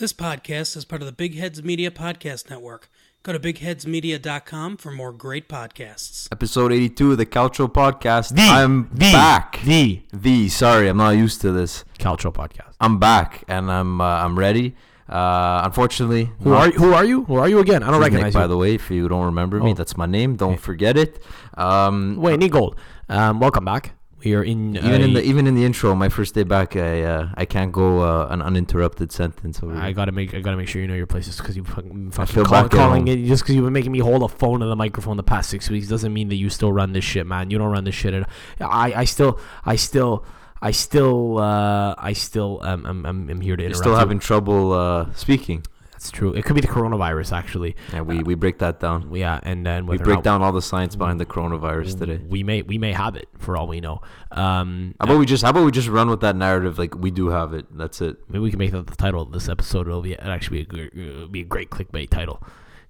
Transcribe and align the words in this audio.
This 0.00 0.14
podcast 0.14 0.78
is 0.78 0.86
part 0.86 1.02
of 1.02 1.06
the 1.06 1.12
Big 1.12 1.36
Heads 1.36 1.62
Media 1.62 1.90
Podcast 1.90 2.48
Network. 2.48 2.88
Go 3.22 3.34
to 3.34 3.38
bigheadsmedia.com 3.38 4.78
for 4.78 4.90
more 4.90 5.12
great 5.12 5.46
podcasts. 5.46 6.26
Episode 6.32 6.72
82 6.72 7.12
of 7.12 7.18
the 7.18 7.26
Calcio 7.26 7.70
Podcast. 7.70 8.34
The 8.34 8.40
I'm 8.40 8.88
the, 8.94 9.12
back. 9.12 9.60
The 9.62 10.00
The, 10.10 10.48
sorry, 10.48 10.88
I'm 10.88 10.96
not 10.96 11.10
used 11.10 11.42
to 11.42 11.52
this. 11.52 11.84
Calcio 11.98 12.32
podcast. 12.32 12.76
I'm 12.80 12.98
back 12.98 13.44
and 13.46 13.70
I'm 13.70 14.00
uh, 14.00 14.04
I'm 14.24 14.38
ready. 14.38 14.74
Uh, 15.06 15.60
unfortunately, 15.66 16.30
Who 16.44 16.54
are 16.54 16.68
you? 16.68 16.78
Who 16.78 16.94
are 16.94 17.04
you? 17.04 17.24
Who 17.24 17.34
are 17.34 17.50
you 17.50 17.58
again? 17.58 17.82
I 17.82 17.90
don't 17.90 18.00
Nick, 18.00 18.24
you. 18.24 18.32
by 18.32 18.46
the 18.46 18.56
way, 18.56 18.76
if 18.76 18.90
you 18.90 19.06
don't 19.06 19.26
remember 19.26 19.60
me, 19.60 19.72
Oh. 19.72 19.74
that's 19.74 19.98
my 19.98 20.06
name. 20.06 20.36
Don't 20.36 20.58
forget 20.58 20.96
it. 20.96 21.22
Um, 21.58 22.16
Wait, 22.16 22.38
Nick 22.38 22.52
Gold. 22.52 22.74
Um, 23.10 23.38
welcome 23.38 23.66
back. 23.66 23.92
We 24.24 24.34
are 24.34 24.42
in. 24.42 24.76
even 24.76 25.00
in 25.02 25.10
uh, 25.10 25.20
the 25.20 25.24
even 25.24 25.46
in 25.46 25.54
the 25.54 25.64
intro, 25.64 25.94
my 25.94 26.08
first 26.08 26.34
day 26.34 26.42
back, 26.42 26.76
I 26.76 27.02
uh, 27.02 27.28
I 27.34 27.44
can't 27.46 27.72
go 27.72 28.00
uh, 28.00 28.28
an 28.30 28.42
uninterrupted 28.42 29.12
sentence 29.12 29.62
over 29.62 29.74
I 29.74 29.92
gotta 29.92 30.12
make. 30.12 30.34
I 30.34 30.40
gotta 30.40 30.56
make 30.56 30.68
sure 30.68 30.82
you 30.82 30.88
know 30.88 30.94
your 30.94 31.06
places 31.06 31.38
because 31.38 31.56
you 31.56 31.64
fucking, 31.64 32.10
fucking 32.10 32.44
call, 32.44 32.68
calling 32.68 33.08
it 33.08 33.24
just 33.24 33.42
because 33.42 33.54
you've 33.54 33.64
been 33.64 33.72
making 33.72 33.92
me 33.92 34.00
hold 34.00 34.22
a 34.22 34.28
phone 34.28 34.60
and 34.62 34.70
the 34.70 34.76
microphone 34.76 35.16
the 35.16 35.22
past 35.22 35.48
six 35.48 35.70
weeks 35.70 35.88
doesn't 35.88 36.12
mean 36.12 36.28
that 36.28 36.36
you 36.36 36.50
still 36.50 36.72
run 36.72 36.92
this 36.92 37.04
shit, 37.04 37.26
man. 37.26 37.50
You 37.50 37.58
don't 37.58 37.70
run 37.70 37.84
this 37.84 37.94
shit. 37.94 38.12
At, 38.12 38.28
I 38.60 38.92
I 38.94 39.04
still 39.04 39.40
I 39.64 39.76
still 39.76 40.24
I 40.60 40.72
still 40.72 41.38
uh 41.38 41.94
I 41.96 42.12
still 42.12 42.60
um, 42.62 42.84
I'm 42.84 43.06
I'm 43.06 43.30
I'm 43.30 43.40
here 43.40 43.56
to 43.56 43.62
You're 43.62 43.68
interrupt. 43.70 43.82
still 43.82 43.92
you. 43.92 43.98
having 43.98 44.18
trouble 44.18 44.72
uh, 44.72 45.12
speaking. 45.14 45.64
That's 46.00 46.10
true. 46.10 46.32
It 46.32 46.46
could 46.46 46.54
be 46.54 46.62
the 46.62 46.66
coronavirus 46.66 47.32
actually. 47.32 47.76
Yeah, 47.92 48.00
we, 48.00 48.22
we 48.22 48.34
break 48.34 48.58
that 48.60 48.80
down. 48.80 49.14
Yeah, 49.14 49.38
and 49.42 49.66
then 49.66 49.84
We 49.86 49.98
break 49.98 50.22
down 50.22 50.40
all 50.40 50.50
the 50.50 50.62
science 50.62 50.96
behind 50.96 51.20
the 51.20 51.26
coronavirus 51.26 51.98
today. 51.98 52.22
We 52.26 52.42
may 52.42 52.62
we 52.62 52.78
may 52.78 52.92
have 52.92 53.16
it 53.16 53.28
for 53.36 53.54
all 53.54 53.68
we 53.68 53.80
know. 53.80 54.00
Um, 54.30 54.94
How 54.98 55.04
about 55.04 55.18
we 55.18 55.26
just 55.26 55.42
how 55.42 55.50
about 55.50 55.66
we 55.66 55.70
just 55.70 55.88
run 55.88 56.08
with 56.08 56.20
that 56.20 56.36
narrative 56.36 56.78
like 56.78 56.94
we 56.94 57.10
do 57.10 57.28
have 57.28 57.52
it. 57.52 57.66
That's 57.76 58.00
it. 58.00 58.16
Maybe 58.30 58.38
we 58.38 58.48
can 58.48 58.58
make 58.58 58.72
that 58.72 58.86
the 58.86 58.96
title 58.96 59.20
of 59.20 59.30
this 59.30 59.46
episode. 59.46 59.88
It'll 59.88 60.00
be 60.00 60.12
it'll 60.12 60.30
actually 60.30 60.62
be 60.62 60.62
a 60.62 60.88
great, 60.88 60.94
it'll 60.94 61.28
be 61.28 61.42
a 61.42 61.44
great 61.44 61.68
clickbait 61.68 62.08
title. 62.08 62.42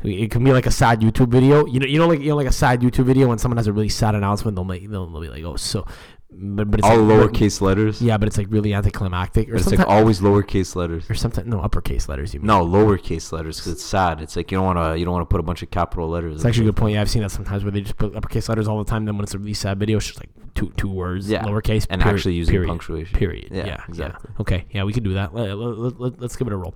It 0.04 0.30
can 0.30 0.44
be 0.44 0.52
like 0.52 0.66
a 0.66 0.70
sad 0.70 1.00
YouTube 1.00 1.28
video. 1.28 1.66
You 1.66 1.80
know, 1.80 1.86
you 1.86 1.98
know, 1.98 2.06
like 2.06 2.20
you 2.20 2.28
know, 2.28 2.36
like 2.36 2.46
a 2.46 2.52
sad 2.52 2.80
YouTube 2.80 3.06
video 3.06 3.26
when 3.26 3.38
someone 3.38 3.56
has 3.56 3.66
a 3.66 3.72
really 3.72 3.88
sad 3.88 4.14
announcement. 4.14 4.54
They'll 4.54 4.64
make 4.64 4.88
they'll, 4.88 5.08
they'll 5.08 5.20
be 5.20 5.28
like, 5.28 5.42
oh, 5.42 5.56
so, 5.56 5.84
but, 6.32 6.70
but 6.70 6.80
it's 6.80 6.88
All 6.88 6.96
like, 6.98 7.30
lowercase 7.30 7.60
letters. 7.60 8.00
Yeah, 8.00 8.16
but 8.18 8.28
it's 8.28 8.38
like 8.38 8.46
really 8.50 8.72
anticlimactic, 8.72 9.48
or 9.48 9.52
But 9.54 9.62
it's 9.62 9.70
like 9.72 9.86
always 9.88 10.20
lowercase 10.20 10.76
letters. 10.76 11.08
or 11.10 11.14
something. 11.14 11.48
no 11.48 11.60
uppercase 11.60 12.08
letters. 12.08 12.32
You 12.34 12.40
mean? 12.40 12.46
No, 12.46 12.64
lowercase 12.64 13.32
letters 13.32 13.58
because 13.58 13.72
it's 13.72 13.84
sad. 13.84 14.20
It's 14.20 14.36
like 14.36 14.50
you 14.50 14.58
don't 14.58 14.64
want 14.66 14.78
to 14.78 14.98
you 14.98 15.04
don't 15.04 15.12
want 15.14 15.28
to 15.28 15.32
put 15.32 15.40
a 15.40 15.42
bunch 15.42 15.62
of 15.62 15.70
capital 15.70 16.08
letters. 16.08 16.36
It's 16.36 16.44
actually 16.44 16.66
a 16.66 16.68
good 16.70 16.76
point. 16.76 16.94
Yeah, 16.94 17.00
I've 17.00 17.10
seen 17.10 17.22
that 17.22 17.30
sometimes 17.30 17.64
where 17.64 17.70
they 17.72 17.80
just 17.80 17.96
put 17.96 18.14
uppercase 18.14 18.48
letters 18.48 18.68
all 18.68 18.82
the 18.82 18.88
time. 18.88 19.04
Then 19.04 19.16
when 19.16 19.24
it's 19.24 19.34
a 19.34 19.38
really 19.38 19.54
sad 19.54 19.78
video, 19.78 19.96
it's 19.98 20.06
just 20.06 20.20
like 20.20 20.30
two 20.54 20.72
two 20.76 20.88
words, 20.90 21.28
Yeah, 21.28 21.42
lowercase, 21.44 21.86
and 21.90 22.00
period- 22.00 22.16
actually 22.18 22.34
using 22.34 22.52
period, 22.52 22.68
punctuation. 22.68 23.18
Period. 23.18 23.48
Yeah, 23.52 23.66
Yeah, 23.66 23.84
exactly. 23.88 24.30
Yeah. 24.34 24.40
Okay. 24.40 24.64
Yeah, 24.70 24.84
we 24.84 24.92
can 24.92 25.02
do 25.02 25.14
that. 25.14 25.34
Let, 25.34 25.56
let, 25.56 26.22
us 26.22 26.36
give 26.36 26.46
it 26.46 26.52
a 26.52 26.56
roll. 26.56 26.74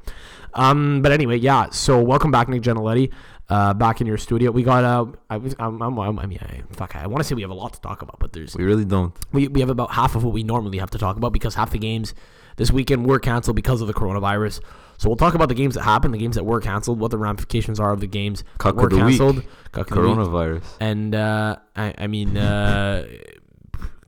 Um, 0.54 1.02
but 1.02 1.10
anyway, 1.12 1.36
yeah. 1.38 1.70
So 1.70 2.00
welcome 2.02 2.30
back, 2.30 2.48
Nick 2.48 2.62
Geneletti. 2.62 3.12
Uh, 3.46 3.74
back 3.74 4.00
in 4.00 4.06
your 4.06 4.16
studio. 4.16 4.50
We 4.50 4.62
got. 4.62 4.84
Uh, 4.84 5.12
I 5.28 5.36
was. 5.36 5.54
I'm. 5.58 5.82
I'm, 5.82 5.98
I'm 5.98 6.18
I 6.18 6.24
mean, 6.24 6.38
I, 6.40 6.62
fuck. 6.74 6.96
I 6.96 7.06
want 7.06 7.22
to 7.22 7.24
say 7.24 7.34
we 7.34 7.42
have 7.42 7.50
a 7.50 7.54
lot 7.54 7.74
to 7.74 7.80
talk 7.80 8.00
about, 8.00 8.18
but 8.18 8.32
there's. 8.32 8.56
We 8.56 8.64
really 8.64 8.86
don't. 8.86 9.14
We, 9.32 9.48
we 9.48 9.60
have 9.60 9.68
about 9.68 9.92
half 9.92 10.16
of 10.16 10.24
what 10.24 10.32
we 10.32 10.42
normally 10.42 10.78
have 10.78 10.90
to 10.90 10.98
talk 10.98 11.18
about 11.18 11.32
because 11.34 11.54
half 11.54 11.70
the 11.70 11.78
games 11.78 12.14
this 12.56 12.70
weekend 12.70 13.04
were 13.04 13.18
canceled 13.18 13.56
because 13.56 13.82
of 13.82 13.86
the 13.86 13.92
coronavirus. 13.92 14.60
So 14.96 15.08
we'll 15.10 15.16
talk 15.16 15.34
about 15.34 15.48
the 15.48 15.54
games 15.54 15.74
that 15.74 15.82
happened, 15.82 16.14
the 16.14 16.18
games 16.18 16.36
that 16.36 16.44
were 16.44 16.60
canceled, 16.60 17.00
what 17.00 17.10
the 17.10 17.18
ramifications 17.18 17.78
are 17.78 17.92
of 17.92 18.00
the 18.00 18.06
games 18.06 18.44
that 18.62 18.76
were 18.76 18.88
week. 18.88 18.98
canceled. 18.98 19.44
Cuck 19.72 19.90
week. 19.90 19.98
Coronavirus. 19.98 20.64
And 20.80 21.14
uh, 21.14 21.56
I, 21.76 21.94
I 21.98 22.06
mean, 22.06 22.38
uh, 22.38 23.06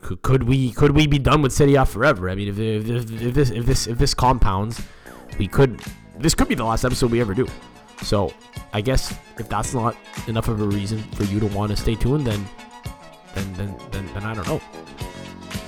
could, 0.00 0.22
could 0.22 0.42
we 0.44 0.72
could 0.72 0.92
we 0.92 1.06
be 1.06 1.18
done 1.18 1.42
with 1.42 1.52
Serie 1.52 1.74
A 1.74 1.84
forever? 1.84 2.30
I 2.30 2.34
mean, 2.34 2.48
if, 2.48 2.58
if, 2.58 2.88
if, 2.88 3.22
if 3.22 3.34
this 3.34 3.50
if 3.50 3.66
this 3.66 3.86
if 3.86 3.98
this 3.98 4.14
compounds, 4.14 4.80
we 5.38 5.46
could. 5.46 5.80
This 6.18 6.34
could 6.34 6.48
be 6.48 6.54
the 6.54 6.64
last 6.64 6.82
episode 6.82 7.10
we 7.10 7.20
ever 7.20 7.34
do. 7.34 7.46
So 8.02 8.32
I 8.72 8.80
guess 8.80 9.12
if 9.38 9.48
that's 9.48 9.74
not 9.74 9.96
enough 10.26 10.48
of 10.48 10.60
a 10.60 10.64
reason 10.64 11.02
for 11.14 11.24
you 11.24 11.40
to 11.40 11.46
want 11.46 11.70
to 11.70 11.76
stay 11.76 11.94
tuned, 11.94 12.26
then 12.26 12.46
then 13.34 13.52
then 13.54 13.76
then, 13.90 14.06
then 14.14 14.22
I 14.24 14.34
don't 14.34 14.46
know. 14.46 14.60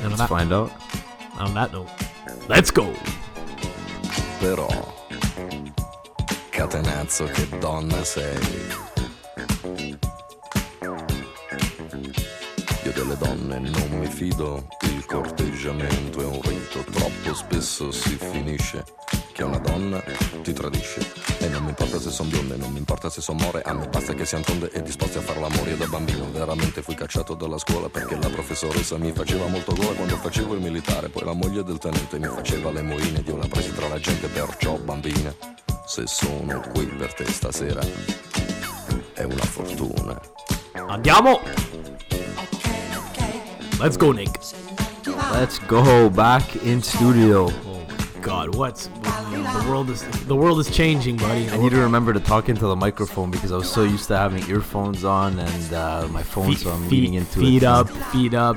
And 0.03 0.11
Let's 0.11 0.19
that, 0.19 0.29
find 0.29 0.53
out. 0.53 0.71
on 1.39 1.55
that 1.55 1.73
note, 1.73 1.89
let's 2.49 2.71
go. 2.71 2.93
Però, 4.41 4.69
catenazzo 6.51 7.27
che 7.27 7.49
donna 7.59 8.05
sei. 8.05 8.37
Delle 12.99 13.17
donne 13.17 13.61
non 13.61 14.01
mi 14.01 14.09
fido, 14.09 14.67
il 14.81 15.07
corteggiamento 15.07 16.21
è 16.21 16.25
un 16.25 16.41
rito, 16.43 16.83
troppo 16.91 17.33
spesso 17.33 17.93
si 17.93 18.17
finisce 18.17 18.85
che 19.33 19.45
una 19.45 19.59
donna 19.59 20.03
ti 20.43 20.53
tradisce. 20.53 21.09
E 21.39 21.47
non 21.47 21.63
mi 21.63 21.69
importa 21.69 22.01
se 22.01 22.11
son 22.11 22.29
bionde, 22.29 22.57
non 22.57 22.73
mi 22.73 22.79
importa 22.79 23.09
se 23.09 23.21
son 23.21 23.37
more, 23.37 23.63
a 23.63 23.73
me 23.73 23.87
basta 23.87 24.15
che 24.15 24.27
siano 24.27 24.43
tonde 24.43 24.71
e 24.73 24.83
disposti 24.83 25.17
a 25.17 25.21
far 25.21 25.39
l'amore. 25.39 25.77
Da 25.77 25.87
bambino 25.87 26.29
veramente 26.33 26.83
fui 26.83 26.97
cacciato 26.97 27.35
dalla 27.35 27.59
scuola 27.59 27.89
perché 27.89 28.19
la 28.21 28.31
professoressa 28.31 28.99
mi 28.99 29.13
faceva 29.13 29.47
molto 29.47 29.75
gola 29.75 29.93
quando 29.93 30.17
facevo 30.17 30.55
il 30.55 30.61
militare, 30.61 31.09
poi 31.09 31.25
la 31.25 31.35
moglie 31.35 31.63
del 31.63 31.79
tenente 31.79 32.19
mi 32.19 32.27
faceva 32.27 32.73
le 32.73 32.83
moine, 32.83 33.23
io 33.25 33.37
la 33.37 33.47
presi 33.47 33.73
tra 33.75 33.87
la 33.87 34.01
gente, 34.01 34.27
perciò 34.27 34.77
bambina, 34.77 35.33
se 35.87 36.03
sono 36.09 36.61
qui 36.73 36.87
per 36.87 37.15
te 37.15 37.27
stasera 37.27 37.81
è 39.13 39.23
una 39.23 39.45
fortuna. 39.45 40.21
Andiamo. 40.89 41.98
Let's 43.81 43.97
go, 43.97 44.11
Nick. 44.11 44.29
Let's 45.07 45.61
go 45.61 46.11
back 46.11 46.57
in 46.57 46.83
studio. 46.83 47.49
Oh 47.49 47.87
God, 48.21 48.57
what's 48.57 48.89
the 48.89 49.65
world 49.69 49.89
is 49.89 50.03
the 50.27 50.35
world 50.35 50.59
is 50.59 50.69
changing, 50.69 51.17
buddy. 51.17 51.49
I 51.49 51.57
need 51.59 51.71
to 51.71 51.81
remember 51.81 52.13
to 52.13 52.19
talk 52.19 52.49
into 52.49 52.67
the 52.67 52.75
microphone 52.75 53.31
because 53.31 53.53
I 53.53 53.57
was 53.57 53.71
so 53.71 53.85
used 53.85 54.09
to 54.09 54.17
having 54.17 54.49
earphones 54.51 55.05
on 55.05 55.39
and 55.39 55.73
uh, 55.73 56.09
my 56.11 56.25
phone, 56.25 56.49
feet, 56.49 56.59
so 56.59 56.71
I'm 56.73 56.83
feet, 56.89 56.91
leaning 56.91 57.15
into 57.15 57.39
feet 57.39 57.59
it. 57.59 57.61
Feet 57.61 57.65
up, 57.65 57.89
feet 57.89 58.35
up, 58.35 58.57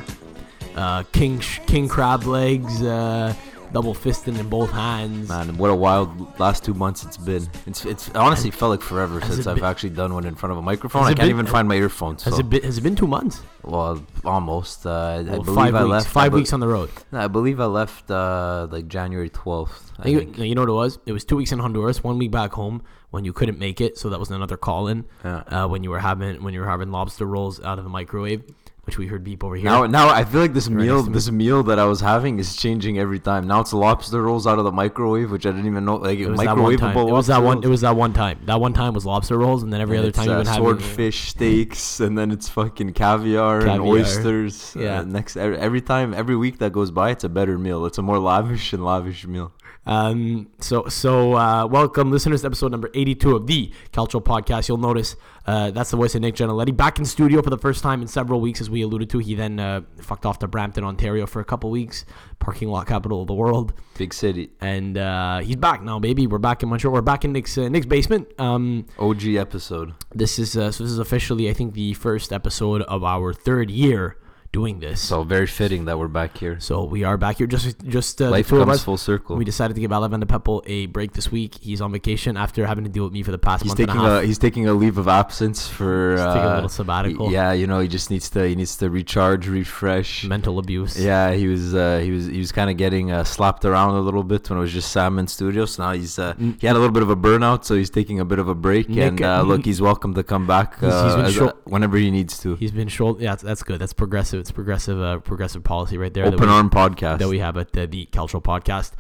uh, 0.76 1.04
king 1.12 1.38
king 1.38 1.88
crab 1.88 2.24
legs, 2.24 2.82
uh, 2.82 3.36
double 3.74 3.94
fisting 3.94 4.38
in 4.40 4.50
both 4.50 4.72
hands. 4.72 5.30
Man, 5.30 5.58
what 5.58 5.70
a 5.70 5.76
wild 5.76 6.40
last 6.40 6.64
two 6.64 6.74
months 6.74 7.04
it's 7.04 7.18
been. 7.18 7.48
It's 7.66 7.86
it's 7.86 8.08
it 8.10 8.16
honestly 8.16 8.52
felt 8.52 8.72
like 8.72 8.82
forever 8.82 9.22
since 9.22 9.48
I've 9.48 9.56
been- 9.56 9.64
actually 9.66 9.92
done 9.92 10.14
one 10.14 10.26
in 10.26 10.36
front 10.36 10.52
of 10.52 10.58
a 10.58 10.62
microphone. 10.62 11.04
I 11.04 11.08
can't 11.10 11.20
been- 11.20 11.30
even 11.30 11.46
find 11.46 11.68
my 11.68 11.76
earphones. 11.76 12.24
Has 12.24 12.34
so- 12.36 12.40
it 12.42 12.50
been 12.50 12.64
has 12.64 12.78
it 12.78 12.82
been 12.82 12.96
two 12.96 13.08
months? 13.08 13.42
Well, 13.64 14.04
almost. 14.26 14.86
Uh, 14.86 14.90
I- 14.92 15.16
I 15.20 15.24
believe 15.24 15.46
five 15.56 15.76
I 15.76 15.84
weeks. 15.84 15.92
left. 15.92 16.08
five 16.08 16.32
be- 16.32 16.36
weeks 16.38 16.54
on 16.54 16.60
the 16.60 16.68
road. 16.68 16.90
I 17.14 17.28
believe 17.28 17.60
I 17.60 17.66
left 17.66 18.10
uh, 18.12 18.68
like 18.72 18.88
January 18.88 19.30
twelfth. 19.30 19.92
You, 20.04 20.22
you 20.38 20.56
know 20.56 20.62
what 20.62 20.70
it 20.70 20.74
was? 20.74 21.00
It 21.06 21.12
was 21.12 21.24
two 21.24 21.36
weeks 21.38 21.52
in 21.52 21.60
Honduras, 21.60 22.04
one 22.04 22.18
week 22.18 22.32
back 22.32 22.54
home 22.54 22.82
when 23.12 23.24
you 23.24 23.34
couldn't 23.34 23.60
make 23.60 23.80
it. 23.80 23.98
So 23.98 24.10
that 24.10 24.20
was 24.20 24.32
another 24.32 24.58
call 24.58 24.88
in. 24.88 25.06
Yeah. 25.24 25.44
Uh, 25.48 25.68
when 25.68 25.84
you 25.84 25.92
were 25.92 26.00
having 26.00 26.44
when 26.44 26.54
you 26.54 26.60
were 26.62 26.68
having 26.68 26.92
lobster 26.92 27.26
rolls 27.26 27.62
out 27.62 27.78
of 27.78 27.84
the 27.84 27.90
microwave, 27.90 28.42
which 28.84 28.98
we 28.98 29.08
heard 29.08 29.24
beep 29.24 29.44
over 29.44 29.56
here. 29.56 29.66
Now, 29.66 29.86
now 29.86 30.10
I 30.10 30.24
feel 30.24 30.42
like 30.42 30.54
this 30.54 30.70
meal, 30.70 31.04
this 31.04 31.30
meal 31.30 31.62
that 31.64 31.78
I 31.78 31.86
was 31.86 32.02
having 32.02 32.40
is 32.40 32.56
changing 32.56 32.98
every 32.98 33.20
time. 33.20 33.48
Now 33.48 33.60
it's 33.60 33.74
lobster 33.74 34.22
rolls 34.22 34.48
out 34.48 34.58
of 34.58 34.66
the 34.66 34.72
microwave, 34.72 35.30
which 35.30 35.46
I 35.46 35.52
didn't 35.52 35.68
even 35.68 35.86
know. 35.86 35.98
Like 35.98 36.18
it 36.18 36.28
was 36.28 36.40
that 36.40 36.58
one 36.58 36.78
time. 36.78 36.98
It 36.98 37.12
was 37.12 37.28
that 37.28 37.44
one. 37.44 37.58
rolls. 37.58 37.66
It 37.66 37.70
was 37.70 37.82
that 37.82 37.96
one 37.96 38.14
time. 38.14 38.40
That 38.46 38.60
one 38.60 38.74
time 38.74 38.94
was 38.94 39.06
lobster 39.06 39.38
rolls, 39.38 39.62
and 39.62 39.72
then 39.72 39.82
every 39.82 39.98
And 39.98 40.06
other 40.06 40.12
time 40.12 40.26
you've 40.26 40.36
uh, 40.36 40.40
been 40.40 40.48
having 40.48 40.64
swordfish 40.64 41.30
steaks, 41.30 42.00
and 42.00 42.18
then 42.18 42.32
it's 42.32 42.50
fucking 42.50 42.94
caviar, 42.94 43.68
and 43.68 43.82
oysters. 43.82 44.76
Yeah. 44.76 45.00
Uh, 45.00 45.04
next 45.04 45.38
every, 45.38 45.58
every 45.58 45.82
time, 45.82 46.14
every 46.14 46.36
week 46.36 46.58
that 46.58 46.72
goes 46.72 46.90
by, 46.90 47.12
it's 47.12 47.24
a 47.24 47.30
better 47.30 47.60
meal. 47.60 47.86
It's 47.86 48.00
a 48.00 48.02
more 48.02 48.18
lavish 48.18 48.74
and 48.74 48.84
lavish 48.84 49.28
meal. 49.28 49.54
Um, 49.84 50.50
so 50.60 50.88
so 50.90 51.34
uh, 51.36 51.66
welcome 51.66 52.12
listeners 52.12 52.42
to 52.42 52.48
episode 52.48 52.72
number 52.72 52.92
82 52.94 53.36
of 53.36 53.48
the 53.48 53.72
Calcio 53.92 54.24
podcast. 54.24 54.68
You'll 54.68 54.78
notice 54.78 55.16
uh, 55.48 55.72
that's 55.72 55.90
the 55.90 55.98
voice 55.98 56.14
of 56.14 56.22
Nick 56.22 56.36
Geneletti 56.36 56.76
back 56.76 57.00
in 57.00 57.06
studio 57.06 57.42
for 57.42 57.50
the 57.50 57.58
first 57.58 57.82
time 57.82 58.02
in 58.04 58.08
several 58.08 58.40
weeks, 58.42 58.62
as 58.62 58.70
we 58.70 58.84
alluded 58.84 59.10
to. 59.10 59.18
He 59.18 59.34
then 59.34 59.60
uh, 59.60 59.82
fucked 60.00 60.26
off 60.28 60.38
to 60.40 60.48
Brampton, 60.48 60.84
Ontario 60.84 61.26
for 61.26 61.40
a 61.40 61.46
couple 61.46 61.72
weeks, 61.72 62.06
parking 62.38 62.68
lot 62.70 62.86
capital 62.86 63.22
of 63.22 63.28
the 63.28 63.34
world, 63.34 63.74
Big 63.98 64.14
city. 64.14 64.52
and 64.62 65.00
uh, 65.00 65.40
he's 65.40 65.56
back 65.56 65.82
now, 65.82 65.98
baby. 65.98 66.28
We're 66.28 66.38
back 66.38 66.62
in 66.62 66.70
Montreal. 66.70 66.94
We're 66.94 67.02
back 67.02 67.26
in 67.26 67.32
Nick's 67.32 67.58
uh, 67.58 67.68
Nick's 67.68 67.88
basement. 67.88 68.28
Um, 68.38 68.86
OG 69.00 69.26
episode. 69.30 69.94
this 70.14 70.38
is 70.38 70.56
uh, 70.56 70.72
so 70.72 70.84
this 70.84 70.92
is 70.92 71.00
officially, 71.00 71.50
I 71.50 71.54
think, 71.54 71.74
the 71.74 71.96
first 71.96 72.32
episode 72.32 72.84
of 72.84 73.04
our 73.04 73.34
third 73.34 73.72
year 73.72 74.18
doing 74.52 74.80
this. 74.80 75.00
So 75.00 75.24
very 75.24 75.48
fitting 75.48 75.86
that 75.86 75.98
we're 75.98 76.08
back 76.10 76.38
here. 76.38 76.60
So 76.60 76.84
we 76.84 77.04
are 77.04 77.18
back 77.18 77.38
here, 77.38 77.48
just 77.48 77.80
just 77.88 78.22
uh, 78.22 78.30
Life 78.30 78.50
comes 78.50 78.68
us. 78.78 78.84
full 78.84 78.98
circle. 78.98 79.36
We 79.38 79.46
decided 79.46 79.76
to 79.76 79.82
give 79.82 79.92
de 79.92 80.26
Peppel 80.26 80.62
a 80.66 80.88
break 80.88 81.14
this 81.14 81.32
week. 81.32 81.56
He's 81.62 81.80
on 81.82 81.92
vacation 81.92 82.36
after 82.38 82.66
having 82.66 82.84
to 82.84 82.90
deal 82.90 83.04
with 83.06 83.14
me 83.14 83.24
for 83.24 83.32
the 83.32 83.38
past 83.38 83.64
He's 83.64 83.70
month 83.70 83.78
taking 83.80 83.96
and 83.98 84.06
a 84.06 84.10
half. 84.16 84.24
a 84.24 84.26
he's 84.26 84.38
taking 84.38 84.68
a 84.68 84.74
leave 84.74 84.98
of 84.98 85.08
absence 85.08 85.68
for 85.68 86.18
uh, 86.18 86.34
taking 86.34 86.50
a 86.50 86.56
little 86.56 86.70
sabbatical. 86.70 87.32
Yeah, 87.32 87.54
you 87.54 87.66
know 87.68 87.80
he 87.80 87.88
just 87.88 88.10
needs 88.12 88.30
to 88.32 88.48
he 88.48 88.56
needs 88.56 88.76
to 88.78 88.90
recharge, 88.90 89.48
refresh. 89.48 90.26
mental 90.26 90.60
abuse. 90.60 91.00
Yeah, 91.00 91.32
he 91.34 91.48
was 91.48 91.74
uh, 91.74 92.00
he 92.04 92.12
was 92.12 92.26
he 92.28 92.40
was 92.40 92.52
kind 92.52 92.70
of 92.70 92.78
getting 92.78 93.12
uh, 93.12 93.24
slapped 93.24 93.64
around 93.66 93.96
a 93.96 94.02
little 94.02 94.24
bit 94.24 94.50
when 94.50 94.60
it 94.60 94.62
was 94.62 94.74
just 94.74 94.92
Sam 94.92 95.18
in 95.20 95.28
studio. 95.28 95.66
So 95.66 95.84
now 95.84 95.94
he's 95.94 96.20
uh, 96.20 96.34
he 96.60 96.68
had 96.68 96.76
a 96.76 96.80
little 96.80 96.92
bit 96.94 97.04
of 97.04 97.10
a 97.10 97.16
burnout, 97.16 97.64
so 97.64 97.76
he's 97.76 97.90
taking 97.90 98.20
a 98.20 98.26
bit 98.26 98.40
of 98.40 98.48
a 98.50 98.56
break. 98.56 98.90
Nick, 98.90 99.08
and 99.08 99.22
uh, 99.22 99.40
uh, 99.40 99.42
look, 99.44 99.64
he's 99.64 99.82
welcome 99.82 100.14
to 100.16 100.24
come 100.24 100.46
back 100.46 100.78
He's- 100.80 100.94
as- 100.94 101.34
short- 101.34 101.58
whenever 101.66 101.96
he 101.98 102.12
needs 102.12 102.38
to. 102.40 102.56
He's 102.56 102.72
been 102.72 102.90
shoulder. 102.90 103.24
Yeah, 103.24 103.32
that's, 103.32 103.44
that's 103.44 103.64
good. 103.64 103.80
That's 103.80 103.94
progressive. 103.94 104.41
It's 104.42 104.52
progressive. 104.52 105.00
Uh, 105.02 105.20
progressive 105.20 105.64
policy 105.64 105.98
right 105.98 106.14
there. 106.14 106.26
Open 106.26 106.42
we- 106.42 106.48
arm 106.48 106.70
podcast. 106.70 107.20
that 107.20 107.30
we 107.30 107.40
have 107.40 107.56
at 107.58 107.72
the, 107.72 107.88
the 107.88 108.08
Calcio 108.12 108.44
Podcast. 108.44 108.92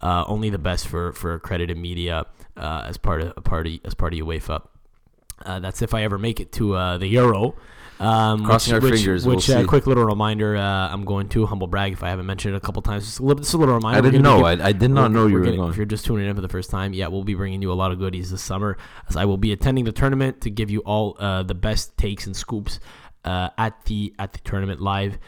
Uh, 0.00 0.24
only 0.28 0.50
the 0.50 0.58
best 0.58 0.86
for 0.86 1.12
for 1.12 1.34
accredited 1.34 1.76
media 1.78 2.26
uh, 2.56 2.84
as 2.86 2.98
part 2.98 3.20
of 3.22 3.32
a 3.36 3.40
party 3.40 3.80
as 3.84 3.94
part 3.94 4.12
of 4.12 4.18
UEFA. 4.20 4.62
Uh, 5.44 5.60
that's 5.60 5.82
if 5.82 5.94
I 5.94 6.02
ever 6.02 6.18
make 6.18 6.40
it 6.40 6.52
to 6.52 6.74
uh, 6.74 6.98
the 6.98 7.06
Euro. 7.08 7.54
Um, 8.00 8.44
Crossing 8.44 8.74
which, 8.74 8.82
our 8.84 8.90
which, 8.90 9.00
fingers, 9.00 9.26
we'll 9.26 9.36
Which 9.36 9.50
uh, 9.50 9.64
quick 9.66 9.88
little 9.88 10.04
reminder: 10.04 10.56
uh, 10.56 10.62
I'm 10.62 11.04
going 11.04 11.28
to 11.30 11.46
humble 11.46 11.66
brag 11.66 11.92
if 11.94 12.04
I 12.04 12.10
haven't 12.10 12.26
mentioned 12.26 12.54
it 12.54 12.58
a 12.58 12.60
couple 12.60 12.80
times. 12.80 13.04
Just 13.06 13.18
a 13.18 13.24
little, 13.24 13.42
just 13.42 13.54
a 13.54 13.56
little 13.56 13.74
reminder. 13.74 13.98
I 13.98 14.02
didn't 14.02 14.22
know. 14.22 14.38
be- 14.38 14.62
I, 14.62 14.68
I 14.68 14.72
did 14.72 14.92
not 14.92 15.10
know 15.10 15.26
you 15.26 15.34
we're 15.34 15.40
were 15.40 15.44
gonna- 15.46 15.56
going. 15.56 15.70
If 15.70 15.76
you're 15.76 15.86
just 15.86 16.04
tuning 16.06 16.28
in 16.28 16.34
for 16.36 16.40
the 16.40 16.48
first 16.48 16.70
time, 16.70 16.92
yeah, 16.92 17.08
we'll 17.08 17.24
be 17.24 17.34
bringing 17.34 17.60
you 17.60 17.72
a 17.72 17.74
lot 17.74 17.90
of 17.90 17.98
goodies 17.98 18.30
this 18.30 18.40
summer, 18.42 18.76
as 19.08 19.16
I 19.16 19.24
will 19.24 19.36
be 19.36 19.50
attending 19.50 19.84
the 19.84 19.90
tournament 19.90 20.40
to 20.42 20.50
give 20.50 20.70
you 20.70 20.78
all 20.80 21.16
uh, 21.18 21.42
the 21.42 21.56
best 21.56 21.98
takes 21.98 22.24
and 22.26 22.36
scoops 22.36 22.78
uh, 23.24 23.50
at 23.58 23.84
the 23.84 24.14
at 24.18 24.32
the 24.32 24.38
tournament 24.40 24.80
live 24.80 25.18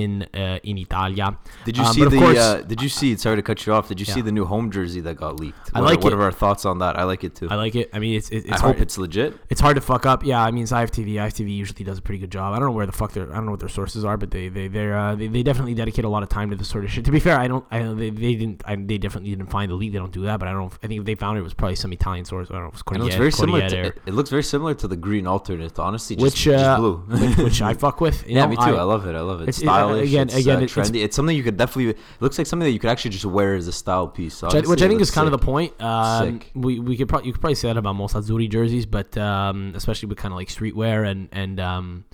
in 0.00 0.10
uh, 0.34 0.58
in 0.70 0.76
Italia. 0.86 1.26
Did 1.64 1.76
you 1.78 1.84
Um, 1.84 1.92
see 1.94 2.04
the? 2.04 2.18
course- 2.18 2.38
uh, 2.38 2.62
did 2.72 2.80
you 2.84 2.88
see? 2.98 3.16
Sorry 3.16 3.36
to 3.36 3.42
cut 3.50 3.58
you 3.64 3.72
off. 3.76 3.84
Did 3.92 3.98
you 4.02 4.06
see 4.14 4.20
the 4.28 4.32
new 4.38 4.44
home 4.54 4.70
jersey 4.76 5.00
that 5.06 5.16
got 5.24 5.32
leaked? 5.40 5.70
I 5.74 5.80
what, 5.80 5.90
like 5.90 6.00
what 6.04 6.12
it. 6.12 6.16
are 6.18 6.22
our 6.22 6.32
thoughts 6.42 6.64
on 6.70 6.76
that? 6.82 6.98
I 6.98 7.04
like 7.04 7.22
it 7.28 7.34
too. 7.38 7.48
I 7.50 7.56
like 7.64 7.74
it. 7.74 7.86
I 7.92 7.98
mean, 8.02 8.14
it's 8.18 8.28
it's, 8.30 8.46
I 8.50 8.54
it's 8.54 8.60
hope 8.66 8.78
it's 8.80 8.96
legit. 8.98 9.30
It's 9.50 9.60
hard 9.60 9.76
to 9.76 9.80
fuck 9.80 10.04
up. 10.12 10.24
Yeah, 10.24 10.42
I 10.42 10.50
mean, 10.50 10.64
it's 10.64 10.72
IFTV. 10.72 11.14
IFTV 11.26 11.56
usually 11.56 11.84
does 11.84 11.98
a 11.98 12.02
pretty 12.02 12.18
good 12.18 12.30
job. 12.30 12.54
I 12.54 12.58
don't 12.58 12.68
know 12.68 12.76
where 12.80 12.86
the 12.86 12.92
fuck 13.00 13.12
they're. 13.12 13.30
I 13.30 13.36
don't 13.36 13.46
know 13.46 13.52
what 13.56 13.60
their 13.60 13.68
sources 13.80 14.04
are, 14.04 14.16
but 14.16 14.30
they 14.30 14.48
they 14.48 14.68
they're, 14.68 14.96
uh, 14.96 15.14
they 15.14 15.28
they 15.28 15.42
definitely 15.42 15.74
dedicate 15.74 16.04
a 16.04 16.08
lot 16.08 16.22
of 16.22 16.28
time 16.28 16.50
to 16.50 16.56
this 16.56 16.68
sort 16.68 16.84
of 16.84 16.90
shit. 16.90 17.04
To 17.04 17.12
be 17.12 17.20
fair, 17.20 17.38
I 17.38 17.46
don't. 17.48 17.64
I 17.70 17.82
they, 17.82 18.10
they 18.10 18.34
didn't. 18.34 18.62
I, 18.66 18.74
they 18.76 18.98
definitely 18.98 19.30
didn't 19.30 19.50
find 19.50 19.70
the 19.70 19.76
leak. 19.76 19.92
They 19.92 19.98
don't 19.98 20.12
do 20.12 20.22
that. 20.22 20.38
But 20.40 20.48
I 20.48 20.52
don't. 20.52 20.72
I 20.82 20.86
think 20.88 21.00
if 21.00 21.04
they 21.06 21.14
found 21.14 21.36
it, 21.38 21.40
it 21.40 21.44
was 21.44 21.54
probably 21.54 21.76
some 21.76 21.92
Italian 21.92 22.24
source. 22.24 22.48
I 22.50 22.54
don't 22.54 22.62
know. 22.62 22.68
It 22.68 22.72
was 22.72 22.82
It 22.96 23.00
looks 23.02 23.14
very 23.16 23.32
similar. 23.32 23.68
To, 23.68 23.80
or- 23.88 23.94
it, 24.06 24.14
looks 24.14 24.30
very 24.30 24.42
similar 24.42 24.74
to 24.74 24.88
the 24.88 24.96
green 24.96 25.26
alternate. 25.26 25.78
Honestly, 25.78 26.16
just, 26.16 26.24
which 26.24 26.42
just 26.44 26.64
uh, 26.64 26.76
blue. 26.78 26.96
which, 27.08 27.36
which 27.38 27.62
I 27.62 27.74
fuck 27.84 28.00
with. 28.00 28.26
Yeah, 28.26 28.42
know, 28.44 28.48
me 28.50 28.56
too. 28.56 28.62
I, 28.62 28.82
love 28.82 29.06
it. 29.06 29.14
I 29.14 29.20
love 29.20 29.40
it. 29.40 29.48
it's- 29.48 29.58
It's 29.58 29.62
it- 29.64 29.68
uh, 29.68 29.83
stylish. 29.88 30.08
again- 30.08 30.26
it's, 30.28 30.36
again, 30.36 30.56
uh, 30.58 30.60
it's- 30.62 30.76
it's- 30.76 31.04
It's, 31.04 31.16
something 31.16 31.36
you 31.36 31.42
could 31.42 31.56
definitely. 31.56 31.90
It 31.92 31.98
looks 32.20 32.38
like 32.38 32.46
something 32.46 32.64
that 32.66 32.72
you 32.72 32.78
could 32.78 32.90
actually 32.90 33.10
just 33.12 33.24
wear 33.24 33.54
as 33.54 33.66
a 33.68 33.72
style 33.72 34.08
piece. 34.08 34.42
which 34.42 34.54
I, 34.54 34.60
which 34.60 34.82
I 34.82 34.88
think 34.88 35.00
is 35.00 35.10
kind 35.10 35.26
of 35.26 35.32
the 35.32 35.38
point. 35.44 35.80
Um, 35.82 36.40
we 36.54 36.78
we 36.78 36.96
could 36.96 37.08
probably 37.08 37.26
you 37.28 37.32
could 37.32 37.40
probably 37.40 37.54
say 37.56 37.68
that 37.68 37.76
about 37.76 37.94
most 37.94 38.14
Azzurri 38.14 38.48
jerseys, 38.50 38.86
but 38.86 39.16
um, 39.18 39.72
especially 39.74 40.08
with 40.08 40.18
kind 40.18 40.32
of 40.32 40.36
like 40.36 40.48
streetwear 40.48 41.08
and 41.08 41.28
and 41.32 41.60
um, 41.60 42.04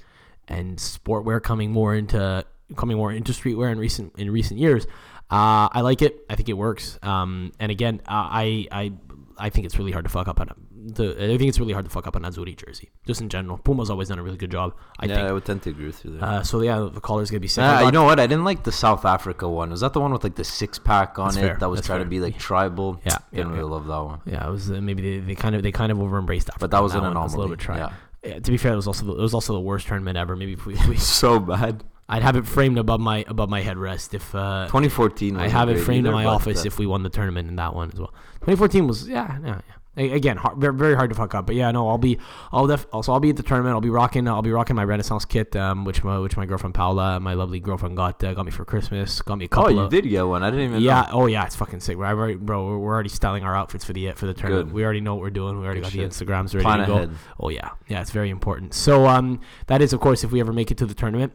and 0.49 0.79
sportwear 0.79 1.43
coming 1.43 1.71
more 1.73 1.95
into 1.95 2.45
coming 2.77 2.97
more 2.97 3.13
into 3.13 3.33
streetwear 3.33 3.71
in 3.73 3.79
recent 3.79 4.13
in 4.19 4.31
recent 4.31 4.59
years. 4.61 4.87
Uh, 5.31 5.69
I 5.73 5.83
like 5.83 6.03
it. 6.03 6.25
I 6.29 6.35
think 6.35 6.49
it 6.49 6.55
works. 6.55 6.99
Um, 7.03 7.53
and 7.61 7.71
again, 7.71 8.01
uh, 8.07 8.27
I 8.31 8.67
I 8.73 8.93
I 9.39 9.49
think 9.51 9.65
it's 9.67 9.79
really 9.79 9.93
hard 9.93 10.05
to 10.05 10.11
fuck 10.11 10.27
up 10.29 10.41
on 10.41 10.51
the. 10.87 11.12
I 11.12 11.37
think 11.38 11.49
it's 11.49 11.59
really 11.59 11.73
hard 11.73 11.85
to 11.85 11.91
fuck 11.91 12.06
up 12.06 12.17
an 12.17 12.23
Azzurri 12.23 12.56
jersey, 12.56 12.91
just 13.06 13.21
in 13.21 13.29
general. 13.29 13.59
Puma's 13.59 13.91
always 13.91 14.09
done 14.09 14.19
a 14.19 14.23
really 14.23 14.37
good 14.37 14.50
job. 14.50 14.75
I 14.99 15.06
yeah, 15.06 15.27
I 15.27 15.32
would 15.32 15.44
tend 15.44 15.62
to 15.62 15.71
agree 15.71 15.87
with 15.87 16.05
you 16.05 16.12
there. 16.12 16.25
Uh, 16.25 16.43
so 16.43 16.61
yeah, 16.62 16.88
the 16.93 17.00
collar's 17.00 17.31
gonna 17.31 17.41
be 17.41 17.49
sick. 17.49 17.62
Ah, 17.65 17.85
you 17.85 17.93
know 17.93 18.05
what? 18.05 18.19
I 18.19 18.27
didn't 18.27 18.44
like 18.44 18.65
the 18.65 18.73
South 18.73 19.05
Africa 19.05 19.49
one. 19.49 19.71
Was 19.71 19.81
that 19.81 19.93
the 19.93 20.00
one 20.00 20.12
with 20.12 20.25
like 20.25 20.35
the 20.35 20.44
six 20.44 20.79
pack 20.79 21.19
on 21.19 21.27
That's 21.27 21.37
it 21.37 21.41
fair. 21.41 21.56
that 21.56 21.69
was 21.69 21.79
That's 21.79 21.87
trying 21.87 21.99
fair. 21.99 22.05
to 22.05 22.11
be 22.11 22.21
like 22.21 22.38
tribal? 22.38 23.00
Yeah, 23.05 23.19
didn't 23.32 23.50
yeah, 23.50 23.56
really 23.56 23.69
yeah. 23.69 23.75
love 23.75 23.87
that 23.87 24.05
one. 24.05 24.21
Yeah, 24.27 24.49
it 24.49 24.50
was 24.50 24.71
uh, 24.71 24.81
maybe 24.81 25.03
they, 25.03 25.27
they 25.27 25.35
kind 25.35 25.55
of 25.55 25.62
they 25.62 25.73
kind 25.73 25.93
of 25.93 26.00
over 26.00 26.19
embraced 26.19 26.49
Africa. 26.49 26.61
But 26.61 26.71
that 26.73 26.83
was 26.83 26.94
on 26.94 27.05
an. 27.05 27.17
It 27.17 27.21
was 27.21 27.35
a 27.35 27.37
little 27.38 27.55
bit 27.55 27.61
try. 27.61 27.79
Yeah. 27.79 27.93
Yeah, 28.23 28.38
to 28.38 28.50
be 28.50 28.59
fair, 28.59 28.75
it 28.75 28.76
was 28.76 28.87
also 28.87 29.06
the, 29.06 29.12
it 29.12 29.21
was 29.21 29.33
also 29.33 29.55
the 29.55 29.61
worst 29.61 29.87
tournament 29.87 30.19
ever. 30.19 30.37
Maybe 30.37 30.53
if 30.53 30.67
we, 30.67 30.75
if 30.75 30.87
we 30.87 30.97
So 30.99 31.38
bad. 31.38 31.85
I'd 32.06 32.23
have 32.23 32.35
it 32.35 32.44
framed 32.44 32.76
above 32.76 32.99
my 32.99 33.25
above 33.29 33.49
my 33.49 33.62
headrest 33.62 34.15
if 34.15 34.35
uh, 34.35 34.67
2014. 34.67 35.37
I 35.37 35.49
have 35.49 35.69
it 35.69 35.79
framed 35.79 36.06
in 36.06 36.12
my 36.12 36.25
office 36.25 36.65
uh, 36.65 36.67
if 36.67 36.76
we 36.76 36.85
won 36.85 37.05
the 37.05 37.09
tournament 37.09 37.49
in 37.49 37.56
that 37.56 37.73
one 37.73 37.91
as 37.93 38.00
well. 38.00 38.12
2014 38.41 38.88
was 38.88 39.09
yeah 39.09 39.38
yeah 39.44 39.47
yeah. 39.47 39.75
Again, 39.97 40.37
hard, 40.37 40.57
very, 40.57 40.73
very 40.73 40.95
hard 40.95 41.11
to 41.11 41.17
fuck 41.17 41.35
up, 41.35 41.47
but 41.47 41.57
yeah, 41.57 41.71
no, 41.73 41.89
I'll 41.89 41.99
be, 41.99 42.17
I'll 42.53 42.69
def, 42.69 42.87
also 42.93 43.13
I'll 43.13 43.19
be 43.19 43.31
at 43.31 43.37
the 43.37 43.43
tournament. 43.43 43.75
I'll 43.75 43.81
be 43.81 43.91
rocking, 43.91 44.29
I'll 44.29 44.41
be 44.41 44.53
rocking 44.53 44.77
my 44.77 44.85
Renaissance 44.85 45.25
kit, 45.25 45.57
um, 45.57 45.85
which 45.85 46.05
my, 46.05 46.19
which 46.21 46.37
my 46.37 46.47
girlfriend 46.47 46.75
Paula, 46.75 47.19
my 47.19 47.35
lovely 47.35 47.59
girlfriend, 47.59 47.97
got, 47.97 48.23
uh, 48.23 48.33
got 48.33 48.47
me 48.47 48.53
for 48.53 48.65
Christmas. 48.65 49.21
Got 49.21 49.39
me 49.39 49.47
a 49.47 49.49
couple. 49.49 49.67
Oh, 49.67 49.69
you 49.69 49.81
of, 49.81 49.91
did 49.91 50.09
get 50.09 50.23
one. 50.23 50.45
I 50.45 50.51
didn't 50.51 50.67
even. 50.67 50.81
yeah. 50.81 51.03
Know. 51.03 51.23
Oh, 51.23 51.27
yeah. 51.27 51.45
It's 51.45 51.57
fucking 51.57 51.81
sick. 51.81 51.99
We're 51.99 52.07
already, 52.07 52.37
bro. 52.37 52.79
We're, 52.79 52.95
already 52.95 53.09
styling 53.09 53.43
our 53.43 53.57
outfits 53.57 53.85
for 53.85 53.93
the 53.93 54.13
for 54.13 54.27
the 54.27 54.35
tournament. 54.35 54.69
Good. 54.69 54.75
We 54.75 54.85
already 54.85 55.01
know 55.01 55.17
what 55.17 55.23
we're 55.23 55.31
doing. 55.31 55.59
We 55.59 55.65
already 55.65 55.81
Good 55.81 55.93
got 55.93 55.93
the. 55.93 56.25
Instagrams 56.25 56.55
ready 56.55 56.65
Plan 56.65 56.79
to 56.79 56.87
go. 56.87 56.95
ahead. 56.95 57.11
Oh 57.41 57.49
yeah, 57.49 57.71
yeah. 57.89 58.01
It's 58.01 58.13
very 58.13 58.31
important. 58.31 58.75
So 58.75 59.07
um, 59.07 59.41
that 59.67 59.83
is 59.83 59.93
of 59.93 60.01
course 60.01 60.23
if 60.23 60.31
we 60.31 60.41
ever 60.41 60.53
make 60.53 60.71
it 60.71 60.79
to 60.79 60.87
the 60.87 60.95
tournament. 60.95 61.33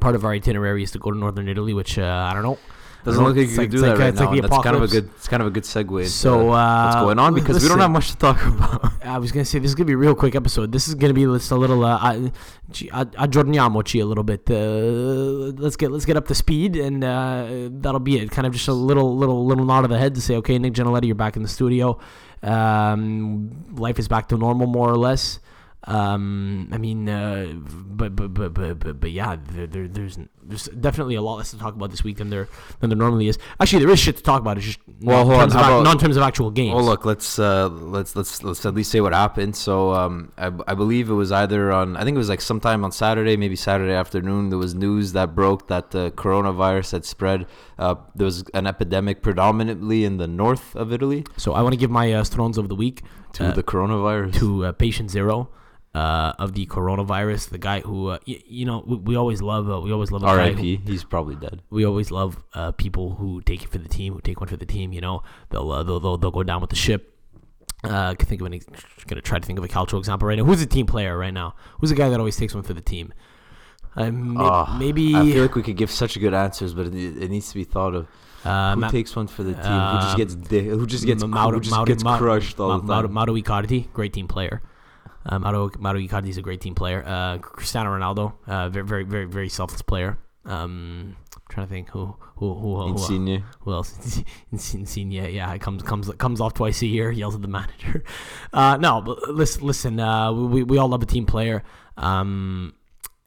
Part 0.00 0.14
of 0.14 0.24
our 0.24 0.32
itinerary 0.32 0.84
is 0.84 0.92
to 0.92 0.98
go 0.98 1.10
to 1.10 1.18
northern 1.18 1.48
Italy, 1.48 1.74
which 1.74 1.98
uh, 1.98 2.28
I 2.30 2.32
don't 2.32 2.44
know. 2.44 2.58
Doesn't 3.04 3.24
look 3.24 3.36
like 3.36 3.48
you 3.48 3.56
could 3.56 3.64
It's 3.64 3.74
do 3.74 3.80
like- 3.88 3.98
that 3.98 3.98
it's 3.98 3.98
right 3.98 4.04
like- 4.04 4.12
it's 4.12 4.20
like 4.20 4.30
now. 4.30 4.34
the 4.36 4.48
That's 4.48 4.62
kind 4.62 4.76
of 4.76 4.82
a 4.82 4.86
good. 4.88 5.10
It's 5.16 5.28
kind 5.28 5.42
of 5.42 5.46
a 5.48 5.50
good 5.50 5.64
segue. 5.64 6.06
So 6.06 6.50
uh, 6.52 6.84
what's 6.84 6.96
going 7.02 7.18
on 7.18 7.34
because 7.34 7.60
we 7.62 7.68
don't 7.68 7.80
have 7.80 7.90
much 7.90 8.10
to 8.12 8.16
talk 8.16 8.38
about. 8.46 8.92
I 9.04 9.18
was 9.18 9.32
gonna 9.32 9.44
say 9.44 9.58
this 9.58 9.70
is 9.70 9.74
gonna 9.74 9.86
be 9.88 9.94
a 9.94 9.96
real 9.96 10.14
quick 10.14 10.34
episode. 10.36 10.70
This 10.70 10.86
is 10.86 10.94
gonna 10.94 11.12
be 11.12 11.24
just 11.24 11.50
a 11.50 11.56
little 11.56 11.84
uh, 11.84 11.96
uh, 11.96 12.28
aggiorniamoci 12.70 14.00
a 14.00 14.04
little 14.04 14.22
bit. 14.22 14.48
Uh, 14.48 15.52
let's 15.60 15.74
get 15.76 15.90
let's 15.90 16.04
get 16.04 16.16
up 16.16 16.28
to 16.28 16.34
speed, 16.34 16.76
and 16.76 17.02
uh, 17.02 17.68
that'll 17.72 17.98
be 18.00 18.18
it. 18.18 18.30
Kind 18.30 18.46
of 18.46 18.52
just 18.52 18.68
a 18.68 18.72
little 18.72 19.16
little 19.16 19.44
little 19.44 19.64
nod 19.64 19.82
of 19.84 19.90
the 19.90 19.98
head 19.98 20.14
to 20.14 20.20
say, 20.20 20.36
okay, 20.36 20.56
Nick 20.58 20.74
Geneletti, 20.74 21.06
you're 21.06 21.14
back 21.16 21.34
in 21.36 21.42
the 21.42 21.48
studio. 21.48 21.98
Um, 22.42 23.64
life 23.76 23.98
is 23.98 24.08
back 24.08 24.28
to 24.28 24.36
normal, 24.36 24.66
more 24.66 24.88
or 24.90 24.96
less. 24.96 25.38
Um, 25.84 26.68
I 26.72 26.78
mean, 26.78 27.08
uh, 27.08 27.52
but, 27.54 28.14
but 28.14 28.32
but 28.32 28.54
but 28.54 28.78
but 28.78 29.00
but 29.00 29.10
yeah, 29.10 29.36
there, 29.50 29.66
there 29.66 29.88
there's 29.88 30.16
there's 30.40 30.66
definitely 30.68 31.16
a 31.16 31.22
lot 31.22 31.38
less 31.38 31.50
to 31.50 31.58
talk 31.58 31.74
about 31.74 31.90
this 31.90 32.04
week 32.04 32.18
than 32.18 32.30
there 32.30 32.48
than 32.78 32.88
there 32.90 32.96
normally 32.96 33.26
is. 33.26 33.36
Actually, 33.58 33.84
there 33.84 33.92
is 33.92 33.98
shit 33.98 34.16
to 34.18 34.22
talk 34.22 34.40
about. 34.40 34.58
It's 34.58 34.66
just 34.66 34.78
Well, 35.00 35.24
not, 35.26 35.26
hold 35.26 35.34
in 35.34 35.40
on, 35.40 35.48
terms 35.50 35.54
of 35.54 35.60
about- 35.60 35.82
not 35.82 35.92
in 35.94 35.98
terms 35.98 36.16
of 36.16 36.22
actual 36.22 36.50
games. 36.52 36.76
Well, 36.76 36.84
look, 36.84 37.04
let's 37.04 37.36
uh, 37.38 37.68
let's 37.68 38.14
let's 38.14 38.44
let's 38.44 38.64
at 38.64 38.74
least 38.74 38.92
say 38.92 39.00
what 39.00 39.12
happened. 39.12 39.56
So, 39.56 39.92
um, 39.92 40.30
I, 40.38 40.52
I 40.68 40.74
believe 40.74 41.10
it 41.10 41.14
was 41.14 41.32
either 41.32 41.72
on 41.72 41.96
I 41.96 42.04
think 42.04 42.14
it 42.14 42.18
was 42.18 42.28
like 42.28 42.40
sometime 42.40 42.84
on 42.84 42.92
Saturday, 42.92 43.36
maybe 43.36 43.56
Saturday 43.56 43.92
afternoon. 43.94 44.50
There 44.50 44.58
was 44.58 44.76
news 44.76 45.12
that 45.14 45.34
broke 45.34 45.66
that 45.66 45.90
the 45.90 46.12
coronavirus 46.12 46.92
had 46.92 47.04
spread. 47.04 47.46
Uh, 47.76 47.96
there 48.14 48.24
was 48.26 48.44
an 48.54 48.68
epidemic 48.68 49.20
predominantly 49.22 50.04
in 50.04 50.18
the 50.18 50.28
north 50.28 50.76
of 50.76 50.92
Italy 50.92 51.24
So 51.36 51.54
I 51.54 51.62
want 51.62 51.72
to 51.72 51.76
give 51.76 51.90
my 51.90 52.12
uh, 52.12 52.22
Stronzo 52.22 52.58
of 52.58 52.68
the 52.68 52.76
week 52.76 53.02
to 53.32 53.46
uh, 53.46 53.52
the 53.52 53.64
coronavirus. 53.64 54.34
to 54.38 54.66
uh, 54.66 54.72
patient 54.72 55.10
zero 55.10 55.50
uh, 55.94 56.32
of 56.38 56.54
the 56.54 56.66
coronavirus. 56.66 57.50
The 57.50 57.58
guy 57.58 57.80
who 57.80 58.08
uh, 58.08 58.18
y- 58.26 58.42
you 58.46 58.64
know 58.64 58.82
we, 58.86 58.96
we 58.96 59.16
always 59.16 59.42
love 59.42 59.70
uh, 59.70 59.80
we 59.80 59.92
always 59.92 60.10
love 60.10 60.22
a 60.22 60.26
R.I.P. 60.26 60.80
He's 60.86 61.04
probably 61.04 61.36
dead. 61.36 61.62
we 61.70 61.84
always 61.84 62.10
love 62.10 62.42
uh, 62.54 62.72
people 62.72 63.14
who 63.16 63.40
take 63.42 63.62
it 63.62 63.68
for 63.68 63.78
the 63.78 63.88
team, 63.88 64.14
who 64.14 64.20
take 64.20 64.40
one 64.40 64.48
for 64.48 64.56
the 64.56 64.66
team. 64.66 64.92
You 64.92 65.00
know, 65.00 65.22
they'll 65.50 65.70
uh, 65.70 65.82
they'll, 65.82 66.00
they'll 66.00 66.16
they'll 66.16 66.30
go 66.30 66.42
down 66.42 66.60
with 66.60 66.70
the 66.70 66.76
ship. 66.76 67.08
Uh, 67.84 68.10
I 68.10 68.14
can 68.14 68.28
think 68.28 68.40
of 68.40 68.46
any. 68.46 68.62
Gonna 69.06 69.20
try 69.20 69.38
to 69.38 69.46
think 69.46 69.58
of 69.58 69.64
a 69.64 69.68
calcio 69.68 69.98
example 69.98 70.28
right 70.28 70.38
now. 70.38 70.44
Who's 70.44 70.62
a 70.62 70.66
team 70.66 70.86
player 70.86 71.18
right 71.18 71.34
now? 71.34 71.56
Who's 71.80 71.90
the 71.90 71.96
guy 71.96 72.08
that 72.08 72.18
always 72.18 72.36
takes 72.36 72.54
one 72.54 72.62
for 72.62 72.74
the 72.74 72.80
team? 72.80 73.12
Uh, 73.94 74.10
may- 74.10 74.36
Ah, 74.40 74.76
maybe 74.78 75.14
I 75.14 75.24
feel 75.30 75.42
like 75.42 75.54
we 75.54 75.62
could 75.62 75.76
give 75.76 75.90
such 75.90 76.18
good 76.18 76.32
answers, 76.32 76.72
but 76.72 76.86
it, 76.86 76.94
it 76.94 77.30
needs 77.30 77.48
to 77.50 77.54
be 77.56 77.64
thought 77.64 77.94
of. 77.94 78.06
uh, 78.44 78.74
Who 78.74 78.80
Ma- 78.80 78.88
takes 78.88 79.14
one 79.14 79.26
for 79.26 79.42
the 79.42 79.52
team? 79.52 79.62
who 79.62 79.96
just 80.00 80.14
uh, 80.14 80.16
gets 80.16 80.34
di- 80.36 80.60
who 80.68 80.86
just 80.86 81.04
gets 81.04 81.22
Mauro- 81.24 81.56
who 81.56 81.60
just 81.60 81.72
Mauro- 81.72 81.84
gets 81.84 82.02
Mauro- 82.02 82.18
crushed 82.18 82.58
all 82.58 82.78
the 82.78 82.84
Mauro, 82.84 83.02
time? 83.08 83.12
Mauro 83.12 83.34
Icardi, 83.34 83.92
great 83.92 84.12
team 84.14 84.26
player. 84.28 84.62
Uh, 85.26 85.38
Mauro, 85.38 85.70
Mauro 85.78 85.98
Icardi 85.98 86.28
is 86.28 86.36
a 86.36 86.42
great 86.42 86.60
team 86.60 86.74
player. 86.74 87.04
Uh, 87.06 87.38
Cristiano 87.38 87.90
Ronaldo, 87.90 88.34
uh, 88.46 88.68
very, 88.68 88.84
very, 88.84 89.04
very, 89.04 89.24
very 89.26 89.48
selfless 89.48 89.82
player. 89.82 90.18
Um, 90.44 91.16
I'm 91.36 91.42
trying 91.48 91.66
to 91.66 91.72
think 91.72 91.90
who, 91.90 92.16
who, 92.36 92.54
who, 92.54 92.76
who, 92.76 92.88
Insigne. 92.92 93.44
who 93.60 93.72
else? 93.72 94.22
Insigne, 94.52 95.12
yeah, 95.12 95.56
comes 95.58 95.82
comes 95.82 96.10
comes 96.18 96.40
off 96.40 96.54
twice 96.54 96.82
a 96.82 96.86
year. 96.86 97.10
Yells 97.12 97.34
at 97.34 97.42
the 97.42 97.48
manager. 97.48 98.04
Uh, 98.54 98.76
no, 98.76 99.00
but 99.00 99.30
listen, 99.30 99.66
listen. 99.66 99.98
Uh, 99.98 100.30
we 100.30 100.62
we 100.62 100.76
all 100.76 100.88
love 100.88 101.02
a 101.02 101.06
team 101.06 101.24
player. 101.24 101.62
Um, 101.96 102.74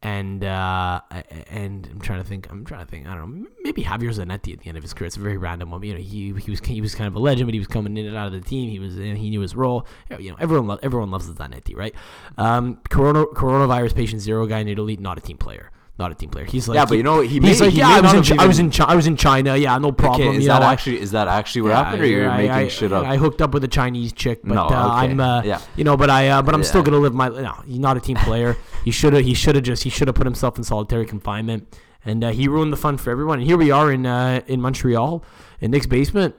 and 0.05 0.43
uh, 0.43 1.01
and 1.49 1.89
I'm 1.91 1.99
trying 1.99 2.21
to 2.21 2.27
think. 2.27 2.47
I'm 2.51 2.63
trying 2.63 2.85
to 2.85 2.91
think. 2.91 3.07
I 3.07 3.15
don't 3.15 3.41
know. 3.41 3.47
Maybe 3.63 3.83
Javier 3.83 4.13
Zanetti 4.13 4.53
at 4.53 4.59
the 4.59 4.67
end 4.67 4.77
of 4.77 4.83
his 4.83 4.93
career. 4.93 5.07
It's 5.07 5.17
a 5.17 5.19
very 5.19 5.37
random 5.37 5.71
one. 5.71 5.81
You 5.81 5.95
know, 5.95 5.99
he 5.99 6.31
he 6.39 6.51
was 6.51 6.59
he 6.59 6.79
was 6.79 6.93
kind 6.93 7.07
of 7.07 7.15
a 7.15 7.19
legend, 7.19 7.47
but 7.47 7.55
he 7.55 7.59
was 7.59 7.67
coming 7.67 7.97
in 7.97 8.05
and 8.05 8.15
out 8.15 8.27
of 8.27 8.33
the 8.33 8.41
team. 8.41 8.69
He 8.69 8.77
was 8.77 8.93
he 8.95 9.29
knew 9.31 9.39
his 9.39 9.55
role. 9.55 9.87
You 10.19 10.29
know, 10.29 10.37
everyone 10.39 10.67
lo- 10.67 10.79
everyone 10.83 11.09
loves 11.09 11.33
the 11.33 11.43
Zanetti, 11.43 11.75
right? 11.75 11.95
Um, 12.37 12.81
corona 12.87 13.25
coronavirus 13.25 13.95
patient 13.95 14.21
zero 14.21 14.45
guy 14.45 14.59
in 14.59 14.67
Italy, 14.67 14.95
not 14.95 15.17
a 15.17 15.21
team 15.21 15.37
player. 15.37 15.71
Not 15.97 16.11
a 16.11 16.15
team 16.15 16.29
player. 16.29 16.43
He's 16.43 16.67
like 16.67 16.75
Yeah, 16.75 16.83
but 16.85 16.95
you 16.97 17.03
know, 17.03 17.21
he 17.21 17.39
he's 17.39 17.41
may- 17.41 17.65
like 17.67 17.71
he 17.73 17.79
yeah. 17.79 17.87
I 17.87 18.01
was 18.01 18.13
in 18.13 18.23
Chi- 18.37 18.43
I 18.43 18.47
was 18.47 18.59
in 18.59 18.69
Chi- 18.69 18.83
I 18.83 18.95
was 18.95 19.07
in 19.07 19.15
China. 19.15 19.55
Yeah, 19.55 19.77
no 19.77 19.93
problem. 19.93 20.27
Okay, 20.27 20.37
is 20.37 20.43
you 20.43 20.49
that 20.49 20.59
know, 20.59 20.67
actually 20.67 20.99
is 20.99 21.11
that 21.11 21.29
actually 21.29 21.61
what 21.61 21.69
yeah, 21.69 21.83
happened, 21.85 22.03
or 22.03 22.05
you're 22.05 22.29
I- 22.29 22.37
making 22.37 22.51
I- 22.51 22.67
shit 22.67 22.91
up? 22.91 23.05
I 23.05 23.15
hooked 23.15 23.41
up 23.41 23.53
with 23.53 23.63
a 23.63 23.69
Chinese 23.69 24.11
chick, 24.11 24.41
but 24.43 24.55
No, 24.55 24.63
uh, 24.67 24.89
I'm, 24.91 25.21
uh, 25.21 25.41
yeah. 25.43 25.61
you 25.77 25.85
know, 25.85 25.95
but 25.95 26.09
I, 26.09 26.27
uh, 26.27 26.41
but 26.41 26.53
I'm 26.53 26.63
still 26.65 26.83
gonna 26.83 26.97
live 26.97 27.13
my. 27.13 27.29
No, 27.29 27.53
he's 27.65 27.79
not 27.79 27.95
a 27.95 28.01
team 28.01 28.17
player. 28.17 28.57
he 28.83 28.91
should 28.91 29.13
have, 29.13 29.23
he 29.23 29.33
should 29.33 29.55
have 29.55 29.63
just, 29.63 29.83
he 29.83 29.89
should 29.89 30.09
have 30.09 30.15
put 30.15 30.25
himself 30.25 30.57
in 30.57 30.65
solitary 30.65 31.05
confinement, 31.05 31.73
and 32.03 32.25
uh, 32.25 32.31
he 32.31 32.49
ruined 32.49 32.73
the 32.73 32.77
fun 32.77 32.97
for 32.97 33.09
everyone. 33.09 33.39
And 33.39 33.47
here 33.47 33.57
we 33.57 33.71
are 33.71 33.89
in 33.89 34.05
uh, 34.05 34.41
in 34.47 34.59
Montreal, 34.59 35.23
in 35.61 35.71
Nick's 35.71 35.87
basement, 35.87 36.35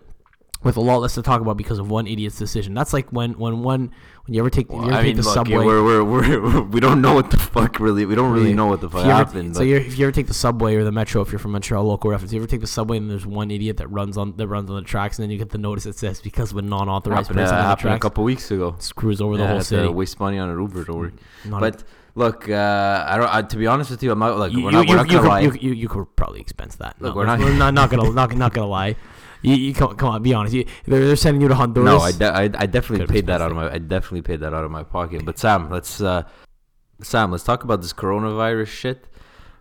with 0.63 0.77
a 0.77 0.81
lot 0.81 0.97
less 0.99 1.15
to 1.15 1.23
talk 1.23 1.41
about 1.41 1.57
because 1.57 1.79
of 1.79 1.91
one 1.91 2.07
idiot's 2.07 2.39
decision. 2.39 2.75
That's 2.75 2.93
like 2.93 3.11
when 3.11 3.39
when 3.39 3.63
one 3.63 3.93
when 4.25 4.35
you 4.35 4.41
ever 4.41 4.51
take, 4.51 4.69
you 4.71 4.79
ever 4.83 4.93
I 4.93 4.97
take 5.03 5.05
mean, 5.05 5.17
the 5.19 5.23
look, 5.23 5.35
subway. 5.35 5.65
we're, 5.65 5.85
we're, 5.85 6.03
we're, 6.03 6.63
we 6.75 6.81
don't 6.81 7.01
know 7.01 7.15
what 7.15 7.31
the 7.31 7.37
fuck 7.39 7.79
really. 7.79 8.05
We 8.07 8.17
don't 8.17 8.33
really 8.33 8.55
know 8.55 8.67
what 8.67 8.81
the 8.81 8.91
fuck 8.91 9.05
you 9.05 9.11
happened. 9.11 9.55
so 9.55 9.63
you're, 9.63 9.79
if 9.79 9.97
you 9.99 10.05
ever 10.07 10.13
take 10.13 10.27
the 10.27 10.35
subway 10.35 10.75
or 10.75 10.83
the 10.83 10.91
metro, 10.91 11.21
if 11.23 11.31
you're 11.31 11.39
from 11.39 11.53
Montreal, 11.53 11.85
local 11.85 12.11
reference, 12.11 12.33
you 12.33 12.41
ever 12.41 12.49
take 12.49 12.61
the 12.63 12.67
subway 12.67 12.97
and 12.97 13.09
there's 13.09 13.27
one 13.27 13.51
idiot 13.53 13.77
that 13.77 13.87
runs 13.89 14.17
on 14.19 14.37
that 14.39 14.49
runs 14.49 14.69
on 14.69 14.77
the 14.77 14.83
tracks, 14.83 15.19
and 15.19 15.23
then 15.25 15.31
you 15.31 15.39
get 15.39 15.51
the 15.51 15.59
notice 15.59 15.85
that 15.85 15.97
says 15.97 16.21
because 16.21 16.51
of 16.51 16.57
a 16.59 16.63
non-authorized 16.63 17.29
happened, 17.29 17.39
uh, 17.39 17.43
person 17.45 17.55
on 17.57 17.63
the 17.63 17.69
happened 17.69 17.95
a 17.95 17.99
couple 18.01 18.25
weeks 18.25 18.51
ago. 18.51 18.75
screws 18.79 19.21
over 19.21 19.37
the 19.37 19.45
whole 19.45 19.53
I 19.53 19.57
had 19.59 19.63
to 19.63 19.65
city. 19.65 19.89
waste 19.89 20.19
money 20.19 20.39
on 20.39 20.49
an 20.51 20.59
Uber 20.61 20.85
to 20.87 20.93
work. 20.95 21.13
Not 21.45 21.59
a- 21.59 21.61
But 21.71 21.85
look, 22.17 22.49
uh, 22.49 23.05
I 23.07 23.17
don't. 23.19 23.33
I, 23.33 23.43
to 23.43 23.57
be 23.57 23.67
honest 23.69 23.91
with 23.93 24.03
you, 24.03 24.11
I'm 24.11 24.19
not 24.19 24.37
like 24.39 24.51
you, 24.53 24.65
we're 24.65 24.71
you, 24.71 24.77
not, 24.79 24.89
we're 24.89 24.97
not 24.97 25.07
you, 25.07 25.13
gonna 25.19 25.23
could, 25.23 25.29
lie. 25.29 25.41
you, 25.41 25.53
you, 25.61 25.73
you 25.73 25.89
could 25.89 26.17
probably 26.17 26.41
expense 26.41 26.75
that. 26.77 26.97
Look, 27.01 27.15
no, 27.15 27.17
we're 27.21 27.27
not- 27.27 27.39
not 27.39 27.75
not 27.75 27.91
gonna 27.91 28.11
not, 28.11 28.35
not 28.37 28.53
gonna 28.53 28.67
lie. 28.67 28.97
You, 29.43 29.55
you 29.55 29.75
come, 29.75 29.97
come 29.97 30.09
on, 30.09 30.23
be 30.23 30.35
honest. 30.35 30.55
You, 30.55 30.67
they're, 30.87 31.07
they're 31.07 31.17
sending 31.17 31.41
you 31.41 31.49
to 31.49 31.55
Honduras. 31.55 31.87
No, 31.87 31.99
I, 31.99 32.13
de- 32.13 32.59
I, 32.59 32.63
I 32.63 32.67
definitely 32.67 33.07
paid 33.07 33.27
that 33.27 33.41
out 33.41 33.51
of 33.51 33.57
my 33.57 33.73
I 33.73 33.79
definitely 33.79 34.23
paid 34.23 34.41
that 34.41 34.55
out 34.55 34.65
of 34.65 34.71
my 34.71 34.83
pocket. 34.83 35.25
But 35.25 35.39
Sam, 35.39 35.71
let's 35.71 36.01
uh, 36.01 36.23
Sam, 37.03 37.31
let's 37.31 37.45
talk 37.45 37.65
about 37.65 37.83
this 37.83 37.93
coronavirus 37.93 38.69
shit. 38.69 39.07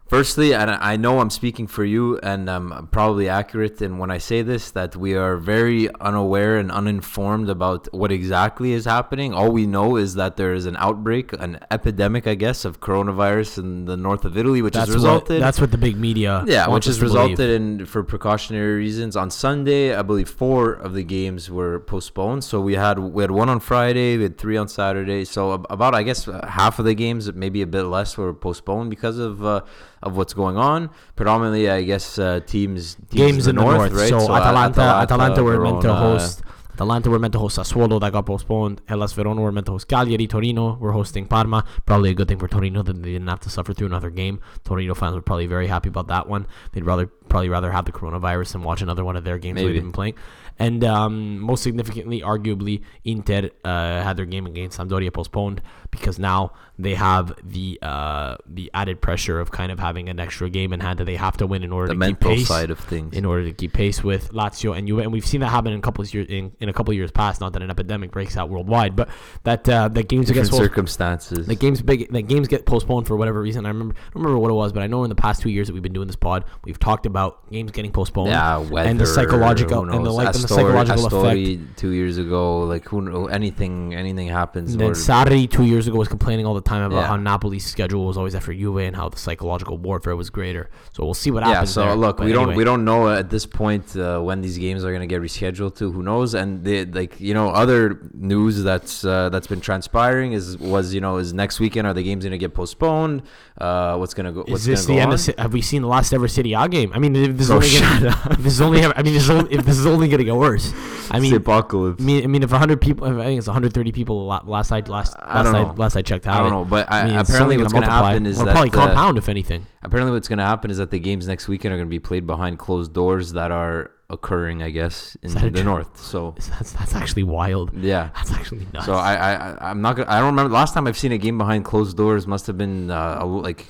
Firstly, 0.07 0.53
and 0.53 0.69
I 0.69 0.93
I 0.95 0.97
know 0.97 1.19
I'm 1.19 1.31
speaking 1.31 1.65
for 1.65 1.83
you, 1.83 2.19
and 2.19 2.47
I'm 2.47 2.88
probably 2.88 3.27
accurate 3.27 3.81
in 3.81 3.97
when 3.97 4.12
I 4.12 4.19
say 4.19 4.43
this 4.43 4.69
that 4.71 4.95
we 4.95 5.15
are 5.15 5.35
very 5.35 5.89
unaware 6.00 6.57
and 6.57 6.71
uninformed 6.71 7.50
about 7.50 7.91
what 7.91 8.12
exactly 8.12 8.71
is 8.74 8.85
happening. 8.85 9.33
All 9.33 9.51
we 9.51 9.65
know 9.65 9.95
is 9.97 10.13
that 10.13 10.38
there 10.38 10.53
is 10.53 10.67
an 10.67 10.77
outbreak, 10.77 11.33
an 11.33 11.59
epidemic, 11.71 12.27
I 12.27 12.35
guess, 12.35 12.65
of 12.65 12.79
coronavirus 12.79 13.57
in 13.57 13.85
the 13.85 13.97
north 13.97 14.25
of 14.25 14.38
Italy, 14.38 14.62
which 14.62 14.75
that's 14.75 14.93
has 14.93 14.95
what 14.95 15.03
resulted. 15.03 15.41
that's 15.41 15.59
what 15.59 15.71
the 15.71 15.77
big 15.79 15.97
media. 15.97 16.43
Yeah, 16.45 16.67
which 16.67 16.85
has 16.85 16.97
to 16.97 17.01
believe. 17.01 17.15
resulted 17.15 17.50
in 17.50 17.85
for 17.88 18.03
precautionary 18.03 18.75
reasons. 18.75 19.15
On 19.15 19.31
Sunday, 19.31 19.95
I 19.95 20.03
believe 20.03 20.29
four 20.29 20.71
of 20.71 20.93
the 20.93 21.03
games 21.03 21.50
were 21.50 21.79
postponed. 21.79 22.43
So 22.43 22.62
we 22.62 22.75
had 22.75 23.00
we 23.00 23.24
had 23.24 23.31
one 23.31 23.50
on 23.50 23.59
Friday, 23.59 24.17
we 24.17 24.24
had 24.24 24.38
three 24.38 24.55
on 24.55 24.67
Saturday. 24.67 25.25
So 25.25 25.51
about 25.51 25.95
I 25.95 26.03
guess 26.03 26.25
half 26.47 26.77
of 26.77 26.85
the 26.85 26.93
games, 26.93 27.33
maybe 27.33 27.63
a 27.63 27.67
bit 27.67 27.85
less, 27.85 28.17
were 28.17 28.35
postponed 28.35 28.91
because 28.91 29.17
of 29.17 29.43
uh, 29.43 29.62
of 30.05 30.15
what's 30.15 30.33
going 30.33 30.57
on. 30.57 30.89
Predominantly, 31.15 31.69
I 31.69 31.83
guess 31.83 32.17
uh, 32.19 32.39
teams, 32.45 32.95
teams 32.95 33.07
games 33.12 33.47
in 33.47 33.55
the 33.55 33.62
north. 33.63 33.91
right? 33.91 34.09
So, 34.09 34.19
A- 34.19 34.39
Atalanta, 34.39 34.81
Atalanta 34.81 35.43
were 35.43 35.59
meant 35.59 35.81
to 35.81 35.93
host. 35.93 36.41
Atalanta 36.75 37.09
were 37.09 37.19
meant 37.19 37.31
to 37.31 37.39
host 37.39 37.57
Sassuolo, 37.57 38.01
that 38.01 38.12
got 38.12 38.25
postponed. 38.25 38.81
Hellas 38.85 39.13
Verona 39.13 39.39
were 39.39 39.51
meant 39.53 39.65
to 39.67 39.71
host 39.71 39.88
Cagliari. 39.88 40.27
Torino 40.27 40.75
were 40.75 40.91
hosting 40.91 41.25
Parma. 41.25 41.63
Probably 41.85 42.09
a 42.09 42.13
good 42.13 42.27
thing 42.27 42.38
for 42.38 42.50
Torino 42.50 42.83
that 42.83 43.01
they 43.01 43.13
didn't 43.13 43.29
have 43.29 43.39
to 43.41 43.50
suffer 43.50 43.74
through 43.74 43.88
another 43.88 44.09
game. 44.09 44.41
Torino 44.65 44.93
fans 44.93 45.15
were 45.15 45.21
probably 45.21 45.47
very 45.47 45.67
happy 45.67 45.88
about 45.88 46.07
that 46.07 46.27
one. 46.27 46.47
They'd 46.74 46.83
rather 46.85 47.07
probably 47.07 47.47
rather 47.47 47.71
have 47.71 47.85
the 47.85 47.93
coronavirus 47.93 48.51
than 48.51 48.63
watch 48.63 48.81
another 48.81 49.05
one 49.05 49.15
of 49.15 49.24
their 49.24 49.38
games 49.38 49.55
Maybe. 49.55 49.71
they've 49.71 49.81
been 49.83 49.93
playing. 49.93 50.15
And 50.59 50.83
um, 50.83 51.39
most 51.39 51.63
significantly, 51.63 52.21
arguably, 52.21 52.81
Inter 53.05 53.50
uh, 53.63 54.03
had 54.03 54.17
their 54.17 54.25
game 54.25 54.45
against 54.45 54.77
Sampdoria 54.77 55.13
postponed 55.13 55.62
because 56.00 56.20
now 56.20 56.52
they 56.78 56.94
have 56.96 57.34
the 57.44 57.80
uh, 57.82 58.36
the 58.46 58.70
added 58.74 59.02
pressure 59.02 59.40
of 59.40 59.52
kind 59.52 59.72
of 59.72 59.80
having 59.80 60.10
an 60.10 60.20
extra 60.20 60.50
game 60.50 60.74
in 60.74 60.80
hand 60.82 61.00
that 61.00 61.06
they 61.06 61.16
have 61.16 61.38
to 61.38 61.48
win 61.48 61.64
in 61.64 61.72
order 61.72 61.88
the 61.88 61.94
to 61.94 62.00
mental 62.00 62.30
keep 62.32 62.40
pace 62.40 62.48
side 62.48 62.70
of 62.70 62.80
things. 62.80 63.16
in 63.16 63.24
order 63.25 63.44
to 63.46 63.54
keep 63.54 63.74
pace 63.74 64.04
with 64.04 64.32
Lazio 64.34 64.78
and 64.78 64.88
Juve, 64.88 65.00
and 65.00 65.12
we've 65.14 65.25
seen 65.25 65.42
that 65.42 65.50
happen 65.50 65.72
in 65.72 65.80
a 65.80 65.82
couple 65.82 66.04
of 66.04 66.14
years 66.14 66.28
in, 66.30 66.52
in 66.60 66.70
a 66.70 66.74
couple 66.74 66.92
of 66.92 66.96
years 66.98 67.12
past. 67.12 67.40
Not 67.42 67.54
that 67.54 67.62
an 67.62 67.70
epidemic 67.72 68.12
breaks 68.12 68.36
out 68.38 68.50
worldwide, 68.50 68.96
but 68.96 69.10
that 69.44 69.68
uh, 69.70 69.88
that 69.90 70.08
games 70.10 70.28
Different 70.28 70.52
get 70.52 70.58
circumstances. 70.58 71.48
the 71.48 71.56
games 71.56 71.82
big 71.82 72.12
the 72.12 72.22
games 72.22 72.48
get 72.48 72.66
postponed 72.66 73.08
for 73.08 73.16
whatever 73.16 73.42
reason. 73.42 73.66
I 73.66 73.70
remember 73.70 73.96
I 73.96 74.14
don't 74.14 74.24
remember 74.24 74.40
what 74.40 74.52
it 74.52 74.56
was, 74.56 74.74
but 74.74 74.84
I 74.84 74.88
know 74.88 75.04
in 75.04 75.10
the 75.10 75.16
past 75.16 75.42
two 75.42 75.50
years 75.50 75.68
that 75.68 75.74
we've 75.74 75.84
been 75.84 75.94
doing 75.94 76.08
this 76.08 76.16
pod, 76.16 76.46
we've 76.64 76.80
talked 76.80 77.06
about 77.06 77.50
games 77.52 77.72
getting 77.72 77.92
postponed. 77.92 78.30
yeah, 78.32 78.58
weather, 78.58 78.90
and 78.90 79.00
the 79.00 79.06
psychological 79.06 79.90
and 79.90 80.06
the 80.06 80.12
like 80.12 80.28
and 80.28 80.36
the 80.36 80.48
Astori- 80.48 80.50
psychological 80.50 81.06
effect. 81.06 81.38
Astori 81.40 81.75
two 81.78 81.92
years 81.92 82.18
ago, 82.18 82.62
like 82.62 82.86
who 82.86 83.28
anything 83.28 83.94
anything 83.96 84.28
happens. 84.28 84.72
And 84.74 84.82
then 84.82 84.92
Sarri 84.92 85.50
two 85.50 85.64
years 85.64 85.85
ago 85.88 85.98
was 85.98 86.08
complaining 86.08 86.46
all 86.46 86.54
the 86.54 86.62
time 86.62 86.84
about 86.84 87.01
Yeah. 87.01 87.08
how 87.08 87.18
Napoli's 87.18 87.65
schedule 87.65 88.06
was 88.06 88.18
always 88.18 88.36
after 88.36 88.54
Juve 88.54 88.77
and 88.77 88.96
how 88.96 89.10
the 89.10 89.18
psychological 89.18 89.77
warfare 89.77 90.15
was 90.15 90.30
greater. 90.30 90.70
So 90.94 91.04
we'll 91.04 91.13
see 91.13 91.32
what 91.32 91.44
yeah, 91.44 91.54
happens. 91.54 91.72
so 91.72 91.86
there. 91.86 91.96
look, 91.96 92.18
But 92.18 92.25
we 92.27 92.34
don't 92.34 92.56
we 92.56 92.63
don't 92.63 92.86
know 92.86 93.10
at 93.10 93.30
this 93.30 93.46
point 93.46 93.96
uh, 93.96 94.20
when 94.20 94.42
these 94.42 94.58
games 94.58 94.84
are 94.84 94.92
gonna 94.92 95.08
get 95.08 95.22
rescheduled 95.22 95.75
to. 95.77 95.92
Who 95.92 96.01
knows? 96.04 96.34
And 96.34 96.63
the 96.63 96.86
like 96.86 97.20
you 97.20 97.34
know 97.34 97.50
other 97.50 98.00
news 98.13 98.63
that's 98.63 99.04
uh, 99.06 99.30
that's 99.30 99.48
been 99.48 99.62
transpiring 99.62 100.34
is 100.34 100.58
was 100.58 100.94
you 100.94 101.01
know 101.01 101.18
is 101.18 101.34
next 101.34 101.60
weekend 101.60 101.88
are 101.88 101.94
the 101.94 102.04
games 102.04 102.24
gonna 102.24 102.38
get 102.38 102.54
postponed? 102.54 103.24
Uh, 103.58 103.96
what's 103.98 104.13
gonna 104.13 104.32
go? 104.32 104.39
What's 104.39 104.62
Is 104.62 104.65
this 104.65 104.86
gonna 104.86 105.00
the 105.00 105.06
go 105.06 105.12
end 105.18 105.30
of? 105.30 105.39
Have 105.44 105.54
we 105.54 105.62
seen 105.62 105.82
the 105.82 105.88
last 105.88 106.13
ever 106.13 106.27
Serie 106.27 106.54
A 106.54 106.68
game? 106.68 106.92
I 106.94 107.00
mean, 107.00 107.15
if 107.15 107.38
this 107.38 107.48
is 107.48 107.48
Bro, 107.48 107.58
only 107.58 107.80
gonna, 107.80 108.36
this 108.39 108.54
is 108.54 108.62
only. 108.62 108.84
I 108.84 109.01
mean, 109.01 109.13
this 109.13 109.24
is 109.24 109.30
only, 109.30 109.54
if 109.56 109.65
this 109.65 109.77
is 109.77 109.86
only 109.86 110.08
going 110.08 110.18
to 110.20 110.24
get 110.25 110.36
worse. 110.36 110.74
I 111.12 111.19
mean, 111.19 111.31
the 111.31 111.38
apocalypse. 111.38 112.01
I 112.01 112.05
mean, 112.05 112.24
I 112.24 112.27
mean, 112.27 112.43
if 112.43 112.51
100 112.51 112.81
people, 112.81 113.07
I 113.07 113.24
think 113.25 113.38
it's 113.38 113.47
130 113.47 113.91
people. 113.91 114.25
Last 114.25 114.71
I 114.71 114.79
last 114.81 115.15
I 115.19 115.41
last 115.41 115.55
I, 115.55 115.71
last 115.74 115.95
I 115.95 116.01
checked. 116.01 116.27
I 116.27 116.39
don't 116.39 116.51
know, 116.51 116.65
but 116.65 116.91
I, 116.91 117.05
mean, 117.05 117.15
apparently 117.15 117.57
what's 117.57 117.74
gonna 117.74 117.85
gonna 117.88 118.07
happen 118.07 118.25
is 118.25 118.38
that 118.38 118.51
probably 118.51 118.69
uh, 118.69 118.74
compound 118.74 119.17
if 119.17 119.29
anything. 119.29 119.65
apparently 119.83 120.13
what's 120.13 120.27
gonna 120.27 120.45
happen 120.45 120.71
is 120.71 120.77
that 120.77 120.91
the 120.91 121.00
games 121.00 121.27
next 121.27 121.47
weekend 121.47 121.74
are 121.74 121.77
gonna 121.77 121.89
be 121.89 122.00
played 122.00 122.25
behind 122.25 122.59
closed 122.59 122.93
doors 122.93 123.33
that 123.33 123.51
are 123.51 123.91
occurring, 124.09 124.62
I 124.62 124.69
guess, 124.69 125.17
in 125.21 125.33
the 125.33 125.51
true? 125.51 125.63
north. 125.63 126.00
So 126.00 126.35
That's 126.38 126.71
that's 126.74 126.95
actually 126.95 127.24
wild. 127.24 127.74
yeah. 127.74 128.09
That's 128.15 128.31
actually 128.31 128.67
nuts. 128.74 128.85
So 128.85 128.93
I, 128.93 129.15
I 129.15 129.69
I'm 129.69 129.81
not 129.81 129.95
gonna 129.95 130.09
I 130.09 130.19
don't 130.19 130.27
remember 130.27 130.53
last 130.53 130.74
time 130.74 130.88
I've 130.88 130.97
seen 130.97 131.12
a 131.12 131.17
game 131.17 131.38
behind 131.38 131.65
closed 131.65 131.97
doors 131.97 132.27
must 132.27 132.47
have 132.47 132.57
been 132.57 132.91
uh, 132.91 133.25
like 133.25 133.65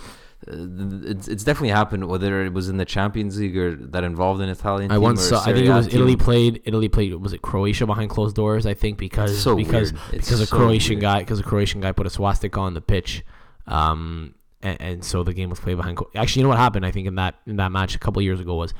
it's, 0.47 1.27
it's 1.27 1.43
definitely 1.43 1.69
happened 1.69 2.07
whether 2.07 2.43
it 2.45 2.53
was 2.53 2.69
in 2.69 2.77
the 2.77 2.85
Champions 2.85 3.39
League 3.39 3.57
or 3.57 3.75
that 3.75 4.03
involved 4.03 4.41
an 4.41 4.49
Italian 4.49 4.91
I 4.91 4.97
once 4.97 5.27
saw. 5.27 5.41
I 5.41 5.53
think 5.53 5.65
it 5.65 5.69
was 5.69 5.87
team. 5.87 5.95
Italy 5.95 6.15
played. 6.15 6.61
Italy 6.65 6.89
played. 6.89 7.13
Was 7.15 7.33
it 7.33 7.41
Croatia 7.41 7.85
behind 7.85 8.09
closed 8.09 8.35
doors? 8.35 8.65
I 8.65 8.73
think 8.73 8.97
because 8.97 9.41
so 9.41 9.55
because 9.55 9.93
weird. 9.93 10.03
It's 10.13 10.27
because 10.27 10.41
a 10.41 10.45
so 10.45 10.55
Croatian 10.55 10.95
weird. 10.95 11.01
guy 11.01 11.19
because 11.19 11.39
a 11.39 11.43
Croatian 11.43 11.81
guy 11.81 11.91
put 11.91 12.05
a 12.05 12.09
swastika 12.09 12.59
on 12.59 12.73
the 12.73 12.81
pitch, 12.81 13.25
um, 13.67 14.35
and, 14.61 14.81
and 14.81 15.03
so 15.03 15.23
the 15.23 15.33
game 15.33 15.49
was 15.49 15.59
played 15.59 15.77
behind. 15.77 15.99
Actually, 16.15 16.41
you 16.41 16.43
know 16.43 16.49
what 16.49 16.59
happened? 16.59 16.85
I 16.85 16.91
think 16.91 17.07
in 17.07 17.15
that 17.15 17.35
in 17.47 17.55
that 17.55 17.71
match 17.71 17.95
a 17.95 17.99
couple 17.99 18.21
years 18.21 18.39
ago 18.39 18.55
was 18.55 18.73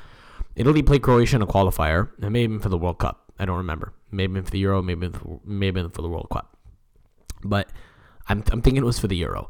Italy 0.55 0.83
played 0.83 1.01
Croatia 1.01 1.37
in 1.37 1.41
a 1.41 1.47
qualifier. 1.47 2.09
It 2.21 2.29
may 2.29 2.47
have 2.47 2.61
for 2.61 2.69
the 2.69 2.77
World 2.77 2.99
Cup. 2.99 3.31
I 3.39 3.45
don't 3.45 3.57
remember. 3.57 3.93
Maybe 4.11 4.39
for 4.41 4.51
the 4.51 4.59
Euro. 4.59 4.81
Maybe 4.81 5.09
for, 5.09 5.41
maybe 5.43 5.81
for 5.89 6.01
the 6.01 6.09
World 6.09 6.27
Cup. 6.31 6.57
But 7.43 7.69
I'm 8.29 8.43
I'm 8.51 8.61
thinking 8.61 8.77
it 8.77 8.85
was 8.85 8.99
for 8.99 9.07
the 9.07 9.17
Euro. 9.17 9.49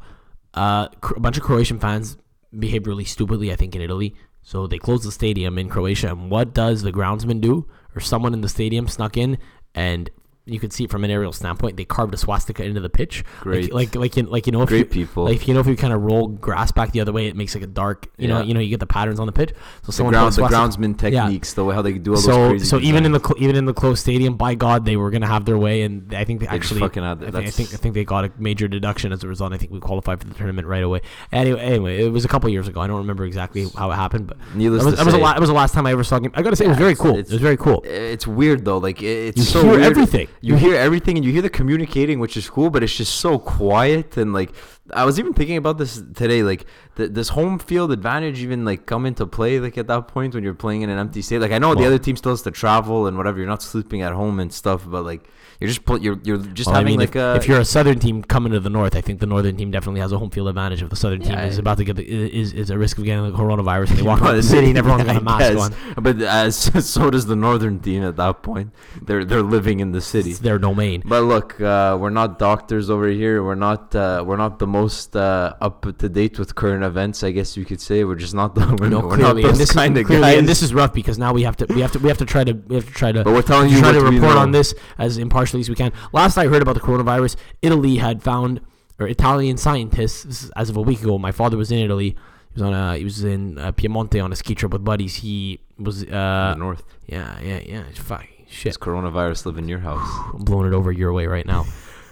Uh, 0.56 0.88
a 1.14 1.20
bunch 1.20 1.36
of 1.36 1.42
Croatian 1.42 1.78
fans 1.78 2.16
behaved 2.58 2.86
really 2.86 3.04
stupidly. 3.04 3.52
I 3.52 3.56
think 3.56 3.76
in 3.76 3.82
Italy. 3.82 4.14
So 4.42 4.66
they 4.66 4.78
closed 4.78 5.04
the 5.04 5.12
stadium 5.12 5.58
in 5.58 5.68
Croatia, 5.68 6.10
and 6.10 6.30
what 6.30 6.54
does 6.54 6.82
the 6.82 6.92
groundsman 6.92 7.40
do? 7.40 7.66
Or 7.94 8.00
someone 8.00 8.32
in 8.32 8.42
the 8.42 8.48
stadium 8.48 8.86
snuck 8.86 9.16
in 9.16 9.38
and 9.74 10.08
you 10.48 10.60
could 10.60 10.72
see 10.72 10.84
it 10.84 10.90
from 10.90 11.02
an 11.04 11.10
aerial 11.10 11.32
standpoint. 11.32 11.76
They 11.76 11.84
carved 11.84 12.14
a 12.14 12.16
swastika 12.16 12.62
into 12.64 12.80
the 12.80 12.88
pitch. 12.88 13.24
Great. 13.40 13.72
Like 13.74 13.94
like 13.94 13.96
like, 13.96 14.16
you, 14.16 14.22
like 14.22 14.46
you 14.46 14.52
know 14.52 14.62
if 14.62 14.68
Great 14.68 14.78
you, 14.78 14.84
people. 14.86 15.24
Like 15.24 15.46
you 15.48 15.54
know 15.54 15.60
if 15.60 15.66
you 15.66 15.76
kind 15.76 15.92
of 15.92 16.02
roll 16.02 16.28
grass 16.28 16.70
back 16.70 16.92
the 16.92 17.00
other 17.00 17.12
way, 17.12 17.26
it 17.26 17.34
makes 17.36 17.54
like 17.54 17.64
a 17.64 17.66
dark. 17.66 18.06
You 18.16 18.28
know 18.28 18.42
you 18.42 18.54
know 18.54 18.60
you 18.60 18.70
get 18.70 18.78
the 18.80 18.86
patterns 18.86 19.18
on 19.18 19.26
the 19.26 19.32
pitch. 19.32 19.50
So 19.82 19.86
the, 19.86 19.92
someone 19.92 20.12
ground, 20.14 20.32
the 20.34 20.42
groundsman 20.42 21.02
Yeah. 21.12 21.22
techniques, 21.24 21.54
the 21.54 21.64
way 21.64 21.74
how 21.74 21.82
they 21.82 21.94
do 21.94 22.14
all 22.14 22.20
those 22.20 22.48
crazy 22.50 22.64
so 22.66 22.78
even 22.80 23.04
in 23.04 23.12
the 23.12 23.18
cl- 23.20 23.36
even 23.38 23.56
in 23.56 23.64
the 23.64 23.74
closed 23.74 24.00
stadium, 24.00 24.36
by 24.36 24.54
God, 24.54 24.84
they 24.84 24.96
were 24.96 25.10
gonna 25.10 25.26
have 25.26 25.44
their 25.46 25.58
way, 25.58 25.82
and 25.82 26.14
I 26.14 26.24
think 26.24 26.40
they 26.40 26.46
They 26.46 26.52
actually. 26.54 26.80
fucking 26.80 27.02
had 27.02 27.24
I, 27.24 27.30
think, 27.30 27.46
I 27.46 27.50
think 27.50 27.74
I 27.74 27.76
think 27.76 27.94
they 27.94 28.04
got 28.04 28.24
a 28.24 28.30
major 28.38 28.68
deduction 28.68 29.12
as 29.12 29.24
a 29.24 29.28
result. 29.28 29.52
I 29.52 29.56
think 29.56 29.72
we 29.72 29.80
qualified 29.80 30.20
for 30.20 30.28
the 30.28 30.34
tournament 30.34 30.68
right 30.68 30.82
away. 30.84 31.00
Anyway, 31.32 31.60
anyway, 31.60 32.04
it 32.04 32.12
was 32.12 32.24
a 32.24 32.28
couple 32.28 32.48
years 32.50 32.68
ago. 32.68 32.80
I 32.80 32.86
don't 32.86 32.98
remember 32.98 33.24
exactly 33.24 33.66
how 33.76 33.90
it 33.90 33.94
happened, 33.96 34.28
but 34.28 34.36
Needless 34.54 34.84
that 34.84 34.90
was, 34.90 34.94
to 34.94 34.96
that 34.98 35.04
was, 35.06 35.14
a 35.14 35.16
say, 35.16 35.22
la- 35.22 35.32
that 35.32 35.40
was 35.40 35.48
the 35.48 35.54
last 35.54 35.74
time 35.74 35.86
I 35.86 35.90
ever 35.92 36.04
saw 36.04 36.16
a 36.16 36.20
game. 36.20 36.30
I 36.34 36.42
gotta 36.42 36.54
say, 36.56 36.66
it 36.66 36.68
was 36.68 36.78
very 36.78 36.94
cool. 36.94 37.16
It 37.16 37.30
was 37.30 37.40
very 37.40 37.56
cool. 37.56 37.82
it's 37.84 38.26
weird 38.26 38.64
though. 38.64 38.78
Like 38.78 39.02
it's 39.02 39.38
You 39.38 39.42
so 39.44 39.62
hear 39.62 39.70
weird. 39.72 39.82
everything. 39.82 40.28
You 40.46 40.56
hear 40.56 40.76
everything, 40.76 41.16
and 41.16 41.24
you 41.24 41.32
hear 41.32 41.42
the 41.42 41.50
communicating, 41.50 42.20
which 42.20 42.36
is 42.36 42.48
cool. 42.48 42.70
But 42.70 42.82
it's 42.82 42.96
just 42.96 43.16
so 43.16 43.38
quiet 43.38 44.16
and 44.16 44.32
like 44.32 44.52
I 44.94 45.04
was 45.04 45.18
even 45.18 45.34
thinking 45.34 45.56
about 45.56 45.78
this 45.78 45.96
today. 46.14 46.42
Like 46.42 46.66
th- 46.96 47.10
this 47.10 47.30
home 47.30 47.58
field 47.58 47.90
advantage 47.92 48.40
even 48.40 48.64
like 48.64 48.86
come 48.86 49.06
into 49.06 49.26
play 49.26 49.58
like 49.58 49.76
at 49.78 49.88
that 49.88 50.08
point 50.08 50.34
when 50.34 50.44
you're 50.44 50.54
playing 50.54 50.82
in 50.82 50.90
an 50.90 50.98
empty 50.98 51.22
state. 51.22 51.40
Like 51.40 51.52
I 51.52 51.58
know 51.58 51.74
the 51.74 51.86
other 51.86 51.98
team 51.98 52.16
still 52.16 52.32
has 52.32 52.42
to 52.42 52.50
travel 52.50 53.06
and 53.06 53.16
whatever. 53.16 53.38
You're 53.38 53.48
not 53.48 53.62
sleeping 53.62 54.02
at 54.02 54.12
home 54.12 54.38
and 54.38 54.52
stuff, 54.52 54.88
but 54.88 55.04
like 55.04 55.28
you're 55.60 55.68
just 55.68 55.84
pl- 55.84 55.98
you're 55.98 56.18
you're 56.24 56.38
just 56.38 56.66
Well, 56.66 56.76
I 56.76 56.78
having 56.80 56.92
mean, 56.92 57.00
like 57.00 57.10
if, 57.10 57.16
a 57.16 57.36
if 57.36 57.48
you're 57.48 57.60
a 57.60 57.64
southern 57.64 57.98
team 57.98 58.22
coming 58.22 58.52
to 58.52 58.60
the 58.60 58.70
north, 58.70 58.94
I 58.96 59.00
think 59.00 59.20
the 59.20 59.26
northern 59.26 59.56
team 59.56 59.70
definitely 59.70 60.00
has 60.00 60.12
a 60.12 60.18
home 60.18 60.30
field 60.30 60.48
advantage. 60.48 60.82
If 60.82 60.90
the 60.90 60.96
southern 60.96 61.20
team 61.20 61.32
Yeah, 61.32 61.46
is 61.46 61.58
I- 61.58 61.60
about 61.60 61.78
to 61.78 61.84
get 61.84 61.96
the, 61.96 62.04
is 62.40 62.52
is 62.52 62.70
a 62.70 62.78
risk 62.78 62.98
of 62.98 63.04
getting 63.04 63.24
the 63.30 63.36
coronavirus, 63.36 63.90
and 63.90 63.98
they 63.98 64.02
walk 64.10 64.20
out 64.20 64.24
Well, 64.26 64.36
the 64.36 64.42
city 64.42 64.68
and 64.68 64.78
everyone's 64.78 65.04
got 65.10 65.16
a 65.16 65.20
I 65.20 65.22
mask 65.22 65.52
guess. 65.52 65.60
on. 65.96 66.02
But 66.02 66.20
as 66.42 66.56
so 66.90 67.10
does 67.10 67.26
the 67.26 67.36
northern 67.36 67.80
team 67.80 68.02
at 68.04 68.16
that 68.16 68.42
point. 68.42 68.72
They're 69.02 69.24
they're 69.24 69.42
living 69.42 69.80
in 69.80 69.92
the 69.92 70.00
city. 70.00 70.30
It's 70.30 70.40
their 70.40 70.58
domain. 70.58 71.02
But 71.04 71.22
look, 71.22 71.60
uh, 71.60 71.96
we're 72.00 72.10
not 72.10 72.38
doctors 72.38 72.90
over 72.90 73.08
here. 73.08 73.42
We're 73.42 73.54
not 73.54 73.94
uh, 73.94 74.22
we're 74.26 74.36
not 74.36 74.58
the 74.58 74.66
most 74.66 75.16
uh, 75.16 75.54
up 75.60 75.82
to 75.98 76.08
date 76.08 76.38
with 76.38 76.54
current 76.54 76.84
events. 76.84 77.22
I 77.24 77.30
guess 77.30 77.56
you 77.56 77.64
could 77.64 77.80
say 77.80 78.04
we're 78.04 78.14
just 78.16 78.34
not 78.34 78.54
the 78.54 78.76
we're, 78.80 78.88
No, 78.88 79.00
we're 79.00 79.16
not 79.16 79.32
clearly, 79.34 79.42
and 79.42 79.50
those 79.52 79.58
this 79.58 79.72
kind 79.72 79.96
is, 79.96 80.02
of 80.02 80.08
guys. 80.20 80.38
and 80.38 80.48
this 80.48 80.62
is 80.62 80.74
rough 80.74 80.92
because 80.92 81.18
now 81.18 81.32
we 81.32 81.42
have 81.42 81.56
to 81.58 81.66
we 81.74 81.80
have 81.80 81.92
to 81.92 81.98
we 81.98 82.08
have 82.08 82.18
to 82.18 82.24
try 82.26 82.44
to 82.44 82.52
we 82.52 82.74
have 82.76 82.86
to 82.86 82.92
try 82.92 83.12
to 83.12 83.24
but 83.24 83.32
we're 83.32 83.42
telling 83.42 83.70
you 83.70 83.78
try 83.80 83.92
to 83.92 84.00
report 84.00 84.36
on 84.36 84.50
this 84.50 84.74
as 84.98 85.18
impartially 85.46 85.60
as 85.60 85.68
we 85.68 85.74
can. 85.76 85.92
Last 86.12 86.36
I 86.38 86.46
heard 86.46 86.62
about 86.62 86.74
the 86.74 86.80
coronavirus, 86.80 87.36
Italy 87.62 87.96
had 87.96 88.22
found 88.22 88.60
or 88.98 89.06
Italian 89.06 89.56
scientists 89.56 90.50
as 90.56 90.70
of 90.70 90.76
a 90.76 90.82
week 90.82 91.02
ago. 91.02 91.18
My 91.18 91.32
father 91.32 91.56
was 91.56 91.70
in 91.70 91.78
Italy. 91.78 92.10
He 92.10 92.60
was 92.60 92.62
on 92.62 92.74
a 92.74 92.96
he 92.96 93.04
was 93.04 93.22
in 93.24 93.58
uh, 93.58 93.72
Piemonte 93.72 94.22
on 94.22 94.32
a 94.32 94.36
ski 94.36 94.54
trip 94.54 94.72
with 94.72 94.84
buddies. 94.84 95.16
He 95.16 95.60
was 95.78 96.02
uh 96.04 96.52
the 96.54 96.58
north. 96.58 96.82
yeah 97.06 97.38
yeah 97.40 97.60
yeah 97.64 97.82
fuck 97.94 98.26
shit. 98.48 98.72
Does 98.72 98.78
coronavirus 98.78 99.46
live 99.46 99.58
in 99.58 99.68
your 99.68 99.80
house? 99.80 100.08
I'm 100.34 100.40
blowing 100.44 100.66
it 100.72 100.74
over 100.74 100.90
your 100.90 101.12
way 101.12 101.26
right 101.26 101.46
now. 101.46 101.66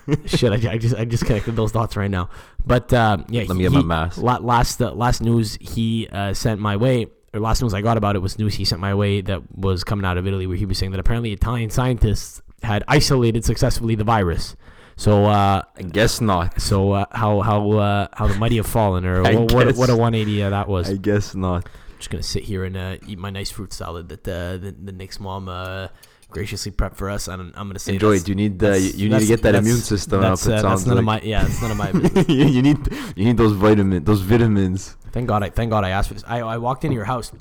Shit, 0.26 0.52
I, 0.52 0.72
I 0.72 0.76
just 0.76 0.94
I 0.94 1.06
just 1.06 1.24
connected 1.24 1.56
those 1.56 1.72
dots 1.72 1.96
right 1.96 2.10
now. 2.10 2.28
But 2.66 2.92
uh, 2.92 3.16
yeah, 3.30 3.44
Let 3.48 3.56
me 3.56 3.64
he- 3.64 3.70
get 3.70 3.72
my 3.72 3.82
mask. 3.82 4.18
la- 4.18 4.36
last 4.36 4.82
uh, 4.82 4.92
last 4.92 5.22
news 5.22 5.56
he 5.62 6.06
uh, 6.12 6.34
sent 6.34 6.60
my 6.60 6.76
way, 6.76 7.06
or 7.32 7.40
last 7.40 7.62
news 7.62 7.72
I 7.72 7.80
got 7.80 7.96
about 7.96 8.14
it 8.14 8.18
was 8.18 8.38
news 8.38 8.54
he 8.56 8.66
sent 8.66 8.82
my 8.82 8.94
way 8.94 9.22
that 9.22 9.40
was 9.56 9.82
coming 9.82 10.04
out 10.04 10.18
of 10.18 10.26
Italy, 10.26 10.46
where 10.46 10.58
he 10.58 10.66
was 10.66 10.76
saying 10.76 10.90
that 10.92 11.00
apparently 11.00 11.32
Italian 11.32 11.70
scientists 11.70 12.42
had 12.64 12.84
isolated 12.88 13.44
successfully 13.44 13.94
the 13.94 14.04
virus. 14.04 14.56
So 14.96 15.24
uh, 15.24 15.62
I 15.76 15.82
guess 15.82 16.20
not. 16.20 16.60
so 16.60 16.92
uh, 16.92 17.06
how 17.10 17.40
how 17.40 17.70
uh, 17.72 18.08
how 18.12 18.28
the 18.28 18.34
mighty 18.34 18.56
have 18.56 18.66
fallen, 18.66 19.04
or 19.04 19.22
what, 19.22 19.52
what 19.52 19.76
what 19.76 19.90
a 19.90 19.96
180 19.96 20.42
uh, 20.42 20.50
that 20.50 20.68
was. 20.68 20.90
I 20.90 20.96
guess 20.96 21.34
not. 21.34 21.68
just 21.98 22.10
gonna 22.10 22.22
sit 22.22 22.44
here 22.44 22.64
and 22.64 22.76
uh, 22.76 22.96
eat 23.06 23.18
my 23.18 23.30
nice 23.30 23.50
fruit 23.50 23.72
salad 23.72 24.08
that 24.08 24.28
uh, 24.28 24.56
the, 24.56 24.72
the 24.72 24.92
Nick's 24.92 25.18
mom 25.18 25.48
uh, 25.48 25.88
graciously 26.30 26.70
prepped 26.70 26.96
for 26.96 27.10
us. 27.10 27.26
And 27.26 27.52
I'm 27.56 27.68
gonna 27.68 27.78
say 27.78 27.94
Enjoy 27.94 28.16
it. 28.16 28.28
You 28.28 28.34
need 28.34 28.62
uh, 28.62 28.74
you, 28.74 29.08
need 29.08 29.20
to 29.20 29.26
get 29.26 29.42
that 29.42 29.54
immune 29.54 29.78
system 29.78 30.20
up. 30.20 30.30
That's, 30.30 30.46
It 30.46 30.54
uh, 30.54 30.62
sounds 30.62 30.86
none 30.86 30.98
of 30.98 31.04
my 31.04 31.20
yeah. 31.22 31.46
It's 31.46 31.60
none 31.60 31.70
of 31.70 31.76
my 31.76 31.90
business. 32.00 32.28
you 32.28 32.44
you 32.44 32.62
need 32.62 32.78
you 33.16 33.24
need 33.24 33.36
those 33.36 33.52
vitamin 33.52 34.04
those 34.04 34.20
vitamins. 34.20 34.96
Thank 35.10 35.28
God 35.28 35.42
I 35.42 35.50
thank 35.50 35.70
God 35.70 35.84
I 35.84 35.90
asked 35.90 36.08
for 36.08 36.14
this. 36.14 36.24
I, 36.26 36.40
I 36.40 36.58
walked 36.58 36.84
into 36.84 36.94
your 36.94 37.04
house, 37.04 37.32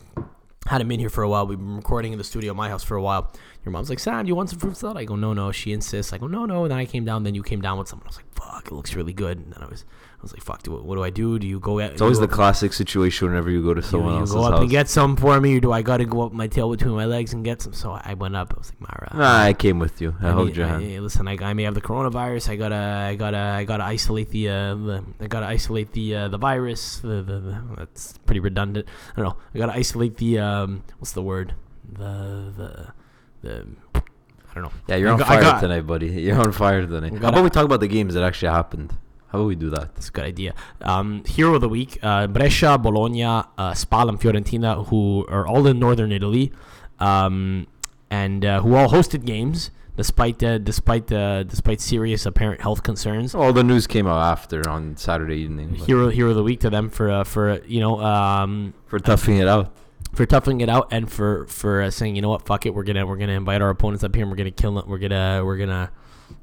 had 0.67 0.81
him 0.81 0.91
in 0.91 0.99
here 0.99 1.09
for 1.09 1.23
a 1.23 1.29
while. 1.29 1.45
We've 1.45 1.57
been 1.57 1.75
recording 1.75 2.13
in 2.13 2.17
the 2.17 2.23
studio 2.23 2.53
my 2.53 2.69
house 2.69 2.83
for 2.83 2.95
a 2.95 3.01
while. 3.01 3.31
Your 3.65 3.71
mom's 3.71 3.89
like, 3.89 3.99
Sam, 3.99 4.25
you 4.25 4.35
want 4.35 4.49
some 4.49 4.59
fruit 4.59 4.77
salad? 4.77 4.97
I 4.97 5.05
go, 5.05 5.15
no, 5.15 5.33
no. 5.33 5.51
She 5.51 5.73
insists. 5.73 6.13
I 6.13 6.17
go, 6.17 6.27
no, 6.27 6.45
no. 6.45 6.63
And 6.63 6.71
then 6.71 6.77
I 6.77 6.85
came 6.85 7.05
down. 7.05 7.23
Then 7.23 7.35
you 7.35 7.43
came 7.43 7.61
down 7.61 7.77
with 7.77 7.87
someone. 7.87 8.07
I 8.07 8.09
was 8.09 8.17
like, 8.17 8.33
fuck, 8.33 8.67
it 8.67 8.73
looks 8.73 8.95
really 8.95 9.13
good. 9.13 9.37
And 9.37 9.53
then 9.53 9.61
I 9.61 9.67
was, 9.67 9.83
was 10.23 10.33
like, 10.33 10.41
fuck, 10.41 10.63
do, 10.63 10.71
what 10.71 10.95
do 10.95 11.03
I 11.03 11.09
do? 11.09 11.37
Do 11.37 11.45
you 11.45 11.59
go 11.59 11.79
at? 11.79 11.91
It's 11.91 12.01
always 12.01 12.19
the 12.19 12.27
classic 12.27 12.73
situation 12.73 13.27
whenever 13.27 13.49
you 13.51 13.61
go 13.63 13.73
to 13.73 13.81
you, 13.81 13.87
someone 13.87 14.13
you 14.15 14.19
else's 14.21 14.35
go 14.35 14.43
up 14.43 14.51
house. 14.53 14.61
and 14.61 14.69
get 14.69 14.89
some 14.89 15.15
for 15.15 15.39
me, 15.39 15.57
or 15.57 15.59
do 15.59 15.71
I 15.71 15.81
got 15.81 15.97
to 15.97 16.05
go 16.05 16.21
up 16.23 16.33
my 16.33 16.47
tail 16.47 16.71
between 16.71 16.95
my 16.95 17.05
legs 17.05 17.33
and 17.33 17.43
get 17.43 17.61
some? 17.61 17.73
So 17.73 17.91
I 17.91 18.13
went 18.15 18.35
up. 18.35 18.53
I 18.55 18.57
was 18.57 18.71
like, 18.71 18.81
Mara. 18.81 19.11
Nah, 19.13 19.43
I 19.43 19.53
came 19.53 19.77
with 19.79 20.01
you. 20.01 20.15
I, 20.21 20.29
I 20.29 20.31
held 20.31 20.55
your 20.55 20.67
hand. 20.67 21.03
listen, 21.03 21.27
I, 21.27 21.37
I 21.41 21.53
may 21.53 21.63
have 21.63 21.75
the 21.75 21.81
coronavirus. 21.81 22.49
I 22.49 22.55
gotta, 22.55 22.75
I 22.75 23.15
gotta, 23.15 23.37
I 23.37 23.63
gotta 23.65 23.83
isolate 23.83 24.29
the, 24.29 24.49
uh, 24.49 24.75
the 24.75 25.03
I 25.19 25.27
gotta 25.27 25.45
isolate 25.45 25.91
the, 25.93 26.15
uh, 26.15 26.27
the 26.29 26.37
virus. 26.37 26.97
The, 26.99 27.21
the, 27.21 27.39
the, 27.39 27.61
that's 27.77 28.17
pretty 28.25 28.39
redundant. 28.39 28.87
I 29.15 29.21
don't 29.21 29.25
know. 29.29 29.37
I 29.53 29.57
gotta 29.57 29.73
isolate 29.73 30.17
the, 30.17 30.39
um, 30.39 30.83
what's 30.99 31.11
the 31.11 31.21
word? 31.21 31.53
The, 31.91 32.53
the, 32.57 32.93
the. 33.41 33.67
I 33.95 34.53
don't 34.55 34.63
know. 34.65 34.71
Yeah, 34.87 34.95
you're 34.97 35.09
I 35.09 35.13
on 35.13 35.17
got- 35.19 35.27
fire 35.27 35.41
got- 35.41 35.59
tonight, 35.61 35.81
buddy. 35.81 36.07
You're 36.21 36.37
on 36.39 36.51
fire 36.51 36.85
tonight. 36.85 37.13
How 37.21 37.29
about 37.29 37.43
we 37.43 37.49
talk 37.49 37.65
about 37.65 37.79
the 37.79 37.87
games 37.87 38.13
that 38.13 38.23
actually 38.23 38.51
happened? 38.51 38.93
How 39.33 39.39
about 39.39 39.47
we 39.47 39.55
do 39.55 39.71
that? 39.71 39.95
That's 39.95 40.09
a 40.09 40.11
good 40.11 40.25
idea. 40.25 40.53
Um, 40.81 41.23
hero 41.25 41.55
of 41.55 41.61
the 41.61 41.67
week: 41.69 41.97
uh, 42.03 42.27
Brescia, 42.27 42.77
Bologna, 42.77 43.23
uh, 43.23 43.73
Spal, 43.73 44.07
and 44.07 44.19
Fiorentina, 44.21 44.87
who 44.89 45.25
are 45.27 45.47
all 45.47 45.65
in 45.65 45.79
northern 45.79 46.11
Italy, 46.11 46.51
um, 46.99 47.65
and 48.11 48.45
uh, 48.45 48.61
who 48.61 48.75
all 48.75 48.89
hosted 48.89 49.25
games 49.25 49.71
despite 49.97 50.41
uh, 50.43 50.59
despite 50.59 51.11
uh, 51.11 51.41
despite 51.43 51.81
serious 51.81 52.27
apparent 52.27 52.61
health 52.61 52.83
concerns. 52.83 53.33
All 53.33 53.51
the 53.53 53.63
news 53.63 53.87
came 53.87 54.05
out 54.05 54.21
after 54.21 54.69
on 54.69 54.97
Saturday 54.97 55.37
evening. 55.37 55.73
Hero 55.73 56.09
hero 56.09 56.29
of 56.29 56.35
the 56.35 56.43
week 56.43 56.59
to 56.61 56.69
them 56.69 56.89
for 56.89 57.09
uh, 57.09 57.23
for 57.23 57.59
you 57.65 57.79
know 57.79 57.99
um, 58.01 58.75
for 58.85 58.99
toughing 58.99 59.37
it 59.37 59.47
out. 59.47 59.73
for 60.13 60.27
toughing 60.27 60.61
it 60.61 60.69
out 60.69 60.87
and 60.91 61.11
for 61.11 61.47
for 61.47 61.81
uh, 61.81 61.89
saying 61.89 62.15
you 62.15 62.21
know 62.21 62.29
what 62.29 62.45
fuck 62.45 62.67
it 62.67 62.73
we're 62.75 62.83
gonna 62.83 63.03
we're 63.03 63.17
gonna 63.17 63.33
invite 63.33 63.63
our 63.63 63.71
opponents 63.71 64.03
up 64.03 64.13
here 64.13 64.21
and 64.23 64.29
we're 64.31 64.37
gonna 64.37 64.51
kill 64.51 64.75
them 64.75 64.87
we're 64.87 64.99
gonna 64.99 65.41
we're 65.43 65.57
gonna 65.57 65.89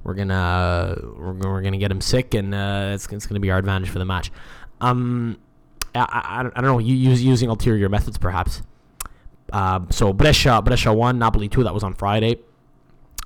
we're 0.04 0.14
gonna 0.14 0.96
we're, 1.16 1.32
we're 1.32 1.62
gonna 1.62 1.78
get 1.78 1.90
him 1.90 2.00
sick 2.00 2.34
and 2.34 2.54
uh, 2.54 2.92
it's, 2.94 3.06
it's 3.12 3.26
gonna 3.26 3.40
be 3.40 3.50
our 3.50 3.58
advantage 3.58 3.88
for 3.90 3.98
the 3.98 4.04
match. 4.04 4.30
Um, 4.80 5.38
I, 5.94 6.00
I, 6.00 6.40
I 6.40 6.60
don't 6.60 6.64
know 6.64 6.78
you 6.78 6.94
use 6.94 7.22
using 7.22 7.48
ulterior 7.48 7.88
methods 7.88 8.18
perhaps. 8.18 8.62
Uh, 9.52 9.80
so 9.90 10.12
Brescia 10.12 10.62
Brescia 10.62 10.92
one 10.92 11.18
Napoli 11.18 11.48
two 11.48 11.64
that 11.64 11.74
was 11.74 11.82
on 11.82 11.94
Friday. 11.94 12.38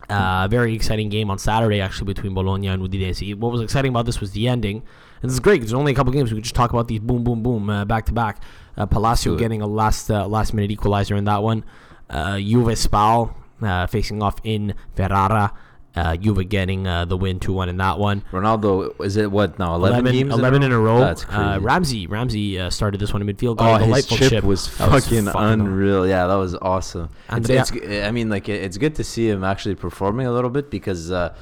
Uh, 0.09 0.47
very 0.49 0.75
exciting 0.75 1.09
game 1.09 1.31
on 1.31 1.39
Saturday 1.39 1.81
actually 1.81 2.07
between 2.13 2.35
Bologna 2.35 2.69
and 2.69 2.83
Udinese. 2.83 3.35
What 3.37 3.53
was 3.53 3.63
exciting 3.63 3.91
about 3.91 4.05
this 4.05 4.21
was 4.21 4.33
the 4.33 4.49
ending, 4.49 4.83
and 5.23 5.31
this 5.31 5.33
is 5.33 5.41
great. 5.41 5.61
There's 5.61 5.73
only 5.73 5.93
a 5.93 5.95
couple 5.95 6.13
games 6.13 6.31
we 6.31 6.37
could 6.37 6.45
just 6.45 6.55
talk 6.55 6.71
about 6.71 6.89
these 6.89 7.01
boom 7.01 7.25
boom 7.25 7.43
boom 7.43 7.71
uh, 7.71 7.85
back 7.87 8.05
to 8.07 8.13
back. 8.13 8.43
Uh, 8.77 8.85
Palacio 8.87 9.37
getting 9.37 9.63
a 9.63 9.67
last 9.67 10.11
uh, 10.11 10.27
last 10.27 10.53
minute 10.53 10.71
equalizer 10.71 11.17
in 11.17 11.25
that 11.25 11.43
one. 11.43 11.65
Uh, 12.11 12.39
Juve 12.39 12.77
Spal 12.77 13.35
uh, 13.63 13.87
facing 13.87 14.23
off 14.23 14.37
in 14.45 14.75
Ferrara. 14.95 15.53
Uh, 15.97 16.17
were 16.35 16.43
getting 16.43 16.89
uh, 16.89 17.05
the 17.05 17.17
win 17.17 17.39
2-1 17.39 17.69
in 17.69 17.77
that 17.77 18.01
one. 18.01 18.23
Ronaldo, 18.33 19.01
is 19.05 19.17
it 19.17 19.31
what 19.31 19.59
now? 19.61 19.77
11, 19.77 20.05
games? 20.07 20.35
11 20.35 20.63
in 20.65 20.73
a 20.73 20.79
row. 20.79 20.99
That's 20.99 21.23
Uh, 21.23 21.27
crazy. 21.27 21.59
Ramsey 21.65 22.07
Ramsey 22.09 22.59
uh, 22.59 22.71
started 22.71 23.01
this 23.01 23.13
one 23.13 23.23
in 23.23 23.29
midfield. 23.29 23.53
Oh, 23.53 23.79
Got 23.79 23.83
his 23.83 24.07
chip, 24.07 24.29
chip. 24.31 24.45
was 24.45 24.77
That 24.79 24.91
was 24.91 25.05
fucking 25.07 25.27
fucking 25.27 25.41
unreal. 25.61 26.05
Yeah, 26.05 26.27
that 26.27 26.35
was 26.35 26.57
awesome. 26.57 27.11
It's, 27.31 27.49
Andrea- 27.49 27.61
it's, 27.61 28.07
I 28.09 28.11
mean, 28.11 28.29
like 28.29 28.49
it- 28.49 28.63
it's 28.63 28.77
good 28.77 28.97
to 28.97 29.05
see 29.05 29.29
him 29.29 29.45
actually 29.45 29.77
performing 29.77 30.27
a 30.27 30.33
little 30.33 30.51
bit 30.51 30.69
because, 30.69 31.13
uh, 31.13 31.33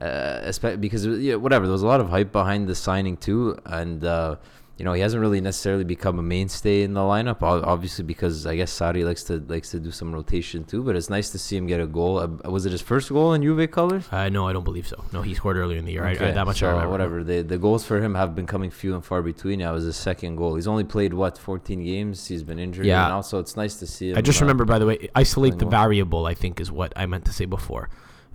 uh, 0.00 0.52
because 0.80 1.06
yeah, 1.06 1.36
whatever. 1.36 1.66
There 1.66 1.72
was 1.72 1.82
a 1.82 1.86
lot 1.86 2.00
of 2.00 2.08
hype 2.10 2.32
behind 2.32 2.68
the 2.68 2.74
signing 2.74 3.16
too, 3.16 3.58
and 3.64 4.04
uh, 4.04 4.36
you 4.80 4.84
know 4.84 4.94
he 4.94 5.02
hasn't 5.02 5.20
really 5.20 5.42
necessarily 5.42 5.84
become 5.84 6.18
a 6.18 6.22
mainstay 6.22 6.84
in 6.84 6.94
the 6.94 7.00
lineup. 7.00 7.42
Obviously, 7.42 8.02
because 8.02 8.46
I 8.46 8.56
guess 8.56 8.72
Sarri 8.72 9.04
likes 9.04 9.22
to 9.24 9.44
likes 9.46 9.70
to 9.72 9.78
do 9.78 9.90
some 9.90 10.10
rotation 10.10 10.64
too. 10.64 10.82
But 10.82 10.96
it's 10.96 11.10
nice 11.10 11.28
to 11.32 11.38
see 11.38 11.54
him 11.58 11.66
get 11.66 11.80
a 11.80 11.86
goal. 11.86 12.18
Uh, 12.18 12.50
was 12.50 12.64
it 12.64 12.72
his 12.72 12.80
first 12.80 13.10
goal 13.10 13.34
in 13.34 13.42
Juve 13.42 13.70
colors? 13.70 14.08
Uh, 14.10 14.30
no, 14.30 14.48
I 14.48 14.54
don't 14.54 14.64
believe 14.64 14.88
so. 14.88 15.04
No, 15.12 15.20
he 15.20 15.34
scored 15.34 15.58
earlier 15.58 15.76
in 15.78 15.84
the 15.84 15.92
year. 15.92 16.06
I, 16.06 16.12
I, 16.12 16.30
that 16.30 16.46
much 16.46 16.62
I 16.62 16.70
remember. 16.70 16.90
whatever. 16.92 17.22
The 17.22 17.42
the 17.42 17.58
goals 17.58 17.84
for 17.84 18.00
him 18.00 18.14
have 18.14 18.34
been 18.34 18.46
coming 18.46 18.70
few 18.70 18.94
and 18.94 19.04
far 19.04 19.20
between. 19.20 19.60
It 19.60 19.70
was 19.70 19.84
his 19.84 19.96
second 19.96 20.36
goal. 20.36 20.54
He's 20.54 20.66
only 20.66 20.84
played 20.84 21.12
what 21.12 21.36
14 21.36 21.84
games. 21.84 22.26
He's 22.26 22.42
been 22.42 22.58
injured. 22.58 22.86
Yeah. 22.86 23.06
now, 23.08 23.20
so 23.20 23.38
it's 23.38 23.58
nice 23.58 23.74
to 23.80 23.86
see 23.86 24.12
him. 24.12 24.16
I 24.16 24.22
just 24.22 24.40
uh, 24.40 24.46
remember, 24.46 24.64
by 24.64 24.78
the 24.78 24.86
way, 24.86 25.10
isolate 25.14 25.58
the 25.58 25.66
well. 25.66 25.82
variable. 25.82 26.24
I 26.24 26.32
think 26.32 26.58
is 26.58 26.72
what 26.72 26.94
I 26.96 27.04
meant 27.04 27.26
to 27.26 27.34
say 27.34 27.44
before. 27.44 27.90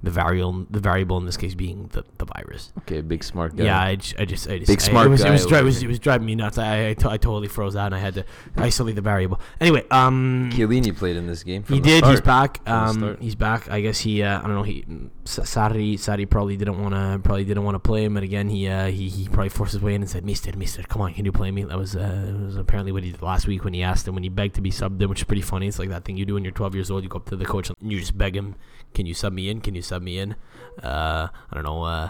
The 0.06 0.12
variable, 0.12 0.68
the 0.70 0.80
variable 0.80 1.18
in 1.18 1.26
this 1.26 1.36
case 1.36 1.56
being 1.56 1.88
the, 1.92 2.04
the 2.20 2.26
virus. 2.26 2.72
Okay, 2.82 3.02
big 3.02 3.24
smart 3.24 3.56
guy. 3.56 3.64
Yeah, 3.64 3.82
I, 3.82 3.96
j- 3.96 4.16
I 4.20 4.26
just, 4.26 4.48
I 4.48 4.60
just, 4.60 4.68
Big 4.70 4.80
I- 4.80 4.84
smart 4.84 5.08
it 5.08 5.10
was, 5.10 5.24
guy 5.24 5.30
It 5.30 5.32
was, 5.32 5.46
dri- 5.48 5.58
it 5.58 5.64
was, 5.64 5.82
it 5.82 5.88
was 5.88 5.98
driving 5.98 6.28
me 6.28 6.36
nuts. 6.36 6.60
I, 6.60 6.90
I, 6.90 6.94
totally 6.94 7.48
froze 7.48 7.76
out, 7.76 7.88
and 7.88 7.96
I 7.96 7.98
had 7.98 8.14
to 8.14 8.26
isolate 8.56 8.94
the 8.94 9.02
variable. 9.02 9.40
Anyway, 9.60 9.84
um, 9.90 10.52
Chiellini 10.54 10.96
played 10.96 11.16
in 11.16 11.26
this 11.26 11.42
game. 11.42 11.64
He 11.68 11.80
did. 11.80 12.06
He's 12.06 12.22
back. 12.22 12.62
Um, 12.70 13.18
he's 13.20 13.34
back. 13.34 13.68
I 13.72 13.82
guess 13.82 14.00
he. 14.00 14.22
Uh, 14.22 14.38
I 14.38 14.42
don't 14.44 14.54
know. 14.54 14.62
He 14.62 14.86
S- 15.26 15.40
Sarri. 15.40 15.96
Sarri 15.96 16.30
probably 16.30 16.56
didn't 16.56 16.80
want 16.80 16.94
to. 16.94 17.20
Probably 17.24 17.44
didn't 17.46 17.64
want 17.64 17.74
to 17.74 17.80
play 17.80 18.04
him. 18.04 18.16
And 18.16 18.24
again, 18.24 18.48
he. 18.48 18.68
Uh, 18.68 18.88
he. 18.88 19.10
He 19.10 19.28
probably 19.28 19.50
forced 19.50 19.74
his 19.74 19.82
way 19.82 19.96
in 19.96 20.02
and 20.04 20.10
said, 20.10 20.24
"Mister, 20.24 20.56
Mister, 20.56 20.84
come 20.84 21.02
on, 21.02 21.16
can 21.16 21.26
you 21.26 21.32
play 21.32 21.50
me?" 21.50 21.64
That 21.64 21.80
was. 21.80 21.96
Uh, 21.96 22.32
was 22.46 22.58
apparently 22.58 22.92
what 22.92 23.04
he 23.04 23.12
did 23.12 23.24
last 23.24 23.48
week 23.48 23.64
when 23.64 23.74
he 23.74 23.82
asked 23.82 24.08
him 24.08 24.14
when 24.14 24.22
he 24.24 24.30
begged 24.30 24.54
to 24.56 24.62
be 24.62 24.70
subbed 24.72 25.02
in, 25.02 25.10
which 25.10 25.22
is 25.22 25.26
pretty 25.26 25.42
funny. 25.42 25.68
It's 25.68 25.80
like 25.80 25.90
that 25.90 26.06
thing 26.06 26.16
you 26.16 26.26
do 26.26 26.36
when 26.36 26.44
you're 26.44 26.54
12 26.54 26.76
years 26.76 26.92
old. 26.92 27.02
You 27.02 27.10
go 27.10 27.18
up 27.18 27.26
to 27.30 27.36
the 27.36 27.46
coach 27.46 27.70
and 27.70 27.92
you 27.92 28.00
just 28.00 28.18
beg 28.18 28.36
him, 28.36 28.56
"Can 28.96 29.06
you 29.06 29.14
sub 29.14 29.34
me 29.34 29.50
in? 29.50 29.62
Can 29.62 29.76
you 29.76 29.82
sub 29.82 30.02
me 30.02 30.18
in?" 30.18 30.36
Uh, 30.82 31.28
I 31.52 31.54
don't 31.54 31.64
know. 31.64 31.84
Uh, 31.84 32.10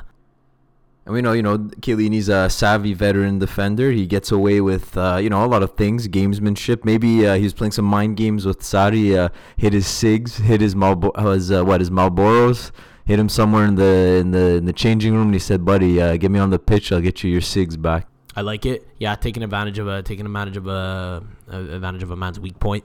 And 1.06 1.14
we 1.14 1.22
know, 1.22 1.34
you 1.34 1.44
know, 1.44 1.58
Chiellini's 1.86 2.30
a 2.30 2.50
savvy 2.50 2.96
veteran 2.96 3.38
defender. 3.38 3.92
He 3.92 4.08
gets 4.08 4.32
away 4.32 4.60
with, 4.60 4.98
uh, 4.98 5.20
you 5.22 5.30
know, 5.30 5.46
a 5.46 5.52
lot 5.56 5.62
of 5.62 5.72
things, 5.82 6.08
gamesmanship. 6.08 6.84
Maybe 6.84 7.28
uh, 7.28 7.36
he 7.36 7.44
was 7.44 7.54
playing 7.54 7.74
some 7.74 7.86
mind 7.86 8.18
games 8.18 8.44
with 8.44 8.62
Sarri. 8.62 9.16
Uh, 9.16 9.30
hit 9.56 9.72
his 9.74 9.86
cigs, 9.86 10.38
hit 10.38 10.62
his 10.62 10.74
Malbo- 10.74 11.14
his 11.34 11.52
uh, 11.52 11.64
what 11.64 11.80
his 11.80 11.92
Marlboros, 11.92 12.72
hit 13.06 13.20
him 13.20 13.30
somewhere 13.30 13.66
in 13.66 13.76
the 13.76 13.94
in 14.22 14.32
the 14.32 14.46
in 14.60 14.66
the 14.66 14.74
changing 14.74 15.14
room. 15.14 15.28
And 15.30 15.36
he 15.36 15.44
said, 15.52 15.64
"Buddy, 15.64 16.02
uh, 16.02 16.18
get 16.18 16.32
me 16.32 16.40
on 16.40 16.50
the 16.50 16.58
pitch. 16.72 16.92
I'll 16.92 17.02
get 17.10 17.24
you 17.24 17.30
your 17.30 17.46
cigs 17.54 17.78
back." 17.78 18.08
I 18.36 18.42
like 18.42 18.66
it. 18.66 18.80
Yeah, 18.98 19.14
taking 19.14 19.44
advantage 19.44 19.78
of 19.78 19.88
a 19.88 20.02
taking 20.02 20.26
advantage 20.26 20.58
of 20.58 20.66
a 20.66 21.22
advantage 21.52 22.02
of 22.02 22.10
a 22.10 22.16
man's 22.16 22.40
weak 22.40 22.58
point. 22.60 22.84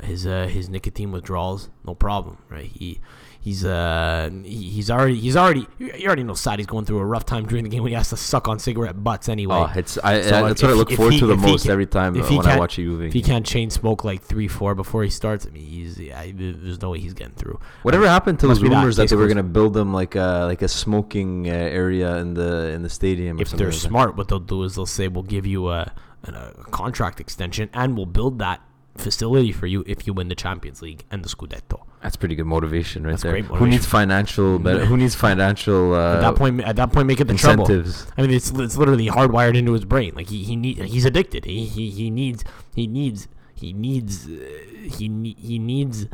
Uh, 0.00 0.06
his 0.06 0.26
uh, 0.26 0.46
his 0.46 0.68
nicotine 0.70 1.12
withdrawals, 1.12 1.68
no 1.84 1.94
problem, 1.94 2.38
right? 2.48 2.64
He 2.70 3.00
he's 3.42 3.62
uh 3.64 4.30
he, 4.44 4.70
he's 4.70 4.88
already 4.90 5.18
he's 5.18 5.36
already 5.36 5.66
you 5.78 5.92
already 6.06 6.22
know 6.22 6.32
Sarri's 6.32 6.64
going 6.66 6.84
through 6.86 6.98
a 7.00 7.04
rough 7.04 7.26
time 7.26 7.44
during 7.44 7.64
the 7.64 7.68
game 7.70 7.82
when 7.82 7.90
he 7.90 7.96
has 7.96 8.08
to 8.10 8.16
suck 8.16 8.48
on 8.48 8.58
cigarette 8.58 9.02
butts 9.04 9.28
anyway. 9.28 9.56
Oh, 9.56 9.72
it's 9.74 9.98
I, 9.98 10.22
So 10.22 10.36
I- 10.36 10.48
that's 10.48 10.62
if- 10.62 10.68
what 10.68 10.74
I 10.74 10.78
look 10.78 10.90
forward 10.92 11.12
he- 11.14 11.18
to 11.20 11.26
the 11.26 11.36
most 11.36 11.62
can- 11.64 11.72
every 11.72 11.84
time 11.86 12.16
if 12.16 12.24
uh, 12.24 12.28
he 12.28 12.36
when 12.38 12.46
I 12.46 12.56
watch 12.58 12.78
a 12.78 12.82
Juve. 12.82 13.02
if 13.02 13.12
he 13.12 13.20
can't 13.20 13.44
chain 13.44 13.68
smoke 13.68 14.02
like 14.04 14.22
three 14.22 14.48
four 14.48 14.74
before 14.74 15.02
he 15.04 15.10
starts, 15.10 15.46
I 15.46 15.50
mean, 15.50 15.66
he's 15.66 15.98
yeah, 15.98 16.24
there's 16.32 16.80
no 16.80 16.90
way 16.90 17.00
he's 17.00 17.12
getting 17.14 17.34
through. 17.34 17.58
Whatever 17.82 18.06
happened 18.08 18.38
to 18.40 18.46
those 18.46 18.60
be 18.60 18.68
that 18.70 18.76
rumors 18.76 18.96
that, 18.96 19.10
they 19.10 19.16
were 19.16 19.28
gonna 19.28 19.42
build 19.42 19.74
them 19.74 19.92
like 19.92 20.14
a 20.14 20.44
like 20.46 20.62
a 20.62 20.68
smoking 20.68 21.50
uh, 21.50 21.52
area 21.52 22.16
in 22.16 22.32
the 22.32 22.68
in 22.70 22.82
the 22.82 22.88
stadium? 22.88 23.40
if 23.40 23.50
they're 23.50 23.66
like 23.66 23.76
smart, 23.76 24.16
what 24.16 24.28
they'll 24.28 24.38
do 24.38 24.62
is 24.62 24.76
they'll 24.76 24.86
say 24.86 25.08
we'll 25.08 25.22
give 25.22 25.44
you 25.46 25.68
a, 25.68 25.92
an- 26.22 26.34
a 26.36 26.52
contract 26.70 27.20
extension 27.20 27.68
and 27.74 27.94
we'll 27.96 28.06
build 28.06 28.38
that 28.38 28.62
facility 28.96 29.52
for 29.52 29.66
you 29.66 29.82
if 29.86 30.06
you 30.06 30.12
win 30.12 30.28
the 30.28 30.34
Champions 30.34 30.82
League 30.82 31.04
and 31.10 31.24
the 31.24 31.28
Scudetto. 31.28 31.82
That's 32.02 32.16
pretty 32.16 32.34
good 32.34 32.46
motivation 32.46 33.04
right 33.04 33.12
That's 33.12 33.22
there. 33.22 33.32
great 33.32 33.44
Who 33.46 33.66
needs 33.66 33.86
financial? 33.86 34.58
Better, 34.58 34.84
who 34.84 34.96
needs 34.96 35.14
financial? 35.14 35.94
Uh, 35.94 36.16
at 36.16 36.20
that 36.20 36.36
point, 36.36 36.60
at 36.60 36.76
that 36.76 36.92
point, 36.92 37.06
make 37.06 37.20
it 37.20 37.28
the 37.28 37.34
trouble. 37.34 37.62
incentives. 37.64 38.06
I 38.16 38.22
mean, 38.22 38.30
it's 38.32 38.50
it's 38.50 38.76
literally 38.76 39.06
hardwired 39.08 39.56
into 39.56 39.72
his 39.72 39.84
brain. 39.84 40.12
Like 40.14 40.28
he 40.28 40.42
he 40.44 40.56
need, 40.56 40.78
he's 40.78 41.04
addicted. 41.04 41.44
He 41.44 41.64
he, 41.64 41.90
he 41.90 42.10
needs 42.10 42.44
he 42.74 42.86
needs 42.86 43.28
he 43.54 43.72
needs 43.72 44.26
uh, 44.26 44.30
he 44.30 45.36
he 45.38 45.58
needs 45.58 46.06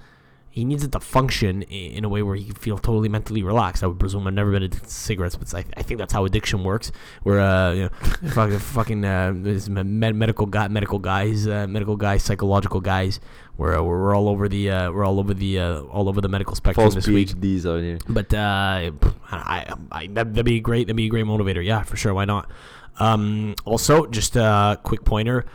he 0.59 0.65
needs 0.65 0.83
it 0.83 0.91
to 0.91 0.99
function 0.99 1.63
in 1.63 2.05
a 2.05 2.09
way 2.09 2.21
where 2.21 2.35
he 2.35 2.47
can 2.47 2.57
feel 2.57 2.79
totally 2.79 3.09
mentally 3.09 3.45
relaxed. 3.45 3.85
I 3.85 3.87
would 3.87 4.01
presume 4.01 4.27
I've 4.27 4.35
never 4.35 4.51
been 4.51 4.65
addicted 4.65 4.89
to 4.89 4.93
cigarettes, 4.93 5.37
but 5.37 5.55
I, 5.55 5.65
I 5.77 5.83
think 5.83 5.99
that's 5.99 6.13
how 6.13 6.25
addiction 6.25 6.65
works. 6.65 6.91
Where 7.23 7.39
uh, 7.39 7.73
you 7.73 7.83
know, 7.83 7.89
fucking 8.33 8.59
fucking 8.59 9.05
uh, 9.05 9.35
this 9.37 9.69
med- 9.69 10.17
medical 10.17 10.47
guy, 10.47 10.67
medical 10.67 10.99
guys, 10.99 11.47
uh, 11.47 11.69
medical 11.69 11.95
guys, 11.95 12.25
psychological 12.25 12.81
guys. 12.81 13.21
We're, 13.57 13.79
uh, 13.79 13.83
we're 13.83 14.17
all 14.17 14.29
over 14.29 14.49
the 14.49 14.71
uh, 14.71 14.91
we're 14.91 15.05
all 15.05 15.21
over 15.21 15.33
the 15.33 15.61
uh, 15.61 15.83
all 15.83 16.09
over 16.09 16.21
the 16.21 16.29
medical 16.29 16.57
spectrum 16.57 16.85
False 16.87 16.97
this 16.97 17.07
week. 17.07 17.29
PhDs 17.29 17.65
out 17.65 17.81
here. 17.81 17.99
But 18.09 18.35
uh, 18.35 18.91
I, 19.31 19.75
I, 19.93 20.07
that, 20.09 20.35
that'd 20.35 20.45
be 20.45 20.59
great. 20.59 20.89
That'd 20.89 20.97
be 20.97 21.07
a 21.07 21.09
great 21.09 21.25
motivator. 21.25 21.65
Yeah, 21.65 21.85
for 21.85 21.97
sure. 21.97 22.15
Why 22.15 22.25
not? 22.25 22.51
Um, 22.99 23.55
also, 23.65 24.07
just 24.07 24.35
a 24.35 24.81
quick 24.83 25.05
pointer. 25.05 25.47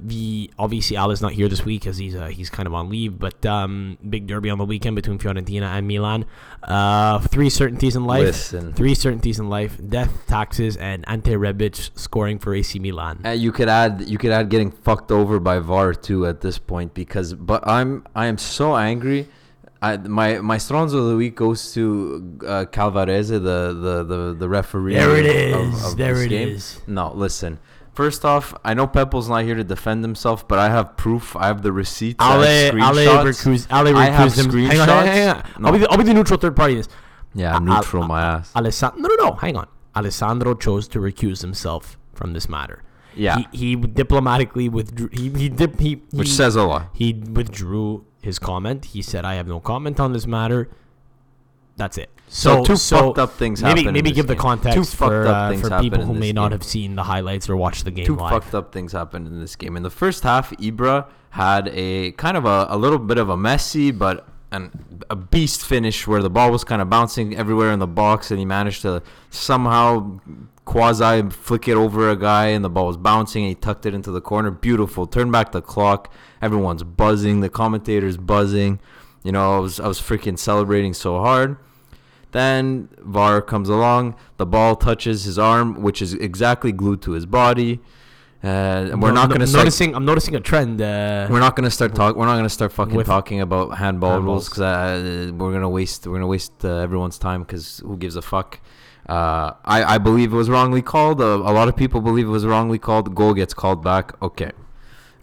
The 0.00 0.50
obviously 0.58 0.96
Al 0.96 1.10
is 1.10 1.20
not 1.22 1.32
here 1.32 1.48
this 1.48 1.64
week 1.64 1.82
because 1.82 1.96
he's 1.96 2.14
uh, 2.14 2.26
he's 2.26 2.50
kind 2.50 2.66
of 2.66 2.74
on 2.74 2.88
leave. 2.88 3.18
But 3.18 3.44
um, 3.46 3.98
big 4.08 4.26
derby 4.26 4.50
on 4.50 4.58
the 4.58 4.64
weekend 4.64 4.96
between 4.96 5.18
Fiorentina 5.18 5.62
and 5.76 5.86
Milan. 5.88 6.24
Uh, 6.62 7.18
three 7.20 7.50
certainties 7.50 7.96
in 7.96 8.04
life. 8.04 8.24
Listen. 8.24 8.72
Three 8.72 8.94
certainties 8.94 9.38
in 9.38 9.48
life: 9.48 9.78
death, 9.88 10.26
taxes, 10.26 10.76
and 10.76 11.04
Ante 11.08 11.32
Rebic 11.32 11.90
scoring 11.98 12.38
for 12.38 12.54
AC 12.54 12.78
Milan. 12.78 13.20
Uh, 13.24 13.30
you 13.30 13.52
could 13.52 13.68
add 13.68 14.02
you 14.08 14.18
could 14.18 14.30
add 14.32 14.48
getting 14.48 14.70
fucked 14.70 15.10
over 15.12 15.38
by 15.40 15.58
VAR 15.58 15.94
too 15.94 16.26
at 16.26 16.40
this 16.40 16.58
point 16.58 16.94
because 16.94 17.34
but 17.34 17.66
I'm 17.66 18.04
I 18.14 18.26
am 18.26 18.38
so 18.38 18.76
angry. 18.76 19.28
I, 19.82 19.98
my 19.98 20.38
my 20.38 20.56
Stronzo 20.56 20.94
of 21.00 21.08
the 21.08 21.16
week 21.16 21.34
goes 21.36 21.74
to 21.74 22.38
uh, 22.46 22.64
Calvarese, 22.72 23.28
the, 23.28 23.38
the, 23.38 24.02
the, 24.02 24.34
the 24.38 24.48
referee. 24.48 24.94
There 24.94 25.14
it 25.16 25.26
is. 25.26 25.54
of- 25.84 25.92
of 25.92 25.98
There 25.98 26.22
it 26.22 26.28
game. 26.30 26.48
is. 26.48 26.80
No, 26.86 27.12
listen. 27.12 27.58
First 27.94 28.24
off, 28.24 28.52
I 28.64 28.74
know 28.74 28.86
Peppel's 28.88 29.28
not 29.28 29.44
here 29.44 29.54
to 29.54 29.62
defend 29.64 30.02
himself, 30.04 30.46
but 30.48 30.58
I 30.58 30.68
have 30.68 30.96
proof. 30.96 31.36
I 31.36 31.46
have 31.46 31.62
the 31.62 31.72
receipts. 31.72 32.16
I 32.18 32.32
have 32.32 32.42
Ale, 32.74 32.82
Ale, 32.84 33.24
screenshots. 33.32 33.66
Ale 33.70 33.96
I 33.96 34.06
have 34.10 34.34
him. 34.34 34.50
Hang 34.50 34.80
on, 34.80 34.88
hang 34.88 34.98
on, 34.98 35.06
hang 35.06 35.28
on. 35.28 35.42
screenshots. 35.42 35.64
I'll, 35.64 35.72
be 35.72 35.78
the, 35.78 35.90
I'll 35.90 35.98
be 35.98 36.04
the 36.04 36.14
neutral 36.14 36.38
third 36.40 36.56
party 36.56 36.72
in 36.74 36.78
this. 36.80 36.88
Yeah, 37.34 37.54
I'm 37.54 37.68
Al- 37.68 37.76
neutral 37.76 38.06
my 38.06 38.22
ass. 38.22 38.50
Alessandro, 38.56 39.00
no, 39.00 39.08
no, 39.14 39.24
no, 39.30 39.32
hang 39.36 39.56
on. 39.56 39.68
Alessandro 39.96 40.54
chose 40.54 40.88
to 40.88 40.98
recuse 40.98 41.40
himself 41.40 41.96
from 42.14 42.32
this 42.32 42.48
matter. 42.48 42.82
Yeah. 43.14 43.38
He, 43.52 43.58
he 43.58 43.76
diplomatically 43.76 44.68
withdrew. 44.68 45.08
He 45.12 45.28
he, 45.30 45.48
dip, 45.48 45.78
he 45.78 46.02
Which 46.10 46.28
he- 46.28 46.34
says 46.34 46.56
a 46.56 46.64
lot. 46.64 46.90
he 46.94 47.12
withdrew 47.12 48.04
his 48.20 48.40
comment. 48.40 48.86
He 48.86 49.02
said, 49.02 49.24
"I 49.24 49.34
have 49.34 49.46
no 49.46 49.60
comment 49.60 50.00
on 50.00 50.12
this 50.12 50.26
matter." 50.26 50.68
That's 51.76 51.96
it. 51.98 52.10
So, 52.28 52.64
two 52.64 52.76
fucked 52.76 53.18
up 53.18 53.34
things 53.34 53.62
maybe 53.62 53.84
maybe 53.90 54.10
give 54.10 54.26
the 54.26 54.34
game. 54.34 54.40
context 54.40 54.76
Two 54.76 54.84
fucked 54.84 55.10
for, 55.10 55.26
up 55.26 55.36
uh, 55.36 55.50
things 55.50 55.68
for 55.68 55.80
people 55.80 56.04
who 56.04 56.14
may 56.14 56.28
this 56.28 56.34
not 56.34 56.44
game. 56.46 56.52
have 56.52 56.64
seen 56.64 56.96
the 56.96 57.04
highlights 57.04 57.48
or 57.48 57.56
watched 57.56 57.84
the 57.84 57.92
game 57.92 58.06
Two 58.06 58.16
live. 58.16 58.32
fucked 58.32 58.54
up 58.54 58.72
things 58.72 58.92
happened 58.92 59.28
in 59.28 59.38
this 59.40 59.54
game. 59.54 59.76
In 59.76 59.82
the 59.84 59.90
first 59.90 60.24
half, 60.24 60.50
Ibra 60.52 61.06
had 61.30 61.68
a 61.72 62.12
kind 62.12 62.36
of 62.36 62.44
a, 62.44 62.66
a 62.70 62.76
little 62.76 62.98
bit 62.98 63.18
of 63.18 63.28
a 63.28 63.36
messy 63.36 63.90
but 63.90 64.26
an, 64.50 64.70
a 65.10 65.16
beast 65.16 65.64
finish 65.64 66.06
where 66.06 66.22
the 66.22 66.30
ball 66.30 66.50
was 66.50 66.64
kind 66.64 66.80
of 66.80 66.88
bouncing 66.88 67.36
everywhere 67.36 67.72
in 67.72 67.78
the 67.78 67.86
box, 67.86 68.30
and 68.30 68.38
he 68.38 68.44
managed 68.46 68.82
to 68.82 69.02
somehow 69.30 70.18
quasi 70.64 71.28
flick 71.30 71.68
it 71.68 71.76
over 71.76 72.10
a 72.10 72.16
guy, 72.16 72.46
and 72.46 72.64
the 72.64 72.70
ball 72.70 72.86
was 72.86 72.96
bouncing, 72.96 73.44
and 73.44 73.48
he 73.50 73.54
tucked 73.54 73.84
it 73.86 73.94
into 73.94 74.10
the 74.10 74.20
corner. 74.20 74.50
Beautiful. 74.50 75.06
Turn 75.06 75.30
back 75.30 75.52
the 75.52 75.62
clock. 75.62 76.12
Everyone's 76.40 76.82
buzzing. 76.82 77.40
The 77.40 77.48
commentators 77.50 78.16
buzzing. 78.16 78.80
You 79.22 79.32
know, 79.32 79.56
I 79.56 79.58
was 79.58 79.80
I 79.80 79.88
was 79.88 80.00
freaking 80.00 80.38
celebrating 80.38 80.94
so 80.94 81.18
hard. 81.18 81.56
Then 82.34 82.88
VAR 83.14 83.40
comes 83.52 83.68
along. 83.76 84.16
The 84.38 84.46
ball 84.54 84.74
touches 84.88 85.18
his 85.28 85.38
arm, 85.38 85.66
which 85.86 86.02
is 86.02 86.10
exactly 86.14 86.72
glued 86.80 87.00
to 87.06 87.12
his 87.12 87.26
body. 87.26 87.72
Uh, 88.42 88.48
we're 89.02 89.08
No- 89.08 89.20
not 89.20 89.28
no- 89.28 89.34
gonna 89.34 89.46
start. 89.46 89.64
noticing. 89.64 89.94
I'm 89.96 90.04
noticing 90.12 90.34
a 90.34 90.40
trend. 90.50 90.82
Uh, 90.82 91.28
We're 91.30 91.44
not 91.46 91.54
gonna 91.56 91.70
start 91.78 91.94
talk. 91.94 92.10
We're 92.16 92.26
not 92.32 92.36
gonna 92.40 92.56
start 92.60 92.72
fucking 92.80 93.02
talking 93.04 93.40
about 93.40 93.66
handball 93.82 94.18
rules 94.20 94.44
because 94.48 94.60
uh, 94.60 95.32
we're 95.38 95.52
gonna 95.56 95.74
waste. 95.78 96.00
We're 96.08 96.16
gonna 96.18 96.26
waste 96.36 96.56
uh, 96.64 96.86
everyone's 96.86 97.18
time 97.28 97.40
because 97.44 97.66
who 97.86 97.96
gives 98.04 98.16
a 98.16 98.22
fuck? 98.32 98.50
Uh, 99.08 99.52
I 99.76 99.78
I 99.94 99.98
believe 100.08 100.28
it 100.34 100.36
was 100.36 100.50
wrongly 100.50 100.82
called. 100.82 101.18
Uh, 101.22 101.50
a 101.50 101.52
lot 101.58 101.68
of 101.70 101.76
people 101.82 102.00
believe 102.10 102.26
it 102.26 102.34
was 102.40 102.44
wrongly 102.52 102.80
called. 102.86 103.06
The 103.06 103.14
goal 103.22 103.32
gets 103.42 103.54
called 103.62 103.80
back. 103.90 104.06
Okay. 104.28 104.50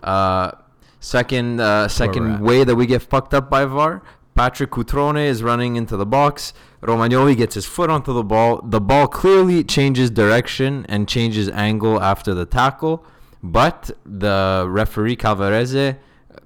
Uh, 0.01 0.51
second 0.99 1.59
uh, 1.59 1.87
second 1.89 2.39
way 2.39 2.63
that 2.63 2.75
we 2.75 2.85
get 2.93 3.01
fucked 3.03 3.33
up 3.33 3.49
by 3.55 3.65
VAR. 3.65 4.01
Patrick 4.33 4.71
Cutrone 4.71 5.19
is 5.33 5.43
running 5.43 5.75
into 5.75 5.95
the 5.97 6.05
box. 6.05 6.53
Romagnoli 6.81 7.37
gets 7.37 7.55
his 7.55 7.65
foot 7.65 7.89
onto 7.89 8.11
the 8.13 8.23
ball. 8.23 8.61
The 8.63 8.81
ball 8.81 9.07
clearly 9.07 9.63
changes 9.63 10.09
direction 10.09 10.85
and 10.89 11.07
changes 11.07 11.47
angle 11.49 12.01
after 12.01 12.33
the 12.33 12.45
tackle, 12.45 13.05
but 13.43 13.91
the 14.05 14.65
referee 14.67 15.15
Calvarese 15.15 15.97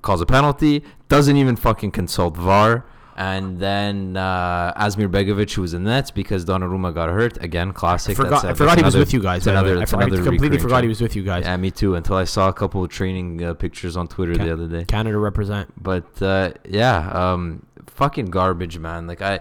calls 0.02 0.21
a 0.21 0.26
penalty. 0.26 0.84
Doesn't 1.08 1.38
even 1.38 1.56
fucking 1.56 1.91
consult 1.91 2.36
VAR. 2.36 2.86
And 3.17 3.60
then 3.60 4.17
uh, 4.17 4.74
Asmir 4.76 5.08
Begovic, 5.10 5.54
who 5.54 5.62
was 5.62 5.74
in 5.74 5.86
the 5.86 5.89
nets 5.89 6.12
because 6.12 6.43
Donnarumma 6.43 6.93
got 6.93 7.08
hurt 7.08 7.41
again. 7.41 7.69
I 7.69 7.71
Classic. 7.71 8.13
forgot. 8.17 8.41
That's 8.41 8.43
a- 8.43 8.48
I 8.48 8.50
that's 8.50 8.58
forgot 8.60 8.78
he 8.78 8.84
was 8.84 8.95
with 8.98 9.13
you 9.13 9.21
guys. 9.21 9.38
It's 9.38 9.45
by 9.45 9.52
the 9.54 9.56
way. 9.63 9.71
another. 9.78 9.98
I 9.98 10.04
I 10.04 10.21
completely 10.21 10.58
forgot 10.58 10.84
he 10.84 10.89
was 10.89 11.00
with 11.00 11.15
you 11.15 11.24
guys. 11.24 11.45
Yeah, 11.45 11.56
me 11.56 11.71
too. 11.71 11.95
Until 11.95 12.17
I 12.17 12.26
saw 12.26 12.50
a 12.50 12.54
couple 12.54 12.84
of 12.84 12.89
training 12.89 13.41
uh, 13.41 13.54
pictures 13.54 13.95
on 13.95 14.10
Twitter 14.10 14.36
Ca- 14.36 14.43
the 14.43 14.52
other 14.52 14.67
day. 14.67 14.84
Canada 14.84 15.17
represent. 15.17 15.71
But 15.82 16.21
uh, 16.21 16.52
yeah, 16.67 17.10
um, 17.12 17.65
fucking 17.88 18.26
garbage, 18.26 18.80
man. 18.80 19.08
Like 19.08 19.21
I, 19.21 19.39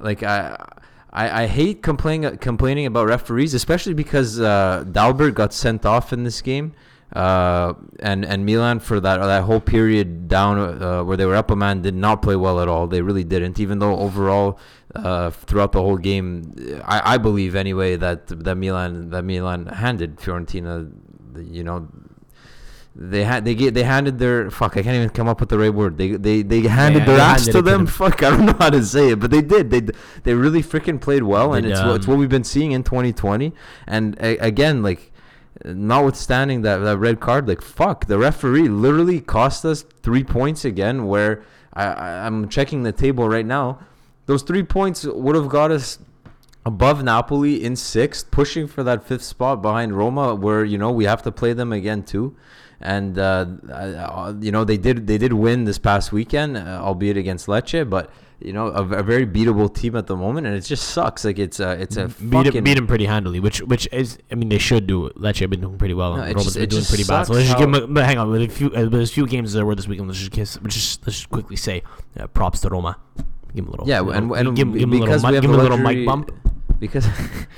like 0.00 0.22
I, 0.22 0.56
I, 1.12 1.42
I 1.42 1.46
hate 1.46 1.82
complaining 1.82 2.36
complaining 2.38 2.86
about 2.86 3.06
referees, 3.06 3.54
especially 3.54 3.94
because 3.94 4.40
uh, 4.40 4.84
Dalbert 4.86 5.34
got 5.34 5.52
sent 5.52 5.86
off 5.86 6.12
in 6.12 6.24
this 6.24 6.42
game. 6.42 6.74
Uh, 7.12 7.74
and 8.00 8.24
and 8.24 8.44
Milan 8.44 8.80
for 8.80 8.98
that 8.98 9.18
that 9.18 9.44
whole 9.44 9.60
period 9.60 10.26
down 10.26 10.58
uh, 10.58 11.04
where 11.04 11.16
they 11.16 11.24
were 11.24 11.36
up 11.36 11.48
a 11.50 11.54
man 11.54 11.80
did 11.80 11.94
not 11.94 12.22
play 12.22 12.34
well 12.34 12.58
at 12.60 12.66
all. 12.66 12.88
They 12.88 13.02
really 13.02 13.22
didn't. 13.22 13.60
Even 13.60 13.78
though 13.78 13.96
overall 13.96 14.58
uh, 14.96 15.30
throughout 15.30 15.70
the 15.70 15.80
whole 15.80 15.96
game, 15.96 16.52
I, 16.84 17.14
I 17.14 17.18
believe 17.18 17.54
anyway 17.54 17.94
that 17.96 18.26
that 18.26 18.56
Milan 18.56 19.10
that 19.10 19.22
Milan 19.24 19.66
handed 19.66 20.16
Fiorentina, 20.16 20.90
the, 21.32 21.44
you 21.44 21.62
know, 21.62 21.86
they 22.96 23.24
had 23.24 23.44
they 23.44 23.54
get 23.56 23.74
they 23.74 23.82
handed 23.82 24.18
their 24.18 24.50
fuck. 24.50 24.76
I 24.76 24.82
can't 24.82 24.94
even 24.96 25.10
come 25.10 25.26
up 25.28 25.40
with 25.40 25.48
the 25.48 25.58
right 25.58 25.74
word. 25.74 25.96
They 25.98 26.12
they 26.12 26.42
they 26.42 26.60
handed 26.62 27.00
Yeah, 27.00 27.06
their 27.06 27.16
they 27.16 27.22
ass 27.22 27.46
handed 27.46 27.52
to 27.52 27.58
it 27.58 27.62
to 27.62 27.62
them. 27.62 27.84
them. 27.84 27.86
Fuck, 27.86 28.22
I 28.22 28.30
don't 28.30 28.46
know 28.46 28.56
how 28.58 28.70
to 28.70 28.84
say 28.84 29.10
it, 29.10 29.20
but 29.20 29.30
they 29.30 29.42
did. 29.42 29.70
They 29.70 29.80
they 30.22 30.34
really 30.34 30.62
freaking 30.62 31.00
played 31.00 31.24
well, 31.24 31.54
and 31.54 31.66
it's 31.66 31.80
what 31.80 31.96
it's 31.96 32.06
what 32.06 32.18
we've 32.18 32.28
been 32.28 32.44
seeing 32.44 32.72
in 32.72 32.84
2020. 32.84 33.52
And 33.86 34.16
a, 34.20 34.36
again, 34.38 34.82
like 34.82 35.10
notwithstanding 35.64 36.62
that 36.62 36.78
that 36.78 36.98
red 36.98 37.20
card, 37.20 37.48
like 37.48 37.62
fuck, 37.62 38.06
the 38.06 38.18
referee 38.18 38.68
literally 38.68 39.20
cost 39.20 39.64
us 39.64 39.82
three 40.02 40.24
points 40.24 40.64
again. 40.64 41.06
Where 41.06 41.42
I, 41.72 41.84
I 41.86 42.26
I'm 42.26 42.48
checking 42.48 42.82
the 42.84 42.92
table 42.92 43.28
right 43.28 43.46
now, 43.46 43.80
those 44.26 44.42
three 44.42 44.62
points 44.62 45.04
would 45.04 45.34
have 45.34 45.48
got 45.48 45.70
us 45.70 45.98
above 46.66 47.02
Napoli 47.02 47.62
in 47.62 47.76
sixth, 47.76 48.30
pushing 48.30 48.66
for 48.66 48.82
that 48.84 49.04
fifth 49.04 49.22
spot 49.24 49.60
behind 49.62 49.96
Roma, 49.96 50.34
where 50.34 50.64
you 50.64 50.78
know 50.78 50.90
we 50.90 51.04
have 51.04 51.22
to 51.22 51.32
play 51.32 51.52
them 51.52 51.72
again 51.72 52.02
too. 52.02 52.36
And 52.86 53.18
uh, 53.18 53.46
uh, 53.72 54.34
you 54.42 54.52
know 54.52 54.62
they 54.64 54.76
did 54.76 55.06
they 55.06 55.16
did 55.16 55.32
win 55.32 55.64
this 55.64 55.78
past 55.78 56.12
weekend, 56.12 56.58
uh, 56.58 56.80
albeit 56.82 57.16
against 57.16 57.46
Lecce, 57.46 57.88
but 57.88 58.10
you 58.40 58.52
know 58.52 58.66
a, 58.66 58.82
a 58.98 59.02
very 59.02 59.24
beatable 59.26 59.74
team 59.74 59.96
at 59.96 60.06
the 60.06 60.14
moment, 60.14 60.46
and 60.46 60.54
it 60.54 60.60
just 60.60 60.88
sucks. 60.88 61.24
Like 61.24 61.38
it's 61.38 61.60
a 61.60 61.80
it's 61.80 61.96
a 61.96 62.08
beat 62.08 62.44
fucking 62.44 62.62
beat 62.62 62.76
him 62.76 62.86
pretty 62.86 63.06
handily, 63.06 63.40
which 63.40 63.62
which 63.62 63.88
is 63.90 64.18
I 64.30 64.34
mean 64.34 64.50
they 64.50 64.58
should 64.58 64.86
do. 64.86 65.06
It. 65.06 65.16
Lecce 65.16 65.38
have 65.40 65.48
been 65.48 65.62
doing 65.62 65.78
pretty 65.78 65.94
well, 65.94 66.16
No, 66.18 66.24
Roma's 66.24 66.44
just- 66.44 66.56
been 66.56 66.68
doing 66.68 66.84
pretty 66.84 67.04
bad. 67.04 67.24
So 67.24 67.32
let's 67.32 67.46
just 67.46 67.58
give 67.58 67.70
how- 67.70 67.84
A, 67.84 67.86
but 67.86 68.04
hang 68.04 68.18
on, 68.18 68.30
with 68.30 68.42
a 68.42 68.48
few 68.48 68.68
uh, 68.70 68.84
there's 68.84 69.08
a 69.08 69.14
few 69.14 69.26
games 69.26 69.54
that 69.54 69.64
were 69.64 69.74
this 69.74 69.88
weekend. 69.88 70.08
Let's 70.08 70.20
just 70.20 70.32
kiss. 70.32 70.58
Let's 70.60 70.74
just 70.74 71.06
let's 71.06 71.16
just 71.16 71.30
quickly 71.30 71.56
say 71.56 71.82
uh, 72.20 72.26
props 72.26 72.60
to 72.60 72.68
Roma. 72.68 72.98
Give 73.54 73.64
him 73.64 73.68
a 73.68 73.70
little. 73.70 73.88
yeah, 73.88 74.00
and, 74.02 74.30
and 74.30 74.54
give, 74.54 74.70
give 74.74 74.82
him 74.82 74.92
a 74.92 75.06
little, 75.06 75.14
mic- 75.20 75.28
we 75.30 75.34
have 75.36 75.42
give 75.42 75.50
a 75.52 75.56
little 75.56 75.78
mic 75.78 76.04
bump 76.04 76.32
because 76.80 77.06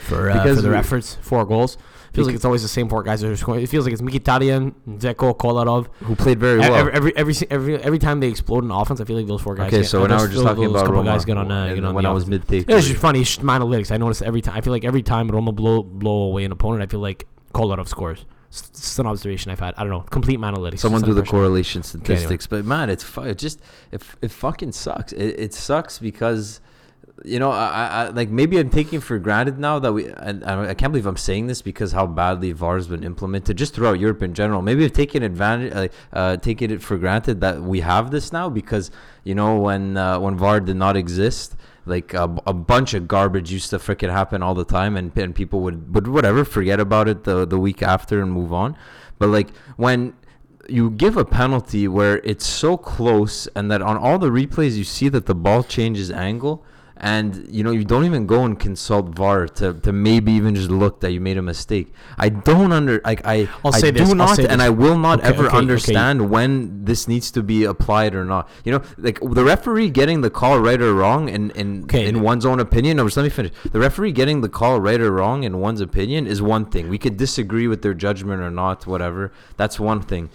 for 0.07 0.31
uh, 0.31 0.35
because 0.35 0.59
for 0.59 0.63
their 0.63 0.73
we- 0.73 0.79
efforts. 0.79 1.17
Four 1.21 1.45
goals. 1.47 1.79
Feels 2.17 2.27
like 2.27 2.35
it's 2.37 2.45
always 2.45 2.63
the 2.63 2.69
same 2.69 2.89
four 2.89 3.03
guys 3.03 3.21
that 3.21 3.31
are 3.31 3.37
scoring. 3.37 3.63
It 3.63 3.69
feels 3.69 3.85
like 3.85 3.93
it's 3.93 4.03
Mkhitaryan, 4.03 4.75
Dzeko, 4.89 5.37
Kolarov. 5.37 5.87
who 6.03 6.17
played 6.17 6.41
very 6.41 6.59
well. 6.59 6.75
Every, 6.75 6.93
every 6.95 7.17
every 7.17 7.35
every 7.51 7.77
every 7.83 7.99
time 7.99 8.21
they 8.21 8.29
explode 8.29 8.65
in 8.65 8.71
offense, 8.71 9.01
I 9.01 9.05
feel 9.05 9.17
like 9.17 9.27
those 9.27 9.43
four 9.43 9.55
guys. 9.55 9.69
okay, 9.69 9.83
get, 9.83 9.87
so 9.87 10.07
now 10.07 10.19
we're 10.19 10.29
just 10.29 10.43
talking 10.43 10.65
those 10.65 10.71
about 10.71 10.81
couple 10.87 10.95
Roma. 10.95 11.11
guys 11.11 11.25
get 11.25 11.37
on, 11.37 11.53
uh, 11.53 11.75
get 11.75 11.85
on 11.85 11.95
when 11.95 12.07
I 12.07 12.11
was 12.13 12.27
mid 12.27 12.49
take, 12.49 12.69
it's 12.69 12.89
just 12.89 13.01
funny. 13.01 13.21
It's 13.21 13.29
just 13.31 13.43
my 13.43 13.59
analytics. 13.59 13.93
I 13.93 13.99
notice 13.99 14.23
every 14.23 14.41
time. 14.41 14.57
I 14.57 14.63
feel 14.63 14.73
like 14.73 14.85
every 14.85 15.03
time 15.03 15.29
Roma 15.29 15.53
blow 15.53 15.83
blow 15.83 16.23
away 16.23 16.45
an 16.45 16.53
opponent, 16.53 16.83
I 16.83 16.87
feel 16.87 17.01
like 17.01 17.27
Kolarov 17.53 17.87
scores. 17.89 18.25
It's 18.49 18.99
an 18.99 19.07
observation 19.07 19.51
I've 19.51 19.61
had. 19.61 19.75
I 19.77 19.83
don't 19.83 19.91
know. 19.91 20.01
Complete 20.01 20.41
my 20.41 20.51
analytics. 20.51 20.79
Someone 20.79 21.03
do 21.03 21.13
the 21.13 21.23
correlation 21.23 21.83
anyway. 21.83 22.05
statistics, 22.05 22.47
but 22.47 22.65
man, 22.65 22.89
it's 22.89 23.05
fu- 23.05 23.23
it 23.23 23.37
just 23.37 23.61
it, 23.93 24.03
it 24.23 24.31
fucking 24.31 24.73
sucks. 24.73 25.13
It, 25.13 25.39
it 25.39 25.53
sucks 25.53 25.99
because 25.99 26.61
you 27.25 27.39
know 27.39 27.51
I, 27.51 27.87
I 27.87 28.09
like 28.11 28.29
maybe 28.29 28.59
I'm 28.59 28.69
taking 28.69 29.01
for 29.01 29.19
granted 29.19 29.59
now 29.59 29.79
that 29.79 29.93
we 29.93 30.09
and 30.09 30.45
I, 30.45 30.71
I 30.71 30.75
can't 30.75 30.93
believe 30.93 31.07
I'm 31.07 31.17
saying 31.17 31.47
this 31.47 31.63
because 31.63 31.93
how 31.93 32.07
badly 32.07 32.53
VAR 32.53 32.77
has 32.77 32.89
been 32.89 33.03
implemented 33.03 33.57
just 33.57 33.75
throughout 33.75 33.99
Europe 33.99 34.23
in 34.23 34.35
general. 34.35 34.61
Maybe 34.61 34.85
I've 34.85 34.93
taken 34.93 35.23
advantage, 35.23 35.73
uh, 35.73 35.89
uh, 36.13 36.37
it 36.45 36.83
for 36.83 36.99
granted 36.99 37.41
that 37.41 37.63
we 37.63 37.81
have 37.81 38.11
this 38.11 38.33
now 38.33 38.49
because 38.49 38.91
you 39.25 39.35
know 39.35 39.59
when 39.59 39.97
uh, 39.97 40.19
when 40.21 40.37
VAR 40.37 40.61
did 40.61 40.77
not 40.77 40.97
exist. 40.97 41.57
Like 41.89 42.15
a, 42.15 42.25
a 42.49 42.53
bunch 42.53 42.95
of 42.95 43.07
garbage 43.07 43.53
used 43.53 43.71
to 43.71 43.79
freaking 43.79 44.11
happen 44.11 44.43
all 44.43 44.55
the 44.55 44.65
time, 44.65 44.97
and, 44.97 45.17
and 45.17 45.33
people 45.33 45.61
would 45.61 45.95
would 45.95 46.09
whatever 46.09 46.45
forget 46.45 46.81
about 46.81 47.07
it 47.07 47.23
the 47.23 47.47
the 47.47 47.61
week 47.61 47.81
after 47.81 48.21
and 48.21 48.33
move 48.33 48.53
on. 48.53 48.77
But 49.21 49.29
like 49.29 49.51
when 49.77 50.15
you 50.69 50.91
give 50.91 51.17
a 51.17 51.25
penalty 51.25 51.87
where 51.87 52.19
it's 52.19 52.45
so 52.45 52.77
close 52.77 53.47
and 53.55 53.71
that 53.71 53.83
on 53.83 53.97
all 53.97 54.19
the 54.19 54.31
replays 54.31 54.77
you 54.77 54.83
see 54.83 55.09
that 55.09 55.27
the 55.27 55.35
ball 55.35 55.63
changes 55.63 56.11
angle 56.11 56.65
and 56.99 57.47
you 57.51 57.63
know 57.63 57.71
you 57.73 57.85
don't 57.85 58.05
even 58.05 58.27
go 58.27 58.45
and 58.45 58.59
consult 58.59 59.09
VAR 59.15 59.47
to, 59.49 59.75
to 59.75 59.93
maybe 59.93 60.33
even 60.33 60.55
just 60.55 60.71
look 60.71 61.01
that 61.01 61.13
you 61.13 61.21
made 61.21 61.37
a 61.37 61.43
mistake. 61.43 61.93
I 62.17 62.31
don't 62.31 62.73
under 62.73 63.01
like 63.05 63.21
I 63.27 63.49
I'll 63.65 63.75
I 63.75 63.79
say 63.79 63.91
do 63.91 64.05
this, 64.05 64.15
not 64.15 64.39
and 64.39 64.61
this. 64.61 64.61
I 64.61 64.71
will 64.71 64.99
not 64.99 65.19
Okay, 65.21 65.29
ever 65.29 65.41
okay, 65.45 65.49
okay. 65.49 65.59
understand 65.59 66.31
when 66.31 66.85
this 66.85 67.07
needs 67.07 67.31
to 67.33 67.43
be 67.43 67.65
applied 67.65 68.15
or 68.15 68.25
not. 68.25 68.49
You 68.65 68.73
know, 68.73 68.83
like 68.97 69.21
the 69.21 69.45
referee 69.45 69.91
getting 69.91 70.23
the 70.23 70.31
call 70.31 70.59
right 70.59 70.81
or 70.81 70.95
wrong 70.95 71.29
in 71.29 71.51
in, 71.51 71.85
Okay. 71.85 72.07
in 72.07 72.23
one's 72.23 72.47
own 72.47 72.61
opinion. 72.61 72.97
No, 72.97 73.05
just 73.05 73.17
let 73.17 73.25
me 73.25 73.31
finish. 73.31 73.53
The 73.71 73.79
referee 73.79 74.13
getting 74.13 74.41
the 74.41 74.49
call 74.49 74.81
right 74.81 75.01
or 75.01 75.13
wrong 75.13 75.45
in 75.45 75.59
one's 75.59 75.81
opinion 75.83 76.27
is 76.27 76.41
one 76.41 76.65
thing. 76.67 76.89
We 76.89 76.99
could 76.99 77.17
disagree 77.17 77.69
with 77.69 77.83
their 77.83 77.95
judgment 77.95 78.41
or 78.41 78.51
not, 78.51 78.87
whatever. 78.87 79.33
That's 79.57 79.79
one 79.79 80.01
thing. 80.01 80.31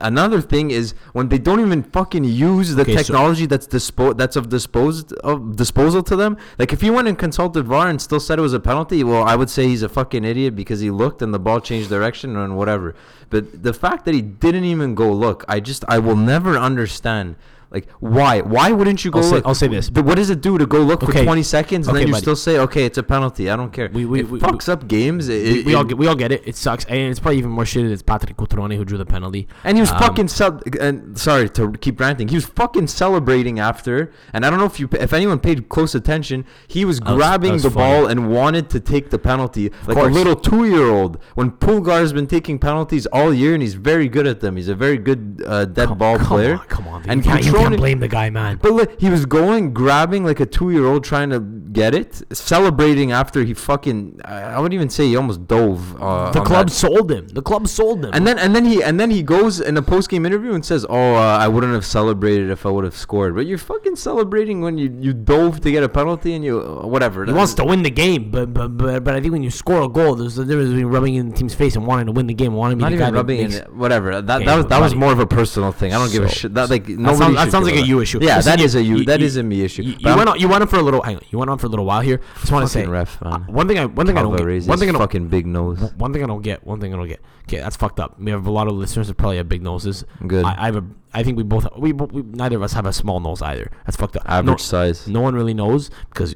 Another 0.00 0.40
thing 0.40 0.70
is 0.72 0.94
when 1.12 1.28
they 1.28 1.38
don't 1.38 1.60
even 1.60 1.82
fucking 1.82 2.24
use 2.24 2.74
the 2.74 2.82
Okay, 2.82 2.96
so- 2.96 3.02
technology 3.02 3.46
that's 3.46 3.66
dispo- 3.66 4.16
that's 4.16 4.34
of 4.36 4.48
disposed 4.48 5.12
of 5.24 5.56
disposal 5.56 6.02
to 6.02 6.16
them. 6.16 6.36
Like 6.58 6.72
if 6.72 6.80
he 6.80 6.90
went 6.90 7.06
and 7.08 7.16
consulted 7.16 7.64
VAR 7.66 7.88
and 7.88 8.02
still 8.02 8.18
said 8.20 8.38
it 8.38 8.42
was 8.42 8.52
a 8.52 8.60
penalty, 8.60 9.04
well, 9.04 9.22
I 9.22 9.36
would 9.36 9.48
say 9.48 9.68
he's 9.68 9.82
a 9.82 9.88
fucking 9.88 10.24
idiot 10.24 10.56
because 10.56 10.80
he 10.80 10.90
looked 10.90 11.22
and 11.22 11.32
the 11.32 11.38
ball 11.38 11.60
changed 11.60 11.88
direction 11.88 12.36
and 12.36 12.56
whatever. 12.56 12.94
But 13.30 13.62
the 13.62 13.72
fact 13.72 14.04
that 14.06 14.14
he 14.14 14.22
didn't 14.22 14.64
even 14.64 14.94
go 14.94 15.12
look, 15.12 15.44
I 15.48 15.60
just 15.60 15.84
I 15.88 15.98
will 15.98 16.16
never 16.16 16.58
understand. 16.58 17.36
Like 17.76 17.88
why? 18.00 18.40
Why 18.40 18.68
wouldn't 18.72 19.04
you 19.04 19.10
go 19.10 19.18
I'll 19.20 19.24
say- 19.24 19.36
look? 19.36 19.46
I'll 19.48 19.54
say 19.62 19.68
this. 19.76 19.88
Th- 19.90 20.04
What 20.08 20.16
does 20.20 20.30
it 20.30 20.40
do 20.40 20.52
to 20.62 20.66
go 20.66 20.80
look 20.90 21.00
for 21.08 21.12
20 21.12 21.42
seconds 21.42 21.86
and 21.88 21.94
Okay, 21.94 22.00
then 22.04 22.08
you 22.08 22.14
buddy. 22.14 22.22
still 22.26 22.36
say, 22.46 22.54
okay, 22.66 22.84
it's 22.88 22.96
a 22.98 23.02
penalty? 23.02 23.44
I 23.50 23.56
don't 23.60 23.72
care. 23.72 23.88
We- 23.92 24.06
we- 24.12 24.20
it 24.20 24.30
we- 24.30 24.40
fucks 24.40 24.66
up 24.74 24.80
games. 24.88 25.28
It, 25.28 25.42
we, 25.52 25.62
we 25.68 25.74
all 25.74 25.84
get 25.84 25.98
we 25.98 26.06
all 26.10 26.14
get 26.24 26.30
it. 26.36 26.40
It 26.50 26.56
sucks, 26.56 26.84
and 26.86 26.98
it's 27.10 27.20
probably 27.20 27.38
even 27.38 27.50
more 27.50 27.66
shit. 27.66 27.84
that 27.84 27.92
It's 27.92 28.02
Patrick 28.02 28.36
Cutrone 28.38 28.74
who 28.76 28.84
drew 28.90 28.98
the 29.04 29.04
penalty. 29.16 29.46
And 29.64 29.76
he 29.76 29.80
was 29.82 29.90
Um, 29.92 29.98
fucking 29.98 30.28
cel- 30.28 30.62
and 30.80 31.18
sorry 31.18 31.48
to 31.50 31.72
keep 31.84 32.00
ranting. 32.00 32.28
He 32.28 32.36
was 32.36 32.46
fucking 32.46 32.86
celebrating 32.86 33.58
after, 33.60 34.10
and 34.32 34.46
I 34.46 34.50
don't 34.50 34.58
know 34.58 34.70
if 34.74 34.80
you 34.80 34.88
if 35.06 35.12
anyone 35.12 35.38
paid 35.38 35.68
close 35.68 35.94
attention. 35.94 36.44
He 36.76 36.84
was 36.84 36.98
That 37.00 37.10
was- 37.10 37.16
grabbing 37.18 37.52
was 37.54 37.62
the 37.64 37.70
funny. 37.70 37.92
ball 38.00 38.06
and 38.10 38.18
wanted 38.30 38.70
to 38.70 38.80
take 38.80 39.10
the 39.10 39.18
penalty 39.18 39.70
like 39.86 39.98
a 39.98 40.02
little 40.18 40.36
two 40.36 40.64
year 40.64 40.86
old. 40.98 41.18
When 41.34 41.50
Pulgar's 41.50 42.12
been 42.12 42.26
taking 42.26 42.58
penalties 42.58 43.04
all 43.06 43.30
year 43.34 43.52
and 43.52 43.62
he's 43.62 43.74
very 43.74 44.08
good 44.08 44.26
at 44.26 44.40
them. 44.40 44.56
He's 44.56 44.68
a 44.68 44.74
very 44.86 44.98
good 45.08 45.42
uh, 45.46 45.64
dead 45.66 45.88
Come- 45.88 45.98
ball 45.98 46.16
come 46.18 46.26
player. 46.28 46.54
On, 46.54 46.66
come 46.76 46.88
on, 46.88 47.02
dude. 47.02 47.10
And 47.10 47.24
you 47.26 47.52
can't 47.68 47.74
Cutrone- 47.74 47.78
blame 47.78 48.00
the 48.00 48.08
guy, 48.08 48.30
man. 48.30 48.58
But 48.62 48.72
look, 48.72 49.00
he 49.00 49.08
was 49.10 49.26
going, 49.26 49.72
grabbing 49.74 50.24
like 50.24 50.40
a 50.40 50.46
two-year-old, 50.46 51.04
trying 51.04 51.30
to 51.30 51.40
get 51.40 51.94
it, 51.94 52.22
celebrating 52.36 53.12
after 53.12 53.44
he 53.44 53.54
fucking. 53.54 54.20
I 54.24 54.56
I 54.56 54.58
would 54.60 54.72
even 54.72 54.88
say 54.88 55.06
he 55.06 55.16
almost 55.16 55.46
dove. 55.46 56.00
Uh, 56.00 56.30
the 56.30 56.40
club 56.40 56.68
that. 56.68 56.74
sold 56.74 57.10
him. 57.10 57.28
The 57.28 57.42
club 57.42 57.68
sold 57.68 58.04
him. 58.04 58.10
And 58.14 58.26
then 58.26 58.38
and 58.38 58.54
then 58.56 58.64
he 58.64 58.82
and 58.82 58.98
then 59.00 59.10
he 59.10 59.22
goes 59.22 59.60
in 59.60 59.76
a 59.76 59.82
post 59.82 60.08
game 60.08 60.24
interview 60.24 60.52
and 60.54 60.64
says, 60.64 60.86
"Oh, 60.88 61.14
uh, 61.14 61.38
I 61.44 61.48
wouldn't 61.48 61.74
have 61.74 61.84
celebrated 61.84 62.50
if 62.50 62.64
I 62.64 62.70
would 62.70 62.84
have 62.84 62.96
scored." 62.96 63.34
But 63.34 63.46
you're 63.46 63.58
fucking 63.58 63.96
celebrating 63.96 64.60
when 64.60 64.78
you, 64.78 64.96
you 65.00 65.12
dove 65.12 65.60
to 65.60 65.70
get 65.70 65.82
a 65.82 65.88
penalty 65.88 66.34
and 66.34 66.44
you 66.44 66.60
uh, 66.60 66.86
whatever. 66.86 67.24
He 67.26 67.32
wants 67.32 67.54
to 67.54 67.64
win 67.64 67.82
the 67.82 67.90
game, 67.90 68.30
but 68.30 68.52
but 68.54 68.68
but, 68.76 69.04
but 69.04 69.14
I 69.14 69.20
think 69.20 69.32
when 69.32 69.42
you 69.42 69.50
score 69.50 69.82
a 69.82 69.88
goal, 69.88 70.14
there's 70.14 70.38
a 70.38 70.44
difference 70.44 70.70
between 70.70 70.86
rubbing 70.86 71.14
in 71.16 71.28
the 71.30 71.36
team's 71.36 71.54
face 71.54 71.76
and 71.76 71.86
wanting 71.86 72.06
to 72.06 72.12
win 72.12 72.26
the 72.26 72.34
game, 72.34 72.54
wanting 72.54 72.78
to 72.78 72.82
not 72.84 72.90
be 72.90 72.96
the 72.96 73.00
guy 73.02 73.08
even 73.08 73.14
rubbing 73.14 73.40
in 73.40 73.52
whatever. 73.78 74.22
That 74.22 74.44
that 74.44 74.56
was 74.56 74.66
that 74.66 74.80
was 74.80 74.94
more 74.94 75.12
of 75.12 75.18
a 75.18 75.26
personal 75.26 75.72
thing. 75.72 75.92
I 75.94 75.98
don't 75.98 76.10
give 76.12 76.24
a 76.24 76.28
shit. 76.28 76.54
That 76.54 76.70
like 76.70 76.86
That 76.86 76.98
nobody. 76.98 77.34
sounds, 77.34 77.45
that 77.46 77.50
sounds 77.52 77.66
like 77.66 77.74
a 77.76 77.86
you 77.86 78.00
issue. 78.00 78.18
Yeah, 78.22 78.36
Listen, 78.36 78.50
that 78.52 78.60
is 78.64 78.74
a 78.74 78.82
you. 78.82 79.04
That 79.04 79.20
you- 79.20 79.26
is 79.26 79.36
a 79.36 79.42
me 79.42 79.62
issue. 79.62 79.82
You, 79.82 79.94
But 80.02 80.10
you 80.10 80.16
went 80.16 80.28
on. 80.28 80.40
You 80.40 80.48
went 80.48 80.62
on 80.62 80.68
for 80.68 80.76
a 80.76 80.82
little. 80.82 81.02
Hang 81.02 81.16
on. 81.16 81.22
You 81.30 81.38
went 81.38 81.50
on 81.50 81.58
for 81.58 81.66
a 81.66 81.70
little 81.70 81.84
while 81.84 82.00
here. 82.00 82.20
Just 82.40 82.52
want 82.52 82.64
to 82.66 82.72
say 82.72 82.86
ref, 82.86 83.18
uh, 83.22 83.38
one 83.46 83.66
thing. 83.68 83.78
I 83.78 83.86
one 83.86 84.06
thing 84.06 84.16
I 84.18 84.22
don't 84.22 84.36
get. 84.36 84.66
One 84.68 84.78
thing 84.78 84.88
I 84.88 84.92
don't. 84.92 85.00
fucking 85.00 85.28
big 85.28 85.46
nose. 85.46 85.80
One 85.96 86.12
thing 86.12 86.22
I 86.22 86.26
don't 86.26 86.42
get. 86.42 86.66
One 86.66 86.80
thing 86.80 86.92
I 86.92 86.96
don't 86.96 87.08
get. 87.08 87.20
Okay, 87.48 87.58
that's 87.58 87.76
fucked 87.76 88.00
up. 88.00 88.18
We 88.20 88.30
have 88.30 88.46
a 88.46 88.50
lot 88.50 88.66
of 88.68 88.74
listeners 88.74 89.08
that 89.08 89.14
probably 89.16 89.36
have 89.38 89.48
big 89.48 89.62
noses. 89.62 90.04
Good. 90.26 90.44
I, 90.44 90.54
I 90.62 90.64
have 90.66 90.76
a. 90.76 90.84
I 91.14 91.22
think 91.22 91.36
we 91.36 91.42
both. 91.42 91.66
We, 91.78 91.92
we 91.92 92.22
neither 92.22 92.56
of 92.56 92.62
us 92.62 92.72
have 92.74 92.86
a 92.86 92.92
small 92.92 93.20
nose 93.20 93.40
either. 93.42 93.70
That's 93.86 93.96
fucked 93.96 94.16
up. 94.16 94.22
Average 94.26 94.46
No, 94.52 94.56
size. 94.56 95.08
no 95.08 95.20
one 95.20 95.34
really 95.34 95.54
knows 95.54 95.90
because 96.10 96.34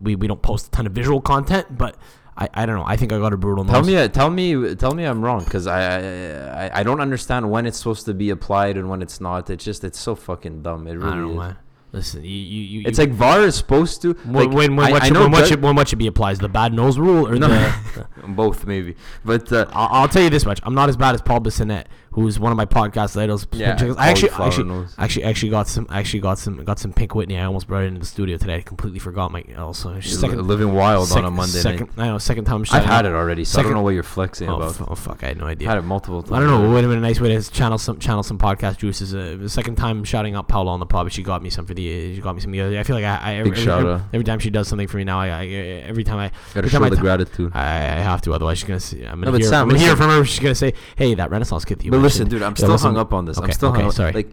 we 0.00 0.16
we 0.16 0.26
don't 0.26 0.42
post 0.42 0.68
a 0.68 0.70
ton 0.70 0.86
of 0.86 0.92
visual 0.92 1.20
content. 1.20 1.76
But 1.76 1.96
I 2.36 2.48
I 2.54 2.66
don't 2.66 2.76
know. 2.76 2.84
I 2.86 2.96
think 2.96 3.12
I 3.12 3.18
got 3.18 3.32
a 3.32 3.36
brutal 3.36 3.64
Tell 3.64 3.82
nose. 3.82 3.86
me, 3.86 4.08
tell 4.08 4.30
me, 4.30 4.74
tell 4.74 4.94
me 4.94 5.04
I'm 5.04 5.22
wrong 5.22 5.44
because 5.44 5.66
I, 5.66 6.66
I, 6.66 6.80
I, 6.80 6.82
don't 6.82 7.00
understand 7.00 7.50
when 7.50 7.64
it's 7.66 7.78
supposed 7.78 8.06
to 8.06 8.14
be 8.14 8.30
applied 8.30 8.76
and 8.76 8.88
when 8.90 9.02
it's 9.02 9.20
not. 9.20 9.50
It's 9.50 9.64
just, 9.64 9.84
it's 9.84 9.98
so 9.98 10.14
fucking 10.14 10.62
dumb. 10.62 10.86
It 10.86 10.94
really 10.94 11.08
I 11.08 11.16
don't 11.16 11.50
is. 11.50 11.56
Listen, 11.94 12.24
you 12.24 12.30
you. 12.30 12.80
you 12.80 12.88
It's 12.88 12.98
like 12.98 13.10
VAR 13.10 13.42
is 13.42 13.54
supposed 13.54 14.02
to. 14.02 14.14
when 14.14 14.32
Like, 14.34 14.50
when, 14.50 14.74
when, 14.74 14.86
I, 14.88 14.90
what, 14.90 15.02
I 15.02 15.06
should, 15.06 15.16
when, 15.16 15.30
what 15.30 15.60
when 15.60 15.76
what 15.76 15.88
should 15.88 16.00
be 16.00 16.08
applied? 16.08 16.38
The 16.38 16.48
bad 16.48 16.72
nose 16.72 16.98
rule 16.98 17.28
or 17.28 17.36
No. 17.36 17.46
the? 17.46 18.06
both 18.30 18.66
maybe, 18.66 18.96
but 19.24 19.52
uh, 19.52 19.66
I'll, 19.72 20.02
I'll 20.02 20.08
tell 20.08 20.22
you 20.22 20.30
this 20.30 20.44
much: 20.44 20.58
I'm 20.64 20.74
not 20.74 20.88
as 20.88 20.96
bad 20.96 21.14
as 21.14 21.22
Paul 21.22 21.40
Bissonnette, 21.40 21.84
who's 22.14 22.38
one 22.38 22.50
of 22.52 22.56
my 22.56 22.64
podcast 22.64 23.20
idols. 23.20 23.46
Yeah, 23.52 23.76
I 23.98 24.10
actually, 24.10 24.30
actually, 24.30 24.86
actually, 24.98 25.24
actually 25.24 25.50
got 25.50 25.68
some, 25.68 25.86
actually 25.90 26.20
got 26.20 26.38
some, 26.38 26.64
got 26.64 26.78
some 26.78 26.92
Pink 26.92 27.14
Whitney. 27.14 27.38
I 27.38 27.44
almost 27.44 27.66
brought 27.66 27.82
it 27.82 27.86
into 27.88 28.00
the 28.00 28.06
studio 28.06 28.36
today. 28.36 28.56
I 28.56 28.60
completely 28.62 28.98
forgot 28.98 29.30
my. 29.32 29.44
Also, 29.58 30.00
second, 30.00 30.46
living 30.46 30.72
wild 30.72 31.10
on 31.12 31.24
a 31.24 31.30
Monday 31.30 31.58
second, 31.58 31.96
night. 31.96 32.04
I 32.04 32.08
know, 32.08 32.18
second 32.18 32.44
time. 32.44 32.64
I've 32.70 32.84
had 32.84 33.04
it 33.06 33.12
already, 33.12 33.44
so 33.44 33.60
I 33.60 33.62
don't 33.62 33.72
know 33.74 33.82
what 33.82 33.90
you're 33.94 34.02
flexing 34.02 34.48
Oh, 34.48 34.56
about. 34.56 34.70
f- 34.80 34.82
oh 34.88 34.94
fuck! 34.94 35.22
I 35.22 35.28
had 35.28 35.38
no 35.38 35.46
idea. 35.46 35.68
Had 35.68 35.78
it 35.78 35.82
multiple 35.82 36.22
times. 36.22 36.32
I 36.32 36.38
don't 36.40 36.48
know. 36.48 36.64
It 36.64 36.68
would 36.72 36.82
have 36.84 36.90
been 36.90 36.98
a 36.98 37.02
nice 37.02 37.20
way 37.20 37.28
to 37.36 37.50
channel 37.50 37.78
some 37.78 37.98
channel 37.98 38.22
some 38.22 38.38
podcast 38.38 38.78
juices. 38.78 39.14
Uh, 39.14 39.36
the 39.38 39.48
second 39.48 39.76
time 39.76 40.04
shouting 40.04 40.34
out 40.34 40.48
Paula 40.48 40.70
on 40.70 40.80
the 40.80 40.86
pod, 40.86 41.06
but 41.06 41.12
she 41.12 41.22
got 41.22 41.42
me 41.42 41.50
some 41.50 41.66
for 41.66 41.74
the. 41.74 42.14
She 42.14 42.20
got 42.20 42.34
me 42.34 42.40
some 42.40 42.52
the 42.52 42.60
other 42.60 42.70
day. 42.70 42.78
I 42.80 42.82
feel 42.84 42.96
like 42.96 43.04
I, 43.04 43.16
I 43.16 43.34
every, 43.34 43.50
Big 43.50 43.58
every, 43.58 43.64
shout 43.64 43.80
every, 43.80 43.92
out. 43.92 44.00
every 44.12 44.24
time 44.24 44.38
she 44.38 44.50
does 44.50 44.68
something 44.68 44.86
for 44.88 44.96
me 44.98 45.04
now, 45.04 45.18
I, 45.20 45.26
I 45.28 45.44
every 45.88 46.04
time 46.04 46.18
I 46.18 46.30
Gotta 46.54 46.68
show 46.68 46.82
I 46.82 46.88
the 46.88 46.96
t- 46.96 47.02
gratitude. 47.02 47.52
I, 47.54 47.62
I 47.62 48.00
have 48.00 48.22
to, 48.22 48.32
otherwise 48.32 48.58
she's 48.58 48.68
gonna 48.68 48.80
see. 48.80 49.02
I'm 49.04 49.20
gonna 49.20 49.32
but 49.32 49.40
hear. 49.40 49.50
Sam, 49.50 49.62
I'm 49.62 49.68
gonna 49.68 49.80
hear 49.80 49.96
from 49.96 50.10
her. 50.10 50.24
She's 50.24 50.40
gonna 50.40 50.54
say, 50.54 50.74
"Hey, 50.96 51.14
that 51.14 51.30
Renaissance 51.30 51.64
kid 51.64 51.78
that 51.78 51.84
you 51.84 51.90
But 51.90 51.98
listen, 52.04 52.28
dude, 52.28 52.42
I'm 52.42 52.56
still 52.56 52.78
hung 52.78 52.96
up 52.96 53.12
on 53.12 53.24
this. 53.24 53.38
Okay, 53.38 53.46
I'm 53.46 53.52
still 53.52 53.70
okay, 53.70 53.80
hung 53.80 53.88
up. 53.88 53.94
sorry. 53.94 54.12
Like, 54.12 54.28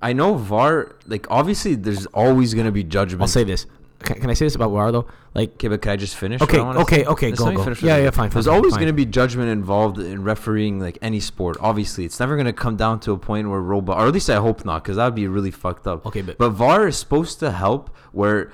I 0.00 0.12
know 0.12 0.34
VAR. 0.34 0.96
Like, 1.06 1.26
obviously, 1.30 1.74
there's 1.74 2.06
always 2.06 2.54
gonna 2.54 2.72
be 2.72 2.84
judgment. 2.84 3.22
I'll 3.22 3.28
say 3.28 3.44
this. 3.44 3.66
Can, 4.00 4.20
can 4.20 4.30
I 4.30 4.34
say 4.34 4.46
this 4.46 4.54
about 4.54 4.70
VAR 4.70 4.92
though? 4.92 5.06
Like, 5.34 5.54
Okay, 5.54 5.68
but 5.68 5.82
can 5.82 5.92
I 5.92 5.96
just 5.96 6.16
finish? 6.16 6.40
Okay, 6.40 6.58
what 6.58 6.62
I 6.62 6.66
wanna 6.68 6.80
okay, 6.80 7.04
okay, 7.04 7.30
go, 7.32 7.52
go. 7.52 7.74
Yeah, 7.82 7.96
yeah, 7.96 8.10
fine, 8.10 8.30
There's 8.30 8.46
fine, 8.46 8.54
always 8.54 8.74
going 8.74 8.86
to 8.86 8.92
be 8.92 9.04
judgment 9.04 9.50
involved 9.50 9.98
in 9.98 10.22
refereeing 10.22 10.78
like 10.78 10.98
any 11.02 11.20
sport. 11.20 11.56
Obviously, 11.60 12.04
it's 12.04 12.20
never 12.20 12.36
going 12.36 12.46
to 12.46 12.52
come 12.52 12.76
down 12.76 13.00
to 13.00 13.12
a 13.12 13.18
point 13.18 13.48
where 13.50 13.60
robot, 13.60 13.98
or 13.98 14.06
at 14.06 14.14
least 14.14 14.30
I 14.30 14.36
hope 14.36 14.64
not, 14.64 14.84
because 14.84 14.96
that 14.96 15.04
would 15.04 15.14
be 15.14 15.26
really 15.26 15.50
fucked 15.50 15.86
up. 15.86 16.06
Okay, 16.06 16.22
but- 16.22 16.38
but 16.38 16.50
VAR 16.50 16.88
is 16.88 16.96
supposed 16.96 17.40
to 17.40 17.50
help 17.50 17.90
where. 18.12 18.52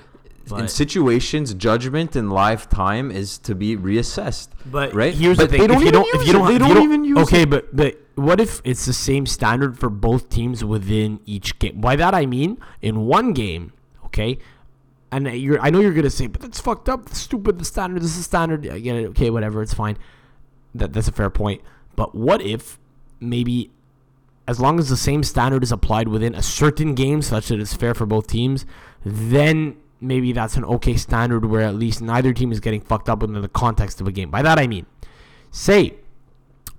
in 0.57 0.67
situations, 0.67 1.53
judgment 1.53 2.15
in 2.15 2.29
live 2.29 2.69
time 2.69 3.09
is 3.11 3.37
to 3.39 3.55
be 3.55 3.75
reassessed. 3.77 4.49
But 4.65 4.93
right? 4.93 5.13
here's 5.13 5.37
but 5.37 5.49
the 5.49 5.57
thing: 5.57 5.61
They 5.61 5.67
don't 5.67 5.77
if 5.77 5.81
you 5.83 5.87
even 5.89 5.93
don't, 6.01 6.07
if 6.07 6.13
use 6.21 6.27
you 6.27 6.33
don't, 6.33 6.43
don't 6.43 6.67
you 6.69 6.73
don't 6.75 6.83
even 6.83 7.05
use 7.05 7.17
okay, 7.19 7.43
it. 7.43 7.49
but 7.49 7.75
but 7.75 7.99
what 8.15 8.39
if 8.39 8.61
it's 8.63 8.85
the 8.85 8.93
same 8.93 9.25
standard 9.25 9.77
for 9.77 9.89
both 9.89 10.29
teams 10.29 10.63
within 10.63 11.19
each 11.25 11.59
game? 11.59 11.81
By 11.81 11.95
that 11.97 12.15
I 12.15 12.25
mean, 12.25 12.57
in 12.81 13.05
one 13.05 13.33
game, 13.33 13.73
okay, 14.05 14.37
and 15.11 15.27
I 15.27 15.69
know 15.69 15.79
you're 15.79 15.93
gonna 15.93 16.09
say, 16.09 16.27
but 16.27 16.41
that's 16.41 16.59
fucked 16.59 16.89
up, 16.89 17.09
stupid. 17.09 17.59
The 17.59 17.65
standard, 17.65 18.01
this 18.01 18.17
is 18.17 18.25
standard. 18.25 18.67
I 18.67 18.79
get 18.79 18.95
it. 18.95 19.07
Okay, 19.09 19.29
whatever, 19.29 19.61
it's 19.61 19.73
fine. 19.73 19.97
That 20.73 20.93
that's 20.93 21.07
a 21.07 21.11
fair 21.11 21.29
point. 21.29 21.61
But 21.95 22.15
what 22.15 22.41
if 22.41 22.79
maybe 23.19 23.71
as 24.47 24.59
long 24.59 24.79
as 24.79 24.89
the 24.89 24.97
same 24.97 25.23
standard 25.23 25.63
is 25.63 25.71
applied 25.71 26.07
within 26.07 26.35
a 26.35 26.41
certain 26.41 26.95
game 26.95 27.21
such 27.21 27.47
that 27.47 27.59
it's 27.59 27.73
fair 27.73 27.93
for 27.93 28.05
both 28.05 28.27
teams, 28.27 28.65
then 29.03 29.77
maybe 30.01 30.31
that's 30.31 30.55
an 30.55 30.65
okay 30.65 30.95
standard 30.95 31.45
where 31.45 31.61
at 31.61 31.75
least 31.75 32.01
neither 32.01 32.33
team 32.33 32.51
is 32.51 32.59
getting 32.59 32.81
fucked 32.81 33.09
up 33.09 33.19
within 33.19 33.41
the 33.41 33.49
context 33.49 33.99
of 34.01 34.07
a 34.07 34.11
game. 34.11 34.29
By 34.29 34.41
that 34.41 34.59
I 34.59 34.67
mean, 34.67 34.85
say 35.51 35.95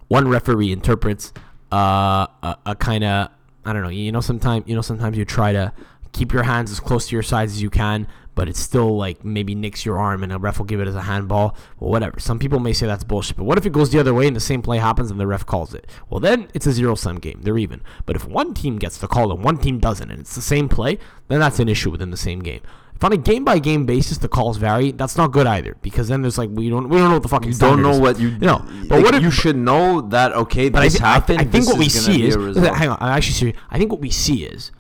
one 0.09 0.29
referee 0.29 0.73
interprets 0.73 1.33
uh, 1.73 2.27
a, 2.43 2.57
a 2.67 2.77
kind 2.77 3.05
of 3.05 3.31
I 3.65 3.73
don't 3.73 3.83
know. 3.83 3.89
You 3.89 4.13
know, 4.13 4.21
sometimes 4.21 4.65
you 4.69 4.75
know 4.75 4.83
sometimes 4.83 5.19
you 5.19 5.25
try 5.25 5.53
to 5.53 5.73
keep 6.13 6.33
your 6.33 6.45
hands 6.45 6.71
as 6.71 6.81
close 6.81 7.09
to 7.09 7.17
your 7.17 7.23
sides 7.23 7.53
as 7.53 7.63
you 7.63 7.69
can, 7.69 8.07
but 8.37 8.49
it's 8.49 8.61
still 8.61 8.97
like 8.97 9.25
maybe 9.25 9.55
nicks 9.55 9.85
your 9.85 9.99
arm, 9.99 10.23
and 10.23 10.33
a 10.33 10.39
ref 10.39 10.59
will 10.59 10.67
give 10.67 10.81
it 10.81 10.87
as 10.87 10.95
a 10.95 11.03
handball. 11.03 11.57
Well, 11.81 11.91
whatever. 11.91 12.21
Some 12.21 12.39
people 12.39 12.61
may 12.61 12.73
say 12.73 12.87
that's 12.87 13.03
bullshit, 13.03 13.37
but 13.37 13.45
what 13.45 13.59
if 13.59 13.67
it 13.67 13.73
goes 13.73 13.91
the 13.91 13.99
other 13.99 14.15
way 14.15 14.29
and 14.29 14.37
the 14.37 14.41
same 14.41 14.63
play 14.63 14.79
happens 14.79 15.11
and 15.11 15.19
the 15.19 15.27
ref 15.27 15.45
calls 15.45 15.75
it? 15.75 15.89
Well, 16.09 16.21
then 16.21 16.49
it's 16.55 16.67
a 16.67 16.73
zero 16.73 16.95
sum 16.95 17.19
game. 17.19 17.41
They're 17.43 17.59
even. 17.59 17.83
But 18.07 18.15
if 18.15 18.25
one 18.25 18.55
team 18.55 18.79
gets 18.79 18.99
the 18.99 19.09
call 19.09 19.33
and 19.33 19.43
one 19.43 19.59
team 19.59 19.81
doesn't, 19.81 20.11
and 20.11 20.21
it's 20.21 20.37
the 20.37 20.43
same 20.43 20.69
play, 20.69 20.99
then 21.27 21.41
that's 21.41 21.59
an 21.59 21.69
issue 21.69 21.91
within 21.91 22.11
the 22.11 22.17
same 22.17 22.39
game. 22.39 22.61
If 22.97 23.05
on 23.05 23.13
a 23.13 23.19
game 23.19 23.45
by 23.45 23.59
game 23.59 23.85
basis 23.85 24.17
the 24.19 24.29
calls 24.29 24.57
vary, 24.57 24.91
that's 24.91 25.19
not 25.19 25.31
good 25.31 25.47
either 25.47 25.77
because 25.83 26.09
then 26.09 26.23
there's 26.23 26.39
like 26.39 26.49
we 26.51 26.71
don't 26.71 26.89
we 26.89 26.97
don't 26.97 27.09
know 27.09 27.17
what 27.17 27.23
the 27.23 27.29
fucking 27.29 27.53
You 27.53 27.59
don't 27.59 27.83
know 27.83 27.91
is. 27.91 28.01
what 28.01 28.19
you 28.19 28.39
know. 28.39 28.65
But 28.89 28.97
like, 28.97 29.05
what 29.05 29.15
if 29.15 29.23
you 29.23 29.31
should 29.31 29.57
know 29.57 30.01
that 30.01 30.33
okay 30.33 30.71
but 30.71 30.81
I, 30.81 30.85
this 30.87 31.01
I, 31.01 31.07
happened. 31.07 31.39
I 31.41 31.43
think 31.43 31.65
this 31.65 31.67
what 31.67 31.79
we 31.79 31.91
see 31.91 32.27
is 32.27 32.35
a 32.35 32.39
listen, 32.41 32.63
result. 32.63 32.77
hang 32.79 32.89
on. 32.89 32.97
I'm 33.01 33.15
actually 33.15 33.35
serious. 33.35 33.59
I 33.71 33.77
think 33.79 33.93
what 33.93 34.01
we 34.01 34.11
see 34.11 34.45
is, 34.45 34.73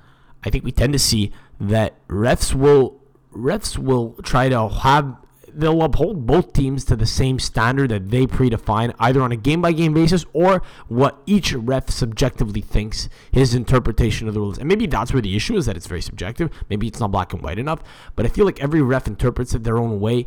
I 0.44 0.48
think 0.48 0.64
we 0.64 0.72
tend 0.72 0.94
to 0.94 0.98
see 0.98 1.31
that 1.61 1.94
refs 2.09 2.55
will 2.55 2.98
refs 3.35 3.76
will 3.76 4.14
try 4.22 4.48
to 4.48 4.66
have 4.66 5.14
they'll 5.57 5.83
uphold 5.83 6.27
both 6.27 6.53
teams 6.53 6.85
to 6.85 6.97
the 6.97 7.07
same 7.07 7.38
standard 7.38 7.90
that 7.90 8.11
they 8.11 8.27
predefine, 8.27 8.95
either 8.99 9.23
on 9.23 9.33
a 9.33 9.37
game 9.37 9.62
by 9.62 9.73
game 9.73 9.95
basis 9.95 10.25
or 10.33 10.62
what 10.88 11.19
each 11.27 11.53
ref 11.55 11.90
subjectively 11.90 12.61
thinks 12.61 13.09
his 13.33 13.55
interpretation 13.55 14.29
of 14.29 14.35
the 14.35 14.40
rules. 14.40 14.59
And 14.59 14.69
maybe 14.69 14.87
that's 14.87 15.12
where 15.12 15.23
the 15.23 15.35
issue 15.35 15.57
is 15.57 15.66
that 15.66 15.77
it's 15.77 15.87
very 15.87 16.03
subjective. 16.03 16.51
Maybe 16.69 16.87
it's 16.87 17.01
not 17.01 17.11
black 17.11 17.33
and 17.33 17.42
white 17.42 17.59
enough. 17.59 17.83
But 18.14 18.27
I 18.27 18.29
feel 18.29 18.45
like 18.45 18.62
every 18.62 18.83
ref 18.83 19.07
interprets 19.07 19.55
it 19.55 19.64
their 19.64 19.79
own 19.79 19.99
way 20.01 20.27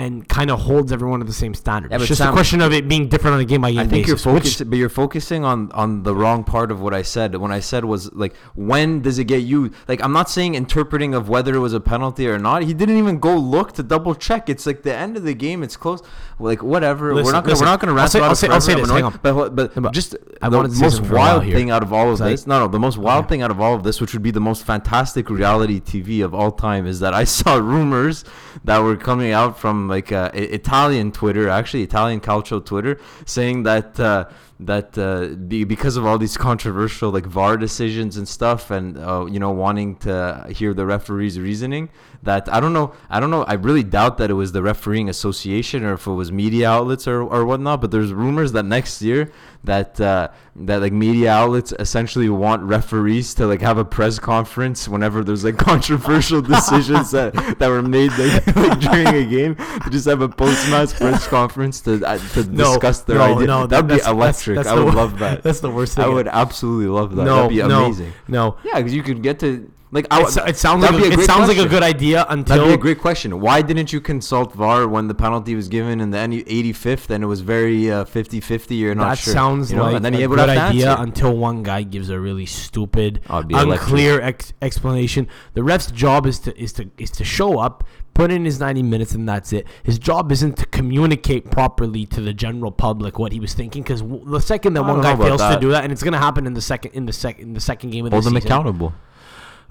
and 0.00 0.26
kind 0.28 0.50
of 0.50 0.58
holds 0.60 0.90
everyone 0.92 1.18
to 1.20 1.26
the 1.26 1.32
same 1.44 1.54
standard. 1.54 1.90
Yeah, 1.90 1.98
it's 1.98 2.06
just 2.08 2.20
a 2.20 2.32
question 2.32 2.60
of 2.60 2.72
it 2.72 2.88
being 2.88 3.08
different 3.08 3.34
on 3.34 3.40
a 3.40 3.44
game 3.44 3.60
by 3.60 3.70
game 3.70 3.80
I 3.80 3.86
think 3.86 4.06
you're 4.06 4.16
basis. 4.16 4.58
which- 4.60 4.68
but 4.70 4.76
you're 4.78 4.88
focusing 4.88 5.44
on 5.44 5.70
on 5.72 6.02
the 6.04 6.14
wrong 6.14 6.44
part 6.44 6.70
of 6.70 6.80
what 6.80 6.92
I 6.94 7.02
said. 7.02 7.36
When 7.36 7.52
I 7.52 7.60
said 7.60 7.84
was 7.84 8.02
like, 8.14 8.34
when 8.54 9.02
does 9.02 9.18
it 9.18 9.24
get 9.24 9.42
you? 9.42 9.70
Like, 9.88 10.02
I'm 10.04 10.12
not 10.12 10.28
saying 10.30 10.54
interpreting 10.54 11.14
of 11.14 11.28
whether 11.28 11.54
it 11.54 11.58
was 11.58 11.74
a 11.74 11.80
penalty 11.80 12.26
or 12.28 12.38
not. 12.38 12.62
He 12.62 12.74
didn't 12.74 12.96
even 12.98 13.18
go 13.18 13.36
look 13.36 13.72
to 13.78 13.82
double 13.82 14.14
check. 14.14 14.48
It's 14.48 14.66
like 14.66 14.82
the 14.82 14.94
end 14.94 15.16
of 15.16 15.24
the 15.24 15.34
game. 15.34 15.62
It's 15.62 15.76
close. 15.76 16.00
Like 16.38 16.62
whatever. 16.62 17.14
Listen, 17.14 17.26
we're 17.26 17.32
not 17.32 17.44
gonna 17.44 17.52
listen. 17.52 17.64
we're 17.66 17.70
not 17.72 17.80
gonna 17.80 17.92
I'll 17.92 17.96
rant 17.98 18.12
say- 18.12 18.20
I'll 18.20 18.32
it 18.32 18.36
say- 18.36 18.48
I'll 18.48 18.60
say 18.60 18.74
this, 18.74 18.90
hang 18.90 19.04
on. 19.04 19.18
But 19.22 19.54
but, 19.56 19.74
but 19.82 19.92
just 19.92 20.16
I 20.40 20.48
the 20.48 20.56
wanted 20.56 20.70
to 20.70 20.76
say 20.76 20.82
most 20.84 20.94
something 20.94 21.10
for 21.10 21.16
a 21.16 21.18
while 21.18 21.34
wild 21.36 21.44
here. 21.44 21.54
thing 21.56 21.70
out 21.70 21.82
of 21.82 21.92
all 21.92 22.10
of 22.12 22.18
this. 22.18 22.46
No, 22.46 22.58
no. 22.60 22.68
The 22.68 22.78
most 22.78 22.96
wild 22.96 23.24
Okay. 23.26 23.28
thing 23.34 23.42
out 23.42 23.50
of 23.50 23.60
all 23.60 23.74
of 23.74 23.82
this, 23.82 24.00
which 24.00 24.12
would 24.14 24.22
be 24.22 24.30
the 24.30 24.40
most 24.40 24.64
fantastic 24.64 25.28
reality 25.28 25.80
TV 25.80 26.22
of 26.24 26.34
all 26.34 26.50
time, 26.52 26.86
is 26.86 27.00
that 27.00 27.12
I 27.12 27.24
saw 27.24 27.56
rumors 27.74 28.24
that 28.64 28.78
were 28.78 28.96
coming 28.96 29.32
out 29.32 29.58
from 29.58 29.89
like 29.90 30.12
uh, 30.12 30.30
Italian 30.32 31.12
Twitter, 31.12 31.48
actually 31.48 31.82
Italian 31.82 32.20
calcio 32.20 32.64
Twitter, 32.64 32.98
saying 33.26 33.64
that 33.64 34.00
uh, 34.00 34.24
that 34.60 34.96
uh, 34.96 35.34
be, 35.34 35.64
because 35.64 35.96
of 35.96 36.06
all 36.06 36.18
these 36.18 36.36
controversial 36.36 37.10
like 37.10 37.26
VAR 37.26 37.56
decisions 37.56 38.16
and 38.16 38.26
stuff, 38.28 38.70
and 38.70 38.96
uh, 38.96 39.26
you 39.26 39.38
know 39.38 39.50
wanting 39.50 39.96
to 39.96 40.46
hear 40.50 40.72
the 40.72 40.86
referee's 40.86 41.38
reasoning, 41.38 41.90
that 42.22 42.52
I 42.52 42.60
don't 42.60 42.72
know, 42.74 42.92
I 43.08 43.18
don't 43.18 43.30
know, 43.30 43.44
I 43.44 43.54
really 43.54 43.82
doubt 43.82 44.18
that 44.18 44.30
it 44.30 44.34
was 44.34 44.52
the 44.52 44.62
refereeing 44.62 45.08
association 45.08 45.84
or 45.84 45.94
if 45.94 46.06
it 46.06 46.12
was 46.12 46.30
media 46.30 46.68
outlets 46.70 47.08
or, 47.08 47.22
or 47.22 47.46
whatnot. 47.46 47.80
But 47.80 47.90
there's 47.92 48.12
rumors 48.12 48.52
that 48.52 48.64
next 48.64 49.00
year 49.00 49.32
that 49.64 49.98
uh, 50.00 50.28
that 50.56 50.80
like 50.82 50.92
media 50.92 51.30
outlets 51.32 51.72
essentially 51.78 52.28
want 52.28 52.62
referees 52.62 53.32
to 53.34 53.46
like 53.46 53.62
have 53.62 53.78
a 53.78 53.84
press 53.84 54.18
conference 54.18 54.86
whenever 54.88 55.24
there's 55.24 55.44
like 55.44 55.56
controversial 55.70 56.42
decisions 56.42 57.10
that, 57.12 57.32
that 57.58 57.68
were 57.68 57.82
made 57.82 58.10
like, 58.18 58.46
like 58.56 58.80
during 58.80 59.06
a 59.08 59.24
game. 59.24 59.54
To 59.56 59.88
just 59.90 60.06
have 60.06 60.20
a 60.20 60.28
post 60.28 60.68
match 60.70 60.92
press 60.94 61.26
conference 61.26 61.80
to 61.82 62.04
uh, 62.06 62.18
to 62.34 62.44
No, 62.44 62.64
discuss 62.74 63.00
their 63.02 63.16
no, 63.18 63.34
idea. 63.36 63.46
no, 63.46 63.66
That'd 63.66 63.86
be 63.88 63.94
that's- 63.94 64.06
that's- 64.06 64.08
electric. 64.46 64.56
that's 64.56 64.68
I 64.68 64.74
would 64.74 64.84
wor- 64.84 64.92
love 64.92 65.18
that. 65.20 65.42
That's 65.42 65.60
the 65.60 65.70
worst 65.70 65.96
thing. 65.96 66.04
I 66.04 66.08
would 66.08 66.28
absolutely 66.28 66.86
love 66.88 67.16
that. 67.16 67.24
No, 67.24 67.36
That'd 67.48 67.50
be 67.50 67.56
no. 67.62 67.94
No, 68.28 68.56
Yeah, 68.62 68.76
because 68.76 68.94
you 68.94 69.02
could 69.02 69.22
get 69.22 69.38
to 69.40 69.70
like. 69.92 70.06
I, 70.10 70.20
It, 70.22 70.36
it 70.50 70.56
sounds 70.56 70.82
like 70.82 70.96
be 70.96 71.08
a, 71.08 71.10
it 71.12 71.20
sounds 71.26 71.48
like 71.48 71.58
a 71.58 71.68
good 71.68 71.82
idea 71.82 72.24
until 72.28 72.56
That'd 72.56 72.70
be 72.70 72.74
a 72.74 72.78
great 72.78 72.98
question. 72.98 73.40
Why 73.40 73.62
didn't 73.62 73.92
you 73.92 74.00
consult 74.00 74.52
VAR 74.54 74.86
when 74.88 75.08
the 75.08 75.14
penalty 75.14 75.54
was 75.54 75.68
given 75.68 76.00
in 76.00 76.10
the 76.10 76.18
85th 76.18 77.10
and 77.10 77.24
it 77.24 77.26
was 77.26 77.40
very 77.40 77.90
uh, 77.90 78.04
50-50? 78.04 78.78
You're 78.78 78.94
not 78.94 79.10
that 79.10 79.18
sure. 79.18 79.32
sounds 79.32 79.70
you 79.70 79.76
know? 79.78 79.84
like 79.84 79.96
and 79.96 80.04
then 80.04 80.14
a 80.14 80.26
good 80.28 80.38
idea 80.38 80.90
answer. 80.90 81.02
until 81.02 81.36
one 81.36 81.62
guy 81.62 81.82
gives 81.82 82.08
a 82.10 82.18
really 82.20 82.46
stupid, 82.46 83.20
it'd 83.28 83.48
be 83.48 83.54
electric. 83.54 83.80
unclear 83.80 84.20
ex- 84.20 84.52
explanation. 84.62 85.26
The 85.54 85.62
ref's 85.62 85.90
job 85.90 86.26
is 86.26 86.38
to 86.40 86.56
is 86.60 86.72
to 86.74 86.90
is 86.98 87.10
to 87.12 87.24
show 87.24 87.58
up, 87.58 87.84
put 88.14 88.30
in 88.30 88.44
his 88.44 88.60
90 88.60 88.82
minutes, 88.82 89.12
and 89.12 89.28
that's 89.28 89.52
it. 89.52 89.66
His 89.82 89.98
job 89.98 90.30
isn't 90.32 90.56
to 90.58 90.66
communicate 90.66 91.50
properly 91.50 92.06
to 92.06 92.20
the 92.20 92.32
general 92.32 92.70
public 92.70 93.18
what 93.18 93.32
he 93.32 93.40
was 93.40 93.54
thinking, 93.54 93.82
because 93.82 94.02
the 94.02 94.40
second 94.40 94.74
that 94.74 94.82
I 94.84 94.88
one 94.92 95.00
guy 95.00 95.16
fails 95.16 95.40
to 95.40 95.58
do 95.60 95.70
that, 95.70 95.82
and 95.84 95.92
it's 95.92 96.02
gonna 96.02 96.18
happen 96.18 96.46
in 96.46 96.54
the 96.54 96.60
second 96.62 96.92
in 96.92 97.06
the 97.06 97.12
second 97.12 97.42
in 97.48 97.52
the 97.54 97.60
second 97.60 97.90
game 97.90 98.06
of 98.06 98.12
Hold 98.12 98.24
the 98.24 98.30
them 98.30 98.36
season. 98.36 98.48
accountable. 98.52 98.92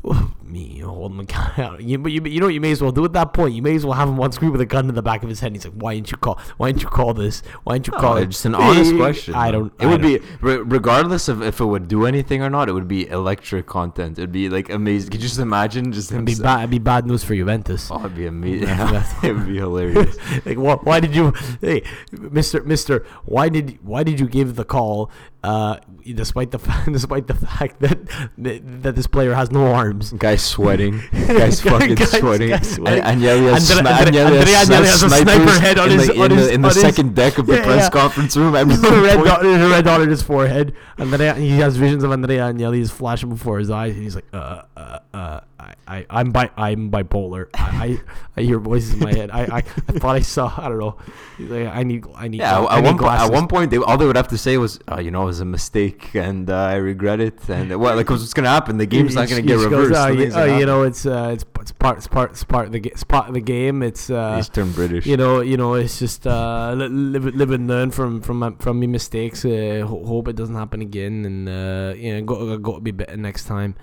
Me, 0.50 0.64
you 0.64 0.82
know, 0.82 0.90
hold 0.90 1.12
him 1.12 1.20
accountable. 1.20 1.80
You, 1.84 2.00
but 2.00 2.12
you, 2.12 2.24
you 2.26 2.40
know 2.40 2.48
what 2.48 2.56
you 2.56 2.62
may 2.62 2.72
as 2.72 2.82
well 2.82 2.92
do 2.92 3.06
at 3.06 3.14
that 3.14 3.34
point. 3.34 3.54
You 3.54 3.62
may 3.62 3.76
as 3.76 3.86
well 3.86 3.94
have 3.94 4.10
him 4.10 4.20
on 4.20 4.32
screen 4.32 4.52
with 4.52 4.62
a 4.62 4.66
gun 4.66 4.90
in 4.90 4.96
the 4.96 5.04
back 5.04 5.22
of 5.22 5.30
his 5.30 5.42
head. 5.42 5.48
And 5.48 5.56
he's 5.58 5.66
like, 5.66 5.76
"Why 5.76 5.94
didn't 5.94 6.10
you 6.10 6.18
call? 6.18 6.40
Why 6.58 6.72
didn't 6.72 6.82
you 6.82 6.90
call 6.90 7.14
this? 7.14 7.44
Why 7.66 7.74
didn't 7.76 7.88
you 7.90 7.94
oh, 7.98 8.00
call 8.00 8.16
No, 8.16 8.22
it?" 8.22 8.26
just 8.30 8.46
an 8.46 8.56
honest 8.56 8.96
question. 8.98 9.36
I 9.36 9.52
don't. 9.52 9.72
It 9.80 9.86
I 9.86 9.86
would 9.86 10.02
don't- 10.02 10.24
be 10.42 10.58
regardless 10.64 11.28
of 11.28 11.44
if 11.44 11.60
it 11.60 11.66
would 11.66 11.88
do 11.88 12.08
anything 12.08 12.42
or 12.42 12.50
not. 12.50 12.68
It 12.68 12.72
would 12.72 12.88
be 12.88 13.08
electric 13.08 13.68
content. 13.68 14.18
It'd 14.18 14.32
be 14.32 14.50
like 14.50 14.70
amazing. 14.72 15.12
Could 15.12 15.22
you 15.22 15.28
just 15.28 15.40
imagine 15.40 15.92
just 15.92 16.10
him? 16.12 16.28
It'd 16.28 16.38
be 16.40 16.44
bad. 16.44 16.60
It'd 16.62 16.72
be 16.72 16.80
bad 16.80 17.06
news 17.06 17.24
for 17.24 17.36
Juventus. 17.36 17.90
Oh, 17.92 18.00
it'd 18.00 18.16
be 18.16 18.26
amazing. 18.26 18.66
That's- 18.68 19.14
it 19.24 19.34
would 19.34 19.46
be 19.46 19.58
hilarious. 19.58 20.18
like, 20.48 20.58
why, 20.58 20.76
why 20.78 21.00
did 21.00 21.16
you, 21.16 21.32
hey, 21.62 21.84
Mister, 22.12 22.64
Mister, 22.64 23.06
why 23.26 23.50
did 23.50 23.78
why 23.84 24.02
did 24.02 24.20
you 24.20 24.28
give 24.28 24.56
the 24.56 24.66
call, 24.66 25.12
uh, 25.44 25.78
despite 26.04 26.52
the 26.52 26.60
fa- 26.60 26.84
despite 26.92 27.28
the 27.28 27.34
fact 27.34 27.80
that 27.80 27.98
that 28.38 28.96
this 28.96 29.08
player 29.08 29.34
has 29.34 29.52
no 29.52 29.68
arms? 29.74 30.12
Guy's 30.26 30.42
sweating. 30.44 31.02
Guy's 31.12 31.62
fucking 31.62 31.96
Guy's- 31.96 32.12
sweating. 32.20 32.50
guy's 32.50 32.70
sweating. 32.76 33.04
And 33.04 33.22
Agnelli 33.22 33.52
has, 33.54 33.72
Andre- 33.72 33.92
sni- 33.92 33.98
Andre- 34.08 34.12
Agnelli 34.22 34.54
has, 34.54 34.70
Agnelli 34.70 34.86
has 34.86 35.04
a 35.04 35.10
sniper 35.10 35.60
head 35.60 35.80
on 35.80 35.92
in 35.92 36.00
his- 36.00 36.08
the, 36.08 36.20
on 36.22 36.32
in 36.32 36.38
his- 36.38 36.48
the, 36.48 36.54
in 36.54 36.62
the 36.62 36.68
on 36.68 36.74
his- 36.74 36.82
second 36.82 37.16
deck 37.16 37.38
of 37.38 37.46
the 37.48 37.56
Yeah, 37.56 37.64
press 37.64 37.84
yeah. 37.86 37.90
conference 38.02 38.36
room. 38.36 38.52
There's 38.54 38.84
Everyone 38.84 39.00
a 39.00 39.02
red 39.04 39.24
dot, 39.24 39.46
a 39.46 39.70
red 39.70 39.86
dot 39.86 40.02
on 40.02 40.10
his 40.10 40.22
forehead. 40.22 40.74
Andrea, 40.98 41.34
he 41.36 41.52
has 41.60 41.78
visions 41.78 42.04
of 42.04 42.12
Andrea 42.12 42.42
Agnelli 42.52 42.80
is 42.82 42.92
flashing 42.92 43.30
before 43.30 43.60
his 43.60 43.70
eyes, 43.70 43.94
and 43.94 44.04
he's 44.04 44.16
like, 44.16 44.26
uh, 44.34 44.64
uh, 44.76 45.00
uh, 45.14 45.40
I, 45.60 45.74
I, 45.88 46.06
I'm 46.10 46.32
bi- 46.32 46.52
I'm 46.56 46.90
bipolar. 46.90 47.48
I, 47.54 47.86
I, 47.86 48.00
I 48.38 48.42
hear 48.44 48.60
voices 48.60 48.94
in 48.94 49.00
my 49.02 49.14
head. 49.14 49.30
I, 49.30 49.42
I, 49.44 49.58
I 49.58 49.62
thought 50.00 50.16
I 50.16 50.22
saw. 50.22 50.54
I 50.58 50.70
don't 50.70 50.80
know. 50.80 50.96
Like, 51.40 51.68
I 51.68 51.84
need, 51.84 52.06
I 52.16 52.28
need. 52.30 52.38
Yeah, 52.40 52.62
I 52.62 52.78
at 52.78 52.84
need 52.84 52.90
one, 52.92 52.98
point, 52.98 53.14
at 53.20 53.32
one 53.32 53.48
point, 53.48 53.72
they, 53.72 53.78
all 53.78 53.98
they 53.98 54.06
would 54.06 54.16
have 54.16 54.30
to 54.30 54.38
say 54.38 54.58
was, 54.58 54.80
uh, 54.90 55.00
you 55.00 55.12
know, 55.12 55.24
it 55.24 55.26
was 55.26 55.42
a 55.42 55.46
mistake, 55.46 56.16
and 56.16 56.50
uh, 56.50 56.56
I 56.56 56.76
regret 56.76 57.20
it. 57.20 57.38
And 57.50 57.78
what, 57.80 57.98
like, 57.98 58.10
what's 58.10 58.34
going 58.34 58.46
to 58.46 58.50
happen? 58.50 58.78
The 58.78 58.86
game's 58.86 59.16
not 59.16 59.28
going 59.28 59.42
to 59.42 59.48
get 59.48 59.56
goes, 59.56 59.66
reversed. 59.66 60.00
"Oh, 60.00 60.08
you, 60.08 60.32
oh, 60.34 60.58
you 60.60 60.66
know, 60.66 60.84
it's 60.84 61.06
uh, 61.06 61.32
it's 61.34 61.44
it's 61.60 61.72
part, 61.74 61.98
it's 61.98 62.08
part, 62.08 62.32
it's 62.32 62.44
part 62.46 62.68
of 62.68 62.72
the, 62.72 62.80
it's 62.88 63.04
part 63.04 63.28
of 63.28 63.34
the 63.34 63.42
game. 63.42 63.84
It's 63.84 64.10
uh, 64.10 64.38
He's 64.38 64.48
turned 64.48 64.74
British. 64.76 65.06
you 65.06 65.18
know, 65.18 65.42
you 65.42 65.58
know, 65.58 65.74
it's 65.74 66.00
just 66.00 66.26
uh, 66.26 66.74
li- 66.78 66.88
live, 66.88 67.26
live 67.36 67.52
and 67.52 67.68
learn 67.68 67.92
from 67.92 68.22
from 68.22 68.40
my- 68.40 68.56
from 68.60 68.80
my 68.80 68.88
mistakes. 68.88 69.44
Uh, 69.44 69.84
ho- 69.86 70.06
hope 70.06 70.30
it 70.30 70.38
doesn't 70.38 70.56
happen 70.56 70.82
again, 70.82 71.26
and 71.26 71.50
uh, 71.50 71.94
you 71.98 72.14
know, 72.16 72.22
go 72.24 72.58
go 72.58 72.76
to 72.76 72.80
be 72.80 72.92
better 72.92 73.18
next 73.18 73.44
time. 73.46 73.76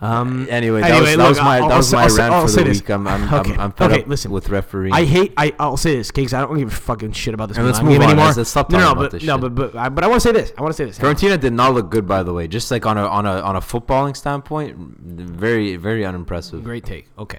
Um, 0.00 0.46
anyway, 0.48 0.80
that 0.82 0.90
anyway, 0.92 1.00
was, 1.00 1.16
that 1.16 1.18
look, 1.18 1.28
was 1.30 1.38
my 1.40 1.58
I'll- 1.58 1.68
that 1.70 1.76
was 1.76 1.92
I'll 1.92 2.00
my 2.08 2.14
rant 2.16 2.32
I'll 2.34 2.46
for 2.46 2.52
the 2.52 2.64
this. 2.64 2.78
week. 2.82 2.90
I'm 2.90 3.08
I'm, 3.08 3.34
Okay, 3.34 3.52
I'm, 3.54 3.60
I'm 3.60 3.72
fed 3.72 3.90
okay, 3.90 4.02
up 4.02 4.08
listen. 4.08 4.30
with 4.30 4.48
refereeing. 4.48 4.92
I 4.94 5.04
hate. 5.04 5.32
I 5.36 5.52
I'll 5.58 5.76
say 5.76 5.96
this, 5.96 6.12
Cakes. 6.12 6.32
I 6.32 6.40
don't 6.42 6.56
give 6.56 6.68
a 6.68 6.70
fucking 6.70 7.12
shit 7.12 7.34
about 7.34 7.48
this 7.48 7.56
And 7.58 7.66
let's 7.66 7.82
move 7.82 7.96
on. 7.96 8.02
anymore. 8.04 8.26
Let's- 8.26 8.36
let's 8.36 8.50
stop 8.50 8.70
no, 8.70 8.78
no, 8.78 8.84
talking 8.84 8.98
about 8.98 9.02
but 9.10 9.10
this 9.18 9.22
no, 9.26 9.34
shit. 9.34 9.40
but 9.40 9.72
but 9.72 9.76
I, 9.76 9.88
but 9.88 10.04
I 10.04 10.06
want 10.06 10.22
to 10.22 10.28
say 10.28 10.32
this. 10.32 10.52
I 10.56 10.62
want 10.62 10.72
to 10.72 10.76
say 10.76 10.84
this. 10.84 10.98
Fiorentina 11.00 11.40
did 11.40 11.52
not 11.52 11.74
look 11.74 11.90
good, 11.90 12.06
by 12.06 12.22
the 12.22 12.32
way. 12.32 12.46
Just 12.46 12.70
like 12.70 12.86
on 12.86 12.96
a 12.96 13.06
on 13.06 13.26
a 13.26 13.40
on 13.40 13.56
a 13.56 13.60
footballing 13.60 14.16
standpoint, 14.16 14.76
very 14.78 15.74
very 15.76 16.04
unimpressive. 16.06 16.62
Great 16.62 16.84
take. 16.84 17.08
Okay. 17.18 17.38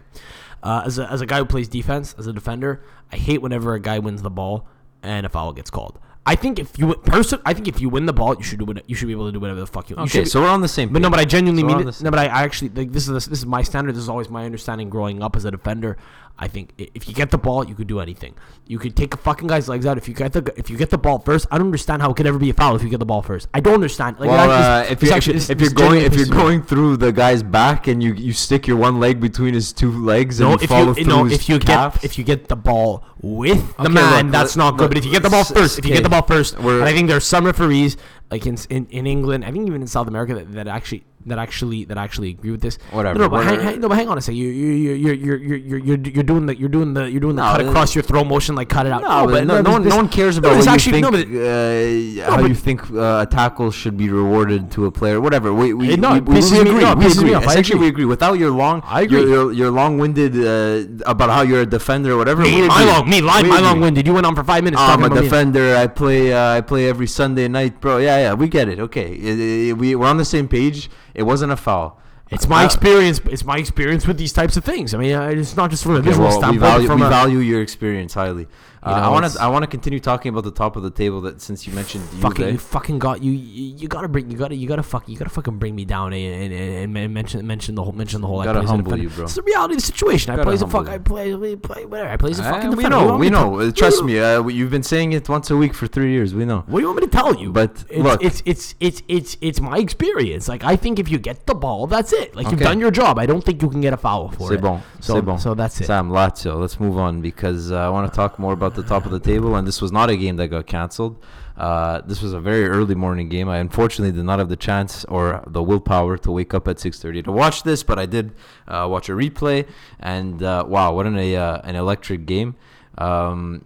Uh, 0.62 0.84
as 0.86 1.00
a 1.00 1.10
as 1.10 1.22
a 1.22 1.26
guy 1.26 1.38
who 1.38 1.45
plays 1.45 1.69
defense, 1.69 2.13
as 2.17 2.28
a 2.28 2.34
defender, 2.34 2.84
I 3.10 3.15
hate 3.15 3.41
whenever 3.41 3.74
a 3.74 3.80
guy 3.80 4.00
wins 4.00 4.22
the 4.22 4.30
ball 4.30 4.67
and 5.02 5.26
a 5.26 5.30
foul 5.30 5.54
gets 5.54 5.69
called. 5.69 5.98
I 6.30 6.36
think 6.36 6.60
if 6.60 6.78
you 6.78 6.94
person, 6.94 7.39
I 7.44 7.56
think 7.56 7.68
if 7.68 7.82
you 7.82 7.89
win 7.89 8.06
the 8.06 8.13
ball, 8.13 8.36
you 8.36 8.44
should 8.44 8.60
do 8.60 8.70
it. 8.70 8.84
You 8.86 8.94
should 8.96 9.08
be 9.08 9.13
able 9.13 9.26
to 9.26 9.32
do 9.32 9.39
whatever 9.39 9.62
the 9.62 9.65
fuck 9.65 9.89
you. 9.89 9.96
you 9.96 10.04
Okay, 10.04 10.20
should, 10.20 10.28
so 10.28 10.42
we're 10.42 10.50
on 10.50 10.62
the 10.62 10.68
same. 10.68 10.94
But 10.94 11.02
no, 11.02 11.10
but 11.10 11.20
I 11.20 11.26
genuinely 11.26 11.63
So 11.63 11.68
mean 11.68 11.88
it. 11.88 12.04
No, 12.04 12.12
but 12.12 12.20
I, 12.20 12.26
I 12.26 12.44
actually 12.44 12.70
like 12.70 12.92
this 12.92 13.08
is 13.08 13.26
this 13.26 13.39
is 13.39 13.48
my 13.48 13.63
standard. 13.63 13.96
This 13.96 14.04
is 14.04 14.10
always 14.10 14.30
my 14.30 14.46
understanding 14.46 14.92
growing 14.92 15.24
up 15.24 15.36
as 15.36 15.46
a 15.46 15.50
defender. 15.50 15.98
I 16.41 16.47
think 16.47 16.71
if 16.78 17.08
you 17.10 17.13
get 17.13 17.32
the 17.32 17.38
ball, 17.38 17.67
you 17.67 17.75
could 17.75 17.88
do 17.88 17.99
anything. 17.99 18.34
You 18.65 18.80
could 18.80 18.95
take 18.95 19.13
a 19.13 19.17
fucking 19.17 19.47
guy's 19.49 19.67
legs 19.67 19.86
out. 19.86 19.97
If 19.97 20.08
you 20.08 20.13
get 20.13 20.32
the 20.32 20.54
if 20.56 20.69
you 20.69 20.78
get 20.78 20.89
the 20.89 20.97
ball 20.97 21.19
first, 21.19 21.45
I 21.52 21.58
don't 21.58 21.67
understand 21.67 22.02
how 22.02 22.12
it 22.12 22.15
could 22.15 22.28
ever 22.28 22.39
be 22.39 22.49
a 22.49 22.54
foul 22.54 22.78
if 22.78 22.82
you 22.84 22.88
get 22.89 22.99
the 22.99 23.06
ball 23.06 23.21
first. 23.21 23.49
I 23.54 23.60
don't 23.60 23.73
understand. 23.73 24.19
Like, 24.21 24.30
Well, 24.30 24.49
uh, 24.49 24.84
if 24.89 25.04
you're, 25.04 25.13
actually- 25.13 25.36
if, 25.36 25.49
if 25.49 25.60
you're 25.60 25.69
going 25.71 26.02
if 26.02 26.15
you're 26.15 26.25
pisses 26.28 26.32
me 26.32 26.38
off. 26.38 26.43
going 26.43 26.62
through 26.63 26.97
the 26.97 27.12
guy's 27.12 27.43
back 27.43 27.88
and 27.88 28.02
you, 28.02 28.13
you 28.13 28.32
stick 28.32 28.67
your 28.67 28.78
one 28.78 29.02
leg 29.02 29.19
between 29.19 29.54
his 29.54 29.73
two 29.73 29.91
legs 29.91 30.39
No, 30.39 30.54
and 30.54 30.62
you 30.62 30.63
if 30.63 30.69
follow 30.69 30.88
you 30.88 30.93
through 30.93 31.04
no, 31.06 31.23
his 31.25 31.34
if 31.39 31.49
you 31.49 31.60
calves, 31.60 31.95
get 31.97 32.06
if 32.06 32.17
you 32.17 32.23
get 32.23 32.47
the 32.47 32.56
ball 32.56 33.04
with 33.21 33.75
the 33.75 33.84
Okay, 33.84 33.93
man, 33.93 34.23
look, 34.28 34.32
that's 34.32 34.56
not 34.56 34.71
good. 34.78 34.84
look, 34.84 34.91
But 34.91 34.97
if 34.99 35.06
you 35.06 35.12
get 35.12 35.23
the 35.23 35.30
ball 35.30 35.43
first, 35.43 35.78
if 35.78 35.86
you 35.86 35.93
get 35.93 36.04
the 36.04 36.10
ball 36.10 36.21
first, 36.25 36.58
we're- 36.60 36.80
and 36.80 36.88
I 36.88 36.93
think 36.93 37.10
there 37.10 37.17
are 37.17 37.19
some 37.36 37.45
referees 37.45 37.97
like 38.32 38.45
in, 38.45 38.58
in 38.69 38.86
in 38.91 39.08
England, 39.08 39.43
I 39.43 39.52
think 39.52 39.67
even 39.67 39.82
in 39.82 39.88
South 39.88 40.08
America 40.08 40.36
that, 40.36 40.54
that 40.54 40.67
actually 40.67 41.04
that 41.25 41.38
actually 41.38 41.84
that 41.86 41.97
actually 41.97 42.29
agree 42.29 42.51
with 42.51 42.62
this. 42.62 42.77
Whatever, 42.91 43.19
No, 43.19 43.25
no, 43.25 43.29
but 43.29 43.43
hang, 43.45 43.60
hang, 43.60 43.79
no, 43.82 43.89
but 43.89 43.95
hang 43.95 44.08
on 44.08 44.17
a 44.17 44.21
second. 44.21 44.38
You 44.38 44.47
you 44.47 44.71
you 44.71 44.93
you 45.13 45.13
you 45.36 45.55
you 45.55 45.75
you 45.77 46.12
you're 46.15 46.23
doing 46.23 46.45
the 46.45 46.55
you're 46.58 46.69
doing 46.69 46.93
the 46.93 47.10
you're 47.12 47.19
doing 47.19 47.36
the 47.36 47.43
No, 47.43 47.51
cut 47.58 47.62
across 47.67 47.93
your 47.93 48.03
throw 48.03 48.23
motion 48.23 48.55
like 48.55 48.69
cut 48.69 48.86
it 48.86 48.91
out. 48.93 49.01
No, 49.01 49.27
but 49.27 49.45
no, 49.45 49.62
no, 49.62 49.71
one, 49.71 49.84
this- 49.84 49.91
no 49.93 49.97
one 49.97 50.10
cares 50.10 50.38
about 50.38 50.55
this 50.55 50.65
what 50.65 50.73
actually- 50.75 50.97
you 50.97 51.01
no, 51.01 51.12
but- 51.12 51.27
uh, 51.27 52.32
how 52.32 52.45
you 52.45 52.55
think 52.55 52.89
uh, 52.91 53.25
a 53.25 53.27
tackle 53.29 53.69
should 53.71 53.97
be 53.97 54.10
rewarded 54.10 54.71
to 54.71 54.86
a 54.86 54.91
player, 54.91 55.19
whatever. 55.21 55.53
We 55.53 55.73
we, 55.73 55.95
no, 55.97 56.13
we, 56.13 56.19
we, 56.21 56.36
we 56.36 56.51
me- 56.51 56.60
agree. 56.62 56.82
no, 56.82 56.95
we 56.95 57.05
agree. 57.08 57.34
off. 57.34 57.45
Essentially, 57.45 57.75
agree. 57.77 57.86
we 57.86 57.88
agree. 57.89 58.05
Without 58.05 58.34
your 58.39 58.51
long, 58.51 58.82
I 58.86 59.01
agree. 59.01 59.19
Your, 59.21 59.29
your, 59.29 59.51
your 59.51 59.71
long-winded 59.71 60.34
uh, 60.36 61.10
about 61.10 61.29
how 61.29 61.41
you're 61.41 61.62
a 61.62 61.65
defender 61.65 62.13
or 62.13 62.17
whatever. 62.17 62.41
Me, 62.43 62.62
we 62.62 62.67
my 62.67 62.84
long, 62.86 63.10
me, 63.10 63.21
line, 63.21 63.47
my 63.47 63.55
agree. 63.58 63.67
long 63.67 63.82
winded. 63.82 64.08
You 64.08 64.13
went 64.13 64.25
on 64.25 64.36
for 64.36 64.43
five 64.43 64.63
minutes. 64.63 64.82
I'm 64.82 65.03
a 65.03 65.10
defender. 65.10 65.75
I 65.75 65.88
play. 65.88 66.34
Uh, 66.34 66.58
I 66.58 66.62
play 66.62 66.88
every 66.88 67.08
Sunday 67.08 67.47
night, 67.47 67.82
bro. 67.82 67.97
Yeah, 67.97 68.17
yeah. 68.19 68.34
We 68.34 68.47
get 68.47 68.69
it. 68.69 68.79
Okay, 68.79 69.73
we 69.73 69.95
we're 69.95 70.08
on 70.08 70.17
the 70.17 70.25
same 70.25 70.47
page. 70.47 70.89
It 71.19 71.23
wasn't 71.23 71.51
a 71.51 71.58
foul. 71.58 71.99
It's 72.32 72.47
my 72.47 72.62
Uh, 72.62 72.65
experience. 72.69 73.19
It's 73.25 73.43
my 73.43 73.58
experience 73.58 74.08
with 74.08 74.17
these 74.17 74.32
types 74.32 74.55
of 74.55 74.63
things. 74.63 74.93
I 74.93 74.97
mean, 74.97 75.12
it's 75.39 75.55
not 75.58 75.69
just 75.69 75.84
from 75.84 75.95
a 75.95 76.01
visual 76.01 76.27
well, 76.27 76.38
we 76.38 76.41
standpoint. 76.41 76.71
value 76.71 76.88
from 76.88 76.99
we 77.01 77.08
a, 77.08 77.10
value 77.10 77.39
your 77.39 77.62
experience 77.62 78.13
highly. 78.13 78.47
You 78.86 78.92
know, 78.92 78.98
I 78.98 79.10
want 79.10 79.26
to 79.30 79.42
I 79.42 79.48
want 79.48 79.63
to 79.63 79.68
continue 79.68 80.00
talking 80.00 80.30
about 80.30 80.46
the 80.46 80.52
top 80.52 80.78
of 80.78 80.84
the 80.84 80.89
table 80.92 81.20
that 81.22 81.42
since 81.42 81.68
you 81.68 81.74
mentioned 81.74 82.06
fucking 82.22 82.48
you 82.48 82.58
fucking 82.58 82.98
got 82.98 83.22
you 83.22 83.34
you, 83.34 83.76
you 83.76 83.88
gotta 83.89 84.08
bring 84.08 84.32
you 84.32 84.38
gotta 84.38 84.56
you 84.56 84.70
gotta 84.70 84.84
fuck 84.84 85.10
you 85.10 85.18
gotta 85.18 85.30
fucking 85.30 85.58
bring 85.58 85.76
me 85.76 85.84
down 85.84 86.13
and, 86.13 86.54
and, 86.54 86.98
and, 86.98 87.13
mention 87.13 87.46
mention 87.46 87.76
the 87.76 87.84
whole 87.84 87.92
mention 87.92 88.22
the 88.22 88.28
whole 88.28 88.42
Gotta 88.42 88.62
humble 88.65 88.98
you, 88.98 89.10
bro. 89.10 89.26
It's 89.26 89.36
the 89.36 89.42
reality 89.42 89.74
of 89.74 89.82
the 89.82 89.86
situation. 89.86 90.32
I 90.32 90.42
play 90.42 90.54
as 90.54 90.62
a 90.62 90.68
fuck. 90.68 90.88
you. 90.88 90.94
I 90.94 90.98
play, 90.98 91.56
play 91.58 91.86
whatever. 91.86 92.10
I 92.10 92.15
play 92.15 92.32
as 92.32 92.39
a 92.39 92.44
Uh, 92.44 92.52
fucking 92.54 92.70
we 92.72 92.84
defender. 92.84 93.06
Know, 93.06 93.18
we 93.18 93.30
know. 93.30 93.72
Trust 93.72 94.00
you- 94.00 94.06
me, 94.06 94.20
uh, 94.20 94.48
you've 94.48 94.72
been 94.72 94.84
saying 94.84 95.12
it 95.12 95.28
once 95.28 95.50
a 95.52 95.58
week 95.58 95.74
for 95.74 95.88
three 95.88 96.12
years. 96.12 96.34
We 96.34 96.46
know. 96.46 96.63
What 96.68 96.80
do 96.80 96.84
you 96.84 96.88
want 96.88 97.02
me 97.02 97.08
to 97.08 97.12
tell 97.12 97.36
you? 97.36 97.52
But 97.52 97.84
it's, 97.89 98.00
look- 98.02 98.24
it's 98.24 98.42
it's 98.46 98.76
it's 98.80 99.04
it's 99.10 99.38
it's 99.42 99.60
my 99.60 99.78
experience. 99.78 100.48
Like 100.48 100.63
I 100.63 100.78
think 100.78 101.00
if 101.00 101.10
you 101.12 101.20
get 101.20 101.46
the 101.48 101.56
ball, 101.56 101.86
that's 101.88 102.13
it. 102.13 102.34
Like 102.34 102.50
you've 102.50 102.62
done 102.62 102.80
your 102.80 102.92
job. 102.92 103.20
I 103.20 103.26
don't 103.26 103.44
think 103.44 103.62
you 103.62 103.70
can 103.70 103.82
get 103.82 103.92
a 103.94 103.98
foul 103.98 104.30
for 104.30 104.48
C'est 104.50 104.56
it. 104.56 104.62
bon. 104.62 104.82
So 105.02 105.15
C'est 105.15 105.22
bon. 105.26 105.38
so 105.38 105.54
that's 105.54 105.82
it. 105.82 105.86
Sam 105.88 106.10
Lazio. 106.10 106.58
Let's 106.62 106.80
move 106.80 106.98
on 106.98 107.20
because 107.22 107.72
uh, 107.74 107.76
I 107.76 107.89
want 107.89 108.10
to 108.10 108.15
talk 108.15 108.39
more 108.39 108.54
about 108.54 108.68
the 108.75 108.84
top 108.84 109.05
of 109.05 109.12
the 109.12 109.19
table. 109.19 109.55
And 109.55 109.67
this 109.67 109.82
was 109.82 109.91
not 109.91 110.10
a 110.10 110.17
game 110.17 110.36
that 110.38 110.47
got 110.47 110.67
canceled. 110.67 111.23
Uh, 111.58 111.99
this 112.01 112.21
was 112.21 112.32
a 112.32 112.39
very 112.39 112.67
early 112.67 112.95
morning 112.95 113.27
game. 113.27 113.49
I 113.49 113.58
unfortunately 113.58 114.15
did 114.15 114.23
not 114.23 114.39
have 114.39 114.47
the 114.47 114.55
chance 114.55 115.03
or 115.05 115.43
the 115.45 115.62
willpower 115.62 116.17
to 116.17 116.32
wake 116.32 116.54
up 116.54 116.67
at 116.67 116.77
6:30 116.77 117.25
to 117.25 117.31
watch 117.31 117.63
this, 117.63 117.83
but 117.83 118.00
I 118.00 118.06
did 118.06 118.31
uh, 118.67 118.87
watch 118.89 119.10
a 119.10 119.12
replay. 119.12 119.67
And 120.00 120.41
uh, 120.41 120.63
wow, 120.67 120.94
what 120.94 121.06
an 121.06 121.17
uh, 121.17 121.62
an 121.65 121.75
electric 121.75 122.25
game! 122.25 122.56
Um, 122.98 123.65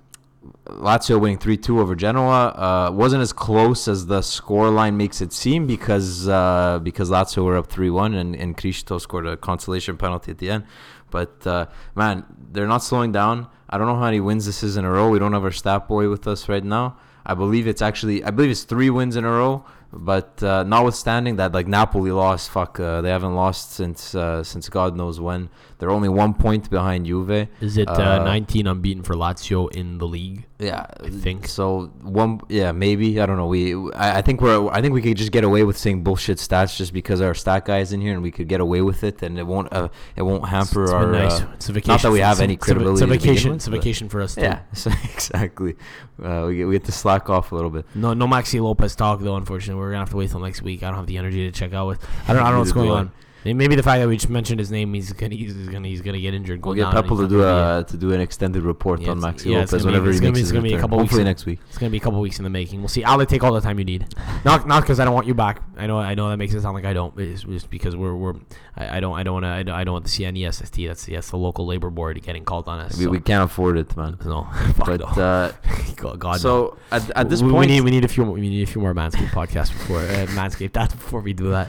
Lazio 0.66 1.20
winning 1.20 1.38
3-2 1.38 1.80
over 1.80 1.96
Genoa 1.96 2.48
uh, 2.48 2.92
wasn't 2.92 3.22
as 3.22 3.34
close 3.34 3.88
as 3.88 4.08
the 4.08 4.20
scoreline 4.20 4.96
makes 4.96 5.22
it 5.22 5.32
seem 5.32 5.68
because 5.68 6.28
uh, 6.28 6.80
because 6.82 7.10
Lazio 7.10 7.46
were 7.46 7.58
up 7.58 7.70
3-1 7.70 8.16
and, 8.16 8.36
and 8.36 8.58
Criscito 8.58 9.00
scored 9.00 9.28
a 9.28 9.38
consolation 9.38 9.98
penalty 9.98 10.32
at 10.32 10.38
the 10.40 10.50
end. 10.50 10.66
But 11.12 11.46
uh, 11.46 11.68
man, 11.96 12.26
they're 12.52 12.68
not 12.68 12.84
slowing 12.84 13.12
down. 13.12 13.48
I 13.74 13.80
don't 13.80 13.88
know 13.88 13.96
how 13.96 14.06
many 14.06 14.20
wins 14.20 14.46
this 14.46 14.62
is 14.62 14.78
in 14.78 14.86
a 14.86 14.92
row. 14.92 15.10
We 15.10 15.18
don't 15.18 15.34
have 15.34 15.44
our 15.44 15.52
stat 15.52 15.88
boy 15.88 16.08
with 16.08 16.28
us 16.28 16.48
right 16.48 16.64
now. 16.64 16.96
I 17.26 17.34
believe 17.34 17.66
it's 17.66 17.82
actually 17.82 18.24
I 18.24 18.30
believe 18.30 18.52
it's 18.52 18.66
three 18.66 18.92
wins 18.92 19.16
in 19.16 19.26
a 19.26 19.32
row. 19.32 19.66
But 19.92 20.44
uh, 20.44 20.62
notwithstanding 20.62 21.38
that, 21.38 21.54
like 21.54 21.68
Napoli 21.68 22.12
lost, 22.12 22.52
fuck, 22.52 22.80
uh, 22.80 23.02
they 23.02 23.10
haven't 23.10 23.34
lost 23.34 23.72
since 23.72 24.14
uh, 24.14 24.44
since 24.44 24.70
God 24.70 24.96
knows 24.96 25.20
when. 25.20 25.50
They're 25.84 25.92
only 25.92 26.08
one 26.08 26.34
point 26.34 26.70
behind 26.70 27.08
Juve. 27.08 27.50
Is 27.60 27.76
it 27.76 27.90
uh, 27.90 28.22
Uh, 28.22 28.24
19 28.24 28.68
unbeaten 28.68 29.04
for 29.04 29.16
Lazio 29.16 29.70
in 29.76 29.98
the 29.98 30.08
league? 30.08 30.46
Yeah, 30.60 30.86
I 31.04 31.10
think. 31.10 31.46
so. 31.50 31.92
One, 32.04 32.40
yeah, 32.48 32.72
maybe 32.72 33.20
I 33.20 33.26
don't 33.26 33.36
know. 33.36 33.48
We, 33.48 33.76
I, 33.92 34.20
I 34.20 34.22
think 34.22 34.40
we're, 34.40 34.70
I 34.70 34.80
think 34.82 34.94
we 34.94 35.02
could 35.02 35.18
just 35.18 35.34
get 35.34 35.44
away 35.44 35.64
with 35.64 35.78
saying 35.78 36.04
bullshit 36.06 36.38
stats 36.38 36.78
just 36.78 36.94
because 36.94 37.20
our 37.20 37.34
stat 37.34 37.66
guys 37.66 37.92
in 37.92 38.00
here, 38.00 38.14
and 38.14 38.24
we 38.24 38.32
could 38.32 38.48
get 38.48 38.62
away 38.62 38.82
with 38.82 39.04
it, 39.04 39.22
and 39.24 39.38
it 39.38 39.46
won't, 39.46 39.74
uh, 39.74 39.90
it 40.16 40.22
won't 40.22 40.46
hamper 40.48 40.84
It's 40.84 40.94
our. 40.94 41.12
nice. 41.12 41.42
uh, 41.42 41.48
It's 41.56 41.68
a 41.68 41.74
vacation. 41.74 41.92
not 41.96 42.02
that 42.04 42.12
we 42.12 42.20
have 42.22 42.38
it's 42.38 42.42
any 42.48 42.54
a- 42.54 42.56
It's 42.56 42.64
a 42.64 42.66
credibility 42.76 43.06
vacation. 43.06 43.50
with, 43.52 43.56
It's 43.58 43.68
a 43.68 43.72
vacation 43.72 44.08
for 44.08 44.22
us. 44.22 44.36
Too. 44.36 44.42
yeah, 44.44 44.60
so 44.74 44.90
exactly. 45.14 45.76
Uh, 46.24 46.46
we 46.48 46.56
get 46.56 46.66
we 46.68 46.74
get 46.76 46.86
to 46.86 46.94
slack 46.94 47.30
off 47.30 47.52
a 47.52 47.56
little 47.56 47.72
bit. 47.72 47.86
No, 47.94 48.14
no 48.14 48.26
Maxi 48.26 48.62
Lopez 48.62 48.96
talk 48.96 49.20
though. 49.20 49.36
Unfortunately, 49.36 49.78
we're 49.78 49.90
gonna 49.92 50.00
have 50.06 50.12
to 50.12 50.18
wait 50.18 50.30
till 50.32 50.40
next 50.40 50.62
week. 50.62 50.82
I 50.84 50.88
don't 50.88 50.96
have 50.96 51.08
the 51.08 51.18
energy 51.18 51.44
to 51.44 51.52
check 51.52 51.74
out 51.74 51.88
with. 51.88 52.00
I 52.30 52.32
don't. 52.34 52.42
I 52.42 52.46
don't 52.46 52.54
know 52.54 52.60
what's 52.60 52.72
going 52.72 52.90
on. 52.90 53.12
Maybe 53.46 53.76
the 53.76 53.84
fact 53.84 54.00
that 54.00 54.08
we 54.08 54.16
just 54.16 54.30
mentioned 54.30 54.60
his 54.60 54.72
name, 54.72 54.94
he's 54.94 55.12
gonna 55.12 55.36
he's 55.36 55.54
gonna 55.54 55.88
he's 55.88 56.02
gonna 56.02 56.20
get 56.20 56.34
injured. 56.34 56.64
We'll 56.66 56.76
get 56.76 56.92
Pepple 56.92 57.18
to 57.18 57.28
do 57.28 57.44
a 57.44 57.84
to 57.88 57.98
do 57.98 58.14
an 58.14 58.22
extended 58.22 58.64
report 58.64 59.02
Yeah, 59.02 59.12
on 59.12 59.20
Maxi 59.20 59.52
yeah, 59.52 59.60
Lopez 59.60 59.86
whenever 59.86 60.12
he 60.12 60.20
makes 60.22 60.38
his 60.40 60.48
it's 60.48 60.52
gonna 60.52 60.62
be 60.64 60.70
a 60.70 60.72
return. 60.78 60.82
couple 60.82 60.98
weeks 61.00 61.10
Hopefully 61.12 61.22
in- 61.22 61.28
next 61.28 61.46
week. 61.46 61.60
It's 61.68 61.78
gonna 61.78 61.90
be 61.90 61.98
a 61.98 62.00
couple 62.00 62.22
weeks 62.22 62.38
in 62.38 62.44
the 62.44 62.50
making. 62.50 62.80
We'll 62.80 62.88
see. 62.88 63.04
I'll 63.04 63.24
take 63.26 63.44
all 63.44 63.54
the 63.54 63.60
time 63.62 63.80
you 63.80 63.86
need. 63.86 64.06
Not 64.46 64.68
not 64.68 64.82
because 64.84 65.00
I 65.00 65.06
don't 65.06 65.14
want 65.14 65.28
you 65.28 65.34
back. 65.34 65.62
I 65.78 65.88
know 65.88 66.00
I 66.00 66.16
know 66.16 66.30
that 66.30 66.38
makes 66.38 66.54
it 66.54 66.62
sound 66.62 66.76
like 66.76 66.86
I 66.86 66.94
don't. 66.94 67.18
It's 67.20 67.44
just 67.44 67.70
because 67.70 67.96
we're 67.96 68.16
we're 68.16 68.36
I, 68.78 68.98
I 68.98 69.00
don't 69.02 69.14
I 69.18 69.24
don't 69.24 69.34
want 69.34 69.44
to 69.46 69.50
I 69.50 69.64
don't, 69.64 69.76
I 69.76 69.84
don't 69.84 69.94
want 69.94 70.06
to 70.06 70.12
see 70.12 70.24
any 70.26 70.50
SST. 70.50 70.78
That's 70.88 71.06
that's 71.06 71.30
the 71.30 71.38
local 71.38 71.66
labor 71.66 71.90
board 71.90 72.22
getting 72.24 72.46
called 72.46 72.68
on 72.70 72.80
us. 72.80 72.98
We, 72.98 73.06
so- 73.06 73.10
we 73.12 73.20
can't 73.20 73.44
afford 73.44 73.78
it, 73.78 73.96
man. 73.98 74.18
no, 74.26 74.48
But 74.78 75.00
no. 75.02 75.06
uh, 75.06 75.52
God, 75.98 76.20
God 76.20 76.32
no. 76.34 76.38
so 76.38 76.78
at, 76.92 77.10
at 77.16 77.30
this 77.30 77.42
we, 77.42 77.52
point, 77.52 77.68
we 77.70 77.76
need 77.76 77.82
we 77.82 77.92
need 77.92 78.06
a 78.06 78.08
few 78.08 78.24
more, 78.24 78.36
we 78.36 78.42
need 78.42 78.64
a 78.64 78.72
few 78.72 78.82
more 78.82 78.94
Manscaped 78.94 79.32
podcasts 79.32 79.72
before 79.74 80.00
uh, 80.00 80.28
Manscaped 80.28 80.72
that 80.80 80.92
before 80.92 81.20
we 81.22 81.34
do 81.34 81.50
that. 81.52 81.68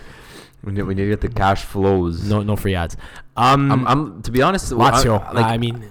We 0.65 0.73
need, 0.73 0.83
we 0.83 0.95
need 0.95 1.05
to 1.05 1.11
get 1.11 1.21
the 1.21 1.29
cash 1.29 1.65
flows. 1.65 2.29
No 2.29 2.43
no 2.43 2.57
free 2.57 2.75
ads. 2.75 2.97
Um, 3.37 3.71
I'm, 3.71 3.87
I'm 3.87 4.23
to 4.23 4.31
be 4.31 4.43
honest. 4.43 4.73
Lazio. 4.73 5.23
I, 5.23 5.33
like, 5.33 5.45
I 5.47 5.59
mean, 5.59 5.85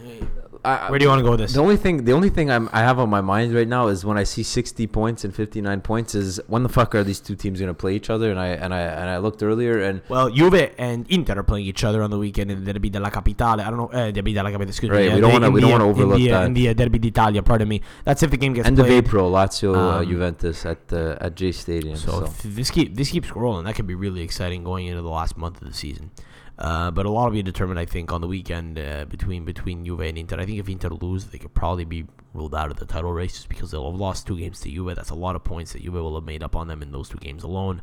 I- 0.66 0.90
where 0.90 0.98
do 1.00 1.04
you 1.04 1.10
want 1.10 1.20
to 1.20 1.24
go 1.24 1.32
with 1.32 1.42
this? 1.42 1.54
The 1.54 1.60
only 1.62 1.76
thing, 1.78 2.06
the 2.06 2.14
only 2.14 2.30
thing 2.30 2.50
I'm, 2.50 2.70
I 2.72 2.80
have 2.80 2.98
on 3.00 3.10
my 3.10 3.22
mind 3.22 3.54
right 3.54 3.68
now 3.68 3.88
is 3.88 4.06
when 4.06 4.18
I 4.18 4.24
see 4.24 4.44
60 4.44 4.88
points 4.88 5.24
and 5.26 5.36
59 5.36 5.82
points 5.82 6.16
is 6.16 6.40
when 6.48 6.64
the 6.64 6.70
fuck 6.70 6.96
are 6.96 7.04
these 7.04 7.20
two 7.20 7.36
teams 7.36 7.60
gonna 7.60 7.74
play 7.74 7.96
each 7.96 8.10
other? 8.10 8.32
And 8.32 8.40
I 8.40 8.48
and 8.48 8.74
I 8.74 8.80
and 8.82 9.10
I 9.10 9.18
looked 9.18 9.44
earlier 9.44 9.80
and 9.82 10.02
Well, 10.10 10.30
Juve 10.30 10.72
and 10.78 11.06
Inter 11.10 11.40
are 11.40 11.44
playing 11.44 11.66
each 11.66 11.84
other 11.84 12.02
on 12.02 12.10
the 12.12 12.18
weekend 12.18 12.50
in 12.52 12.64
the 12.64 12.72
Derby 12.74 12.90
della 12.90 13.12
Capitale. 13.12 13.60
I 13.62 13.70
don't 13.70 13.78
know. 13.78 13.92
Uh, 13.92 14.12
Derby 14.12 14.34
della 14.34 14.52
Capitale. 14.52 14.70
Excuse 14.70 14.92
Right, 14.92 15.08
me. 15.10 15.16
we 15.16 15.18
uh, 15.18 15.22
don't 15.22 15.34
wanna- 15.34 15.48
in 15.48 15.54
we 15.54 15.62
don't 15.62 15.72
wanna 15.72 15.86
uh, 15.88 15.90
overlook 15.90 16.18
in 16.20 16.24
the, 16.26 16.32
uh, 16.32 16.40
that. 16.40 16.46
In 16.48 16.54
the 16.54 16.70
uh, 16.70 16.74
Derby 16.74 17.00
d'Italia. 17.00 17.44
Pardon 17.44 17.68
me. 17.68 17.82
That's 18.06 18.24
if 18.24 18.32
the 18.32 18.38
game 18.38 18.54
gets 18.54 18.68
end 18.68 18.80
of. 18.80 18.88
April, 18.88 19.32
Lazio 19.32 19.76
uh, 19.76 19.98
Um, 20.00 20.08
Juventus 20.08 20.66
at 20.66 20.80
uh, 20.94 21.18
at 21.20 21.36
J 21.36 21.52
Stadium. 21.52 21.96
So, 21.98 22.12
So, 22.12 22.26
if 22.26 22.42
this 22.44 22.70
keep 22.72 22.96
this 22.96 23.10
keeps 23.12 23.36
rolling. 23.36 23.66
That 23.66 23.76
could 23.76 23.88
be 23.88 23.96
really 23.96 24.22
exciting 24.22 24.64
going 24.64 24.88
into 24.88 25.02
the 25.02 25.10
last 25.10 25.38
month 25.38 25.62
of 25.62 25.68
the 25.68 25.74
season. 25.74 26.12
Uh, 26.58 26.92
but 26.92 27.06
a 27.06 27.10
lot 27.10 27.26
will 27.26 27.32
be 27.32 27.42
determined, 27.44 27.80
I 27.80 27.86
think, 27.86 28.12
on 28.12 28.22
the 28.22 28.28
weekend 28.28 28.78
uh, 28.78 29.06
between 29.06 29.44
between 29.44 29.84
Juve 29.86 30.02
and 30.02 30.18
Inter. 30.18 30.40
I 30.40 30.46
think 30.46 30.60
if 30.60 30.70
Inter 30.70 30.90
lose, 30.90 31.26
they 31.26 31.40
could 31.40 31.54
probably 31.54 31.84
be 31.84 32.06
ruled 32.34 32.54
out 32.54 32.70
of 32.70 32.78
the 32.78 32.86
title 32.86 33.12
race 33.12 33.34
just 33.34 33.50
because 33.50 33.72
they'll 33.72 33.90
have 33.92 34.00
lost 34.00 34.28
two 34.28 34.38
games 34.38 34.60
to 34.62 34.70
Juve. 34.70 34.96
That's 34.96 35.10
a 35.10 35.16
lot 35.16 35.36
of 35.36 35.44
points 35.44 35.74
that 35.74 35.82
Juve 35.82 35.96
will 35.96 36.16
have 36.16 36.26
made 36.26 36.44
up 36.44 36.56
on 36.56 36.68
them 36.68 36.84
in 36.84 36.92
those 36.92 37.10
two 37.10 37.18
games 37.18 37.44
alone. 37.44 37.82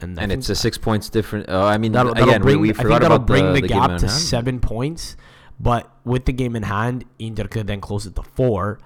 And, 0.00 0.18
and 0.18 0.32
it's 0.32 0.48
a 0.48 0.54
six 0.54 0.78
points 0.78 1.08
different. 1.08 1.48
Uh, 1.48 1.64
I 1.64 1.78
mean, 1.78 1.92
that'll, 1.92 2.14
that'll 2.14 2.28
again, 2.28 2.42
bring, 2.42 2.60
we, 2.60 2.68
we 2.68 2.74
forgot 2.74 3.02
about 3.04 3.26
bring 3.26 3.46
the, 3.46 3.54
the, 3.54 3.60
the 3.62 3.68
gap 3.68 3.98
to 3.98 4.06
hand. 4.06 4.10
seven 4.10 4.60
points. 4.60 5.16
But 5.60 5.90
with 6.04 6.24
the 6.24 6.32
game 6.32 6.56
in 6.56 6.64
hand, 6.64 7.04
Inter 7.18 7.46
could 7.46 7.66
then 7.66 7.80
close 7.80 8.06
it 8.06 8.16
to 8.16 8.22
four. 8.22 8.80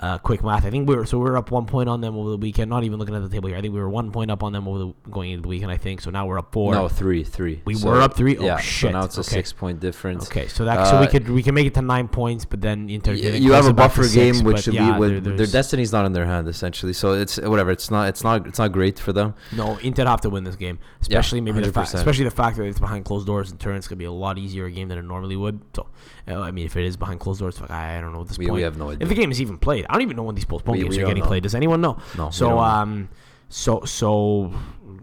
Uh, 0.00 0.16
quick 0.16 0.44
math. 0.44 0.64
I 0.64 0.70
think 0.70 0.88
we 0.88 0.94
were 0.94 1.04
so 1.04 1.18
we 1.18 1.24
were 1.24 1.36
up 1.36 1.50
one 1.50 1.66
point 1.66 1.88
on 1.88 2.00
them 2.00 2.16
over 2.16 2.30
the 2.30 2.36
weekend. 2.36 2.70
Not 2.70 2.84
even 2.84 3.00
looking 3.00 3.16
at 3.16 3.22
the 3.22 3.28
table 3.28 3.48
here. 3.48 3.58
I 3.58 3.60
think 3.60 3.74
we 3.74 3.80
were 3.80 3.88
one 3.90 4.12
point 4.12 4.30
up 4.30 4.44
on 4.44 4.52
them 4.52 4.68
over 4.68 4.78
the 4.78 4.92
going 5.10 5.32
into 5.32 5.42
the 5.42 5.48
weekend. 5.48 5.72
I 5.72 5.76
think 5.76 6.00
so. 6.00 6.10
Now 6.10 6.24
we're 6.24 6.38
up 6.38 6.52
four. 6.52 6.72
No, 6.72 6.86
three, 6.86 7.24
three. 7.24 7.62
We 7.64 7.74
So, 7.74 7.88
were 7.88 8.00
up 8.00 8.14
three? 8.14 8.36
Oh, 8.38 8.44
yeah, 8.44 8.58
shit. 8.58 8.92
So 8.92 8.98
now 8.98 9.04
it's 9.06 9.16
a 9.16 9.22
Okay. 9.22 9.30
six 9.30 9.52
point 9.52 9.80
difference. 9.80 10.26
Okay, 10.28 10.46
so 10.46 10.64
that 10.66 10.86
so 10.86 11.00
we 11.00 11.06
Uh, 11.06 11.10
could 11.10 11.28
we 11.28 11.42
can 11.42 11.52
make 11.52 11.66
it 11.66 11.74
to 11.74 11.82
nine 11.82 12.06
points, 12.06 12.44
but 12.44 12.60
then 12.60 12.88
Inter. 12.88 13.10
Y- 13.12 13.18
you 13.18 13.50
have 13.54 13.66
a 13.66 13.72
buffer 13.72 14.04
six, 14.04 14.14
game, 14.14 14.44
which 14.46 14.62
should 14.62 14.74
yeah, 14.74 14.92
be 14.92 14.98
with 15.00 15.24
their 15.36 15.46
destiny's 15.48 15.90
not 15.92 16.06
in 16.06 16.12
their 16.12 16.26
hand 16.26 16.46
essentially. 16.46 16.92
So 16.92 17.14
it's 17.14 17.36
whatever. 17.40 17.72
It's 17.72 17.90
not. 17.90 18.08
It's 18.08 18.22
not. 18.22 18.46
It's 18.46 18.60
not 18.60 18.70
great 18.70 19.00
for 19.00 19.12
them. 19.12 19.34
No, 19.56 19.78
Inter 19.82 20.04
have 20.06 20.20
to 20.20 20.30
win 20.30 20.44
this 20.44 20.54
game, 20.54 20.78
especially 21.00 21.40
maybe 21.40 21.60
the 21.60 21.72
fact, 21.72 21.92
especially 21.94 22.24
the 22.24 22.30
fact 22.30 22.56
that 22.58 22.64
it's 22.66 22.78
behind 22.78 23.04
closed 23.04 23.26
doors 23.26 23.50
and 23.50 23.58
turns 23.58 23.88
gonna 23.88 23.96
be 23.98 24.04
a 24.04 24.12
lot 24.12 24.38
easier 24.38 24.66
a 24.66 24.70
game 24.70 24.86
than 24.86 24.98
it 24.98 25.04
normally 25.04 25.34
would. 25.34 25.58
So, 25.74 25.88
uh, 26.28 26.38
I 26.40 26.52
mean, 26.52 26.66
if 26.66 26.76
it 26.76 26.84
is 26.84 26.96
behind 26.96 27.18
closed 27.18 27.40
doors, 27.40 27.60
I, 27.68 27.96
I 27.96 28.00
don't 28.00 28.12
know 28.12 28.20
at 28.20 28.28
this 28.28 28.38
We, 28.38 28.46
point. 28.46 28.54
we 28.56 28.62
have 28.62 28.76
no 28.78 28.90
idea. 28.90 29.02
if 29.02 29.08
the 29.08 29.14
game 29.16 29.32
is 29.32 29.40
even 29.40 29.58
played, 29.58 29.86
I 29.88 29.92
don't 29.94 30.02
even 30.02 30.16
know 30.16 30.22
when 30.24 30.34
these 30.34 30.44
postponed 30.44 30.78
We- 30.78 30.84
games 30.84 30.96
we 30.96 31.02
are 31.02 31.06
getting 31.06 31.22
know. 31.22 31.28
played. 31.28 31.42
Does 31.42 31.54
anyone 31.54 31.80
know? 31.80 31.98
No, 32.16 32.30
So 32.30 32.58
um, 32.58 33.08
so 33.48 33.84
so 33.84 34.52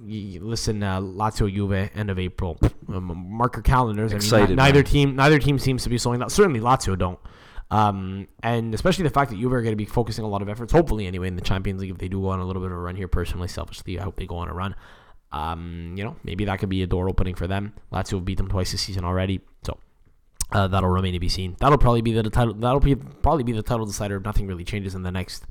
listen, 0.08 0.84
uh, 0.84 1.00
Lazio 1.02 1.52
Juve 1.54 1.90
end 1.96 2.10
of 2.10 2.20
April. 2.20 2.58
Um, 2.88 3.26
mark 3.30 3.56
your 3.56 3.64
calendars. 3.64 4.12
I 4.12 4.16
mean, 4.16 4.18
Excited, 4.18 4.56
neither 4.56 4.80
man. 4.80 4.84
team 4.86 5.16
neither 5.16 5.40
team 5.40 5.58
seems 5.60 5.84
to 5.84 5.90
be 5.90 5.98
slowing 5.98 6.20
down. 6.20 6.30
Certainly 6.30 6.60
Lazio 6.60 6.98
don't. 6.98 7.20
Um, 7.72 8.28
and 8.44 8.76
especially 8.76 9.04
the 9.04 9.10
fact 9.10 9.32
that 9.32 9.38
Juve 9.40 9.52
are 9.52 9.62
going 9.64 9.72
to 9.72 9.76
be 9.78 9.86
focusing 9.86 10.24
a 10.24 10.28
lot 10.28 10.44
of 10.44 10.50
efforts, 10.50 10.72
hopefully 10.72 11.08
anyway, 11.08 11.28
in 11.28 11.36
the 11.36 11.42
Champions 11.42 11.82
League 11.82 11.90
if 11.90 11.98
they 11.98 12.08
do 12.08 12.22
go 12.22 12.28
on 12.30 12.40
a 12.40 12.46
little 12.46 12.62
bit 12.62 12.72
of 12.72 12.78
a 12.78 12.80
run 12.80 12.96
here. 12.96 13.08
Personally, 13.08 13.48
selfishly, 13.48 14.00
I 14.00 14.04
hope 14.04 14.18
they 14.18 14.28
go 14.28 14.38
on 14.38 14.48
a 14.50 14.54
run. 14.54 14.76
Um, 15.32 15.96
you 15.98 16.04
know, 16.04 16.16
maybe 16.24 16.46
that 16.46 16.60
could 16.60 16.70
be 16.70 16.84
a 16.84 16.88
door 16.88 17.10
opening 17.10 17.34
for 17.36 17.48
them. 17.48 17.74
Lazio 17.92 18.12
have 18.18 18.26
beat 18.26 18.38
them 18.38 18.48
twice 18.48 18.72
this 18.72 18.82
season 18.82 19.04
already, 19.04 19.42
so 19.64 19.78
uh, 20.56 20.68
that'll 20.68 20.89
remain 20.89 21.14
to 21.14 21.20
be 21.20 21.30
seen. 21.30 21.58
That'll 21.60 21.78
probably 21.78 22.01
be 22.01 22.14
the 22.14 22.24
title. 22.30 22.53
That'll 22.53 22.80
be 22.80 22.95
probably 22.95 23.43
be 23.43 23.51
the 23.51 23.64
title 23.64 23.86
decider 23.86 24.16
if 24.18 24.24
nothing 24.24 24.47
really 24.47 24.64
changes 24.64 24.95
in 24.95 25.03
the 25.03 25.12
next 25.12 25.45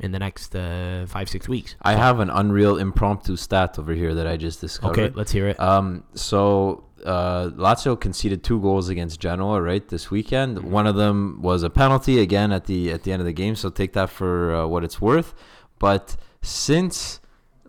in 0.00 0.10
the 0.10 0.18
next 0.18 0.54
uh, 0.54 1.06
five 1.06 1.28
six 1.28 1.48
weeks. 1.48 1.76
I 1.82 1.94
have 1.94 2.18
an 2.18 2.30
unreal 2.30 2.76
impromptu 2.76 3.36
stat 3.36 3.78
over 3.78 3.94
here 3.94 4.14
that 4.14 4.26
I 4.26 4.36
just 4.36 4.60
discovered. 4.60 4.98
Okay, 4.98 5.14
let's 5.14 5.30
hear 5.30 5.48
it. 5.48 5.60
Um, 5.60 6.04
so 6.14 6.84
uh, 7.04 7.50
Lazio 7.50 7.98
conceded 8.00 8.42
two 8.42 8.60
goals 8.60 8.88
against 8.88 9.20
Genoa 9.20 9.62
right 9.62 9.86
this 9.88 10.10
weekend. 10.10 10.58
Mm-hmm. 10.58 10.70
One 10.70 10.86
of 10.88 10.96
them 10.96 11.40
was 11.40 11.62
a 11.62 11.70
penalty 11.70 12.20
again 12.20 12.50
at 12.50 12.64
the 12.64 12.90
at 12.90 13.04
the 13.04 13.12
end 13.12 13.20
of 13.20 13.26
the 13.26 13.32
game. 13.32 13.54
So 13.54 13.70
take 13.70 13.92
that 13.92 14.10
for 14.10 14.54
uh, 14.54 14.66
what 14.66 14.82
it's 14.82 15.00
worth. 15.00 15.34
But 15.78 16.16
since 16.42 17.20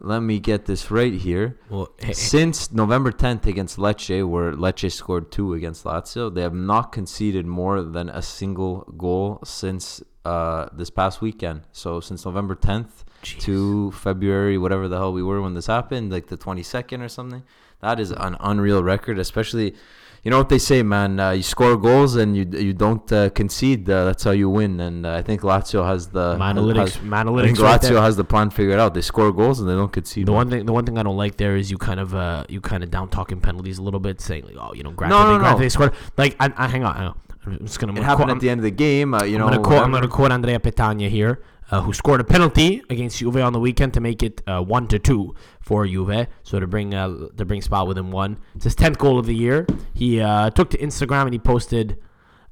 let 0.02 0.22
me 0.22 0.40
get 0.40 0.66
this 0.66 0.90
right 0.92 1.14
here. 1.14 1.58
well, 1.70 1.90
hey, 1.98 2.14
Since 2.14 2.72
November 2.72 3.12
10th 3.12 3.46
against 3.46 3.78
Lecce, 3.78 4.28
where 4.28 4.54
Lecce 4.54 4.92
scored 4.92 5.32
two 5.32 5.54
against 5.54 5.84
Lazio, 5.84 6.34
they 6.34 6.42
have 6.42 6.54
not 6.54 6.92
conceded 6.92 7.46
more 7.46 7.82
than 7.82 8.10
a 8.10 8.22
single 8.22 8.92
goal 8.98 9.40
since 9.44 10.02
uh, 10.26 10.68
this 10.74 10.90
past 10.90 11.22
weekend. 11.22 11.62
So 11.72 12.00
since 12.00 12.26
November 12.26 12.56
10th 12.56 13.04
to 13.22 13.92
February, 13.92 14.58
whatever 14.58 14.88
the 14.88 14.98
hell 14.98 15.14
we 15.14 15.24
were 15.24 15.42
when 15.42 15.54
this 15.54 15.68
happened, 15.68 16.12
like 16.12 16.28
the 16.28 16.38
22nd 16.38 17.02
or 17.02 17.10
something. 17.10 17.44
That 17.82 18.00
is 18.00 18.12
an 18.12 18.36
unreal 18.40 18.84
record, 18.84 19.20
especially. 19.20 19.76
You 20.24 20.32
know 20.32 20.38
what 20.38 20.50
they 20.50 20.60
say, 20.60 20.84
man. 20.84 21.20
Uh, 21.20 21.32
you 21.32 21.44
score 21.44 21.78
goals 21.78 22.16
and 22.16 22.36
you 22.36 22.46
you 22.68 22.74
don't 22.74 23.10
uh, 23.12 23.30
concede. 23.30 23.90
Uh, 23.90 24.06
that's 24.06 24.24
how 24.24 24.32
you 24.32 24.50
win. 24.50 24.80
And 24.82 25.06
uh, 25.06 25.14
I 25.16 25.22
think 25.22 25.42
Lazio 25.42 25.86
has 25.86 26.08
the 26.10 26.36
analytics, 26.36 26.78
Has, 26.78 26.96
I 26.98 27.24
think. 27.24 27.60
Right 27.60 27.82
Lazio 27.82 27.90
there. 27.90 28.02
has 28.02 28.16
the 28.18 28.24
plan 28.26 28.50
figured 28.50 28.80
out. 28.80 28.94
They 28.94 29.02
score 29.02 29.32
goals 29.32 29.60
and 29.62 29.70
they 29.70 29.74
don't 29.76 29.92
concede. 29.92 30.26
The 30.26 30.32
one. 30.34 30.48
one 30.48 30.50
thing, 30.50 30.66
the 30.66 30.74
one 30.74 30.86
thing 30.86 30.98
I 30.98 31.04
don't 31.04 31.18
like 31.18 31.38
there 31.38 31.56
is 31.56 31.72
you 31.72 31.78
kind 31.78 32.00
of, 32.02 32.14
uh, 32.14 32.44
you 32.50 32.60
kind 32.60 32.84
of 32.84 32.92
down 32.92 33.10
talking 33.10 33.40
penalties 33.40 33.78
a 33.78 33.82
little 33.82 34.00
bit, 34.02 34.20
saying 34.20 34.44
like, 34.46 34.58
oh, 34.60 34.74
you 34.74 34.84
know, 34.84 34.92
granted, 34.92 35.16
No, 35.16 35.38
no, 35.38 35.52
no. 35.52 35.58
they 35.58 35.70
scored. 35.70 35.94
Like, 36.18 36.36
I, 36.40 36.52
I 36.58 36.68
hang 36.68 36.84
on, 36.84 36.96
hang 36.96 37.08
on. 37.08 37.20
I'm 37.46 37.60
just 37.66 37.80
gonna. 37.80 37.94
I'm 37.94 37.98
It 37.98 38.02
gonna 38.02 38.08
happened 38.10 38.26
quote- 38.28 38.38
at 38.38 38.42
the 38.42 38.50
end 38.50 38.60
of 38.60 38.64
the 38.66 38.72
game. 38.72 39.14
Uh, 39.14 39.24
you 39.24 39.38
know, 39.38 39.46
I'm 39.48 39.54
gonna 39.54 39.64
quote. 39.64 39.82
I'm 39.84 39.92
gonna 39.92 40.08
quote 40.10 40.32
Andrea 40.34 40.60
Petagna 40.60 41.10
here, 41.10 41.42
uh, 41.72 41.82
who 41.82 41.94
scored 41.94 42.20
a 42.22 42.24
penalty 42.24 42.82
against 42.90 43.20
Juve 43.20 43.38
on 43.38 43.54
the 43.54 43.60
weekend 43.60 43.94
to 43.94 44.00
make 44.00 44.24
it 44.24 44.42
uh, 44.48 44.62
one 44.62 44.88
to 44.88 45.00
two 45.00 45.36
for 45.62 45.86
Juve. 45.86 46.28
So 46.44 46.60
to 46.60 46.68
bring 46.68 46.94
uh, 46.94 47.28
to 47.38 47.46
bring 47.46 47.62
Spal 47.62 47.88
within 47.88 48.12
one. 48.12 48.40
It's 48.56 48.64
his 48.64 48.76
tenth 48.76 48.98
goal 48.98 49.20
of 49.20 49.26
the 49.26 49.36
year. 49.36 49.68
He 49.94 50.20
uh, 50.20 50.50
took 50.52 50.70
to 50.72 50.78
Instagram 50.78 51.24
and 51.24 51.34
he 51.34 51.40
posted. 51.40 51.98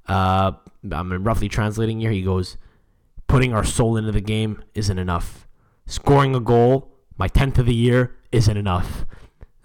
Uh, 0.07 0.53
I'm 0.91 1.23
roughly 1.23 1.49
translating 1.49 1.99
here. 1.99 2.11
He 2.11 2.21
goes, 2.21 2.57
"Putting 3.27 3.53
our 3.53 3.63
soul 3.63 3.97
into 3.97 4.11
the 4.11 4.21
game 4.21 4.63
isn't 4.73 4.97
enough. 4.97 5.47
Scoring 5.85 6.35
a 6.35 6.39
goal, 6.39 6.93
my 7.17 7.27
tenth 7.27 7.57
of 7.57 7.65
the 7.65 7.75
year, 7.75 8.15
isn't 8.31 8.55
enough." 8.55 9.05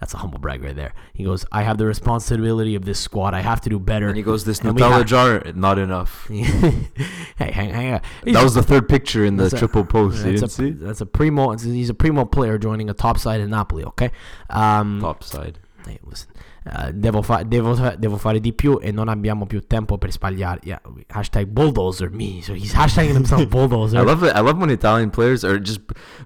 That's 0.03 0.13
a 0.13 0.17
humble 0.17 0.37
brag 0.37 0.61
right 0.61 0.75
there. 0.75 0.93
He 1.13 1.23
goes, 1.23 1.45
"I 1.49 1.63
have 1.63 1.77
the 1.77 1.85
responsibility 1.85 2.75
of 2.75 2.83
this 2.83 2.99
squad. 2.99 3.33
I 3.33 3.39
have 3.39 3.61
to 3.61 3.69
do 3.69 3.79
better." 3.79 4.09
And 4.09 4.17
he 4.17 4.21
goes, 4.21 4.43
"This 4.43 4.59
And 4.59 4.77
Nutella 4.77 5.05
jar, 5.05 5.41
not 5.55 5.79
enough." 5.79 6.27
hey, 6.27 7.51
hang, 7.51 7.69
hang 7.69 7.93
on. 7.93 8.01
That 8.25 8.43
was 8.43 8.53
the 8.53 8.63
third 8.63 8.89
picture 8.89 9.23
in 9.23 9.37
the 9.37 9.45
a- 9.45 9.49
triple 9.49 9.85
post. 9.85 10.25
You 10.25 10.37
That's 10.37 10.57
didn't 10.57 10.73
a, 10.75 10.79
see? 10.79 10.85
that's 10.85 10.99
a 10.99 11.05
primo. 11.05 11.55
He's 11.55 11.89
a 11.89 11.93
primo 11.93 12.25
player 12.25 12.57
joining 12.57 12.89
a 12.89 12.93
top 12.93 13.17
side 13.17 13.39
in 13.39 13.49
Napoli. 13.51 13.85
Okay. 13.85 14.11
Um, 14.49 14.99
Top 14.99 15.23
side. 15.23 15.59
hey, 15.87 15.99
listen. 16.03 16.27
Uh, 16.65 16.91
devo, 16.93 17.21
fa- 17.21 17.43
devo, 17.43 17.75
devo 17.97 18.15
fare 18.17 18.39
di 18.39 18.53
più 18.53 18.79
e 18.81 18.89
non 18.91 19.09
abbiamo 19.09 19.45
più 19.45 19.59
tempo 19.67 19.97
per 19.97 20.11
sbagliare. 20.13 20.61
Yeah, 20.63 20.79
hashtag 21.09 21.47
bulldozer 21.47 22.09
me. 22.09 22.41
So 22.41 22.53
he's 22.53 22.73
hashtagging 22.73 23.13
himself 23.13 23.45
bulldozer. 23.51 23.99
I 23.99 24.03
love 24.03 24.23
it. 24.25 24.33
I 24.33 24.39
love 24.39 24.57
when 24.57 24.69
Italian 24.69 25.09
players 25.09 25.43
or 25.43 25.59
just 25.59 25.81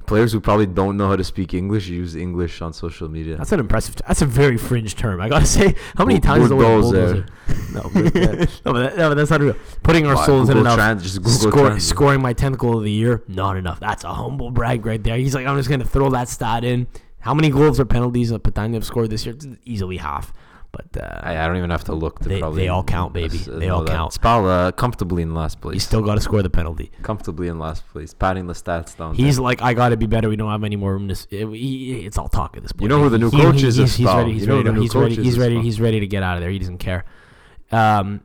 players 0.05 0.31
who 0.33 0.39
probably 0.39 0.67
don't 0.67 0.95
know 0.95 1.07
how 1.07 1.15
to 1.15 1.23
speak 1.23 1.55
English 1.55 1.87
use 1.89 2.15
English 2.15 2.61
on 2.61 2.71
social 2.71 3.09
media. 3.09 3.35
That's 3.37 3.51
an 3.51 3.59
impressive. 3.59 3.95
That's 4.05 4.21
a 4.21 4.27
very 4.27 4.57
fringe 4.57 4.93
term. 4.95 5.19
I 5.21 5.27
gotta 5.27 5.45
say, 5.57 5.73
how 5.95 6.05
many 6.05 6.19
Bu- 6.19 6.27
times 6.27 6.49
the 6.49 6.55
word 6.55 6.81
bulldozer. 6.81 7.25
no, 7.73 7.81
but, 7.91 8.13
no, 8.13 8.73
but 8.73 8.79
that, 8.79 8.97
no, 8.97 9.09
but 9.09 9.15
that's 9.15 9.31
not 9.31 9.41
real. 9.41 9.55
Putting 9.81 10.05
our 10.05 10.23
souls 10.23 10.49
in 10.49 10.57
Google 10.57 10.61
enough. 10.61 10.75
Trans- 10.75 11.01
just 11.01 11.17
Google 11.17 11.31
Score, 11.51 11.79
scoring 11.79 12.21
my 12.21 12.33
tenth 12.33 12.59
goal 12.59 12.77
of 12.77 12.83
the 12.83 12.91
year, 12.91 13.23
not 13.27 13.57
enough. 13.57 13.79
That's 13.79 14.03
a 14.03 14.13
humble 14.13 14.51
brag 14.51 14.85
right 14.85 15.03
there. 15.03 15.17
He's 15.17 15.33
like, 15.33 15.47
I'm 15.47 15.57
just 15.57 15.67
gonna 15.69 15.83
throw 15.83 16.11
that 16.11 16.29
stat 16.29 16.63
in. 16.63 16.85
How 17.19 17.33
many 17.33 17.49
goals 17.49 17.79
or 17.79 17.85
penalties 17.85 18.29
that 18.29 18.43
Petagna 18.43 18.75
have 18.75 18.85
scored 18.85 19.09
this 19.09 19.25
year? 19.25 19.35
It's 19.35 19.47
easily 19.65 19.97
half. 19.97 20.31
But 20.71 21.01
uh, 21.01 21.19
I, 21.23 21.37
I 21.37 21.47
don't 21.47 21.55
even 21.57 21.69
have 21.69 21.85
to 21.85 21.95
look 21.95 22.19
to 22.19 22.29
They- 22.29 22.39
probably. 22.39 22.63
they 22.63 22.67
all 22.67 22.83
count, 22.83 23.13
baby. 23.13 23.37
They 23.37 23.69
all 23.69 23.83
that. 23.83 23.91
count. 23.91 24.13
Spal 24.13 24.45
uh, 24.47 24.71
comfortably 24.73 25.23
in 25.23 25.33
last 25.33 25.59
place. 25.61 25.73
you 25.75 25.79
still 25.79 26.01
got 26.01 26.15
to 26.15 26.21
score 26.21 26.43
the 26.43 26.49
penalty. 26.49 26.91
comfortably 27.03 27.47
in 27.47 27.57
last 27.57 27.87
place, 27.89 28.13
patting 28.13 28.47
the 28.47 28.53
stats 28.53 28.95
down. 28.97 29.15
He's 29.15 29.37
there. 29.37 29.43
like, 29.43 29.61
I 29.61 29.73
got 29.73 29.89
to 29.89 29.97
be 29.97 30.05
better. 30.07 30.27
We 30.29 30.35
don't 30.35 30.51
have 30.51 30.63
any 30.65 30.75
more 30.75 30.91
room 30.93 31.07
to. 31.07 31.13
s- 31.13 31.25
it- 31.31 31.47
he- 31.49 32.05
it's 32.05 32.17
all 32.17 32.27
talk 32.27 32.57
at 32.57 32.63
this 32.63 32.73
point. 32.73 32.83
You 32.83 32.89
know 32.89 33.01
who 33.01 33.09
the 33.09 33.17
new 33.17 33.29
He- 33.31 33.41
coach 33.41 33.61
he- 33.61 33.67
is 33.67 33.77
He's, 33.77 33.95
he's 33.95 34.05
ready. 34.07 34.33
He's 34.33 34.45
You 34.45 34.53
ready. 34.57 34.63
to- 34.75 34.81
He's 34.81 34.93
ready. 34.95 35.15
He's 35.15 35.39
ready. 35.39 35.61
He's 35.61 35.81
ready 35.81 35.99
to 36.01 36.07
get 36.07 36.21
out 36.21 36.35
of 36.35 36.41
there. 36.41 36.49
He 36.51 36.59
doesn't 36.59 36.77
care. 36.79 37.05
Um, 37.71 38.21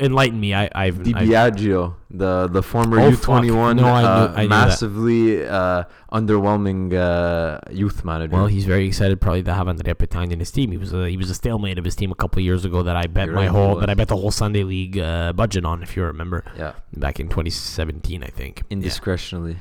enlighten 0.00 0.38
me. 0.40 0.54
I, 0.54 0.68
I've, 0.74 1.02
Di 1.02 1.14
I've 1.14 1.28
Biagio, 1.28 1.94
the 2.10 2.48
the 2.48 2.62
former 2.62 3.00
Oh, 3.00 3.08
U 3.08 3.16
twenty 3.16 3.50
one, 3.50 3.76
No, 3.76 3.86
I 3.86 4.00
knew- 4.02 4.06
uh, 4.08 4.32
I 4.36 4.42
knew 4.42 4.48
that. 4.48 4.66
massively 4.68 5.46
uh, 5.46 5.84
underwhelming 6.12 6.94
uh, 6.94 7.60
youth 7.70 8.04
manager. 8.04 8.34
Well, 8.34 8.46
he's 8.46 8.64
very 8.64 8.86
excited 8.86 9.20
probably 9.20 9.42
to 9.44 9.54
have 9.54 9.68
Andrea 9.68 9.94
Petagna 9.94 10.32
in 10.32 10.38
his 10.40 10.50
team. 10.50 10.70
He 10.70 10.76
was 10.78 10.92
a, 10.92 11.08
he 11.08 11.16
was 11.16 11.30
a 11.30 11.34
stalemate 11.34 11.78
of 11.78 11.84
his 11.84 11.96
team 11.96 12.10
a 12.12 12.14
couple 12.14 12.38
of 12.40 12.44
years 12.44 12.64
ago 12.64 12.82
that 12.82 12.96
I 12.96 13.06
bet 13.06 13.26
You're 13.26 13.34
my 13.34 13.42
right, 13.42 13.50
whole 13.50 13.76
that 13.76 13.90
I 13.90 13.94
bet 13.94 14.08
the 14.08 14.16
whole 14.16 14.30
Sunday 14.30 14.64
League 14.64 14.98
uh, 14.98 15.32
budget 15.32 15.64
on, 15.64 15.82
if 15.82 15.96
you 15.96 16.02
remember, 16.04 16.44
yeah, 16.56 16.72
back 16.96 17.20
in 17.20 17.28
2017, 17.28 18.22
I 18.22 18.26
think. 18.28 18.62
Yeah. 18.68 18.76
indiscretionally. 18.76 19.56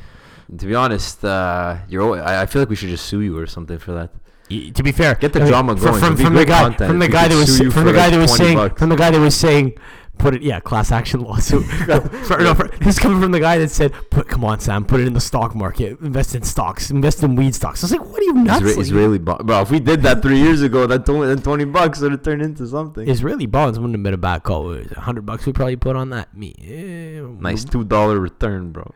To 0.58 0.66
be 0.66 0.76
honest, 0.76 1.26
uh, 1.26 1.78
you're. 1.90 2.18
al- 2.18 2.26
I, 2.26 2.44
I 2.44 2.46
feel 2.46 2.62
like 2.62 2.70
we 2.70 2.76
should 2.78 2.90
just 2.90 3.06
sue 3.06 3.20
you 3.22 3.38
or 3.38 3.48
something 3.48 3.78
for 3.80 3.92
that. 3.94 4.12
Y- 4.50 4.72
To 4.74 4.84
be 4.84 4.92
fair, 4.92 5.16
Get 5.16 5.34
the 5.34 5.40
I 5.40 5.44
mean, 5.44 5.52
drama 5.52 5.76
going. 5.76 6.00
From, 6.00 6.16
from 6.18 6.34
the 6.34 6.46
guy, 6.46 6.62
content 6.62 6.90
from 6.90 7.00
the 7.00 7.08
guy 7.10 7.28
that 7.28 7.36
was 7.36 7.58
from 7.58 7.86
the 7.86 7.94
guy 7.94 8.08
like 8.08 8.12
that 8.12 8.18
was 8.20 8.36
saying 8.36 8.56
bucks. 8.58 8.80
from 8.80 8.90
the 8.90 8.96
guy 8.96 9.12
that 9.12 9.20
was 9.20 9.36
saying, 9.36 9.74
put 10.18 10.34
it 10.36 10.42
yeah, 10.42 10.60
class 10.62 10.92
action 10.92 11.20
lawsuit. 11.20 11.66
no, 11.88 12.00
for, 12.00 12.38
no, 12.40 12.54
for, 12.56 12.68
this 12.80 12.96
is 12.96 13.00
coming 13.00 13.22
from 13.22 13.32
the 13.34 13.40
guy 13.42 13.58
that 13.58 13.70
said, 13.70 13.92
put 14.10 14.30
come 14.30 14.46
on 14.46 14.60
Sam, 14.62 14.86
put 14.86 15.02
it 15.02 15.08
in 15.08 15.14
the 15.14 15.20
stock 15.20 15.54
market, 15.54 16.00
invest 16.00 16.34
in 16.34 16.44
stocks, 16.44 16.90
invest 16.90 17.24
in 17.24 17.36
weed 17.36 17.56
stocks. 17.56 17.84
I 17.84 17.86
was 17.86 17.92
like, 17.92 18.06
what 18.10 18.20
are 18.22 18.24
you 18.24 18.34
nuts? 18.36 18.62
Isra- 18.62 18.68
Like, 18.78 18.78
Israeli 18.78 19.18
bo- 19.20 19.38
bro. 19.44 19.62
If 19.62 19.72
we 19.72 19.80
did 19.82 20.02
that 20.04 20.22
three 20.22 20.40
years 20.40 20.62
ago, 20.62 20.88
that 20.88 21.06
twenty, 21.06 21.28
that 21.36 21.44
20 21.44 21.66
bucks 21.66 22.00
would 22.00 22.14
have 22.14 22.24
turned 22.24 22.42
into 22.42 22.66
something. 22.68 23.08
Israeli 23.08 23.48
bonds 23.48 23.78
wouldn't 23.78 23.96
have 23.96 24.04
been 24.04 24.14
a 24.14 24.18
bad 24.18 24.44
call. 24.44 24.74
A 24.74 24.84
hundred 25.02 25.26
bucks 25.26 25.46
we 25.46 25.52
probably 25.52 25.76
put 25.76 25.98
on 25.98 26.10
that. 26.12 26.34
Me, 26.36 26.56
eh, 26.64 27.20
nice 27.42 27.66
two 27.66 27.84
dollar 27.84 28.18
return, 28.20 28.72
bro. 28.72 28.90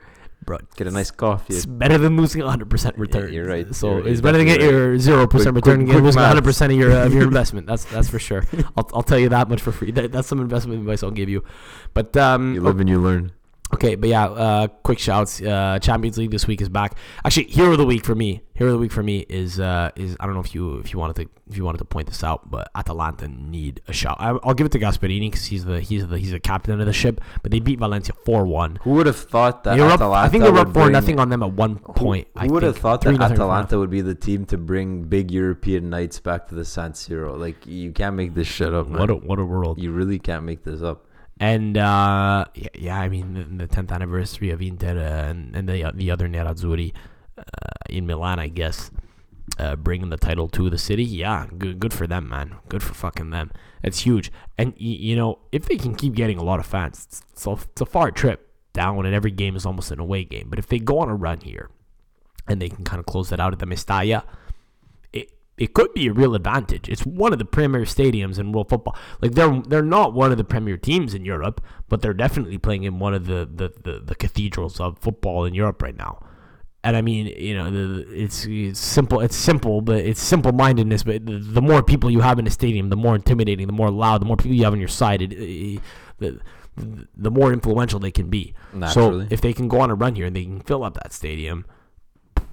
Bro. 0.46 0.58
Get 0.76 0.88
a 0.88 0.92
nice 0.92 1.12
coffee. 1.12 1.54
It's 1.56 1.66
better 1.66 1.98
than 1.98 2.18
losing 2.18 2.42
100% 2.42 2.98
return. 2.98 3.32
you're 3.34 3.48
right. 3.48 3.74
So 3.76 3.98
You're- 3.98 4.12
it's 4.12 4.22
better 4.22 4.38
than 4.38 4.48
get 4.48 4.62
your 4.62 4.96
0% 4.98 5.30
Quick- 5.30 5.46
return 5.46 5.62
quick- 5.62 5.68
and 5.76 5.88
get 5.88 6.04
losing 6.04 6.22
maths. 6.22 6.40
100% 6.42 6.66
of 6.66 6.78
your 6.78 6.92
of 6.92 7.14
your 7.14 7.24
investment. 7.32 7.68
That's 7.68 7.86
that's 7.86 8.10
for 8.10 8.20
sure. 8.20 8.44
I'll, 8.78 8.90
I'll 8.94 9.04
tell 9.04 9.20
you 9.20 9.30
that 9.30 9.50
much 9.50 9.62
for 9.62 9.72
free. 9.72 9.92
That, 9.92 10.12
that's 10.12 10.28
some 10.28 10.40
investment 10.40 10.80
advice 10.80 11.04
I'll 11.04 11.12
give 11.12 11.30
you. 11.30 11.44
But 11.94 12.16
um, 12.18 12.56
You 12.56 12.62
live 12.62 12.80
and 12.80 12.90
you 12.90 13.00
learn. 13.00 13.32
Okay, 13.74 13.96
but 13.96 14.10
yeah, 14.10 14.26
uh, 14.26 14.68
quick 14.68 15.00
shouts. 15.00 15.42
Uh, 15.42 15.80
Champions 15.82 16.18
League 16.18 16.32
this 16.32 16.46
week 16.48 16.62
is 16.62 16.70
back. 16.70 16.98
Actually, 17.26 17.46
hero 17.46 17.72
of 17.72 17.78
the 17.78 17.86
week 17.86 18.04
for 18.06 18.16
me. 18.16 18.42
Hero 18.54 18.72
of 18.72 18.74
the 18.76 18.80
week 18.80 18.92
for 18.92 19.02
me 19.02 19.26
is 19.30 19.60
uh, 19.60 19.90
is 19.96 20.16
I 20.20 20.26
don't 20.26 20.36
know 20.36 20.42
if 20.42 20.54
you 20.54 20.78
if 20.80 20.94
you 20.94 21.00
wanted 21.00 21.16
to 21.16 21.30
if 21.50 21.58
you 21.58 21.64
wanted 21.64 21.80
to 21.80 21.86
point 21.86 22.08
this 22.08 22.24
out, 22.24 22.52
but 22.52 22.70
Atalanta 22.76 23.28
need 23.28 23.82
a 23.88 23.94
shout. 23.94 24.18
I, 24.20 24.38
I'll 24.44 24.54
give 24.54 24.66
it 24.66 24.72
to 24.74 24.80
Gasperini 24.80 25.32
because 25.32 25.46
he's 25.46 25.66
the 25.66 25.80
he's 25.80 26.08
the 26.08 26.20
he's 26.20 26.32
the 26.32 26.40
captain 26.40 26.80
of 26.80 26.86
the 26.86 26.94
ship. 26.94 27.22
But 27.42 27.52
they 27.52 27.60
beat 27.60 27.80
Valencia 27.80 28.14
four 28.26 28.46
one. 28.46 28.78
Who 28.84 28.92
would 28.92 29.08
have 29.08 29.18
thought 29.18 29.64
that 29.64 29.80
up, 29.80 29.94
Atalanta 29.94 30.26
I 30.26 30.30
think 30.30 30.44
they 30.44 30.52
were 30.52 30.60
up 30.60 30.74
four 30.74 30.90
nothing 30.90 31.20
on 31.20 31.30
them 31.30 31.42
at 31.42 31.54
one 31.54 31.80
point. 31.80 32.28
I 32.36 32.46
Who 32.46 32.54
would 32.54 32.64
have 32.64 32.78
thought 32.78 33.02
that 33.02 33.20
Atalanta 33.20 33.80
would 33.80 33.90
be 33.90 34.02
the 34.02 34.16
team 34.16 34.46
to 34.48 34.58
bring 34.58 35.04
big 35.04 35.32
European 35.32 35.90
nights 35.90 36.20
back 36.20 36.48
to 36.50 36.56
the 36.56 36.66
San 36.66 36.92
Siro? 36.92 37.40
Like 37.40 37.66
you 37.66 37.92
can't 37.92 38.16
make 38.16 38.34
this 38.36 38.48
shit 38.48 38.74
up, 38.74 38.88
man. 38.88 39.00
What 39.00 39.10
a 39.10 39.16
what 39.16 39.40
a 39.40 39.46
world. 39.46 39.82
you 39.82 39.92
really 39.92 40.20
can't 40.20 40.44
make 40.44 40.64
this 40.64 40.82
up. 40.84 41.06
And 41.42 41.76
uh, 41.76 42.46
yeah, 42.54 42.68
yeah, 42.76 43.00
I 43.02 43.10
mean 43.10 43.34
the- 43.34 43.66
the 43.66 43.68
tenth 43.68 43.92
anniversary 43.92 44.52
of 44.52 44.62
Inter 44.62 44.96
and, 44.98 45.56
and 45.56 45.68
the 45.68 45.92
the 45.94 46.12
other 46.12 46.28
Nerazzurri 46.30 46.94
uh, 47.38 47.44
in 47.90 48.06
Milan, 48.06 48.38
I 48.40 48.48
guess, 48.48 48.92
uh, 49.58 49.76
bringing 49.76 50.10
the 50.10 50.18
title 50.18 50.48
to 50.50 50.70
the 50.70 50.78
city. 50.78 51.04
Yeah, 51.04 51.48
good 51.58 51.80
good 51.80 51.94
for 51.94 52.06
them, 52.06 52.30
man. 52.30 52.58
Good 52.70 52.84
for 52.84 52.94
fucking 52.94 53.32
them. 53.32 53.50
It's 53.84 54.02
huge. 54.02 54.32
And 54.60 54.74
y- 54.74 55.02
you 55.10 55.16
know, 55.16 55.40
if 55.52 55.66
they 55.66 55.78
can 55.78 55.96
keep 55.96 56.14
getting 56.14 56.38
a 56.38 56.44
lot 56.44 56.60
of 56.60 56.68
fans, 56.68 57.06
it's, 57.08 57.24
it's, 57.34 57.48
a, 57.48 57.52
it's 57.72 57.82
a 57.82 57.86
far 57.88 58.12
trip 58.12 58.48
down, 58.74 59.06
and 59.08 59.16
every 59.16 59.32
game 59.32 59.56
is 59.56 59.66
almost 59.66 59.90
an 59.92 60.00
away 60.00 60.24
game. 60.24 60.48
But 60.48 60.60
if 60.60 60.68
they 60.68 60.78
go 60.78 61.00
on 61.00 61.10
a 61.10 61.16
run 61.16 61.40
here, 61.42 61.70
and 62.48 62.62
they 62.62 62.70
can 62.70 62.84
kind 62.84 63.00
of 63.00 63.08
close 63.08 63.32
it 63.32 63.40
out 63.40 63.52
at 63.54 63.58
the 63.60 63.66
Mestalla, 63.66 64.24
it 65.58 65.74
could 65.74 65.94
be 65.94 66.08
a 66.08 66.14
real 66.14 66.34
advantage. 66.36 66.90
It's 66.90 67.06
one 67.06 67.34
of 67.34 67.40
the 67.40 67.46
premier 67.46 67.82
stadiums 67.82 68.40
in 68.40 68.52
world 68.52 68.70
football. 68.70 68.96
Like 69.22 69.34
they're 69.34 69.62
they're 69.68 69.84
not 69.84 70.14
one 70.14 70.32
of 70.32 70.38
the 70.38 70.44
premier 70.44 70.78
teams 70.78 71.14
in 71.14 71.26
Europe, 71.26 71.62
but 71.90 72.02
they're 72.02 72.14
definitely 72.14 72.58
playing 72.58 72.84
in 72.84 73.00
one 73.00 73.14
of 73.14 73.26
the 73.26 73.48
the, 73.54 73.72
the, 73.84 74.00
the 74.00 74.16
cathedrals 74.16 74.80
of 74.80 74.98
football 75.00 75.46
in 75.46 75.54
Europe 75.54 75.82
right 75.82 75.96
now. 75.96 76.26
And 76.84 76.98
I 76.98 77.02
mean, 77.02 77.28
you 77.28 77.56
know, 77.56 77.70
the, 77.70 78.12
it's, 78.12 78.46
it's 78.50 78.80
simple. 78.80 79.20
It's 79.20 79.36
simple, 79.36 79.82
but 79.82 79.98
it's 79.98 80.20
simple 80.20 80.52
mindedness. 80.52 81.04
But 81.04 81.28
the, 81.28 81.38
the 81.38 81.62
more 81.62 81.84
people 81.84 82.10
you 82.10 82.22
have 82.22 82.40
in 82.40 82.48
a 82.48 82.50
stadium, 82.50 82.90
the 82.90 82.96
more 82.96 83.14
intimidating, 83.16 83.68
the 83.68 83.74
more 83.74 83.92
loud, 83.92 84.20
the 84.20 84.26
more 84.26 84.36
people 84.36 84.54
you 84.54 84.64
have 84.64 84.74
on 84.74 84.80
your 84.80 84.88
side, 84.88 85.22
it, 85.22 85.32
it, 85.34 85.80
the 86.18 86.42
the 87.16 87.30
more 87.30 87.54
influential 87.54 88.00
they 88.00 88.12
can 88.12 88.30
be. 88.30 88.54
Naturally. 88.74 89.26
So 89.26 89.28
if 89.30 89.42
they 89.42 89.54
can 89.54 89.68
go 89.68 89.82
on 89.82 89.92
a 89.92 89.96
run 89.96 90.16
here 90.16 90.26
and 90.26 90.36
they 90.36 90.46
can 90.46 90.62
fill 90.62 90.84
up 90.84 90.96
that 90.96 91.14
stadium, 91.14 91.66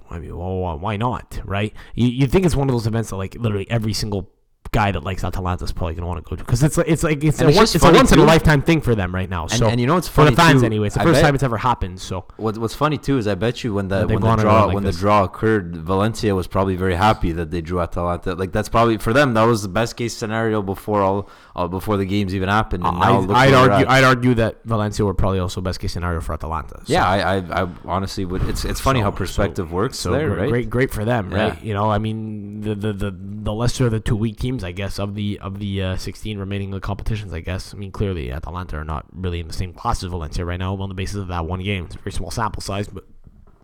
I 0.09 0.19
mean, 0.19 0.35
well, 0.35 0.77
why 0.79 0.97
not, 0.97 1.39
right? 1.45 1.73
You 1.95 2.07
you 2.07 2.27
think 2.27 2.45
it's 2.45 2.55
one 2.55 2.67
of 2.69 2.73
those 2.73 2.87
events 2.87 3.09
that 3.09 3.17
like 3.17 3.35
literally 3.35 3.69
every 3.69 3.93
single 3.93 4.29
guy 4.71 4.91
that 4.91 5.03
likes 5.03 5.23
Atalanta 5.23 5.63
is 5.63 5.71
probably 5.71 5.95
gonna 5.95 6.05
want 6.05 6.23
to 6.23 6.29
go 6.29 6.35
to 6.35 6.43
because 6.43 6.61
it's 6.61 6.77
like 6.77 6.87
it's 6.87 7.01
like 7.01 7.23
it's, 7.23 7.41
a, 7.41 7.45
And 7.47 7.55
it's 7.55 7.73
it's 7.73 7.83
a 7.83 7.91
once 7.91 8.11
in 8.11 8.19
a 8.19 8.23
lifetime 8.23 8.61
thing 8.61 8.81
for 8.81 8.93
them 8.93 9.15
right 9.15 9.27
now. 9.27 9.43
And, 9.43 9.51
So 9.51 9.65
and 9.67 9.81
you 9.81 9.87
know 9.87 9.95
what's 9.95 10.07
for 10.07 10.17
funny 10.25 10.29
the 10.29 10.35
fans 10.35 10.61
too? 10.61 10.65
anyway, 10.67 10.85
it's 10.85 10.95
the 10.95 11.01
I 11.01 11.05
first 11.05 11.15
bet- 11.15 11.23
time 11.23 11.33
it's 11.33 11.43
ever 11.43 11.57
happened. 11.57 11.99
So 11.99 12.25
What, 12.37 12.55
what's 12.59 12.75
funny 12.75 12.99
too 12.99 13.17
is 13.17 13.27
I 13.27 13.33
bet 13.33 13.63
you 13.63 13.73
when 13.73 13.87
the 13.87 14.05
when 14.05 14.07
the 14.07 14.21
gone 14.21 14.33
on 14.33 14.39
a 14.39 14.41
draw 14.43 14.65
like 14.65 14.75
when 14.75 14.83
this. 14.83 14.95
the 14.97 14.99
draw 15.01 15.23
occurred, 15.23 15.75
Valencia 15.77 16.35
was 16.35 16.45
probably 16.45 16.75
very 16.75 16.93
happy 16.93 17.31
that 17.31 17.49
they 17.49 17.61
drew 17.61 17.81
Atalanta. 17.81 18.35
Like 18.35 18.51
that's 18.51 18.69
probably 18.69 18.99
for 18.99 19.11
them 19.11 19.33
that 19.33 19.41
was 19.43 19.63
the 19.63 19.69
best 19.69 19.97
case 19.97 20.15
scenario 20.15 20.61
before 20.61 21.01
all 21.01 21.29
uh, 21.55 21.67
before 21.67 21.97
the 21.97 22.05
games 22.05 22.35
even 22.35 22.47
happened. 22.47 22.85
And 22.85 22.99
now 22.99 23.21
I, 23.33 23.47
I'd 23.47 23.53
argue. 23.55 23.87
I'd 23.87 24.03
argue 24.03 24.33
that 24.35 24.57
Valencia 24.65 25.03
were 25.03 25.15
probably 25.15 25.39
also 25.39 25.61
best 25.61 25.79
case 25.79 25.93
scenario 25.93 26.21
for 26.21 26.33
Atalanta. 26.33 26.77
So- 26.85 26.93
yeah, 26.93 27.07
I, 27.09 27.37
I 27.37 27.63
I 27.63 27.67
honestly 27.85 28.23
would. 28.23 28.43
It's 28.47 28.65
it's 28.65 28.79
funny 28.79 28.99
how 28.99 29.09
So- 29.09 29.17
perspective 29.17 29.71
works 29.71 29.97
So 29.97 30.11
there, 30.11 30.27
great, 30.29 30.39
right? 30.41 30.49
great, 30.51 30.69
great 30.69 30.91
for 30.91 31.03
them, 31.05 31.31
Yeah. 31.31 31.37
right? 31.49 31.63
You 31.63 31.73
know, 31.73 31.89
I 31.89 31.97
mean, 31.97 32.61
the 32.61 32.75
the 32.75 32.93
the, 32.93 33.11
the 33.17 33.53
lesser 33.53 33.85
of 33.87 33.91
the 33.91 33.99
two 33.99 34.15
weak 34.15 34.37
teams, 34.37 34.48
I 34.57 34.71
guess, 34.71 34.99
of 34.99 35.15
the 35.15 35.39
of 35.39 35.59
the 35.59 35.81
uh, 35.81 35.97
16 35.97 36.37
remaining 36.37 36.77
competitions, 36.79 37.33
I 37.33 37.39
guess. 37.41 37.73
I 37.73 37.77
mean, 37.77 37.91
clearly 37.91 38.31
Atalanta 38.31 38.77
are 38.77 38.83
not 38.83 39.05
really 39.13 39.39
in 39.39 39.47
the 39.47 39.53
same 39.53 39.73
class 39.73 40.03
as 40.03 40.09
Valencia 40.09 40.45
right 40.45 40.59
now 40.59 40.75
on 40.75 40.89
the 40.89 40.95
basis 40.95 41.17
of 41.17 41.27
that 41.27 41.45
one 41.45 41.61
game. 41.61 41.85
It's 41.85 41.95
a 41.95 41.99
very 41.99 42.11
small 42.11 42.31
sample 42.31 42.61
size, 42.61 42.87
but 42.87 43.05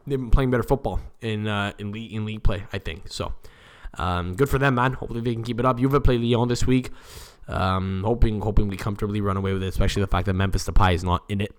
they've 0.08 0.20
been 0.20 0.32
playing 0.32 0.52
better 0.52 0.64
football 0.64 1.00
in 1.22 1.48
uh, 1.48 1.74
in 1.80 1.92
league 1.92 2.14
in 2.14 2.26
league 2.26 2.44
play, 2.44 2.64
I 2.72 2.78
think. 2.78 3.12
So, 3.12 3.34
um, 3.96 4.36
good 4.36 4.50
for 4.50 4.60
them, 4.60 4.76
man. 4.76 4.94
Hopefully 4.94 5.22
they 5.22 5.34
can 5.34 5.44
keep 5.44 5.60
it 5.60 5.66
up. 5.66 5.80
Juve 5.80 6.04
play 6.04 6.18
Lyon 6.18 6.48
this 6.48 6.66
week. 6.66 6.92
Um, 7.48 8.04
hoping 8.04 8.42
hoping 8.42 8.68
we 8.68 8.78
comfortably 8.78 9.22
run 9.22 9.38
away 9.38 9.54
with 9.54 9.64
it, 9.64 9.68
especially 9.68 10.02
the 10.02 10.08
fact 10.08 10.26
that 10.26 10.34
Memphis 10.34 10.66
Depay 10.66 10.94
is 10.94 11.04
not 11.04 11.24
in 11.30 11.42
it. 11.42 11.54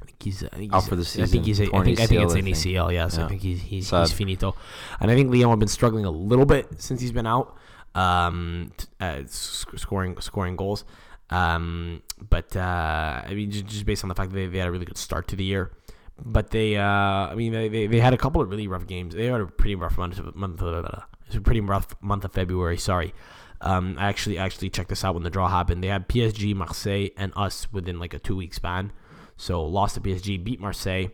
I 0.00 0.04
think 0.04 0.22
he's, 0.22 0.44
I 0.44 0.48
think 0.48 0.74
Out 0.74 0.84
for 0.84 0.96
the 0.96 1.04
season. 1.04 1.24
I 1.24 1.26
think 1.26 1.46
he's. 1.46 1.60
A, 1.60 1.64
I 1.74 1.82
think 1.82 2.00
I 2.00 2.06
think 2.06 2.22
it's 2.22 2.34
an 2.34 2.44
ACL. 2.44 2.92
Yes, 2.92 3.18
I 3.18 3.26
think 3.26 3.40
he's 3.40 3.60
he's, 3.62 3.90
he's 3.90 4.12
finito. 4.12 4.54
And 5.00 5.10
I 5.10 5.14
think 5.14 5.32
Lyon 5.32 5.48
have 5.48 5.58
been 5.58 5.68
struggling 5.68 6.04
a 6.04 6.10
little 6.10 6.44
bit 6.44 6.68
since 6.76 7.00
he's 7.00 7.12
been 7.12 7.26
out, 7.26 7.56
um, 7.98 8.72
uh, 9.00 9.22
scoring 9.26 10.20
scoring 10.20 10.56
goals. 10.56 10.84
Um, 11.30 12.02
but 12.30 12.56
uh, 12.56 13.22
I 13.24 13.32
mean, 13.34 13.50
just, 13.50 13.66
just 13.66 13.86
based 13.86 14.04
on 14.04 14.08
the 14.08 14.14
fact 14.14 14.30
that 14.30 14.36
they, 14.36 14.46
they 14.46 14.58
had 14.58 14.68
a 14.68 14.70
really 14.70 14.86
good 14.86 14.96
start 14.96 15.28
to 15.28 15.36
the 15.36 15.44
year. 15.44 15.72
But 16.20 16.50
they, 16.50 16.76
uh, 16.76 16.82
I 16.82 17.34
mean, 17.34 17.52
they, 17.52 17.68
they, 17.68 17.86
they 17.86 18.00
had 18.00 18.14
a 18.14 18.16
couple 18.16 18.40
of 18.40 18.48
really 18.48 18.66
rough 18.66 18.86
games. 18.86 19.14
They 19.14 19.26
had 19.26 19.40
a 19.40 19.46
pretty 19.46 19.74
rough 19.74 19.98
month. 19.98 20.18
Of, 20.18 20.34
month 20.34 20.62
of, 20.62 20.84
it 20.84 21.04
was 21.26 21.36
a 21.36 21.40
pretty 21.40 21.60
rough 21.60 21.94
month 22.00 22.24
of 22.24 22.32
February. 22.32 22.76
Sorry. 22.78 23.14
Um, 23.60 23.96
I 23.98 24.08
actually 24.08 24.38
actually 24.38 24.70
checked 24.70 24.88
this 24.88 25.04
out 25.04 25.14
when 25.14 25.24
the 25.24 25.30
draw 25.30 25.48
happened. 25.48 25.82
They 25.82 25.88
had 25.88 26.08
PSG, 26.08 26.54
Marseille, 26.54 27.08
and 27.16 27.32
us 27.36 27.72
within 27.72 27.98
like 27.98 28.14
a 28.14 28.18
two 28.18 28.36
week 28.36 28.54
span. 28.54 28.92
So 29.36 29.64
lost 29.64 29.94
to 29.94 30.00
PSG, 30.00 30.42
beat 30.42 30.60
Marseille. 30.60 31.08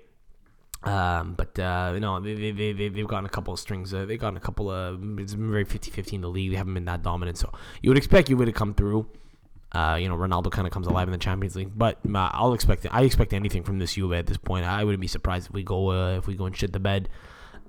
Um, 0.85 1.35
but 1.35 1.59
uh, 1.59 1.93
you 1.95 2.01
know 2.01 2.21
they, 2.21 2.35
they, 2.53 2.73
they, 2.73 2.89
they've 2.89 3.07
gotten 3.07 3.25
a 3.25 3.31
couple 3.31 3.55
of 3.55 3.61
strings. 3.61 3.95
Uh, 3.95 4.05
they've 4.05 4.21
gotten 4.21 4.37
a 4.37 4.41
couple 4.41 4.71
of. 4.71 5.01
It's 5.19 5.35
been 5.35 5.51
very 5.51 5.65
50-50 5.65 6.13
in 6.13 6.21
the 6.21 6.29
league. 6.29 6.51
They 6.51 6.57
haven't 6.57 6.75
been 6.75 6.85
that 6.85 7.03
dominant. 7.03 7.39
So 7.39 7.53
you 7.83 7.91
would 7.91 7.97
expect 7.97 8.29
you 8.29 8.37
would 8.37 8.49
have 8.49 8.57
come 8.57 8.75
through. 8.75 9.07
Uh, 9.73 9.99
you 10.01 10.09
know, 10.09 10.17
Ronaldo 10.17 10.53
kind 10.53 10.69
of 10.69 10.73
comes 10.73 10.87
alive 10.87 11.09
in 11.09 11.13
the 11.13 11.19
Champions 11.19 11.57
League, 11.57 11.73
but 11.75 11.99
uh, 12.07 12.31
I'll 12.33 12.53
expect 12.53 12.87
I 12.91 13.03
expect 13.03 13.33
anything 13.33 13.65
from 13.65 13.79
this 13.79 13.95
Juve 13.95 14.13
at 14.13 14.27
this 14.27 14.37
point. 14.37 14.65
I 14.65 14.85
wouldn't 14.85 15.01
be 15.01 15.09
surprised 15.09 15.49
if 15.49 15.53
we 15.53 15.65
go 15.65 15.91
uh, 15.91 16.19
if 16.19 16.27
we 16.27 16.37
go 16.37 16.47
and 16.47 16.57
shit 16.57 16.73
the 16.73 16.79
bed 16.79 17.09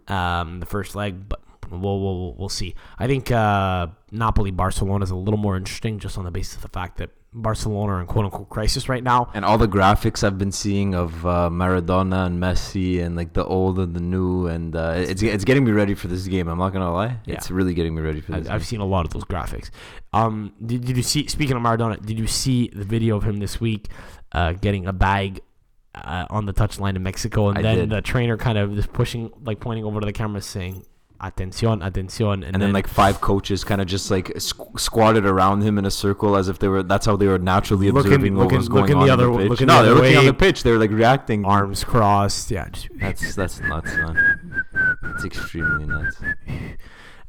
um, 0.07 0.59
the 0.59 0.65
first 0.65 0.95
leg, 0.95 1.27
but 1.27 1.41
we'll 1.69 1.99
we'll, 1.99 2.33
we'll 2.35 2.49
see. 2.49 2.75
I 2.99 3.07
think 3.07 3.31
uh, 3.31 3.87
Napoli 4.11 4.51
Barcelona 4.51 5.03
is 5.03 5.11
a 5.11 5.15
little 5.15 5.39
more 5.39 5.57
interesting 5.57 5.99
just 5.99 6.17
on 6.17 6.25
the 6.25 6.31
basis 6.31 6.57
of 6.57 6.61
the 6.61 6.69
fact 6.69 6.97
that 6.97 7.09
Barcelona 7.35 7.93
are 7.93 8.01
in 8.01 8.07
quote 8.07 8.25
unquote 8.25 8.49
crisis 8.49 8.87
right 8.87 9.03
now. 9.03 9.29
And 9.33 9.43
all 9.43 9.57
the 9.57 9.67
graphics 9.67 10.23
I've 10.23 10.37
been 10.37 10.51
seeing 10.51 10.95
of 10.95 11.25
uh, 11.25 11.49
Maradona 11.51 12.25
and 12.25 12.41
Messi 12.41 13.03
and 13.03 13.15
like 13.15 13.33
the 13.33 13.43
old 13.45 13.77
and 13.77 13.93
the 13.95 13.99
new, 13.99 14.47
and 14.47 14.75
uh, 14.75 14.93
it's 14.95 15.21
it's 15.21 15.43
getting 15.43 15.65
me 15.65 15.71
ready 15.71 15.93
for 15.95 16.07
this 16.07 16.25
game. 16.27 16.47
I'm 16.47 16.57
not 16.57 16.71
gonna 16.73 16.91
lie, 16.93 17.17
Yeah. 17.25 17.35
it's 17.35 17.51
really 17.51 17.73
getting 17.73 17.93
me 17.93 18.01
ready 18.01 18.21
for 18.21 18.31
this. 18.31 18.47
I've, 18.47 18.55
I've 18.55 18.65
seen 18.65 18.79
a 18.79 18.85
lot 18.85 19.05
of 19.05 19.11
those 19.11 19.25
graphics. 19.25 19.69
Um, 20.13 20.53
did, 20.65 20.85
did 20.85 20.95
you 20.97 21.03
see? 21.03 21.27
Speaking 21.27 21.55
of 21.57 21.61
Maradona, 21.61 22.03
did 22.03 22.17
you 22.17 22.27
see 22.27 22.69
the 22.73 22.85
video 22.85 23.17
of 23.17 23.23
him 23.23 23.37
this 23.37 23.59
week 23.59 23.89
uh, 24.31 24.53
getting 24.53 24.87
a 24.87 24.93
bag 24.93 25.41
uh, 25.93 26.25
on 26.29 26.45
the 26.45 26.53
touchline 26.53 26.95
in 26.95 27.03
Mexico, 27.03 27.49
and 27.49 27.57
I 27.57 27.61
then 27.61 27.77
did. 27.77 27.89
the 27.89 28.01
trainer 28.01 28.37
kind 28.37 28.57
of 28.57 28.75
just 28.75 28.91
pushing, 28.93 29.31
like 29.43 29.59
pointing 29.59 29.83
over 29.85 29.99
to 29.99 30.05
the 30.05 30.13
camera, 30.13 30.41
saying 30.41 30.85
"Atención, 31.25 31.81
atención," 31.81 32.33
and, 32.45 32.53
and 32.53 32.61
then 32.61 32.71
like 32.73 32.87
five 32.87 33.19
coaches 33.19 33.63
kind 33.63 33.81
of 33.81 33.87
just 33.87 34.11
like 34.11 34.27
squ- 34.35 34.79
squatted 34.79 35.25
around 35.25 35.61
him 35.63 35.77
in 35.79 35.85
a 35.85 35.91
circle 35.91 36.35
as 36.35 36.47
if 36.49 36.59
they 36.59 36.67
were 36.67 36.83
that's 36.83 37.05
how 37.05 37.15
they 37.15 37.27
were 37.27 37.39
naturally 37.39 37.89
Looking- 37.89 38.11
observing 38.13 38.35
what 38.35 38.51
was 38.51 38.69
going 38.69 38.81
looking 38.83 38.97
on 38.97 39.07
the 39.07 39.13
other- 39.13 39.31
pitch. 39.37 39.49
looking 39.49 39.67
no 39.67 39.77
the 39.77 39.83
they're 39.85 39.95
looking 39.95 40.17
on 40.17 40.25
the 40.25 40.33
pitch. 40.33 40.63
They're 40.63 40.77
like 40.79 40.91
reacting. 40.91 41.45
Arms 41.45 41.83
crossed. 41.83 42.51
Yeah, 42.51 42.67
that's 43.01 43.33
that's 43.35 43.59
nuts 43.61 43.95
man. 43.95 44.65
It's 45.15 45.25
extremely 45.25 45.85
nuts 45.85 46.17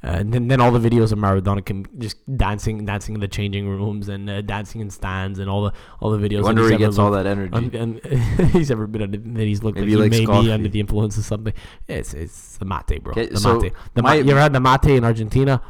Uh, 0.07 0.11
and 0.21 0.33
then, 0.33 0.47
then 0.47 0.61
all 0.61 0.71
the 0.71 0.79
videos 0.79 1.11
of 1.11 1.19
Maradona 1.19 1.65
can 1.65 1.85
just 1.99 2.17
dancing, 2.37 2.85
dancing 2.85 3.17
in 3.17 3.21
the 3.21 3.27
changing 3.27 3.69
rooms 3.69 4.09
and 4.09 4.31
uh, 4.31 4.41
dancing 4.41 4.81
in 4.81 4.89
stands 4.89 5.41
and 5.41 5.51
all 5.51 5.65
the 5.65 5.73
all 6.01 6.11
the 6.13 6.19
videos. 6.19 6.41
I 6.41 6.43
wonder 6.43 6.71
he 6.71 6.77
gets 6.77 6.97
all 6.97 7.11
that 7.11 7.27
energy 7.27 7.53
un- 7.53 8.01
and 8.05 8.05
he's 8.53 8.71
ever 8.71 8.87
been 8.87 9.03
under, 9.03 9.19
that 9.19 9.45
he's 9.45 9.65
looked 9.65 9.79
Maybe 9.79 9.91
he 9.91 9.97
like 9.97 10.13
he 10.13 10.27
may 10.27 10.43
be 10.43 10.53
under 10.53 10.69
the 10.69 10.79
influence 10.79 11.19
of 11.19 11.25
something. 11.25 11.53
It's 11.89 12.15
it's 12.15 12.57
the 12.59 12.65
mate, 12.65 13.03
bro. 13.03 13.13
Okay, 13.13 13.27
the 13.27 13.39
so 13.39 13.59
mate. 13.59 13.73
The 13.95 14.03
my- 14.03 14.17
ma- 14.17 14.23
you 14.23 14.31
ever 14.31 14.41
had 14.41 14.53
the 14.53 14.61
mate 14.61 14.97
in 14.97 15.05
Argentina? 15.05 15.61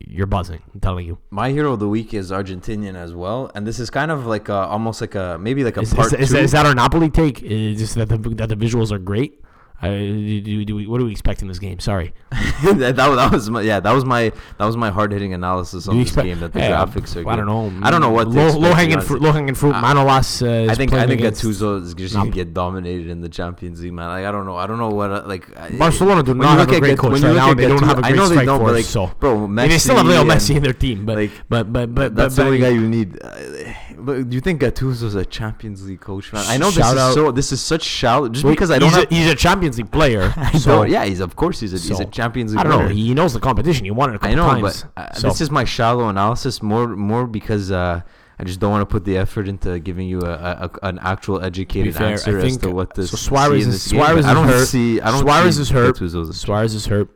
You're 0.00 0.26
buzzing. 0.26 0.62
I'm 0.74 0.80
telling 0.80 1.06
you. 1.06 1.18
my 1.30 1.50
hero 1.50 1.72
of 1.72 1.80
the 1.80 1.88
week 1.88 2.12
is 2.14 2.30
Argentinian 2.30 2.94
as 2.94 3.14
well, 3.14 3.50
and 3.54 3.66
this 3.66 3.80
is 3.80 3.90
kind 3.90 4.10
of 4.10 4.26
like 4.26 4.48
a, 4.48 4.54
almost 4.54 5.00
like 5.00 5.14
a 5.14 5.38
maybe 5.40 5.64
like 5.64 5.76
a 5.76 5.80
Is, 5.80 5.94
part 5.94 6.12
is, 6.12 6.30
is, 6.30 6.34
is 6.34 6.52
that 6.52 6.66
our 6.66 6.74
Napoli 6.74 7.10
take? 7.10 7.42
Is 7.42 7.78
just 7.78 7.94
that 7.94 8.08
the 8.10 8.18
that 8.18 8.48
the 8.50 8.54
visuals 8.56 8.92
are 8.92 8.98
great? 8.98 9.40
Uh, 9.80 9.90
do, 9.90 10.64
do, 10.64 10.74
we, 10.74 10.86
what 10.88 10.98
do 10.98 11.04
we 11.04 11.12
expect 11.12 11.40
in 11.40 11.46
this 11.46 11.60
game? 11.60 11.78
Sorry. 11.78 12.12
that, 12.64 12.96
that, 12.96 13.32
was 13.32 13.48
my 13.48 13.60
yeah 13.60 13.78
that 13.78 13.92
was 13.92 14.04
my 14.04 14.32
that 14.58 14.64
was 14.64 14.76
my 14.76 14.90
hard 14.90 15.12
hitting 15.12 15.34
analysis 15.34 15.86
on 15.86 15.96
this 15.96 16.08
expect- 16.08 16.26
game 16.26 16.40
that 16.40 16.52
the 16.52 16.60
Hey, 16.60 16.70
graphics 16.70 17.14
are. 17.14 17.28
I 17.28 17.36
don't 17.36 17.46
know. 17.46 17.72
I 17.82 17.90
don't 17.90 18.00
know 18.00 18.10
what 18.10 18.26
low, 18.26 18.50
low 18.58 18.72
hanging 18.74 19.00
fruit. 19.00 19.22
Low 19.22 19.30
hanging 19.30 19.54
fruit. 19.54 19.74
Uh, 19.74 19.82
Manolas. 19.82 20.42
Uh, 20.42 20.46
is 20.46 20.70
I 20.70 20.74
think 20.74 20.92
I 20.92 21.06
think 21.06 21.20
Gattuso 21.20 21.80
is 21.82 21.94
just 21.94 22.14
gonna 22.14 22.30
get 22.30 22.52
dominated 22.52 23.08
in 23.08 23.20
the 23.20 23.28
Champions 23.28 23.80
League, 23.80 23.92
man. 23.92 24.08
Like 24.08 24.24
I 24.24 24.32
don't 24.32 24.46
know, 24.46 24.56
I 24.56 24.66
don't 24.66 24.78
know 24.78 24.90
what 24.90 25.10
uh, 25.12 25.22
like 25.26 25.46
Barcelona 25.78 26.24
do 26.24 26.34
not 26.34 26.58
have 26.58 26.72
a 26.72 26.74
at 26.74 26.80
great 26.80 26.98
coach 26.98 27.20
right 27.20 27.34
now. 27.34 27.54
They 27.54 27.68
don't 27.68 27.82
have 27.84 27.98
a 27.98 28.02
great 28.02 28.16
know 28.16 28.28
they 28.28 28.34
strike 28.34 28.46
don't, 28.46 28.60
force, 28.60 28.72
like, 28.72 28.84
so- 28.84 29.12
bro, 29.20 29.44
I 29.44 29.46
mean, 29.46 29.68
they 29.68 29.78
still 29.78 29.96
have 29.96 30.06
Messi 30.06 30.08
Leo 30.08 30.24
Messi 30.24 30.56
in 30.56 30.62
their 30.64 30.72
team, 30.72 31.06
but 31.06 31.16
like 31.18 31.30
but 31.48 31.72
but 31.72 31.94
but 31.94 32.16
that's 32.16 32.34
the 32.34 32.44
only 32.44 32.58
guy 32.58 32.70
you 32.70 32.88
need. 32.88 33.16
Uh, 33.22 33.74
but 33.98 34.28
do 34.28 34.34
you 34.34 34.40
think 34.40 34.60
Gattuso's 34.60 35.14
a 35.14 35.24
Champions 35.24 35.86
League 35.86 36.00
coach, 36.00 36.32
man? 36.32 36.44
I 36.46 36.56
know 36.56 36.70
this 36.70 36.84
is 36.84 37.14
so. 37.14 37.32
This 37.32 37.52
is 37.52 37.60
such 37.60 37.82
shallow. 37.82 38.28
Just 38.28 38.46
because 38.46 38.70
I 38.70 38.78
don't 38.78 39.08
he's 39.10 39.28
a, 39.28 39.32
a 39.32 39.34
Champions 39.68 39.78
League 39.78 39.90
player. 39.92 40.34
So 40.58 40.82
yeah, 40.82 41.04
he's 41.04 41.20
of 41.20 41.36
course 41.36 41.60
he's 41.60 41.72
a 41.72 41.78
he's 41.78 42.00
a 42.00 42.04
Champions 42.06 42.52
League. 42.52 42.60
I 42.60 42.68
don't 42.68 42.88
know. 42.88 42.94
He 42.94 43.14
knows 43.14 43.32
the 43.32 43.40
competition. 43.40 43.84
He 43.84 43.90
won 43.90 44.10
it 44.10 44.16
a 44.16 44.18
couple 44.18 44.32
I 44.32 44.34
know, 44.34 44.48
times. 44.48 44.84
but 44.94 45.02
uh, 45.02 45.12
so. 45.14 45.28
this 45.28 45.40
is 45.40 45.50
my 45.50 45.64
shallow 45.64 46.08
analysis. 46.08 46.62
More, 46.62 46.88
more 46.88 47.26
because 47.26 47.70
uh, 47.70 48.00
I 48.38 48.44
just 48.44 48.60
don't 48.60 48.70
want 48.70 48.82
to 48.82 48.86
put 48.92 49.04
the 49.04 49.16
effort 49.18 49.48
into 49.48 49.78
giving 49.78 50.08
you 50.08 50.20
a, 50.22 50.30
a, 50.32 50.70
a- 50.82 50.86
an 50.86 50.98
actual 51.00 51.42
educated 51.42 51.94
fair, 51.94 52.08
answer 52.12 52.38
as 52.38 52.56
to 52.58 52.70
what 52.70 52.94
this. 52.94 53.10
so 53.10 53.16
Suarez 53.16 53.66
is- 53.66 53.86
game. 53.90 54.00
Suarez 54.00 54.24
I 54.26 54.28
is 54.30 54.34
don't 54.34 54.46
hurt. 54.48 54.66
see. 54.68 55.00
I 55.00 55.10
don't 55.10 55.20
Suarez 55.20 55.58
is 55.58 55.70
hurt. 55.70 55.96
Suarez 56.34 56.74
is 56.74 56.86
hurt. 56.86 57.08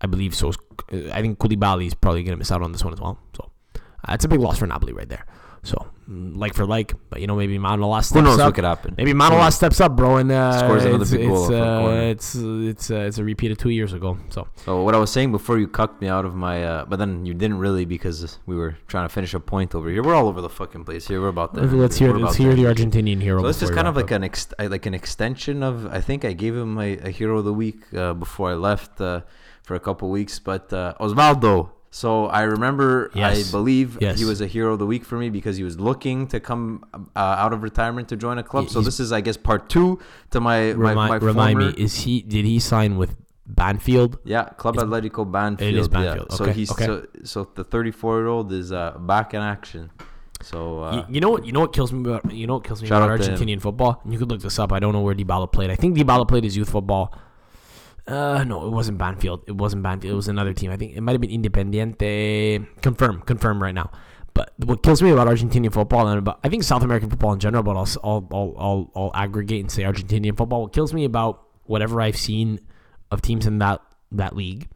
I 0.00 0.06
believe 0.06 0.34
so. 0.34 0.52
I 1.12 1.20
think 1.22 1.38
Koulibaly 1.38 1.86
is 1.86 1.94
probably 1.94 2.22
going 2.22 2.32
to 2.36 2.38
miss 2.38 2.52
out 2.52 2.62
on 2.62 2.72
this 2.72 2.84
one 2.84 2.92
as 2.92 3.00
well. 3.00 3.18
So 3.36 3.50
uh, 4.06 4.12
it's 4.14 4.24
a 4.24 4.28
big 4.28 4.40
loss 4.40 4.58
for 4.58 4.66
Napoli 4.66 4.92
right 4.92 5.08
there. 5.08 5.24
So 5.62 5.86
like 6.08 6.54
for 6.54 6.66
like, 6.66 6.94
but 7.10 7.20
you 7.20 7.26
know 7.26 7.36
maybe 7.36 7.58
Manolas 7.58 8.04
steps 8.04 8.14
Who 8.14 8.22
knows 8.22 8.38
up. 8.38 8.46
what 8.48 8.54
could 8.54 8.64
happen? 8.64 8.94
Maybe 8.96 9.12
Manolas 9.12 9.40
knows? 9.40 9.54
steps 9.56 9.80
up, 9.80 9.96
bro, 9.96 10.16
and 10.16 10.30
uh, 10.30 10.58
Scores 10.58 10.84
another 10.84 11.02
it's, 11.02 11.10
big 11.10 11.28
goal 11.28 11.44
it's, 11.44 11.52
uh, 11.52 12.10
it's 12.10 12.34
it's 12.34 12.90
uh, 12.90 13.00
it's 13.00 13.18
a 13.18 13.24
repeat 13.24 13.50
of 13.50 13.58
two 13.58 13.70
years 13.70 13.92
ago. 13.92 14.16
So 14.30 14.46
So 14.64 14.82
what 14.82 14.94
I 14.94 14.98
was 14.98 15.10
saying 15.10 15.32
before 15.32 15.58
you 15.58 15.66
cucked 15.66 16.00
me 16.00 16.08
out 16.08 16.24
of 16.24 16.34
my, 16.34 16.64
uh, 16.64 16.84
but 16.84 16.98
then 16.98 17.26
you 17.26 17.34
didn't 17.34 17.58
really 17.58 17.84
because 17.84 18.38
we 18.46 18.54
were 18.54 18.76
trying 18.86 19.08
to 19.08 19.12
finish 19.12 19.34
a 19.34 19.40
point 19.40 19.74
over 19.74 19.90
here. 19.90 20.02
We're 20.02 20.14
all 20.14 20.28
over 20.28 20.40
the 20.40 20.48
fucking 20.48 20.84
place 20.84 21.08
here. 21.08 21.20
We're 21.20 21.28
about 21.28 21.54
to. 21.54 21.62
let's 21.62 21.96
hear 21.96 22.14
let's 22.14 22.36
hear 22.36 22.54
the 22.54 22.64
Argentinian 22.64 23.20
hero. 23.20 23.40
So 23.42 23.48
this 23.48 23.62
is 23.62 23.70
kind 23.70 23.88
of 23.88 23.96
like 23.96 24.12
up. 24.12 24.18
an 24.18 24.24
ex- 24.24 24.54
like 24.58 24.86
an 24.86 24.94
extension 24.94 25.62
of. 25.62 25.86
I 25.86 26.00
think 26.00 26.24
I 26.24 26.32
gave 26.32 26.54
him 26.54 26.78
a, 26.78 26.98
a 26.98 27.10
hero 27.10 27.38
of 27.38 27.44
the 27.44 27.54
week 27.54 27.80
uh, 27.94 28.14
before 28.14 28.50
I 28.50 28.54
left 28.54 29.00
uh, 29.00 29.22
for 29.62 29.74
a 29.74 29.80
couple 29.80 30.08
weeks, 30.10 30.38
but 30.38 30.72
uh, 30.72 30.94
Osvaldo. 31.00 31.70
So 31.96 32.26
I 32.26 32.42
remember, 32.42 33.10
Yes. 33.14 33.48
I 33.48 33.50
believe 33.50 33.96
Yes. 34.02 34.18
he 34.18 34.26
was 34.26 34.42
a 34.42 34.46
hero 34.46 34.74
of 34.74 34.78
the 34.78 34.84
week 34.84 35.02
for 35.10 35.16
me 35.16 35.30
because 35.30 35.56
he 35.56 35.64
was 35.64 35.80
looking 35.80 36.26
to 36.32 36.38
come 36.40 36.84
uh, 36.94 37.42
out 37.42 37.54
of 37.54 37.62
retirement 37.62 38.06
to 38.10 38.16
join 38.18 38.36
a 38.36 38.42
club. 38.42 38.68
So 38.68 38.82
this 38.82 39.00
is, 39.00 39.12
I 39.12 39.22
guess, 39.22 39.38
part 39.38 39.70
two 39.70 39.98
to 40.32 40.38
my 40.38 40.74
my, 40.74 40.90
remind, 40.90 41.08
my 41.12 41.16
remind 41.16 41.58
me, 41.58 41.68
is 41.84 41.92
he 42.04 42.20
did 42.20 42.44
he 42.44 42.58
sign 42.58 42.98
with 42.98 43.16
Banfield? 43.46 44.18
Yeah, 44.24 44.44
Club 44.60 44.74
It's- 44.74 44.86
Atletico 44.86 45.22
Banfield. 45.36 45.74
is 45.74 45.88
yeah. 45.90 45.98
Banfield, 45.98 46.32
So 46.32 46.44
he's 46.58 46.70
okay. 46.72 46.84
so, 46.84 47.06
so 47.24 47.48
the 47.54 47.64
34 47.64 48.18
year 48.18 48.26
old 48.26 48.52
is 48.52 48.72
uh, 48.72 48.98
back 49.12 49.32
in 49.32 49.40
action. 49.40 49.90
So 50.42 50.58
uh, 50.82 50.96
you, 50.96 51.14
you 51.14 51.20
know 51.22 51.30
what? 51.30 51.46
You 51.46 51.52
know 51.52 51.60
what 51.60 51.72
kills 51.72 51.94
me 51.94 52.00
about 52.10 52.30
you 52.30 52.46
know 52.46 52.56
what 52.58 52.64
kills 52.64 52.82
me 52.82 52.88
about 52.88 53.08
out. 53.08 53.20
Argentinian 53.20 53.58
football. 53.62 54.02
And 54.04 54.12
you 54.12 54.18
could 54.18 54.28
look 54.30 54.42
this 54.42 54.58
up. 54.58 54.70
I 54.70 54.80
don't 54.80 54.92
know 54.92 55.00
where 55.00 55.14
Dybala 55.14 55.50
played. 55.50 55.70
I 55.70 55.76
think 55.76 55.96
Dybala 55.96 56.28
played 56.28 56.44
his 56.44 56.58
youth 56.58 56.68
football. 56.68 57.06
Uh, 58.06 58.44
no, 58.44 58.66
it 58.66 58.70
wasn't 58.70 58.98
Banfield. 58.98 59.42
It 59.46 59.56
wasn't 59.56 59.82
Banfield. 59.82 60.12
It 60.12 60.16
was 60.16 60.28
another 60.28 60.52
team. 60.52 60.70
I 60.70 60.76
think 60.76 60.96
it 60.96 61.00
might 61.00 61.12
have 61.12 61.20
been 61.20 61.30
Independiente. 61.30 62.66
Confirm, 62.80 63.22
confirm 63.22 63.62
right 63.62 63.74
now. 63.74 63.90
But 64.32 64.52
what 64.58 64.82
kills 64.82 65.02
me 65.02 65.10
about 65.10 65.28
Argentinian 65.28 65.72
football 65.72 66.06
and 66.06 66.18
about 66.18 66.40
I 66.44 66.48
think 66.50 66.62
South 66.62 66.82
American 66.82 67.08
football 67.08 67.32
in 67.32 67.40
general, 67.40 67.62
but 67.62 67.74
I'll 67.76 67.88
I'll 68.04 68.28
I'll, 68.30 68.54
I'll, 68.58 68.90
I'll 68.94 69.10
aggregate 69.14 69.60
and 69.62 69.70
say 69.72 69.82
Argentinian 69.82 70.36
football. 70.36 70.62
What 70.62 70.72
kills 70.72 70.92
me 70.92 71.04
about 71.04 71.42
whatever 71.64 72.00
I've 72.00 72.18
seen 72.18 72.60
of 73.10 73.22
teams 73.22 73.46
in 73.46 73.58
that 73.58 73.80
that 74.12 74.36
league 74.36 74.68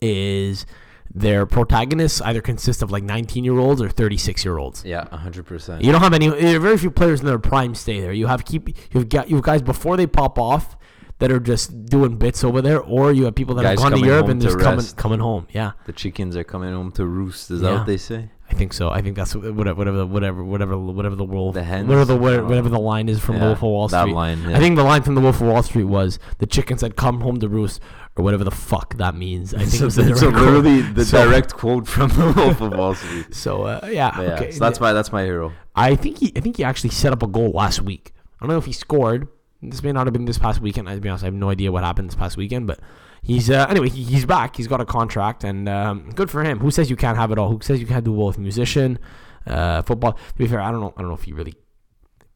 is 0.00 0.66
their 1.14 1.46
protagonists 1.46 2.20
either 2.22 2.40
consist 2.40 2.82
of 2.82 2.90
like 2.90 3.02
19 3.04 3.44
year 3.44 3.58
olds 3.58 3.80
or 3.80 3.88
36 3.88 4.44
year 4.44 4.58
olds. 4.58 4.84
yeah, 4.84 5.04
100%. 5.12 5.82
You 5.82 5.92
don't 5.92 6.00
have 6.00 6.12
any. 6.12 6.28
There 6.28 6.56
are 6.56 6.60
very 6.60 6.76
few 6.76 6.90
players 6.90 7.20
in 7.20 7.26
their 7.26 7.38
prime 7.38 7.74
stay 7.74 8.00
there. 8.00 8.12
You 8.12 8.26
have 8.26 8.44
keep. 8.44 8.68
You've 8.92 9.08
got 9.08 9.30
you 9.30 9.40
guys 9.40 9.62
before 9.62 9.96
they 9.96 10.06
pop 10.06 10.38
off 10.38 10.76
that 11.18 11.30
are 11.32 11.40
just 11.40 11.86
doing 11.86 12.16
bits 12.16 12.44
over 12.44 12.60
there, 12.60 12.80
or 12.80 13.12
you 13.12 13.24
have 13.24 13.34
people 13.34 13.54
that 13.56 13.62
Guys 13.62 13.80
have 13.82 13.90
gone 13.92 14.00
to 14.00 14.06
Europe 14.06 14.28
and 14.28 14.40
to 14.40 14.46
just 14.48 14.58
coming 14.58 14.84
coming 14.96 15.20
home. 15.20 15.46
Yeah, 15.52 15.72
The 15.86 15.92
chickens 15.92 16.36
are 16.36 16.44
coming 16.44 16.72
home 16.74 16.92
to 16.92 17.06
roost. 17.06 17.50
Is 17.50 17.60
that 17.62 17.72
what 17.72 17.86
they 17.86 17.96
say? 17.96 18.30
I 18.48 18.54
think 18.54 18.72
so. 18.72 18.90
I 18.90 19.02
think 19.02 19.16
that's 19.16 19.34
whatever 19.34 19.74
whatever 19.74 20.06
whatever 20.06 20.44
whatever 20.44 20.78
whatever 20.78 21.16
the 21.16 21.24
wolf 21.24 21.54
The 21.54 21.64
hens? 21.64 21.88
whatever 21.88 22.04
the 22.04 22.16
whatever, 22.16 22.44
whatever 22.44 22.68
the 22.68 22.78
line 22.78 23.08
is 23.08 23.18
from 23.18 23.36
Yeah, 23.36 23.46
Wolf 23.46 23.58
of 23.58 23.62
Wall 23.62 23.88
that 23.88 24.02
Street. 24.02 24.14
line, 24.14 24.42
yeah. 24.48 24.56
I 24.56 24.60
think 24.60 24.76
the 24.76 24.84
line 24.84 25.02
from 25.02 25.16
the 25.16 25.20
Wolf 25.20 25.40
of 25.40 25.48
Wall 25.48 25.62
Street 25.64 25.84
was 25.84 26.20
the 26.38 26.46
chickens 26.46 26.80
had 26.82 26.94
come 26.96 27.22
home 27.22 27.40
to 27.40 27.48
roost, 27.48 27.80
or 28.16 28.22
whatever 28.22 28.44
the 28.44 28.52
fuck 28.52 28.94
that 28.98 29.16
means. 29.16 29.52
I 29.52 29.58
think 29.64 29.70
so, 29.70 29.82
it 29.82 29.84
was 29.86 29.94
the 29.96 30.02
so 30.04 30.30
direct 30.30 30.36
quote. 30.36 30.44
literally 30.64 30.82
the 30.82 31.04
So- 31.04 31.24
direct 31.24 31.54
quote 31.54 31.88
from 31.88 32.10
the 32.10 32.32
Wolf 32.36 32.60
of 32.60 32.72
Wall 32.76 32.94
Street. 32.94 33.26
So 33.34 33.62
uh, 33.64 33.80
yeah, 33.90 34.20
yeah, 34.20 34.34
okay. 34.34 34.50
so 34.52 34.60
that's 34.60 34.78
my 34.80 34.92
that's 34.92 35.10
my 35.10 35.24
hero. 35.24 35.52
I 35.74 35.96
think 35.96 36.18
he 36.18 36.32
I 36.36 36.40
think 36.40 36.58
he 36.58 36.62
actually 36.64 36.90
set 36.90 37.12
up 37.12 37.22
a 37.24 37.26
goal 37.26 37.50
last 37.50 37.82
week. 37.82 38.12
I 38.40 38.44
don't 38.46 38.50
know 38.50 38.58
if 38.58 38.66
he 38.66 38.72
scored. 38.72 39.26
This 39.70 39.82
may 39.82 39.92
not 39.92 40.06
have 40.06 40.12
been 40.12 40.24
this 40.24 40.38
past 40.38 40.60
weekend. 40.60 40.88
To 40.88 41.00
be 41.00 41.08
honest, 41.08 41.24
I 41.24 41.26
have 41.26 41.34
no 41.34 41.50
idea 41.50 41.72
what 41.72 41.84
happened 41.84 42.08
this 42.08 42.16
past 42.16 42.36
weekend. 42.36 42.66
But 42.66 42.80
he's 43.22 43.50
uh, 43.50 43.66
anyway. 43.68 43.88
He, 43.88 44.02
he's 44.02 44.24
back. 44.26 44.56
He's 44.56 44.66
got 44.66 44.80
a 44.80 44.84
contract, 44.84 45.44
and 45.44 45.68
um, 45.68 46.10
good 46.10 46.30
for 46.30 46.42
him. 46.44 46.60
Who 46.60 46.70
says 46.70 46.90
you 46.90 46.96
can't 46.96 47.16
have 47.16 47.30
it 47.32 47.38
all? 47.38 47.48
Who 47.48 47.58
says 47.62 47.80
you 47.80 47.86
can't 47.86 48.04
do 48.04 48.14
both? 48.14 48.38
Musician, 48.38 48.98
uh, 49.46 49.82
football. 49.82 50.12
To 50.12 50.34
be 50.36 50.46
fair, 50.46 50.60
I 50.60 50.70
don't 50.70 50.80
know. 50.80 50.94
I 50.96 51.00
don't 51.00 51.08
know 51.08 51.16
if 51.16 51.24
he 51.24 51.32
really 51.32 51.54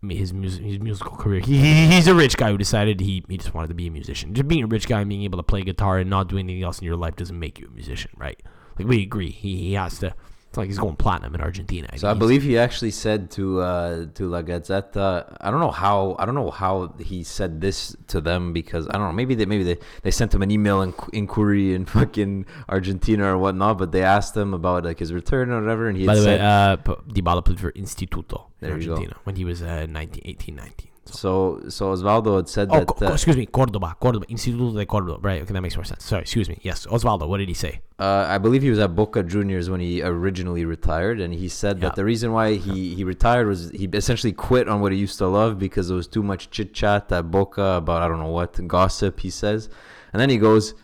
his 0.08 0.30
his 0.30 0.80
musical 0.80 1.16
career. 1.16 1.40
He, 1.40 1.58
he 1.58 1.86
he's 1.88 2.08
a 2.08 2.14
rich 2.14 2.36
guy 2.36 2.50
who 2.50 2.58
decided 2.58 3.00
he 3.00 3.22
he 3.28 3.36
just 3.36 3.52
wanted 3.52 3.68
to 3.68 3.74
be 3.74 3.86
a 3.86 3.90
musician. 3.90 4.32
Just 4.34 4.48
being 4.48 4.64
a 4.64 4.66
rich 4.66 4.88
guy 4.88 5.00
and 5.00 5.08
being 5.08 5.22
able 5.22 5.38
to 5.38 5.42
play 5.42 5.62
guitar 5.62 5.98
and 5.98 6.08
not 6.08 6.28
do 6.28 6.38
anything 6.38 6.62
else 6.62 6.78
in 6.78 6.86
your 6.86 6.96
life 6.96 7.16
doesn't 7.16 7.38
make 7.38 7.58
you 7.58 7.66
a 7.66 7.70
musician, 7.70 8.10
right? 8.16 8.40
Like 8.78 8.88
we 8.88 9.02
agree. 9.02 9.30
He 9.30 9.56
he 9.56 9.72
has 9.74 9.98
to 9.98 10.14
It's 10.50 10.58
like 10.58 10.66
he's 10.66 10.78
going 10.78 10.96
platinum 10.96 11.32
in 11.36 11.40
Argentina. 11.40 11.86
So 11.96 12.10
I 12.10 12.14
believe 12.14 12.42
he 12.42 12.58
actually 12.58 12.90
said 12.90 13.30
to 13.38 13.60
uh, 13.60 14.06
to 14.14 14.26
La 14.26 14.42
Gazzetta. 14.42 15.36
I 15.40 15.48
don't 15.48 15.60
know 15.60 15.70
how. 15.70 16.16
I 16.18 16.26
don't 16.26 16.34
know 16.34 16.50
how 16.50 16.92
he 16.98 17.22
said 17.22 17.60
this 17.60 17.94
to 18.08 18.20
them 18.20 18.52
because 18.52 18.88
I 18.88 18.94
don't 18.94 19.02
know. 19.02 19.12
Maybe 19.12 19.36
they 19.36 19.46
maybe 19.46 19.62
they, 19.62 19.78
they 20.02 20.10
sent 20.10 20.34
him 20.34 20.42
an 20.42 20.50
email 20.50 20.82
in, 20.82 20.92
inquiry 21.12 21.72
in 21.72 21.84
fucking 21.86 22.46
Argentina 22.68 23.32
or 23.32 23.38
whatnot. 23.38 23.78
But 23.78 23.92
they 23.92 24.02
asked 24.02 24.36
him 24.36 24.52
about 24.52 24.82
like 24.84 24.98
his 24.98 25.12
return 25.12 25.52
or 25.52 25.60
whatever, 25.60 25.86
and 25.88 25.96
he 25.96 26.04
By 26.04 26.16
had 26.16 26.22
the 26.24 26.26
way, 26.26 26.36
said. 26.38 26.40
uh, 26.44 26.76
Dybala 27.14 27.44
played 27.44 27.60
for 27.60 27.70
Instituto 27.70 28.46
in 28.60 28.70
go. 28.70 28.74
Argentina 28.74 29.16
when 29.22 29.36
he 29.36 29.44
was 29.44 29.62
uh, 29.62 29.86
19, 29.88 30.22
18, 30.24 30.56
19. 30.56 30.89
So. 31.12 31.60
so 31.68 31.92
Osvaldo 31.92 32.36
had 32.36 32.48
said 32.48 32.68
Oh, 32.70 32.78
that. 32.78 32.86
co- 32.86 32.94
co- 32.94 33.06
uh, 33.06 33.12
excuse 33.12 33.36
me, 33.36 33.46
Cordoba, 33.46 33.96
Cordoba, 34.00 34.26
Instituto 34.26 34.74
de 34.74 34.86
Cordoba. 34.86 35.20
Right, 35.20 35.42
okay, 35.42 35.52
that 35.52 35.60
makes 35.60 35.76
more 35.76 35.84
sense. 35.84 36.04
Sorry, 36.04 36.22
excuse 36.22 36.48
me. 36.48 36.58
Yes, 36.62 36.86
Osvaldo, 36.86 37.28
what 37.28 37.38
did 37.38 37.48
he 37.48 37.54
say? 37.54 37.80
Uh, 37.98 38.26
I 38.28 38.38
believe 38.38 38.62
he 38.62 38.70
was 38.70 38.78
at 38.78 38.94
Boca 38.96 39.22
Juniors 39.22 39.68
when 39.68 39.80
he 39.80 40.02
originally 40.02 40.64
retired, 40.64 41.20
and 41.20 41.34
he 41.34 41.48
said 41.48 41.76
Yeah. 41.78 41.88
that 41.88 41.96
the 41.96 42.04
reason 42.04 42.32
why 42.32 42.54
he, 42.54 42.94
he 42.94 43.04
retired 43.04 43.46
was 43.46 43.70
he 43.70 43.86
essentially 43.92 44.32
quit 44.32 44.68
on 44.68 44.80
what 44.80 44.92
he 44.92 44.98
used 44.98 45.18
to 45.18 45.26
love 45.26 45.58
because 45.58 45.88
there 45.88 45.96
was 45.96 46.06
too 46.06 46.22
much 46.22 46.50
chit 46.50 46.72
chat 46.72 47.10
at 47.12 47.30
Boca 47.30 47.62
about 47.82 48.02
I 48.02 48.08
don't 48.08 48.18
know 48.20 48.30
what 48.30 48.66
gossip. 48.66 49.20
He 49.20 49.30
says, 49.30 49.68
and 50.12 50.20
then 50.20 50.30
he 50.30 50.38
goes, 50.38 50.74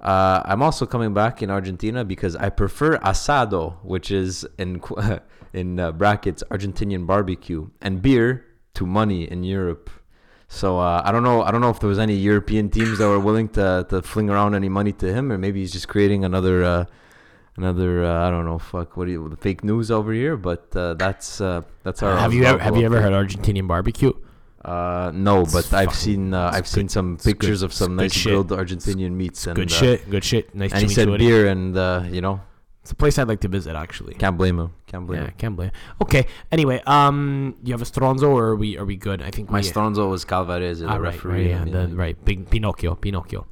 uh, 0.00 0.42
"I'm 0.44 0.62
also 0.62 0.86
coming 0.86 1.12
back 1.14 1.42
in 1.42 1.50
Argentina 1.50 2.04
because 2.04 2.34
I 2.36 2.48
prefer 2.48 2.96
asado, 2.98 3.76
which 3.84 4.10
is 4.10 4.46
in 4.58 4.80
in 5.52 5.78
uh, 5.78 5.92
brackets 5.92 6.42
Argentinian 6.50 7.06
barbecue, 7.06 7.68
and 7.82 8.00
beer 8.00 8.46
to 8.74 8.86
money 8.86 9.30
in 9.30 9.44
Europe." 9.44 9.90
So 10.48 10.78
uh, 10.78 11.00
I 11.04 11.12
don't 11.12 11.22
know. 11.22 11.42
I 11.42 11.50
don't 11.50 11.60
know 11.60 11.70
if 11.70 11.80
there 11.80 11.88
was 11.88 11.98
any 11.98 12.14
European 12.14 12.68
teams 12.68 12.98
that 12.98 13.08
were 13.08 13.18
willing 13.20 13.48
to, 13.50 13.86
to 13.88 14.02
fling 14.02 14.28
around 14.28 14.54
any 14.54 14.68
money 14.68 14.92
to 14.92 15.12
him, 15.12 15.32
or 15.32 15.38
maybe 15.38 15.60
he's 15.60 15.72
just 15.72 15.88
creating 15.88 16.24
another 16.24 16.62
uh, 16.62 16.84
another 17.56 18.04
uh, 18.04 18.28
I 18.28 18.30
don't 18.30 18.44
know. 18.44 18.58
Fuck, 18.58 18.96
what 18.96 19.06
do 19.06 19.12
you 19.12 19.36
fake 19.40 19.64
news 19.64 19.90
over 19.90 20.12
here? 20.12 20.36
But 20.36 20.74
uh, 20.76 20.94
that's 20.94 21.40
uh, 21.40 21.62
that's 21.84 22.02
our. 22.02 22.16
have 22.18 22.34
you 22.34 22.44
ever 22.44 22.58
have 22.58 22.76
you 22.76 22.84
ever 22.84 23.00
heard 23.00 23.12
Argentinian 23.12 23.66
barbecue? 23.66 24.12
Uh, 24.64 25.10
no, 25.12 25.44
but 25.44 25.72
I've 25.72 25.94
seen 25.94 26.34
uh, 26.34 26.50
I've 26.52 26.68
seen 26.68 26.88
some 26.88 27.14
it's 27.14 27.24
good- 27.24 27.40
pictures 27.40 27.62
of 27.62 27.72
some 27.72 27.96
nice 27.96 28.22
grilled 28.22 28.50
Argentinian 28.50 29.12
meats 29.12 29.46
and 29.46 29.56
good 29.56 29.70
shit, 29.70 30.08
good 30.08 30.22
shit. 30.22 30.54
Nice 30.54 30.72
And 30.72 30.82
he 30.82 30.88
said 30.88 31.08
beer, 31.18 31.48
and 31.48 31.76
uh, 31.76 32.04
you 32.08 32.20
know, 32.20 32.40
It's 32.82 32.90
a 32.90 32.96
place 32.96 33.16
I'd 33.18 33.28
like 33.28 33.40
to 33.40 33.48
visit 33.48 33.76
actually. 33.76 34.14
can't 34.14 34.36
blame 34.36 34.58
him. 34.58 34.72
Can't 34.86 35.06
blame 35.06 35.20
Yeah, 35.22 35.28
him. 35.28 35.34
can't 35.38 35.56
blame. 35.56 35.70
Okay. 36.02 36.26
Anyway, 36.50 36.82
um, 36.86 37.54
you 37.62 37.72
have 37.72 37.80
a 37.82 37.84
Stronzo, 37.84 38.28
or 38.30 38.44
are 38.48 38.56
we 38.56 38.76
are 38.76 38.84
we 38.84 38.96
good? 38.96 39.22
I 39.22 39.30
think 39.30 39.50
My 39.50 39.60
we, 39.60 39.64
Stronzo 39.64 40.10
was 40.10 40.24
Calvarese, 40.24 40.80
the 40.80 40.86
Ah, 40.88 40.94
right, 40.94 41.00
referee. 41.14 41.52
right, 41.54 41.66
yeah, 41.68 41.86
the, 41.86 41.88
right, 41.94 42.16
big 42.24 42.50
Pinocchio, 42.50 42.96
Pinocchio. 42.96 43.46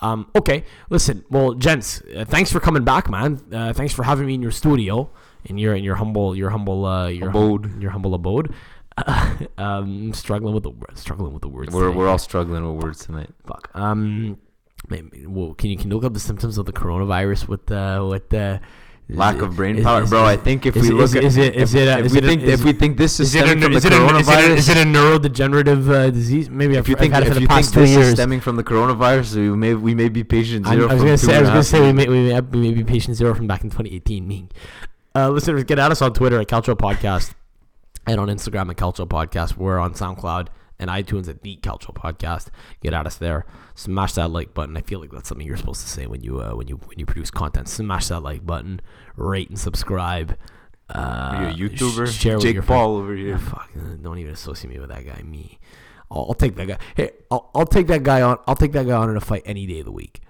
Um, 0.00 0.26
okay, 0.34 0.64
listen, 0.90 1.24
well, 1.30 1.54
gents, 1.54 2.02
uh, 2.16 2.24
thanks 2.24 2.50
for 2.50 2.58
coming 2.58 2.82
back, 2.82 3.08
man. 3.08 3.40
Uh, 3.52 3.72
thanks 3.72 3.94
for 3.94 4.02
having 4.02 4.26
me 4.26 4.34
in 4.34 4.42
your 4.42 4.50
studio, 4.50 5.08
in 5.44 5.58
your 5.58 5.76
in 5.76 5.84
your 5.84 5.94
humble 5.94 6.34
your 6.36 6.50
humble 6.50 6.84
uh, 6.84 7.06
your 7.06 7.30
hum- 7.30 7.42
Abode. 7.42 7.80
your 7.82 7.92
humble 7.92 8.14
abode. 8.14 8.52
um, 9.58 10.12
struggling 10.12 10.54
with 10.54 10.64
the 10.64 10.72
struggling 10.94 11.32
with 11.32 11.42
the 11.42 11.48
words. 11.48 11.72
We're 11.72 11.86
today. 11.86 11.96
we're 11.96 12.08
all 12.08 12.18
struggling 12.18 12.66
with 12.74 12.82
words 12.84 13.06
tonight. 13.06 13.30
fuck. 13.46 13.70
Um, 13.74 14.38
well, 14.90 15.54
can 15.54 15.70
you 15.70 15.76
can 15.76 15.90
you 15.90 15.96
look 15.96 16.04
up 16.04 16.14
the 16.14 16.20
symptoms 16.20 16.58
of 16.58 16.66
the 16.66 16.72
coronavirus 16.72 17.48
with 17.48 17.70
uh, 17.70 18.06
with 18.08 18.28
the 18.28 18.60
Lack 19.08 19.42
of 19.42 19.56
brain 19.56 19.76
is- 19.76 19.84
power, 19.84 20.02
is- 20.04 20.10
bro. 20.10 20.22
is- 20.24 20.28
I 20.28 20.36
think 20.36 20.64
if 20.64 20.74
we 20.74 20.88
it- 20.88 20.92
look 20.94 21.04
is 21.04 21.16
at 21.16 21.24
it- 21.24 21.26
is 21.26 21.36
it- 21.36 21.54
is 21.56 21.74
if, 21.74 21.80
it 21.82 21.88
if 22.00 22.06
is 22.06 22.12
we 22.12 22.18
it 22.18 22.24
a- 22.24 22.26
think 22.28 22.42
if 22.42 22.64
we 22.64 22.72
think 22.72 22.96
this 22.96 23.20
is 23.20 23.34
it, 23.34 23.40
stemming 23.40 23.60
from 23.60 23.72
the 23.72 23.76
is, 23.78 23.84
it 23.84 23.92
a, 23.92 23.96
is, 23.96 24.00
it 24.02 24.08
a, 24.08 24.12
coronavirus, 24.32 24.56
is 24.56 24.68
it 24.68 24.76
a 24.76 24.80
neurodegenerative 24.84 25.88
uh, 25.90 26.10
disease? 26.10 26.48
Maybe 26.48 26.76
I've, 26.76 26.84
if 26.84 26.88
you 26.88 26.94
I've 26.94 27.00
think 27.00 27.12
had 27.14 27.22
it 27.24 27.26
if 27.26 27.32
for 27.32 27.34
the 27.34 27.40
you 27.42 27.48
past 27.48 27.74
think 27.74 27.74
two 27.74 27.80
this 27.80 27.90
years. 27.90 28.06
is 28.08 28.12
stemming 28.14 28.40
from 28.40 28.56
the 28.56 28.64
coronavirus, 28.64 29.34
we 29.36 29.50
may 29.56 29.74
we 29.74 29.94
may 29.94 30.08
be 30.08 30.24
patient 30.24 30.66
zero. 30.66 30.88
I 30.88 30.94
was 30.94 31.02
gonna 31.02 31.18
say, 31.18 31.36
I 31.36 31.40
was 31.40 31.48
gonna 31.50 31.62
say 31.64 31.80
we 31.80 31.92
may, 31.92 32.08
we 32.08 32.28
may, 32.32 32.40
we 32.40 32.60
may 32.60 32.72
be 32.74 32.84
patient 32.84 33.16
zero 33.16 33.34
from 33.34 33.46
back 33.46 33.62
in 33.64 33.70
2018. 33.70 34.26
Me, 34.26 34.48
uh, 35.14 35.28
listeners, 35.30 35.64
get 35.64 35.78
at 35.78 35.90
us 35.90 36.00
on 36.00 36.12
Twitter 36.14 36.40
at 36.40 36.46
Calcio 36.46 36.74
Podcast 36.74 37.34
and 38.06 38.18
on 38.18 38.28
Instagram 38.28 38.70
at 38.70 38.76
Calcio 38.76 39.06
Podcast. 39.06 39.56
We're 39.56 39.78
on 39.78 39.92
SoundCloud 39.94 40.46
and 40.82 40.90
iTunes 40.90 41.28
at 41.28 41.42
the 41.42 41.56
Calcio 41.62 41.94
Podcast. 41.94 42.48
Get 42.82 42.92
at 42.92 43.06
us 43.06 43.16
there. 43.16 43.46
Smash 43.74 44.12
that 44.14 44.28
like 44.30 44.52
button. 44.52 44.76
I 44.76 44.82
feel 44.82 45.00
like 45.00 45.10
that's 45.12 45.28
something 45.28 45.46
you're 45.46 45.56
supposed 45.56 45.80
to 45.82 45.88
say 45.88 46.06
when 46.06 46.22
you 46.22 46.40
uh, 46.42 46.52
when 46.54 46.68
you 46.68 46.76
when 46.86 46.98
you 46.98 47.06
produce 47.06 47.30
content. 47.30 47.68
Smash 47.68 48.08
that 48.08 48.20
like 48.20 48.44
button. 48.44 48.80
Rate 49.16 49.48
and 49.48 49.58
subscribe. 49.58 50.36
Uh, 50.94 50.98
Are 50.98 51.50
you 51.52 51.66
a 51.66 51.70
YouTuber? 51.70 52.06
sh- 52.06 52.18
share 52.20 52.34
with 52.36 52.42
Jake 52.42 52.54
your 52.54 52.62
Paul 52.64 52.98
friends. 52.98 53.04
over 53.04 53.14
Yeah, 53.14 53.26
here. 53.28 53.38
fuck. 53.38 53.70
uh, 53.76 53.94
Don't 54.02 54.18
even 54.18 54.32
associate 54.34 54.70
me 54.74 54.78
with 54.78 54.90
that 54.90 55.06
guy. 55.06 55.22
Me. 55.22 55.58
I'll, 56.10 56.26
I'll 56.28 56.34
take 56.34 56.56
that 56.56 56.66
guy. 56.66 56.78
Hey, 56.94 57.12
I'll, 57.30 57.50
I'll 57.54 57.64
take 57.66 57.86
that 57.86 58.02
guy 58.02 58.20
on. 58.20 58.36
I'll 58.46 58.56
take 58.56 58.72
that 58.72 58.86
guy 58.86 58.94
on 58.94 59.08
in 59.08 59.16
a 59.16 59.20
fight 59.20 59.42
any 59.46 59.64
day 59.66 59.78
of 59.78 59.86
the 59.86 59.92
week. 59.92 60.20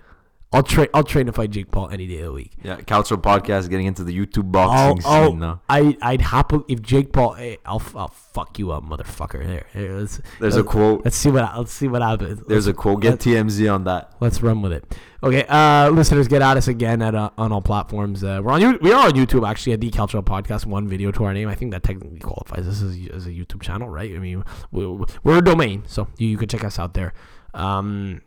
I'll 0.53 0.63
train. 0.63 0.89
I'll 0.93 1.03
train 1.05 1.27
to 1.27 1.33
fight 1.33 1.51
Jake 1.51 1.71
Paul 1.71 1.89
any 1.91 2.07
day 2.07 2.19
of 2.19 2.27
the 2.27 2.33
week. 2.33 2.53
Yeah, 2.63 2.77
Calcio 2.77 3.17
Podcast 3.17 3.71
getting 3.71 3.87
into 3.87 4.05
the 4.05 4.15
YouTube 4.17 4.55
I'll, 4.57 4.95
boxing 4.95 5.03
I'll, 5.11 5.31
scene 5.31 5.39
now. 5.39 5.63
I, 5.69 5.97
I'd 6.03 6.21
happily 6.21 6.65
if 6.69 6.83
Jake 6.83 7.13
Paul. 7.13 7.33
Hey, 7.35 7.59
I'll, 7.65 7.77
f- 7.77 7.97
I'll 7.97 8.09
fuck 8.09 8.59
you 8.59 8.71
up, 8.71 8.85
motherfucker. 8.85 9.47
There, 9.47 9.67
here, 9.73 9.99
let's, 9.99 10.21
There's 10.41 10.55
a 10.55 10.59
let's, 10.59 10.71
quote. 10.71 11.05
Let's 11.05 11.17
see 11.17 11.31
what. 11.31 11.57
Let's 11.57 11.73
see 11.73 11.89
what 11.89 12.03
happens. 12.03 12.43
There's 12.47 12.67
a 12.67 12.71
Let's- 12.71 12.79
quote. 12.79 13.01
Get 13.01 13.19
TMZ 13.19 13.75
on 13.75 13.85
that. 13.85 14.13
Let's 14.21 14.43
run 14.43 14.61
with 14.61 14.73
it. 14.73 14.85
Okay, 15.25 15.45
uh, 15.49 15.89
listeners, 15.91 16.27
get 16.27 16.43
at 16.43 16.57
us 16.57 16.67
again 16.69 17.01
at 17.01 17.15
uh, 17.15 17.31
on 17.39 17.53
all 17.53 17.63
platforms. 17.63 18.23
Uh, 18.25 18.41
we're 18.43 18.53
on. 18.53 18.79
We 18.83 18.93
are 18.93 19.07
on 19.07 19.13
YouTube 19.13 19.49
actually 19.49 19.73
at 19.73 19.81
the 19.81 19.91
Calcio 19.91 20.23
Podcast. 20.23 20.67
One 20.67 20.87
video 20.89 21.13
to 21.13 21.25
our 21.25 21.33
name. 21.33 21.49
I 21.49 21.55
think 21.55 21.71
that 21.71 21.83
technically 21.83 22.19
qualifies 22.19 22.67
us 22.67 22.83
as, 22.83 22.99
as 23.13 23.27
a 23.27 23.31
YouTube 23.31 23.63
channel, 23.63 23.89
right? 23.89 24.15
I 24.15 24.19
mean, 24.19 24.45
we, 24.71 24.87
we're 25.23 25.39
a 25.39 25.43
domain, 25.45 25.85
so 25.87 26.09
you, 26.19 26.29
you 26.29 26.37
can 26.37 26.49
check 26.49 26.65
us 26.65 26.79
out 26.79 26.95
there. 26.95 27.15
Um, 27.55 28.23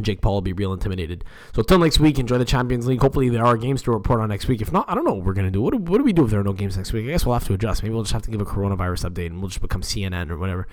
Jake 0.00 0.20
Paul 0.20 0.34
will 0.34 0.40
be 0.40 0.52
real 0.52 0.72
intimidated. 0.72 1.24
So 1.54 1.60
until 1.60 1.78
next 1.78 1.98
week, 2.00 2.18
enjoy 2.18 2.38
the 2.38 2.44
Champions 2.44 2.86
League. 2.86 3.00
Hopefully 3.00 3.28
there 3.28 3.44
are 3.44 3.56
games 3.56 3.82
to 3.82 3.90
report 3.90 4.20
on 4.20 4.28
next 4.28 4.48
week. 4.48 4.60
If 4.60 4.72
not, 4.72 4.88
I 4.88 4.94
don't 4.94 5.04
know 5.04 5.14
what 5.14 5.24
we're 5.24 5.34
gonna 5.34 5.50
do. 5.50 5.60
What 5.60 5.72
do, 5.72 5.78
what 5.78 5.98
do 5.98 6.04
we 6.04 6.12
do 6.12 6.24
if 6.24 6.30
there 6.30 6.40
are 6.40 6.44
no 6.44 6.52
games 6.52 6.76
next 6.76 6.92
week? 6.92 7.06
I 7.06 7.08
guess 7.10 7.26
we'll 7.26 7.34
have 7.34 7.46
to 7.46 7.54
adjust. 7.54 7.82
Maybe 7.82 7.94
we'll 7.94 8.04
just 8.04 8.12
have 8.12 8.22
to 8.22 8.30
give 8.30 8.40
a 8.40 8.44
coronavirus 8.44 9.10
update 9.10 9.26
and 9.26 9.40
we'll 9.40 9.48
just 9.48 9.60
become 9.60 9.82
CNN 9.82 10.30
or 10.30 10.38
whatever. 10.38 10.66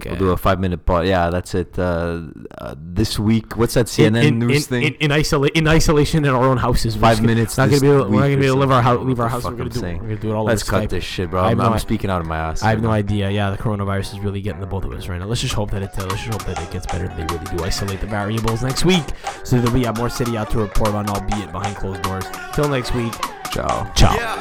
Okay. 0.00 0.10
We'll 0.10 0.18
do 0.18 0.30
a 0.30 0.36
five 0.36 0.60
minute 0.60 0.84
pod. 0.84 1.06
Yeah, 1.06 1.30
that's 1.30 1.54
it. 1.54 1.78
Uh, 1.78 2.22
uh, 2.58 2.74
this 2.76 3.18
week, 3.18 3.56
what's 3.56 3.74
that 3.74 3.86
CNN 3.86 4.24
in, 4.24 4.38
news 4.40 4.56
in, 4.56 4.62
thing? 4.62 4.82
In, 4.82 4.94
in, 4.96 5.10
isola- 5.12 5.48
in 5.54 5.66
isolation 5.68 6.24
in 6.24 6.30
our 6.32 6.44
own 6.44 6.56
houses. 6.58 6.96
We're 6.96 7.00
Five 7.02 7.16
gonna- 7.18 7.28
minutes 7.28 7.56
Not 7.56 7.70
gonna 7.70 7.80
be 7.80 7.86
able, 7.88 8.04
we're 8.10 8.20
not 8.20 8.26
gonna 8.28 8.36
be 8.36 8.46
able 8.46 8.56
to 8.56 8.60
leave 8.62 8.70
our 8.72 8.82
house. 8.82 9.04
Leave 9.06 9.20
our 9.20 9.28
house. 9.28 9.44
We're 9.44 9.52
gonna 9.52 9.70
do. 9.70 9.80
We're 9.80 9.96
gonna 9.96 10.16
do 10.16 10.30
it 10.30 10.34
all 10.34 10.44
Let's 10.44 10.62
cut 10.62 10.84
Skype. 10.84 10.88
this 10.90 11.04
shit, 11.04 11.30
bro. 11.30 11.40
I 11.42 11.50
have 11.50 11.58
I'm, 11.60 11.66
no 11.66 11.72
I'm 11.72 11.78
speaking 11.78 12.10
out 12.10 12.20
of 12.20 12.26
my 12.26 12.36
ass. 12.36 12.62
I 12.62 12.70
have 12.70 12.82
no 12.82 12.90
idea. 12.90 13.30
Yeah, 13.30 13.50
the 13.50 13.58
coronavirus 13.58 14.14
is 14.14 14.20
really 14.20 14.40
getting 14.40 14.60
the 14.60 14.66
both 14.66 14.84
of 14.84 14.92
us 14.92 15.08
right 15.08 15.18
now. 15.18 15.26
Let's 15.26 15.40
just 15.40 15.54
hope 15.54 15.70
that 15.70 15.82
it. 15.82 15.90
Uh, 15.98 16.02
let's 16.06 16.22
just 16.24 16.32
hope 16.32 16.44
that 16.54 16.62
it 16.62 16.70
gets 16.70 16.86
better. 16.86 17.08
They 17.08 17.24
really 17.34 17.56
do 17.56 17.64
isolate 17.64 18.00
the 18.00 18.06
variables 18.06 18.62
next 18.62 18.84
week, 18.84 19.04
so 19.44 19.60
that 19.60 19.72
we 19.72 19.84
have 19.84 19.96
more 19.96 20.10
city 20.10 20.36
out 20.36 20.50
to 20.50 20.58
report 20.58 20.90
on, 20.90 21.08
albeit 21.08 21.52
behind 21.52 21.76
closed 21.76 22.02
doors. 22.02 22.24
Till 22.54 22.68
next 22.68 22.94
week. 22.94 23.12
Ciao. 23.52 23.90
Ciao. 23.94 24.14
Yeah, 24.14 24.38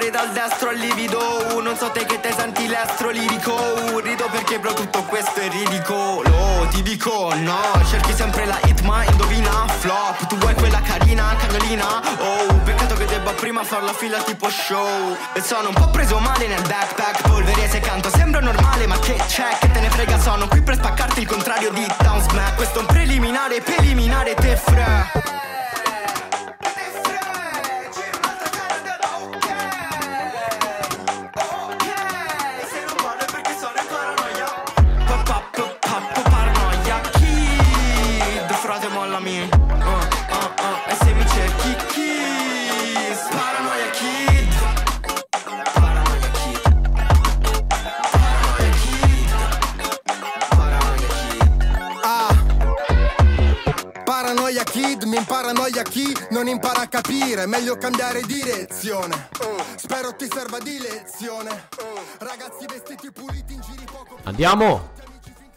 fare 0.00 0.10
dal 0.10 0.30
destro 0.32 0.70
al 0.70 0.76
livido 0.76 1.60
Non 1.60 1.76
so 1.76 1.90
te 1.90 2.06
che 2.06 2.18
te 2.20 2.32
senti 2.32 2.66
l'estro 2.66 3.10
lirico 3.10 4.00
Rido 4.00 4.26
perché 4.30 4.58
bro 4.58 4.72
tutto 4.72 5.02
questo 5.02 5.40
è 5.40 5.48
ridicolo 5.50 6.66
Ti 6.70 6.82
dico 6.82 7.32
no, 7.34 7.60
cerchi 7.88 8.14
sempre 8.14 8.46
la 8.46 8.58
hit 8.64 8.80
ma 8.80 9.04
indovina 9.04 9.66
Flop, 9.68 10.26
tu 10.26 10.36
vuoi 10.36 10.54
quella 10.54 10.80
carina, 10.80 11.36
cagnolina 11.36 12.00
Oh, 12.18 12.54
peccato 12.64 12.94
che 12.94 13.04
debba 13.04 13.32
prima 13.32 13.62
far 13.62 13.82
la 13.82 13.92
fila 13.92 14.18
tipo 14.22 14.48
show. 14.48 15.16
E 15.32 15.40
sono 15.40 15.68
un 15.68 15.74
po' 15.74 15.88
preso 15.88 16.18
male 16.18 16.46
nel 16.46 16.62
backpack. 16.62 17.28
Polvere 17.28 17.68
se 17.68 17.80
canto 17.80 18.10
sembra 18.10 18.40
normale 18.40 18.86
ma 18.86 18.98
che 18.98 19.16
c'è? 19.26 19.58
Che 19.58 19.70
te 19.70 19.80
ne 19.80 19.90
frega 19.90 20.18
sono 20.18 20.46
qui 20.48 20.62
per 20.62 20.76
spaccarti 20.76 21.20
il 21.20 21.26
contrario 21.26 21.70
di 21.70 21.86
Down 21.98 22.20
Smack 22.22 22.56
Questo 22.56 22.78
è 22.78 22.80
un 22.80 22.86
preliminare, 22.86 23.60
preliminare 23.60 24.34
te 24.34 24.56
fra 24.56 25.49
kid, 55.54 55.62
mi 55.62 55.70
imparanoia 55.70 55.82
chi 55.82 56.12
non 56.30 56.48
impara 56.48 56.82
a 56.82 56.86
capire, 56.88 57.46
meglio 57.46 57.76
cambiare 57.76 58.20
direzione. 58.22 59.28
Spero 59.76 60.14
ti 60.14 60.26
serva 60.30 60.58
di 60.58 60.78
lezione. 60.78 61.68
Ragazzi 62.18 62.66
vestiti 62.66 63.10
puliti 63.10 63.54
in 63.54 63.60
giri 63.60 63.84
poco 63.84 64.18
Andiamo. 64.24 64.88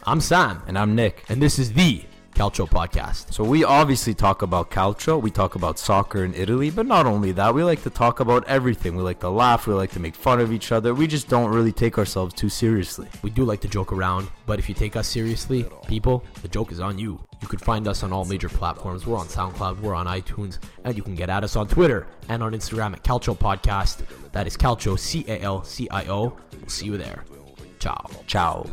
I'm 0.06 0.20
Sam, 0.20 0.62
And 0.66 0.76
I'm 0.76 0.94
Nick. 0.94 1.24
and 1.28 1.40
this 1.40 1.58
is 1.58 1.72
the 1.72 2.04
Calcio 2.34 2.66
Podcast. 2.66 3.32
So 3.32 3.44
we 3.44 3.64
obviously 3.64 4.12
talk 4.14 4.42
about 4.42 4.68
calcio, 4.70 5.18
we 5.20 5.30
talk 5.30 5.54
about 5.54 5.78
soccer 5.78 6.24
in 6.24 6.34
Italy, 6.34 6.70
but 6.70 6.84
not 6.84 7.06
only 7.06 7.32
that, 7.32 7.54
we 7.54 7.62
like 7.62 7.82
to 7.84 7.90
talk 7.90 8.18
about 8.20 8.44
everything. 8.48 8.96
We 8.96 9.02
like 9.02 9.20
to 9.20 9.30
laugh, 9.30 9.66
we 9.66 9.74
like 9.74 9.92
to 9.92 10.00
make 10.00 10.14
fun 10.16 10.40
of 10.40 10.50
each 10.52 10.72
other. 10.72 10.92
We 10.94 11.06
just 11.06 11.28
don't 11.28 11.50
really 11.50 11.72
take 11.72 11.96
ourselves 11.96 12.34
too 12.34 12.48
seriously. 12.48 13.06
We 13.22 13.30
do 13.30 13.44
like 13.44 13.60
to 13.60 13.68
joke 13.68 13.92
around, 13.92 14.28
but 14.46 14.58
if 14.58 14.68
you 14.68 14.74
take 14.74 14.96
us 14.96 15.06
seriously, 15.06 15.64
people, 15.86 16.24
the 16.42 16.48
joke 16.48 16.72
is 16.72 16.80
on 16.80 16.98
you. 16.98 17.20
You 17.44 17.48
can 17.48 17.58
find 17.58 17.86
us 17.86 18.02
on 18.02 18.10
all 18.10 18.24
major 18.24 18.48
platforms. 18.48 19.06
We're 19.06 19.18
on 19.18 19.26
SoundCloud, 19.26 19.80
we're 19.80 19.94
on 19.94 20.06
iTunes, 20.06 20.58
and 20.82 20.96
you 20.96 21.02
can 21.02 21.14
get 21.14 21.28
at 21.28 21.44
us 21.44 21.56
on 21.56 21.68
Twitter 21.68 22.06
and 22.30 22.42
on 22.42 22.52
Instagram 22.52 22.94
at 22.94 23.04
Calcio 23.04 23.36
Podcast. 23.36 24.00
That 24.32 24.46
is 24.46 24.56
Calcio, 24.56 24.98
C 24.98 25.26
A 25.28 25.38
L 25.42 25.62
C 25.62 25.86
I 25.90 26.06
O. 26.06 26.38
We'll 26.58 26.68
see 26.70 26.86
you 26.86 26.96
there. 26.96 27.22
Ciao. 27.78 28.08
Ciao. 28.26 28.64